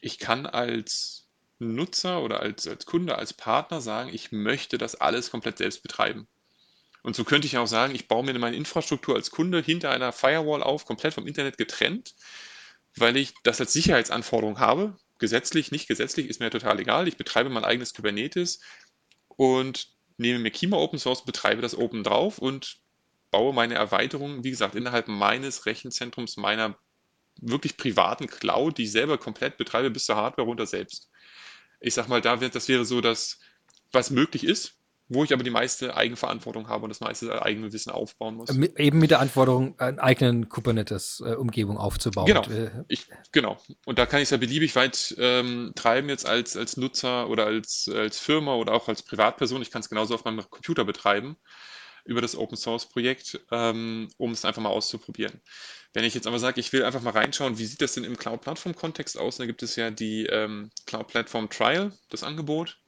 Ich 0.00 0.18
kann 0.18 0.46
als 0.46 1.28
Nutzer 1.58 2.22
oder 2.22 2.40
als, 2.40 2.66
als 2.66 2.86
Kunde, 2.86 3.16
als 3.16 3.32
Partner 3.32 3.80
sagen, 3.80 4.10
ich 4.12 4.32
möchte 4.32 4.78
das 4.78 4.96
alles 4.96 5.30
komplett 5.30 5.58
selbst 5.58 5.82
betreiben. 5.82 6.26
Und 7.02 7.14
so 7.14 7.22
könnte 7.24 7.46
ich 7.46 7.56
auch 7.56 7.68
sagen, 7.68 7.94
ich 7.94 8.08
baue 8.08 8.24
mir 8.24 8.36
meine 8.38 8.56
Infrastruktur 8.56 9.14
als 9.14 9.30
Kunde 9.30 9.60
hinter 9.62 9.90
einer 9.90 10.12
Firewall 10.12 10.62
auf, 10.62 10.86
komplett 10.86 11.14
vom 11.14 11.28
Internet 11.28 11.56
getrennt 11.56 12.14
weil 12.96 13.16
ich 13.16 13.34
das 13.42 13.60
als 13.60 13.72
Sicherheitsanforderung 13.72 14.58
habe. 14.58 14.96
Gesetzlich, 15.18 15.70
nicht 15.70 15.88
gesetzlich, 15.88 16.28
ist 16.28 16.40
mir 16.40 16.50
total 16.50 16.78
egal. 16.80 17.08
Ich 17.08 17.16
betreibe 17.16 17.48
mein 17.50 17.64
eigenes 17.64 17.94
Kubernetes 17.94 18.60
und 19.28 19.88
nehme 20.18 20.38
mir 20.38 20.50
Kima 20.50 20.76
Open 20.76 20.98
Source, 20.98 21.24
betreibe 21.24 21.62
das 21.62 21.74
oben 21.74 22.04
drauf 22.04 22.38
und 22.38 22.78
baue 23.30 23.52
meine 23.52 23.74
Erweiterungen, 23.74 24.44
wie 24.44 24.50
gesagt, 24.50 24.74
innerhalb 24.74 25.08
meines 25.08 25.66
Rechenzentrums, 25.66 26.36
meiner 26.36 26.78
wirklich 27.40 27.76
privaten 27.76 28.26
Cloud, 28.26 28.78
die 28.78 28.84
ich 28.84 28.92
selber 28.92 29.18
komplett 29.18 29.56
betreibe, 29.58 29.90
bis 29.90 30.06
zur 30.06 30.16
Hardware 30.16 30.46
runter 30.46 30.66
selbst. 30.66 31.10
Ich 31.80 31.94
sag 31.94 32.08
mal, 32.08 32.20
da 32.20 32.40
wird, 32.40 32.54
das 32.54 32.68
wäre 32.68 32.84
so 32.84 33.00
das, 33.00 33.38
was 33.92 34.10
möglich 34.10 34.44
ist 34.44 34.78
wo 35.08 35.22
ich 35.22 35.32
aber 35.32 35.44
die 35.44 35.50
meiste 35.50 35.96
Eigenverantwortung 35.96 36.68
habe 36.68 36.84
und 36.84 36.88
das 36.88 37.00
meiste 37.00 37.42
eigene 37.42 37.72
Wissen 37.72 37.90
aufbauen 37.90 38.34
muss. 38.34 38.52
Mit, 38.52 38.78
eben 38.78 38.98
mit 38.98 39.10
der 39.10 39.20
Anforderung, 39.20 39.78
eine 39.78 40.02
eigenen 40.02 40.48
Kubernetes-Umgebung 40.48 41.78
aufzubauen. 41.78 42.26
Genau. 42.26 42.42
Äh, 42.42 42.70
ich, 42.88 43.06
genau. 43.30 43.56
Und 43.84 43.98
da 43.98 44.06
kann 44.06 44.18
ich 44.18 44.24
es 44.24 44.30
ja 44.30 44.36
beliebig 44.36 44.74
weit 44.74 45.14
ähm, 45.18 45.72
treiben 45.76 46.08
jetzt 46.08 46.26
als, 46.26 46.56
als 46.56 46.76
Nutzer 46.76 47.28
oder 47.28 47.46
als, 47.46 47.88
als 47.92 48.18
Firma 48.18 48.54
oder 48.56 48.72
auch 48.72 48.88
als 48.88 49.02
Privatperson. 49.02 49.62
Ich 49.62 49.70
kann 49.70 49.80
es 49.80 49.88
genauso 49.88 50.14
auf 50.14 50.24
meinem 50.24 50.48
Computer 50.50 50.84
betreiben 50.84 51.36
über 52.04 52.20
das 52.20 52.36
Open 52.36 52.56
Source 52.56 52.88
Projekt, 52.88 53.40
ähm, 53.50 54.08
um 54.16 54.30
es 54.32 54.44
einfach 54.44 54.62
mal 54.62 54.70
auszuprobieren. 54.70 55.40
Wenn 55.92 56.04
ich 56.04 56.14
jetzt 56.14 56.26
aber 56.26 56.38
sage, 56.38 56.60
ich 56.60 56.72
will 56.72 56.84
einfach 56.84 57.02
mal 57.02 57.10
reinschauen, 57.10 57.58
wie 57.58 57.64
sieht 57.64 57.80
das 57.80 57.94
denn 57.94 58.04
im 58.04 58.16
Cloud-Plattform-Kontext 58.16 59.18
aus, 59.18 59.38
dann 59.38 59.46
gibt 59.46 59.62
es 59.62 59.76
ja 59.76 59.90
die 59.90 60.26
ähm, 60.26 60.70
Cloud 60.86 61.08
Platform 61.08 61.48
Trial, 61.48 61.92
das 62.10 62.22
Angebot. 62.22 62.78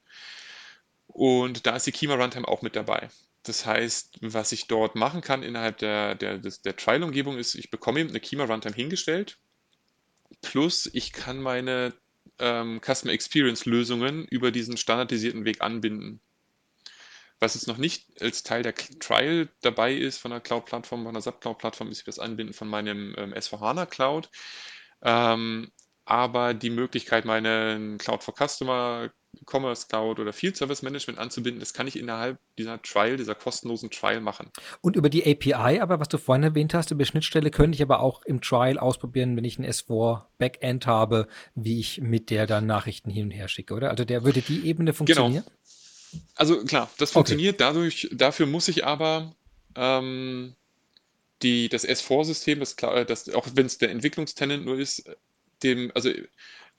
Und 1.11 1.65
da 1.65 1.75
ist 1.75 1.87
die 1.87 1.91
Kima 1.91 2.15
Runtime 2.15 2.47
auch 2.47 2.61
mit 2.61 2.75
dabei. 2.75 3.09
Das 3.43 3.65
heißt, 3.65 4.19
was 4.21 4.51
ich 4.51 4.67
dort 4.67 4.95
machen 4.95 5.21
kann 5.21 5.43
innerhalb 5.43 5.77
der, 5.79 6.15
der, 6.15 6.37
der 6.37 6.75
Trial-Umgebung 6.75 7.37
ist, 7.37 7.55
ich 7.55 7.71
bekomme 7.71 7.99
eben 7.99 8.09
eine 8.09 8.19
Kima 8.19 8.45
Runtime 8.45 8.75
hingestellt. 8.75 9.37
Plus, 10.41 10.89
ich 10.93 11.11
kann 11.11 11.41
meine 11.41 11.93
ähm, 12.37 12.79
Customer 12.81 13.13
Experience 13.13 13.65
Lösungen 13.65 14.25
über 14.25 14.51
diesen 14.51 14.77
standardisierten 14.77 15.45
Weg 15.45 15.61
anbinden. 15.61 16.21
Was 17.39 17.55
jetzt 17.55 17.67
noch 17.67 17.77
nicht 17.77 18.21
als 18.21 18.43
Teil 18.43 18.63
der 18.63 18.75
Trial 18.75 19.49
dabei 19.61 19.93
ist 19.93 20.19
von 20.19 20.31
der 20.31 20.41
Cloud-Plattform, 20.41 21.05
von 21.05 21.13
der 21.13 21.21
Subcloud-Plattform, 21.21 21.89
ist 21.89 22.07
das 22.07 22.19
Anbinden 22.19 22.53
von 22.53 22.67
meinem 22.67 23.15
ähm, 23.17 23.33
S4HANA 23.33 23.85
Cloud. 23.87 24.29
Ähm, 25.01 25.71
aber 26.05 26.53
die 26.53 26.69
Möglichkeit, 26.69 27.25
meinen 27.25 27.97
Cloud 27.97 28.23
for 28.23 28.35
Customer, 28.35 29.09
Commerce 29.45 29.87
Cloud 29.87 30.19
oder 30.19 30.33
Field 30.33 30.57
Service 30.57 30.81
Management 30.81 31.19
anzubinden, 31.19 31.59
das 31.59 31.73
kann 31.73 31.87
ich 31.87 31.97
innerhalb 31.97 32.39
dieser 32.57 32.81
Trial, 32.81 33.17
dieser 33.17 33.35
kostenlosen 33.35 33.89
Trial 33.89 34.21
machen. 34.21 34.51
Und 34.81 34.95
über 34.95 35.09
die 35.09 35.23
API, 35.25 35.79
aber 35.79 35.99
was 35.99 36.07
du 36.07 36.17
vorhin 36.17 36.43
erwähnt 36.43 36.73
hast, 36.73 36.91
über 36.91 37.05
Schnittstelle 37.05 37.51
könnte 37.51 37.75
ich 37.75 37.81
aber 37.81 37.99
auch 37.99 38.23
im 38.23 38.41
Trial 38.41 38.77
ausprobieren, 38.79 39.35
wenn 39.37 39.43
ich 39.43 39.59
ein 39.59 39.65
S4 39.65 40.23
Backend 40.37 40.87
habe, 40.87 41.27
wie 41.55 41.79
ich 41.79 42.01
mit 42.01 42.29
der 42.29 42.47
dann 42.47 42.65
Nachrichten 42.65 43.09
hin 43.09 43.25
und 43.25 43.31
her 43.31 43.47
schicke, 43.47 43.73
oder? 43.73 43.89
Also 43.89 44.05
der 44.05 44.23
würde 44.23 44.41
die 44.41 44.65
Ebene 44.65 44.91
genau. 44.91 44.97
funktionieren? 44.97 45.43
Genau. 45.43 46.23
Also 46.35 46.63
klar, 46.63 46.89
das 46.97 47.11
funktioniert. 47.11 47.55
Okay. 47.55 47.63
Dadurch, 47.63 48.09
dafür 48.11 48.47
muss 48.47 48.67
ich 48.67 48.85
aber 48.85 49.35
ähm, 49.75 50.55
die, 51.43 51.69
das 51.69 51.87
S4-System, 51.87 52.59
das, 52.59 52.75
das, 52.75 53.29
auch 53.29 53.47
wenn 53.53 53.67
es 53.67 53.77
der 53.77 53.91
Entwicklungstenant 53.91 54.65
nur 54.65 54.79
ist, 54.79 55.03
dem, 55.63 55.91
also 55.93 56.09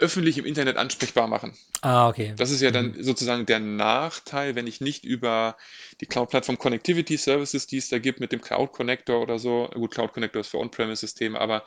öffentlich 0.00 0.38
im 0.38 0.44
Internet 0.44 0.76
ansprechbar 0.76 1.28
machen. 1.28 1.56
Ah, 1.82 2.08
okay. 2.08 2.34
Das 2.36 2.50
ist 2.50 2.60
ja 2.60 2.70
dann 2.70 2.92
mhm. 2.92 3.02
sozusagen 3.02 3.46
der 3.46 3.60
Nachteil, 3.60 4.54
wenn 4.54 4.66
ich 4.66 4.80
nicht 4.80 5.04
über 5.04 5.56
die 6.00 6.06
Cloud-Plattform 6.06 6.58
Connectivity 6.58 7.16
Services, 7.16 7.66
die 7.66 7.78
es 7.78 7.88
da 7.88 7.98
gibt, 7.98 8.20
mit 8.20 8.32
dem 8.32 8.40
Cloud 8.40 8.72
Connector 8.72 9.20
oder 9.20 9.38
so, 9.38 9.68
gut, 9.74 9.92
Cloud 9.92 10.12
Connector 10.12 10.40
ist 10.40 10.48
für 10.48 10.58
On-Premise-Systeme, 10.58 11.40
aber 11.40 11.64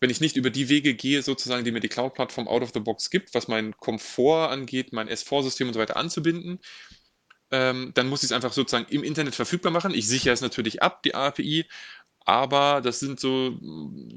wenn 0.00 0.10
ich 0.10 0.20
nicht 0.20 0.36
über 0.36 0.50
die 0.50 0.68
Wege 0.68 0.94
gehe, 0.94 1.22
sozusagen, 1.22 1.64
die 1.64 1.70
mir 1.70 1.80
die 1.80 1.88
Cloud-Plattform 1.88 2.48
out 2.48 2.62
of 2.62 2.72
the 2.74 2.80
box 2.80 3.10
gibt, 3.10 3.34
was 3.34 3.46
meinen 3.46 3.76
Komfort 3.76 4.48
angeht, 4.48 4.92
mein 4.92 5.08
S4-System 5.08 5.68
und 5.68 5.74
so 5.74 5.80
weiter 5.80 5.96
anzubinden, 5.96 6.58
ähm, 7.52 7.92
dann 7.94 8.08
muss 8.08 8.22
ich 8.22 8.30
es 8.30 8.32
einfach 8.32 8.52
sozusagen 8.52 8.90
im 8.90 9.04
Internet 9.04 9.34
verfügbar 9.34 9.70
machen. 9.70 9.94
Ich 9.94 10.08
sichere 10.08 10.32
es 10.32 10.40
natürlich 10.40 10.82
ab, 10.82 11.02
die 11.02 11.14
API, 11.14 11.66
aber 12.24 12.80
das 12.80 13.00
sind 13.00 13.20
so 13.20 13.58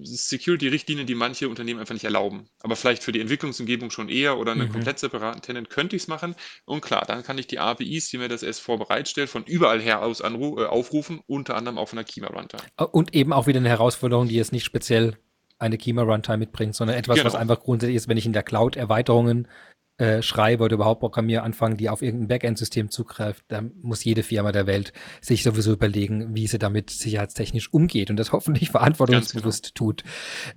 Security-Richtlinien, 0.03 1.07
die 1.07 1.15
manche 1.15 1.49
Unternehmen 1.49 1.79
einfach 1.79 1.93
nicht 1.93 2.03
erlauben. 2.03 2.47
Aber 2.61 2.75
vielleicht 2.75 3.03
für 3.03 3.11
die 3.11 3.19
Entwicklungsumgebung 3.19 3.91
schon 3.91 4.09
eher 4.09 4.37
oder 4.37 4.51
einen 4.51 4.67
mhm. 4.67 4.73
komplett 4.73 4.99
separaten 4.99 5.41
Tenant 5.41 5.69
könnte 5.69 5.95
ich 5.95 6.03
es 6.03 6.07
machen. 6.07 6.35
Und 6.65 6.81
klar, 6.81 7.05
dann 7.05 7.23
kann 7.23 7.37
ich 7.37 7.47
die 7.47 7.59
APIs, 7.59 8.09
die 8.09 8.17
mir 8.17 8.27
das 8.27 8.43
S4 8.43 8.77
bereitstellt, 8.77 9.29
von 9.29 9.43
überall 9.43 9.81
her 9.81 10.01
aus 10.01 10.21
äh, 10.21 10.25
aufrufen, 10.25 11.21
unter 11.27 11.55
anderem 11.55 11.77
auch 11.77 11.89
von 11.89 11.97
der 11.97 12.05
Kima 12.05 12.27
Runtime. 12.27 12.63
Und 12.91 13.13
eben 13.13 13.33
auch 13.33 13.47
wieder 13.47 13.59
eine 13.59 13.69
Herausforderung, 13.69 14.27
die 14.27 14.35
jetzt 14.35 14.51
nicht 14.51 14.65
speziell 14.65 15.17
eine 15.57 15.77
Kima 15.77 16.03
Runtime 16.03 16.37
mitbringt, 16.37 16.75
sondern 16.75 16.97
etwas, 16.97 17.15
genau. 17.15 17.27
was 17.27 17.35
einfach 17.35 17.59
grundsätzlich 17.59 17.95
ist, 17.95 18.07
wenn 18.07 18.17
ich 18.17 18.25
in 18.25 18.33
der 18.33 18.43
Cloud 18.43 18.75
Erweiterungen 18.75 19.47
äh, 19.97 20.21
schreibe 20.21 20.63
oder 20.63 20.75
überhaupt 20.75 20.99
programmiere, 20.99 21.43
anfangen, 21.43 21.77
die 21.77 21.89
auf 21.89 22.01
irgendein 22.01 22.27
Backend-System 22.27 22.89
zugreift, 22.89 23.45
dann 23.47 23.71
muss 23.81 24.03
jede 24.03 24.23
Firma 24.23 24.51
der 24.51 24.67
Welt 24.67 24.93
sich 25.21 25.43
sowieso 25.43 25.73
überlegen, 25.73 26.35
wie 26.35 26.47
sie 26.47 26.59
damit 26.59 26.89
sicherheitstechnisch 26.89 27.71
umgeht 27.71 28.09
und 28.09 28.17
das 28.17 28.31
hoffentlich 28.31 28.69
verantwortungsbewusst 28.71 29.73
genau. 29.73 29.91
tut. 29.91 30.03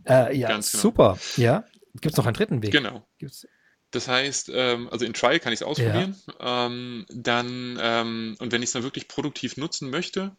Äh, 0.08 0.36
ja, 0.36 0.48
genau. 0.48 0.60
super. 0.60 1.18
Ja. 1.36 1.64
Gibt 2.00 2.14
es 2.14 2.16
noch 2.16 2.26
einen 2.26 2.34
dritten 2.34 2.62
Weg? 2.62 2.72
Genau. 2.72 3.06
Gibt's? 3.18 3.46
Das 3.90 4.06
heißt, 4.06 4.50
ähm, 4.52 4.88
also 4.90 5.04
in 5.04 5.14
Trial 5.14 5.40
kann 5.40 5.52
ich 5.52 5.60
es 5.60 5.66
ausprobieren. 5.66 6.14
Ja. 6.40 6.66
Ähm, 6.66 7.06
dann, 7.08 7.78
ähm, 7.80 8.36
und 8.38 8.52
wenn 8.52 8.62
ich 8.62 8.68
es 8.68 8.72
dann 8.72 8.82
wirklich 8.82 9.08
produktiv 9.08 9.56
nutzen 9.56 9.88
möchte, 9.88 10.36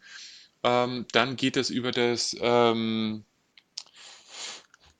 ähm, 0.64 1.06
dann 1.12 1.36
geht 1.36 1.58
es 1.58 1.70
über 1.70 1.92
das 1.92 2.36
ähm, 2.40 3.26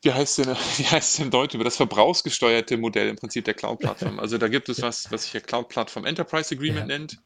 wie 0.02 0.14
heißt 0.14 0.40
denn, 0.40 0.48
wie 0.78 0.86
heißt 0.86 1.20
denn 1.20 1.32
Deutsch 1.32 1.56
über 1.56 1.64
das 1.64 1.78
verbrauchsgesteuerte 1.78 2.78
Modell 2.78 3.10
im 3.10 3.16
Prinzip 3.16 3.46
der 3.46 3.54
Cloud-Plattform? 3.54 4.20
Also 4.20 4.38
da 4.38 4.48
gibt 4.48 4.70
es 4.70 4.82
was, 4.82 5.12
was 5.12 5.24
sich 5.24 5.34
ja 5.34 5.40
Cloud-Plattform 5.40 6.06
Enterprise 6.06 6.54
Agreement 6.54 6.90
ja. 6.90 6.98
nennt. 6.98 7.18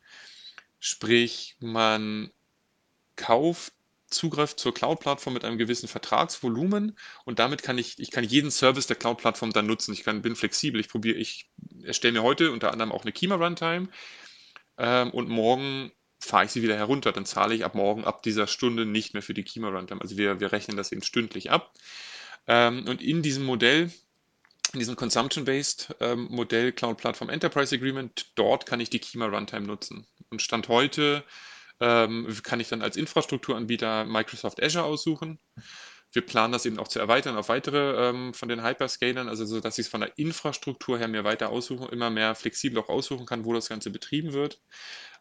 Sprich, 0.79 1.55
man 1.59 2.31
kauft 3.15 3.73
Zugriff 4.09 4.55
zur 4.55 4.73
Cloud-Plattform 4.73 5.33
mit 5.33 5.43
einem 5.43 5.57
gewissen 5.57 5.87
Vertragsvolumen 5.87 6.97
und 7.25 7.39
damit 7.39 7.63
kann 7.63 7.77
ich, 7.77 7.99
ich 7.99 8.11
kann 8.11 8.23
jeden 8.23 8.51
Service 8.51 8.87
der 8.87 8.95
Cloud-Plattform 8.95 9.51
dann 9.51 9.65
nutzen. 9.65 9.93
Ich 9.93 10.03
kann, 10.03 10.21
bin 10.21 10.35
flexibel. 10.35 10.79
Ich 10.79 10.89
probiere, 10.89 11.17
ich 11.17 11.49
erstelle 11.83 12.13
mir 12.13 12.23
heute 12.23 12.51
unter 12.51 12.71
anderem 12.71 12.91
auch 12.91 13.03
eine 13.03 13.11
Kima-Runtime 13.11 13.89
ähm, 14.77 15.11
und 15.11 15.29
morgen 15.29 15.91
fahre 16.19 16.45
ich 16.45 16.51
sie 16.51 16.61
wieder 16.61 16.77
herunter. 16.77 17.11
Dann 17.11 17.25
zahle 17.25 17.55
ich 17.55 17.65
ab 17.65 17.75
morgen, 17.75 18.05
ab 18.05 18.23
dieser 18.23 18.47
Stunde 18.47 18.85
nicht 18.85 19.13
mehr 19.13 19.23
für 19.23 19.33
die 19.33 19.43
Kima-Runtime. 19.43 20.01
Also 20.01 20.17
wir, 20.17 20.39
wir 20.39 20.51
rechnen 20.51 20.77
das 20.77 20.91
eben 20.91 21.03
stündlich 21.03 21.51
ab. 21.51 21.73
Ähm, 22.47 22.87
und 22.87 23.01
in 23.01 23.21
diesem 23.21 23.43
Modell, 23.45 23.91
in 24.73 24.79
diesem 24.79 24.95
Consumption-Based 24.95 25.95
ähm, 25.99 26.27
Modell 26.29 26.71
Cloud 26.71 26.97
Platform 26.97 27.29
Enterprise 27.29 27.75
Agreement, 27.75 28.31
dort 28.35 28.65
kann 28.65 28.79
ich 28.79 28.89
die 28.89 28.99
Kima 28.99 29.25
Runtime 29.25 29.67
nutzen. 29.67 30.05
Und 30.29 30.41
Stand 30.41 30.67
heute 30.67 31.23
ähm, 31.79 32.27
kann 32.43 32.59
ich 32.59 32.69
dann 32.69 32.81
als 32.81 32.97
Infrastrukturanbieter 32.97 34.05
Microsoft 34.05 34.61
Azure 34.61 34.85
aussuchen. 34.85 35.39
Wir 36.11 36.23
planen 36.23 36.53
das 36.53 36.65
eben 36.67 36.77
auch 36.77 36.87
zu 36.87 36.99
erweitern 36.99 37.35
auf 37.37 37.49
weitere 37.49 38.09
ähm, 38.09 38.35
von 38.35 38.47
den 38.47 38.63
Hyperscalern, 38.63 39.27
also 39.27 39.45
so, 39.45 39.59
dass 39.59 39.79
ich 39.79 39.87
es 39.87 39.91
von 39.91 40.01
der 40.01 40.17
Infrastruktur 40.17 40.99
her 40.99 41.07
mir 41.07 41.23
weiter 41.23 41.49
aussuchen, 41.49 41.89
immer 41.89 42.11
mehr 42.11 42.35
flexibel 42.35 42.83
auch 42.83 42.89
aussuchen 42.89 43.25
kann, 43.25 43.45
wo 43.45 43.53
das 43.53 43.67
Ganze 43.67 43.89
betrieben 43.89 44.31
wird. 44.33 44.61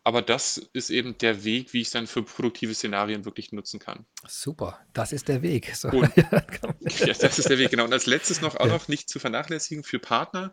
Aber 0.04 0.20
das 0.20 0.58
ist 0.72 0.90
eben 0.90 1.16
der 1.18 1.44
Weg, 1.44 1.72
wie 1.72 1.80
ich 1.80 1.86
es 1.86 1.92
dann 1.92 2.08
für 2.08 2.24
produktive 2.24 2.74
Szenarien 2.74 3.24
wirklich 3.24 3.52
nutzen 3.52 3.78
kann. 3.78 4.04
Super, 4.26 4.80
das 4.92 5.12
ist 5.12 5.28
der 5.28 5.42
Weg. 5.42 5.76
So. 5.76 5.90
Und, 5.90 6.10
ja, 6.16 7.14
das 7.14 7.38
ist 7.38 7.48
der 7.48 7.58
Weg, 7.58 7.70
genau. 7.70 7.84
Und 7.84 7.92
als 7.92 8.06
letztes 8.06 8.40
noch 8.40 8.56
auch 8.56 8.66
ja. 8.66 8.72
noch 8.72 8.88
nicht 8.88 9.08
zu 9.08 9.20
vernachlässigen 9.20 9.84
für 9.84 10.00
Partner 10.00 10.52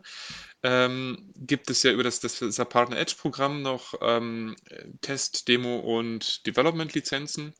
ähm, 0.62 1.32
gibt 1.34 1.68
es 1.68 1.82
ja 1.82 1.90
über 1.90 2.04
das, 2.04 2.20
das, 2.20 2.38
das 2.38 2.56
Partner 2.68 2.96
Edge 2.96 3.14
Programm 3.18 3.62
noch 3.62 3.94
ähm, 4.00 4.54
Test, 5.00 5.48
Demo 5.48 5.78
und 5.78 6.46
Development 6.46 6.94
Lizenzen. 6.94 7.52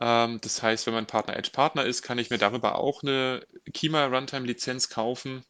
Ähm, 0.00 0.40
das 0.40 0.62
heißt, 0.62 0.86
wenn 0.86 0.94
man 0.94 1.06
Partner 1.06 1.36
Edge 1.36 1.50
Partner 1.50 1.84
ist, 1.84 2.02
kann 2.02 2.18
ich 2.18 2.30
mir 2.30 2.38
darüber 2.38 2.76
auch 2.76 3.02
eine 3.02 3.44
Kima 3.74 4.04
Runtime 4.06 4.46
Lizenz 4.46 4.88
kaufen 4.88 5.44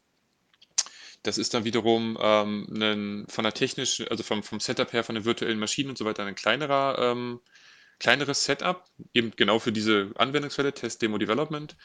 das 1.23 1.37
ist 1.37 1.53
dann 1.53 1.65
wiederum 1.65 2.17
ähm, 2.21 2.67
ein, 2.71 3.25
von 3.27 3.43
der 3.43 3.53
technischen, 3.53 4.07
also 4.07 4.23
vom, 4.23 4.43
vom 4.43 4.59
Setup 4.59 4.91
her, 4.93 5.03
von 5.03 5.15
den 5.15 5.25
virtuellen 5.25 5.59
Maschinen 5.59 5.89
und 5.89 5.97
so 5.97 6.05
weiter, 6.05 6.25
ein 6.25 6.35
kleinerer, 6.35 6.97
ähm, 6.99 7.41
kleineres 7.99 8.45
Setup, 8.45 8.85
eben 9.13 9.31
genau 9.35 9.59
für 9.59 9.71
diese 9.71 10.11
Anwendungsfälle, 10.15 10.73
Test, 10.73 11.01
Demo, 11.01 11.17
Development. 11.17 11.75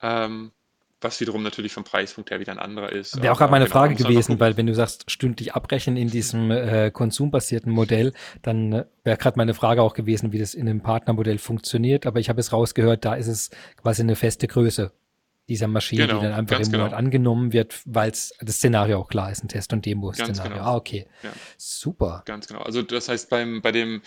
Ähm, 0.00 0.52
was 1.00 1.20
wiederum 1.20 1.42
natürlich 1.42 1.72
vom 1.72 1.84
Preispunkt 1.84 2.30
her 2.30 2.40
wieder 2.40 2.52
ein 2.52 2.58
anderer 2.58 2.90
ist. 2.90 3.22
Wäre 3.22 3.32
auch 3.32 3.38
gerade 3.38 3.52
meine 3.52 3.66
genau, 3.66 3.74
Frage 3.74 3.94
gewesen, 3.94 4.40
weil 4.40 4.56
wenn 4.56 4.66
du 4.66 4.74
sagst, 4.74 5.10
stündlich 5.10 5.54
abbrechen 5.54 5.96
in 5.96 6.08
diesem 6.08 6.50
äh, 6.50 6.90
konsumbasierten 6.90 7.70
Modell, 7.70 8.12
dann 8.42 8.72
äh, 8.72 8.84
wäre 9.04 9.16
gerade 9.16 9.36
meine 9.36 9.54
Frage 9.54 9.82
auch 9.82 9.94
gewesen, 9.94 10.32
wie 10.32 10.38
das 10.38 10.54
in 10.54 10.68
einem 10.68 10.82
Partnermodell 10.82 11.38
funktioniert. 11.38 12.04
Aber 12.06 12.18
ich 12.18 12.28
habe 12.28 12.40
es 12.40 12.52
rausgehört, 12.52 13.04
da 13.04 13.14
ist 13.14 13.28
es 13.28 13.50
quasi 13.80 14.02
eine 14.02 14.16
feste 14.16 14.48
Größe 14.48 14.92
dieser 15.48 15.68
Maschine, 15.68 16.06
genau, 16.06 16.20
die 16.20 16.26
dann 16.26 16.34
einfach 16.34 16.60
im 16.60 16.70
Monat 16.70 16.88
genau. 16.88 16.96
angenommen 16.96 17.52
wird, 17.52 17.80
weil 17.84 18.10
das 18.10 18.32
Szenario 18.48 19.00
auch 19.00 19.08
klar 19.08 19.30
ist, 19.30 19.42
ein 19.42 19.48
Test- 19.48 19.72
und 19.72 19.84
Demo-Szenario. 19.86 20.52
Genau. 20.52 20.64
Ah, 20.64 20.76
okay. 20.76 21.06
Ja. 21.22 21.32
Super. 21.56 22.22
Ganz 22.26 22.46
genau. 22.46 22.60
Also 22.60 22.82
das 22.82 23.08
heißt, 23.08 23.30
beim, 23.30 23.62
bei 23.62 23.72
dem 23.72 24.02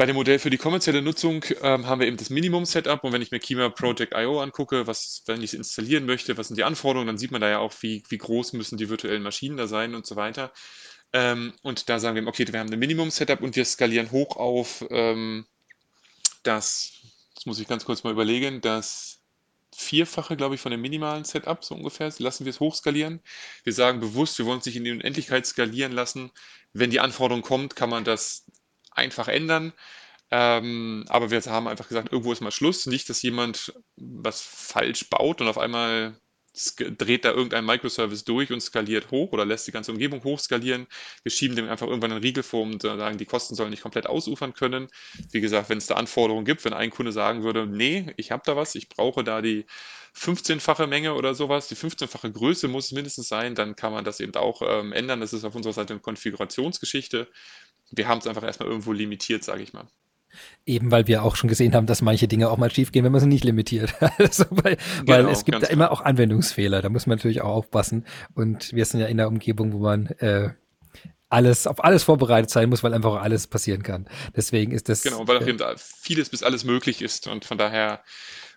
bei 0.00 0.06
dem 0.06 0.16
Modell 0.16 0.38
für 0.38 0.48
die 0.48 0.56
kommerzielle 0.56 1.02
Nutzung 1.02 1.44
ähm, 1.60 1.86
haben 1.86 2.00
wir 2.00 2.06
eben 2.06 2.16
das 2.16 2.30
Minimum-Setup 2.30 3.04
und 3.04 3.12
wenn 3.12 3.20
ich 3.20 3.32
mir 3.32 3.38
Kima 3.38 3.68
Project 3.68 4.14
IO 4.16 4.40
angucke, 4.40 4.86
was, 4.86 5.22
wenn 5.26 5.42
ich 5.42 5.52
es 5.52 5.54
installieren 5.54 6.06
möchte, 6.06 6.38
was 6.38 6.48
sind 6.48 6.56
die 6.56 6.64
Anforderungen, 6.64 7.06
dann 7.06 7.18
sieht 7.18 7.32
man 7.32 7.42
da 7.42 7.50
ja 7.50 7.58
auch, 7.58 7.74
wie, 7.80 8.02
wie 8.08 8.16
groß 8.16 8.54
müssen 8.54 8.78
die 8.78 8.88
virtuellen 8.88 9.22
Maschinen 9.22 9.58
da 9.58 9.66
sein 9.66 9.94
und 9.94 10.06
so 10.06 10.16
weiter. 10.16 10.52
Ähm, 11.12 11.52
und 11.60 11.90
da 11.90 11.98
sagen 11.98 12.16
wir, 12.16 12.26
okay, 12.26 12.46
wir 12.50 12.58
haben 12.58 12.72
ein 12.72 12.78
Minimum-Setup 12.78 13.42
und 13.42 13.56
wir 13.56 13.64
skalieren 13.66 14.10
hoch 14.10 14.36
auf 14.36 14.86
ähm, 14.88 15.44
das, 16.44 16.92
das 17.34 17.44
muss 17.44 17.60
ich 17.60 17.68
ganz 17.68 17.84
kurz 17.84 18.02
mal 18.02 18.12
überlegen, 18.12 18.62
das 18.62 19.19
Vierfache, 19.74 20.36
glaube 20.36 20.54
ich, 20.54 20.60
von 20.60 20.72
dem 20.72 20.80
minimalen 20.80 21.24
Setup, 21.24 21.64
so 21.64 21.74
ungefähr. 21.74 22.12
Lassen 22.18 22.44
wir 22.44 22.50
es 22.50 22.60
hochskalieren. 22.60 23.20
Wir 23.64 23.72
sagen 23.72 24.00
bewusst, 24.00 24.38
wir 24.38 24.46
wollen 24.46 24.58
es 24.58 24.66
nicht 24.66 24.76
in 24.76 24.84
die 24.84 24.92
Unendlichkeit 24.92 25.46
skalieren 25.46 25.92
lassen. 25.92 26.30
Wenn 26.72 26.90
die 26.90 27.00
Anforderung 27.00 27.42
kommt, 27.42 27.76
kann 27.76 27.90
man 27.90 28.04
das 28.04 28.46
einfach 28.90 29.28
ändern. 29.28 29.72
Ähm, 30.30 31.04
aber 31.08 31.30
wir 31.30 31.40
haben 31.42 31.68
einfach 31.68 31.88
gesagt, 31.88 32.12
irgendwo 32.12 32.32
ist 32.32 32.40
mal 32.40 32.50
Schluss. 32.52 32.86
Nicht, 32.86 33.08
dass 33.08 33.22
jemand 33.22 33.74
was 33.96 34.40
falsch 34.40 35.08
baut 35.10 35.40
und 35.40 35.48
auf 35.48 35.58
einmal 35.58 36.20
dreht 36.52 37.24
da 37.24 37.30
irgendein 37.30 37.64
Microservice 37.64 38.24
durch 38.24 38.52
und 38.52 38.60
skaliert 38.60 39.10
hoch 39.10 39.32
oder 39.32 39.44
lässt 39.44 39.66
die 39.66 39.72
ganze 39.72 39.92
Umgebung 39.92 40.24
hochskalieren. 40.24 40.86
Wir 41.22 41.30
schieben 41.30 41.56
dem 41.56 41.68
einfach 41.68 41.86
irgendwann 41.86 42.12
einen 42.12 42.22
Riegel 42.22 42.42
vor 42.42 42.62
und 42.62 42.82
sagen, 42.82 43.18
die 43.18 43.26
Kosten 43.26 43.54
sollen 43.54 43.70
nicht 43.70 43.82
komplett 43.82 44.06
ausufern 44.06 44.52
können. 44.52 44.88
Wie 45.30 45.40
gesagt, 45.40 45.68
wenn 45.68 45.78
es 45.78 45.86
da 45.86 45.94
Anforderungen 45.94 46.44
gibt, 46.44 46.64
wenn 46.64 46.72
ein 46.72 46.90
Kunde 46.90 47.12
sagen 47.12 47.44
würde, 47.44 47.66
nee, 47.66 48.12
ich 48.16 48.32
habe 48.32 48.42
da 48.44 48.56
was, 48.56 48.74
ich 48.74 48.88
brauche 48.88 49.22
da 49.22 49.42
die 49.42 49.66
15-fache 50.16 50.86
Menge 50.86 51.14
oder 51.14 51.34
sowas, 51.34 51.68
die 51.68 51.76
15-fache 51.76 52.32
Größe 52.32 52.68
muss 52.68 52.86
es 52.86 52.92
mindestens 52.92 53.28
sein, 53.28 53.54
dann 53.54 53.76
kann 53.76 53.92
man 53.92 54.04
das 54.04 54.20
eben 54.20 54.34
auch 54.34 54.62
ähm, 54.64 54.92
ändern. 54.92 55.20
Das 55.20 55.32
ist 55.32 55.44
auf 55.44 55.54
unserer 55.54 55.72
Seite 55.72 55.92
eine 55.94 56.00
Konfigurationsgeschichte. 56.00 57.28
Wir 57.92 58.08
haben 58.08 58.18
es 58.18 58.26
einfach 58.26 58.42
erstmal 58.42 58.68
irgendwo 58.68 58.92
limitiert, 58.92 59.44
sage 59.44 59.62
ich 59.62 59.72
mal. 59.72 59.86
Eben 60.66 60.90
weil 60.90 61.06
wir 61.06 61.22
auch 61.22 61.36
schon 61.36 61.48
gesehen 61.48 61.74
haben, 61.74 61.86
dass 61.86 62.02
manche 62.02 62.28
Dinge 62.28 62.50
auch 62.50 62.58
mal 62.58 62.70
schiefgehen, 62.70 63.04
wenn 63.04 63.12
man 63.12 63.20
sie 63.20 63.26
nicht 63.26 63.44
limitiert. 63.44 63.94
also, 64.18 64.44
weil, 64.50 64.76
genau, 65.04 65.12
weil 65.12 65.28
es 65.28 65.44
gibt 65.44 65.62
da 65.62 65.66
immer 65.66 65.90
auch 65.90 66.00
Anwendungsfehler, 66.00 66.82
da 66.82 66.88
muss 66.88 67.06
man 67.06 67.18
natürlich 67.18 67.42
auch 67.42 67.54
aufpassen. 67.54 68.06
Und 68.34 68.72
wir 68.72 68.84
sind 68.84 69.00
ja 69.00 69.06
in 69.06 69.18
einer 69.18 69.28
Umgebung, 69.28 69.72
wo 69.72 69.78
man 69.78 70.06
äh, 70.18 70.50
alles, 71.28 71.66
auf 71.66 71.82
alles 71.82 72.02
vorbereitet 72.02 72.50
sein 72.50 72.68
muss, 72.68 72.82
weil 72.82 72.92
einfach 72.92 73.14
alles 73.22 73.46
passieren 73.46 73.82
kann. 73.82 74.08
Deswegen 74.36 74.72
ist 74.72 74.88
das. 74.88 75.02
Genau, 75.02 75.26
weil 75.26 75.38
auch 75.38 75.46
äh, 75.46 75.50
eben 75.50 75.58
da 75.58 75.74
vieles 75.76 76.28
bis 76.28 76.42
alles 76.42 76.64
möglich 76.64 77.02
ist 77.02 77.26
und 77.28 77.44
von 77.44 77.56
daher 77.56 78.02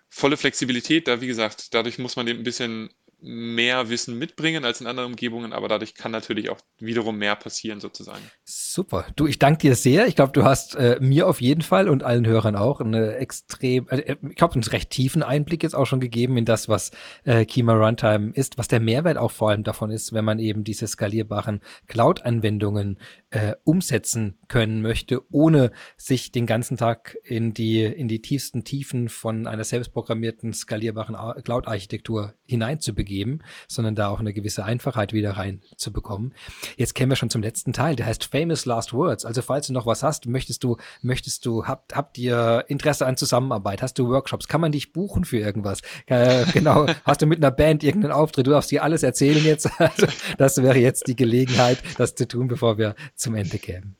volle 0.08 0.36
Flexibilität. 0.36 1.08
Da, 1.08 1.20
wie 1.20 1.26
gesagt, 1.26 1.72
dadurch 1.74 1.98
muss 1.98 2.16
man 2.16 2.26
eben 2.26 2.40
ein 2.40 2.44
bisschen 2.44 2.90
mehr 3.20 3.88
Wissen 3.88 4.18
mitbringen 4.18 4.64
als 4.64 4.80
in 4.80 4.86
anderen 4.86 5.10
Umgebungen, 5.10 5.52
aber 5.52 5.68
dadurch 5.68 5.94
kann 5.94 6.12
natürlich 6.12 6.50
auch 6.50 6.58
wiederum 6.78 7.18
mehr 7.18 7.36
passieren 7.36 7.80
sozusagen. 7.80 8.22
Super. 8.44 9.06
Du, 9.16 9.26
ich 9.26 9.38
danke 9.38 9.58
dir 9.58 9.74
sehr. 9.74 10.06
Ich 10.06 10.16
glaube, 10.16 10.32
du 10.32 10.44
hast 10.44 10.74
äh, 10.76 10.98
mir 11.00 11.26
auf 11.26 11.40
jeden 11.40 11.62
Fall 11.62 11.88
und 11.88 12.02
allen 12.02 12.26
Hörern 12.26 12.56
auch 12.56 12.80
eine 12.80 13.16
extrem, 13.16 13.88
äh, 13.88 14.16
ich 14.28 14.36
glaube, 14.36 14.54
einen 14.54 14.64
recht 14.64 14.90
tiefen 14.90 15.22
Einblick 15.22 15.62
jetzt 15.62 15.74
auch 15.74 15.86
schon 15.86 16.00
gegeben 16.00 16.36
in 16.36 16.44
das, 16.44 16.68
was 16.68 16.90
äh, 17.24 17.44
Kima 17.44 17.74
Runtime 17.74 18.32
ist, 18.34 18.58
was 18.58 18.68
der 18.68 18.80
Mehrwert 18.80 19.18
auch 19.18 19.30
vor 19.30 19.50
allem 19.50 19.64
davon 19.64 19.90
ist, 19.90 20.12
wenn 20.12 20.24
man 20.24 20.38
eben 20.38 20.64
diese 20.64 20.86
skalierbaren 20.86 21.60
Cloud-Anwendungen 21.88 22.98
äh, 23.34 23.54
umsetzen 23.64 24.38
können 24.48 24.80
möchte, 24.80 25.22
ohne 25.32 25.72
sich 25.96 26.30
den 26.30 26.46
ganzen 26.46 26.76
Tag 26.76 27.16
in 27.24 27.52
die, 27.52 27.82
in 27.82 28.06
die 28.08 28.22
tiefsten 28.22 28.64
Tiefen 28.64 29.08
von 29.08 29.46
einer 29.46 29.64
selbstprogrammierten 29.64 30.52
skalierbaren 30.52 31.42
Cloud-Architektur 31.42 32.34
hineinzubegeben 32.46 33.24
geben, 33.24 33.40
sondern 33.68 33.94
da 33.94 34.08
auch 34.08 34.20
eine 34.20 34.32
gewisse 34.32 34.64
Einfachheit 34.64 35.12
wieder 35.12 35.32
reinzubekommen. 35.32 36.34
Jetzt 36.76 36.94
kämen 36.94 37.10
wir 37.10 37.16
schon 37.16 37.30
zum 37.30 37.42
letzten 37.42 37.72
Teil, 37.72 37.96
der 37.96 38.06
heißt 38.06 38.24
Famous 38.24 38.66
Last 38.66 38.92
Words. 38.92 39.24
Also 39.24 39.42
falls 39.42 39.68
du 39.68 39.72
noch 39.72 39.86
was 39.86 40.02
hast, 40.02 40.26
möchtest 40.26 40.64
du, 40.64 40.76
möchtest 41.02 41.46
du, 41.46 41.66
habt, 41.66 41.94
habt 41.94 42.18
ihr 42.18 42.64
Interesse 42.68 43.06
an 43.06 43.16
Zusammenarbeit? 43.16 43.82
Hast 43.82 43.98
du 43.98 44.08
Workshops? 44.08 44.48
Kann 44.48 44.60
man 44.60 44.72
dich 44.72 44.92
buchen 44.92 45.24
für 45.24 45.38
irgendwas? 45.38 45.80
Äh, 46.06 46.44
genau, 46.52 46.86
hast 47.04 47.22
du 47.22 47.26
mit 47.26 47.38
einer 47.38 47.50
Band 47.50 47.82
irgendeinen 47.82 48.12
Auftritt? 48.12 48.46
Du 48.46 48.50
darfst 48.50 48.70
dir 48.70 48.82
alles 48.82 49.02
erzählen 49.02 49.44
jetzt. 49.44 49.68
Also, 49.84 50.06
das 50.38 50.62
wäre 50.62 50.78
jetzt 50.78 51.08
die 51.08 51.16
Gelegenheit, 51.16 51.82
das 51.98 52.14
zu 52.14 52.26
tun, 52.26 52.48
bevor 52.48 52.78
wir 52.78 52.94
zum 53.24 53.34
Ende 53.34 53.58
kämen. 53.58 53.96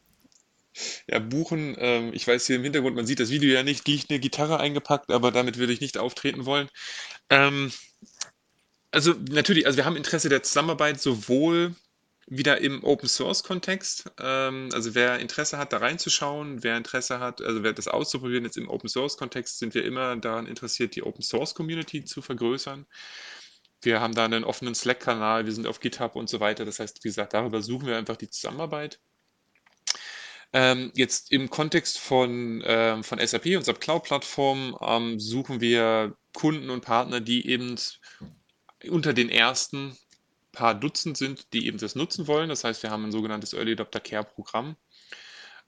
Ja, 1.06 1.18
buchen, 1.18 1.76
ähm, 1.78 2.12
ich 2.12 2.26
weiß 2.26 2.46
hier 2.46 2.56
im 2.56 2.62
Hintergrund, 2.62 2.96
man 2.96 3.06
sieht 3.06 3.20
das 3.20 3.30
Video 3.30 3.52
ja 3.52 3.62
nicht, 3.62 3.86
liegt 3.88 4.10
eine 4.10 4.18
Gitarre 4.20 4.60
eingepackt, 4.60 5.10
aber 5.10 5.30
damit 5.30 5.56
würde 5.56 5.72
ich 5.72 5.80
nicht 5.80 5.98
auftreten 5.98 6.46
wollen. 6.46 6.68
Ähm, 7.30 7.72
also 8.90 9.14
natürlich, 9.30 9.66
also 9.66 9.76
wir 9.76 9.84
haben 9.84 9.96
Interesse 9.96 10.28
der 10.28 10.42
Zusammenarbeit 10.42 11.00
sowohl 11.00 11.74
wieder 12.26 12.60
im 12.60 12.82
Open 12.84 13.08
Source 13.08 13.42
Kontext. 13.44 14.10
Ähm, 14.18 14.70
also 14.72 14.94
wer 14.94 15.18
Interesse 15.20 15.58
hat, 15.58 15.72
da 15.72 15.78
reinzuschauen, 15.78 16.62
wer 16.62 16.76
Interesse 16.76 17.20
hat, 17.20 17.40
also 17.40 17.62
wer 17.62 17.72
das 17.72 17.88
auszuprobieren, 17.88 18.44
jetzt 18.44 18.56
im 18.56 18.68
Open 18.68 18.88
Source 18.88 19.16
Kontext 19.16 19.58
sind 19.58 19.74
wir 19.74 19.84
immer 19.84 20.16
daran 20.16 20.46
interessiert, 20.46 20.96
die 20.96 21.02
Open 21.02 21.22
Source 21.22 21.54
Community 21.54 22.04
zu 22.04 22.20
vergrößern. 22.20 22.86
Wir 23.82 24.00
haben 24.00 24.14
da 24.14 24.24
einen 24.24 24.44
offenen 24.44 24.74
Slack-Kanal, 24.74 25.44
wir 25.46 25.52
sind 25.52 25.66
auf 25.66 25.80
GitHub 25.80 26.16
und 26.16 26.28
so 26.28 26.40
weiter. 26.40 26.64
Das 26.64 26.80
heißt, 26.80 27.04
wie 27.04 27.08
gesagt, 27.08 27.34
darüber 27.34 27.62
suchen 27.62 27.86
wir 27.86 27.96
einfach 27.96 28.16
die 28.16 28.30
Zusammenarbeit. 28.30 28.98
Ähm, 30.56 30.92
jetzt 30.94 31.32
im 31.32 31.50
Kontext 31.50 31.98
von, 31.98 32.62
ähm, 32.64 33.02
von 33.02 33.18
SAP, 33.18 33.56
unserer 33.56 33.74
Cloud-Plattform, 33.74 34.78
ähm, 34.80 35.18
suchen 35.18 35.60
wir 35.60 36.16
Kunden 36.32 36.70
und 36.70 36.80
Partner, 36.80 37.20
die 37.20 37.48
eben 37.48 37.74
unter 38.88 39.12
den 39.12 39.30
ersten 39.30 39.96
paar 40.52 40.76
Dutzend 40.76 41.16
sind, 41.16 41.52
die 41.52 41.66
eben 41.66 41.78
das 41.78 41.96
nutzen 41.96 42.28
wollen. 42.28 42.48
Das 42.48 42.62
heißt, 42.62 42.84
wir 42.84 42.90
haben 42.90 43.04
ein 43.04 43.10
sogenanntes 43.10 43.52
Early 43.52 43.72
Adopter 43.72 43.98
Care 43.98 44.22
Programm. 44.22 44.76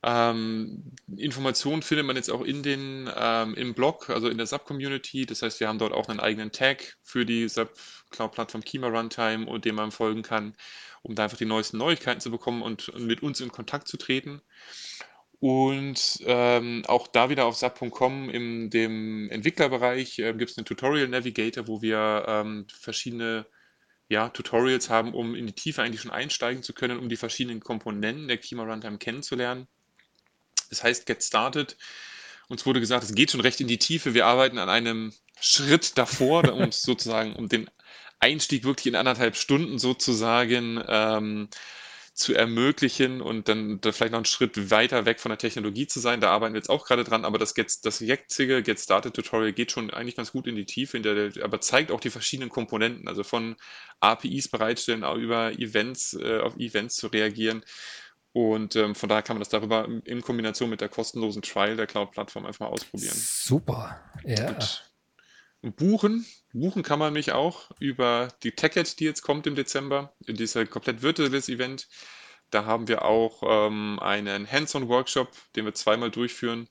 Ähm, 0.04 0.92
Informationen 1.16 1.82
findet 1.82 2.06
man 2.06 2.14
jetzt 2.14 2.30
auch 2.30 2.42
in 2.42 2.62
den, 2.62 3.10
ähm, 3.16 3.54
im 3.54 3.74
Blog, 3.74 4.08
also 4.08 4.28
in 4.28 4.36
der 4.36 4.46
Sub-Community. 4.46 5.26
Das 5.26 5.42
heißt, 5.42 5.58
wir 5.58 5.66
haben 5.66 5.80
dort 5.80 5.92
auch 5.92 6.08
einen 6.08 6.20
eigenen 6.20 6.52
Tag 6.52 6.96
für 7.02 7.26
die 7.26 7.48
Sub-Cloud-Plattform 7.48 8.62
Kima 8.62 8.86
Runtime 8.86 9.46
und 9.46 9.64
dem 9.64 9.74
man 9.74 9.90
folgen 9.90 10.22
kann, 10.22 10.54
um 11.06 11.14
da 11.14 11.24
einfach 11.24 11.38
die 11.38 11.44
neuesten 11.44 11.78
Neuigkeiten 11.78 12.20
zu 12.20 12.30
bekommen 12.30 12.62
und, 12.62 12.88
und 12.88 13.06
mit 13.06 13.22
uns 13.22 13.40
in 13.40 13.52
Kontakt 13.52 13.86
zu 13.86 13.96
treten. 13.96 14.42
Und 15.38 16.18
ähm, 16.24 16.82
auch 16.86 17.06
da 17.06 17.30
wieder 17.30 17.44
auf 17.44 17.56
sap.com 17.56 18.30
in 18.30 18.70
dem 18.70 19.30
Entwicklerbereich 19.30 20.18
äh, 20.18 20.32
gibt 20.32 20.50
es 20.50 20.58
einen 20.58 20.64
Tutorial 20.64 21.08
Navigator, 21.08 21.68
wo 21.68 21.82
wir 21.82 22.24
ähm, 22.26 22.66
verschiedene 22.68 23.46
ja, 24.08 24.28
Tutorials 24.30 24.88
haben, 24.88 25.14
um 25.14 25.34
in 25.34 25.46
die 25.46 25.52
Tiefe 25.52 25.82
eigentlich 25.82 26.00
schon 26.00 26.10
einsteigen 26.10 26.62
zu 26.62 26.72
können, 26.72 26.98
um 26.98 27.08
die 27.08 27.16
verschiedenen 27.16 27.60
Komponenten 27.60 28.28
der 28.28 28.38
Kima 28.38 28.64
Runtime 28.64 28.98
kennenzulernen. 28.98 29.68
Das 30.70 30.82
heißt, 30.82 31.06
Get 31.06 31.22
Started. 31.22 31.76
Uns 32.48 32.64
wurde 32.64 32.80
gesagt, 32.80 33.04
es 33.04 33.14
geht 33.14 33.30
schon 33.30 33.40
recht 33.40 33.60
in 33.60 33.68
die 33.68 33.78
Tiefe. 33.78 34.14
Wir 34.14 34.26
arbeiten 34.26 34.58
an 34.58 34.68
einem 34.68 35.12
Schritt 35.40 35.98
davor, 35.98 36.52
um 36.52 36.72
sozusagen, 36.72 37.34
um 37.34 37.48
den 37.48 37.68
Einstieg 38.18 38.64
wirklich 38.64 38.86
in 38.86 38.96
anderthalb 38.96 39.36
Stunden 39.36 39.78
sozusagen 39.78 40.82
ähm, 40.88 41.48
zu 42.16 42.34
ermöglichen 42.34 43.20
und 43.20 43.46
dann 43.46 43.78
da 43.82 43.92
vielleicht 43.92 44.12
noch 44.12 44.18
einen 44.18 44.24
Schritt 44.24 44.70
weiter 44.70 45.04
weg 45.04 45.20
von 45.20 45.28
der 45.28 45.38
Technologie 45.38 45.86
zu 45.86 46.00
sein. 46.00 46.22
Da 46.22 46.30
arbeiten 46.30 46.54
wir 46.54 46.58
jetzt 46.58 46.70
auch 46.70 46.86
gerade 46.86 47.04
dran, 47.04 47.26
aber 47.26 47.36
das, 47.36 47.54
Get, 47.54 47.84
das 47.84 48.00
jetzige 48.00 48.62
Get 48.62 48.80
Started 48.80 49.12
Tutorial 49.12 49.52
geht 49.52 49.70
schon 49.70 49.90
eigentlich 49.90 50.16
ganz 50.16 50.32
gut 50.32 50.46
in 50.46 50.56
die 50.56 50.64
Tiefe, 50.64 50.96
in 50.96 51.02
der, 51.02 51.30
aber 51.42 51.60
zeigt 51.60 51.90
auch 51.90 52.00
die 52.00 52.08
verschiedenen 52.08 52.48
Komponenten, 52.48 53.06
also 53.06 53.22
von 53.22 53.56
APIs 54.00 54.48
bereitstellen, 54.48 55.04
auch 55.04 55.16
über 55.16 55.52
Events, 55.52 56.14
äh, 56.14 56.40
auf 56.40 56.56
Events 56.56 56.96
zu 56.96 57.08
reagieren. 57.08 57.62
Und 58.32 58.76
ähm, 58.76 58.94
von 58.94 59.10
daher 59.10 59.22
kann 59.22 59.36
man 59.36 59.42
das 59.42 59.50
darüber 59.50 59.86
in 60.04 60.22
Kombination 60.22 60.70
mit 60.70 60.80
der 60.80 60.88
kostenlosen 60.88 61.42
Trial 61.42 61.76
der 61.76 61.86
Cloud-Plattform 61.86 62.46
einfach 62.46 62.60
mal 62.60 62.72
ausprobieren. 62.72 63.16
Super, 63.16 64.00
ja. 64.24 64.48
Und 64.48 64.90
buchen. 65.72 66.26
Buchen 66.52 66.82
kann 66.82 66.98
man 66.98 67.12
mich 67.12 67.32
auch 67.32 67.70
über 67.80 68.28
die 68.42 68.52
TechEd, 68.52 68.98
die 69.00 69.04
jetzt 69.04 69.22
kommt 69.22 69.46
im 69.46 69.54
Dezember, 69.54 70.14
in 70.26 70.36
dieser 70.36 70.66
komplett 70.66 71.02
virtuelles 71.02 71.48
Event. 71.48 71.88
Da 72.50 72.64
haben 72.64 72.88
wir 72.88 73.04
auch 73.04 73.42
ähm, 73.42 73.98
einen 74.00 74.50
Hands-on-Workshop, 74.50 75.30
den 75.56 75.64
wir 75.64 75.74
zweimal 75.74 76.10
durchführen, 76.10 76.68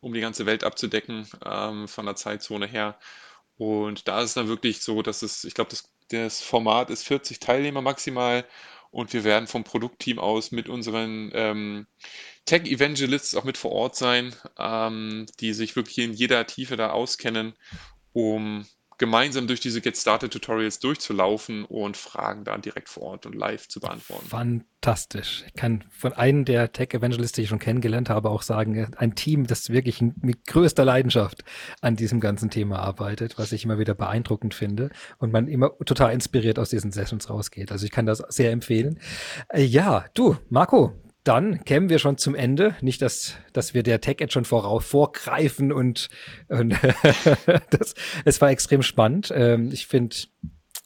um 0.00 0.12
die 0.12 0.20
ganze 0.20 0.46
Welt 0.46 0.64
abzudecken 0.64 1.28
ähm, 1.44 1.88
von 1.88 2.06
der 2.06 2.16
Zeitzone 2.16 2.66
her. 2.66 2.98
Und 3.56 4.08
da 4.08 4.20
ist 4.20 4.30
es 4.30 4.34
dann 4.34 4.48
wirklich 4.48 4.82
so, 4.82 5.02
dass 5.02 5.22
es, 5.22 5.44
ich 5.44 5.54
glaube, 5.54 5.70
das, 5.70 5.92
das 6.08 6.42
Format 6.42 6.90
ist 6.90 7.04
40 7.04 7.38
Teilnehmer 7.38 7.82
maximal 7.82 8.44
und 8.92 9.12
wir 9.14 9.24
werden 9.24 9.48
vom 9.48 9.64
Produktteam 9.64 10.18
aus 10.18 10.52
mit 10.52 10.68
unseren 10.68 11.32
ähm, 11.34 11.86
Tech 12.44 12.64
Evangelists 12.64 13.34
auch 13.34 13.44
mit 13.44 13.56
vor 13.56 13.72
Ort 13.72 13.96
sein, 13.96 14.36
ähm, 14.58 15.26
die 15.40 15.54
sich 15.54 15.74
wirklich 15.74 15.98
in 15.98 16.12
jeder 16.12 16.46
Tiefe 16.46 16.76
da 16.76 16.90
auskennen, 16.90 17.54
um 18.12 18.66
gemeinsam 19.02 19.48
durch 19.48 19.58
diese 19.58 19.80
Get 19.80 19.96
Started 19.96 20.32
Tutorials 20.32 20.78
durchzulaufen 20.78 21.64
und 21.64 21.96
Fragen 21.96 22.44
da 22.44 22.56
direkt 22.56 22.88
vor 22.88 23.02
Ort 23.02 23.26
und 23.26 23.34
live 23.34 23.66
zu 23.66 23.80
beantworten. 23.80 24.28
Fantastisch. 24.28 25.42
Ich 25.48 25.54
kann 25.54 25.82
von 25.90 26.12
einem 26.12 26.44
der 26.44 26.70
Tech 26.70 26.90
Evangelists, 26.94 27.32
die 27.32 27.42
ich 27.42 27.48
schon 27.48 27.58
kennengelernt 27.58 28.10
habe, 28.10 28.30
auch 28.30 28.42
sagen, 28.42 28.94
ein 28.96 29.16
Team, 29.16 29.48
das 29.48 29.70
wirklich 29.70 30.00
mit 30.00 30.46
größter 30.46 30.84
Leidenschaft 30.84 31.42
an 31.80 31.96
diesem 31.96 32.20
ganzen 32.20 32.48
Thema 32.48 32.78
arbeitet, 32.78 33.38
was 33.38 33.50
ich 33.50 33.64
immer 33.64 33.80
wieder 33.80 33.96
beeindruckend 33.96 34.54
finde 34.54 34.90
und 35.18 35.32
man 35.32 35.48
immer 35.48 35.76
total 35.84 36.12
inspiriert 36.12 36.60
aus 36.60 36.70
diesen 36.70 36.92
Sessions 36.92 37.28
rausgeht. 37.28 37.72
Also 37.72 37.84
ich 37.84 37.90
kann 37.90 38.06
das 38.06 38.18
sehr 38.28 38.52
empfehlen. 38.52 39.00
Äh, 39.48 39.64
ja, 39.64 40.04
du, 40.14 40.36
Marco, 40.48 40.92
dann 41.24 41.64
kämen 41.64 41.88
wir 41.88 41.98
schon 41.98 42.18
zum 42.18 42.34
Ende. 42.34 42.74
Nicht, 42.80 43.00
dass, 43.02 43.36
dass 43.52 43.74
wir 43.74 43.82
der 43.82 44.00
Tech-Edge 44.00 44.32
schon 44.32 44.44
voraus, 44.44 44.84
vorgreifen 44.84 45.72
und, 45.72 46.08
und 46.48 46.72
das, 47.70 47.94
es 48.24 48.40
war 48.40 48.50
extrem 48.50 48.82
spannend. 48.82 49.32
Ähm, 49.34 49.70
ich 49.72 49.86
finde 49.86 50.16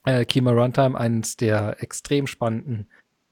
äh, 0.04 0.24
Kima 0.24 0.52
Runtime 0.52 0.98
eines 0.98 1.36
der 1.36 1.82
extrem 1.82 2.26
spannenden 2.26 2.88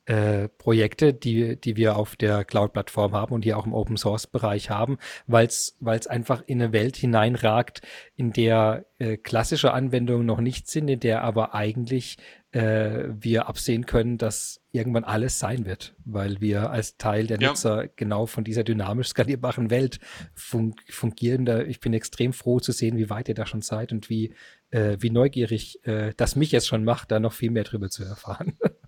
äh, 0.06 0.48
Projekte, 0.48 1.14
die, 1.14 1.56
die 1.56 1.76
wir 1.76 1.96
auf 1.96 2.16
der 2.16 2.44
Cloud-Plattform 2.44 3.12
haben 3.12 3.34
und 3.34 3.44
die 3.44 3.54
auch 3.54 3.66
im 3.66 3.72
Open-Source-Bereich 3.72 4.70
haben, 4.70 4.98
weil 5.26 5.46
es 5.46 5.76
einfach 6.06 6.42
in 6.46 6.60
eine 6.60 6.72
Welt 6.72 6.96
hineinragt, 6.96 7.80
in 8.16 8.32
der 8.32 8.86
äh, 8.98 9.16
klassische 9.16 9.72
Anwendungen 9.72 10.26
noch 10.26 10.40
nicht 10.40 10.68
sind, 10.68 10.88
in 10.88 11.00
der 11.00 11.22
aber 11.22 11.54
eigentlich 11.54 12.18
äh, 12.52 13.08
wir 13.18 13.48
absehen 13.48 13.86
können, 13.86 14.18
dass 14.18 14.60
irgendwann 14.70 15.04
alles 15.04 15.38
sein 15.38 15.66
wird, 15.66 15.94
weil 16.04 16.40
wir 16.40 16.70
als 16.70 16.96
Teil 16.96 17.26
der 17.26 17.40
ja. 17.40 17.48
Nutzer 17.48 17.88
genau 17.96 18.26
von 18.26 18.44
dieser 18.44 18.62
dynamisch 18.62 19.08
skalierbaren 19.08 19.70
Welt 19.70 19.98
fun 20.34 20.74
fungieren. 20.88 21.44
Da, 21.46 21.62
ich 21.62 21.80
bin 21.80 21.94
extrem 21.94 22.32
froh 22.32 22.60
zu 22.60 22.72
sehen, 22.72 22.96
wie 22.96 23.10
weit 23.10 23.28
ihr 23.28 23.34
da 23.34 23.46
schon 23.46 23.62
seid 23.62 23.90
und 23.90 24.08
wie, 24.10 24.34
äh, 24.70 24.96
wie 25.00 25.10
neugierig 25.10 25.84
äh, 25.86 26.12
das 26.16 26.36
mich 26.36 26.52
jetzt 26.52 26.68
schon 26.68 26.84
macht, 26.84 27.10
da 27.10 27.18
noch 27.18 27.32
viel 27.32 27.50
mehr 27.50 27.64
drüber 27.64 27.88
zu 27.88 28.04
erfahren. 28.04 28.58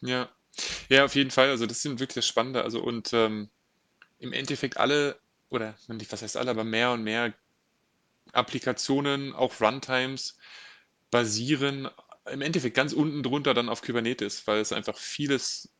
Ja. 0.00 0.28
Ja, 0.88 1.04
auf 1.04 1.14
jeden 1.14 1.30
Fall. 1.30 1.50
Also 1.50 1.66
das 1.66 1.82
sind 1.82 2.00
wirklich 2.00 2.16
das 2.16 2.26
Spannende. 2.26 2.62
Also 2.64 2.82
und 2.82 3.12
ähm, 3.12 3.50
im 4.20 4.32
Endeffekt 4.34 4.78
alle, 4.78 5.20
oder 5.50 5.76
nicht, 5.88 6.12
was 6.12 6.22
heißt 6.22 6.36
alle, 6.38 6.50
aber 6.52 6.64
mehr 6.64 6.92
und 6.92 7.04
mehr 7.04 7.34
Applikationen, 8.32 9.34
auch 9.34 9.60
Runtimes, 9.60 10.36
basieren 11.10 11.88
im 12.30 12.42
Endeffekt 12.42 12.76
ganz 12.76 12.92
unten 12.92 13.22
drunter 13.22 13.54
dann 13.54 13.68
auf 13.70 13.82
Kubernetes, 13.82 14.46
weil 14.46 14.60
es 14.60 14.72
einfach 14.72 14.98
vieles 14.98 15.70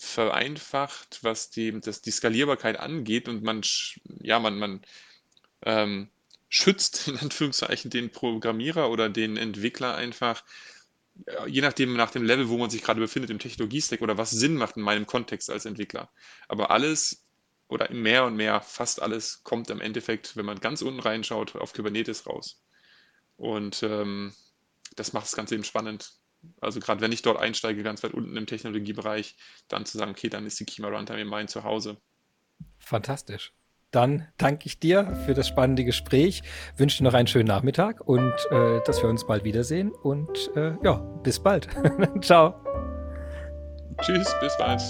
vereinfacht, 0.00 1.20
was 1.22 1.50
die, 1.50 1.80
das, 1.80 2.02
die 2.02 2.10
Skalierbarkeit 2.12 2.78
angeht 2.78 3.28
und 3.28 3.42
man, 3.44 3.62
ja, 4.20 4.38
man, 4.40 4.58
man 4.58 4.82
ähm, 5.62 6.10
schützt 6.48 7.08
in 7.08 7.18
Anführungszeichen 7.18 7.90
den 7.90 8.10
Programmierer 8.10 8.90
oder 8.90 9.08
den 9.10 9.36
Entwickler 9.36 9.96
einfach 9.96 10.44
je 11.46 11.62
nachdem, 11.62 11.94
nach 11.94 12.10
dem 12.10 12.24
Level, 12.24 12.48
wo 12.48 12.58
man 12.58 12.70
sich 12.70 12.82
gerade 12.82 13.00
befindet 13.00 13.30
im 13.30 13.38
Technologiestack 13.38 14.02
oder 14.02 14.18
was 14.18 14.30
Sinn 14.30 14.56
macht 14.56 14.76
in 14.76 14.82
meinem 14.82 15.06
Kontext 15.06 15.50
als 15.50 15.64
Entwickler. 15.64 16.10
Aber 16.48 16.70
alles 16.70 17.24
oder 17.68 17.90
mehr 17.92 18.24
und 18.24 18.36
mehr, 18.36 18.60
fast 18.60 19.02
alles 19.02 19.42
kommt 19.42 19.70
im 19.70 19.80
Endeffekt, 19.80 20.36
wenn 20.36 20.46
man 20.46 20.60
ganz 20.60 20.82
unten 20.82 21.00
reinschaut, 21.00 21.56
auf 21.56 21.72
Kubernetes 21.72 22.26
raus. 22.26 22.62
Und 23.36 23.82
ähm, 23.82 24.32
das 24.94 25.12
macht 25.12 25.24
das 25.24 25.34
Ganze 25.34 25.54
eben 25.54 25.64
spannend. 25.64 26.12
Also 26.60 26.78
gerade 26.78 27.00
wenn 27.00 27.12
ich 27.12 27.22
dort 27.22 27.38
einsteige, 27.38 27.82
ganz 27.82 28.02
weit 28.02 28.14
unten 28.14 28.36
im 28.36 28.46
Technologiebereich, 28.46 29.36
dann 29.68 29.84
zu 29.84 29.98
sagen, 29.98 30.12
okay, 30.12 30.28
dann 30.28 30.46
ist 30.46 30.60
die 30.60 30.64
Kima 30.64 30.88
Runtime 30.88 31.24
mein 31.24 31.48
Zuhause. 31.48 32.00
Fantastisch. 32.78 33.52
Dann 33.96 34.26
danke 34.36 34.66
ich 34.66 34.78
dir 34.78 35.16
für 35.24 35.32
das 35.32 35.48
spannende 35.48 35.82
Gespräch, 35.82 36.42
wünsche 36.76 36.98
dir 36.98 37.04
noch 37.04 37.14
einen 37.14 37.28
schönen 37.28 37.48
Nachmittag 37.48 38.06
und 38.06 38.34
äh, 38.50 38.82
dass 38.84 39.00
wir 39.00 39.08
uns 39.08 39.26
bald 39.26 39.42
wiedersehen 39.44 39.90
und 39.90 40.28
äh, 40.54 40.72
ja, 40.84 40.96
bis 41.22 41.40
bald. 41.40 41.66
Ciao. 42.20 42.54
Tschüss, 44.02 44.36
bis 44.42 44.54
bald. 44.58 44.82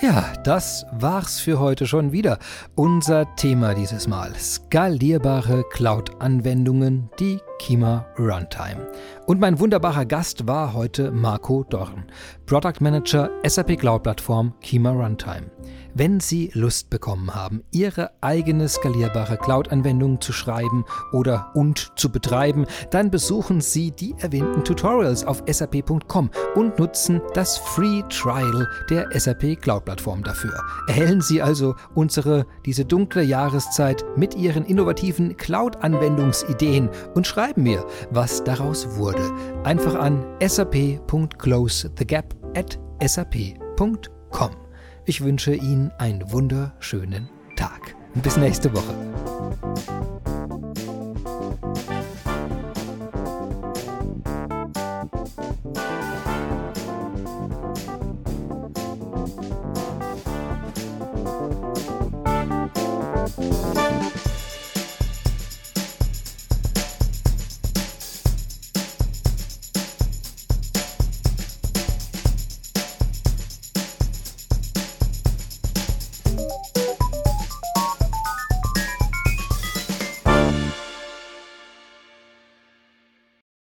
Ja, 0.00 0.32
das 0.44 0.86
war's 0.92 1.40
für 1.40 1.58
heute 1.58 1.88
schon 1.88 2.12
wieder. 2.12 2.38
Unser 2.76 3.34
Thema 3.34 3.74
dieses 3.74 4.06
Mal: 4.06 4.32
skalierbare 4.36 5.64
Cloud-Anwendungen, 5.72 7.10
die 7.18 7.40
Kima 7.58 8.06
Runtime. 8.16 8.86
Und 9.26 9.40
mein 9.40 9.58
wunderbarer 9.58 10.06
Gast 10.06 10.46
war 10.46 10.74
heute 10.74 11.10
Marco 11.10 11.64
Dorn, 11.64 12.04
Product 12.46 12.80
Manager 12.80 13.30
SAP 13.44 13.80
Cloud 13.80 14.04
Plattform 14.04 14.54
Kima 14.60 14.92
Runtime. 14.92 15.50
Wenn 15.98 16.20
Sie 16.20 16.52
Lust 16.54 16.90
bekommen 16.90 17.34
haben, 17.34 17.64
Ihre 17.72 18.12
eigene 18.20 18.68
skalierbare 18.68 19.36
Cloud-Anwendung 19.36 20.20
zu 20.20 20.32
schreiben 20.32 20.84
oder 21.10 21.50
und 21.54 21.90
zu 21.96 22.12
betreiben, 22.12 22.66
dann 22.92 23.10
besuchen 23.10 23.60
Sie 23.60 23.90
die 23.90 24.14
erwähnten 24.20 24.62
Tutorials 24.62 25.24
auf 25.24 25.42
sap.com 25.50 26.30
und 26.54 26.78
nutzen 26.78 27.20
das 27.34 27.58
Free 27.58 28.02
Trial 28.10 28.68
der 28.88 29.08
SAP 29.12 29.60
Cloud-Plattform 29.60 30.22
dafür. 30.22 30.54
Erhellen 30.86 31.20
Sie 31.20 31.42
also 31.42 31.74
unsere, 31.96 32.46
diese 32.64 32.84
dunkle 32.84 33.24
Jahreszeit 33.24 34.04
mit 34.16 34.36
Ihren 34.36 34.66
innovativen 34.66 35.36
Cloud-Anwendungsideen 35.36 36.90
und 37.16 37.26
schreiben 37.26 37.64
mir, 37.64 37.84
was 38.12 38.44
daraus 38.44 38.96
wurde. 38.96 39.32
Einfach 39.64 39.96
an 39.96 40.24
sap.closethegap 40.40 42.36
at 42.54 42.78
sap.com. 43.04 44.67
Ich 45.08 45.22
wünsche 45.22 45.54
Ihnen 45.54 45.90
einen 45.96 46.30
wunderschönen 46.32 47.30
Tag. 47.56 47.96
Bis 48.22 48.36
nächste 48.36 48.70
Woche. 48.74 50.17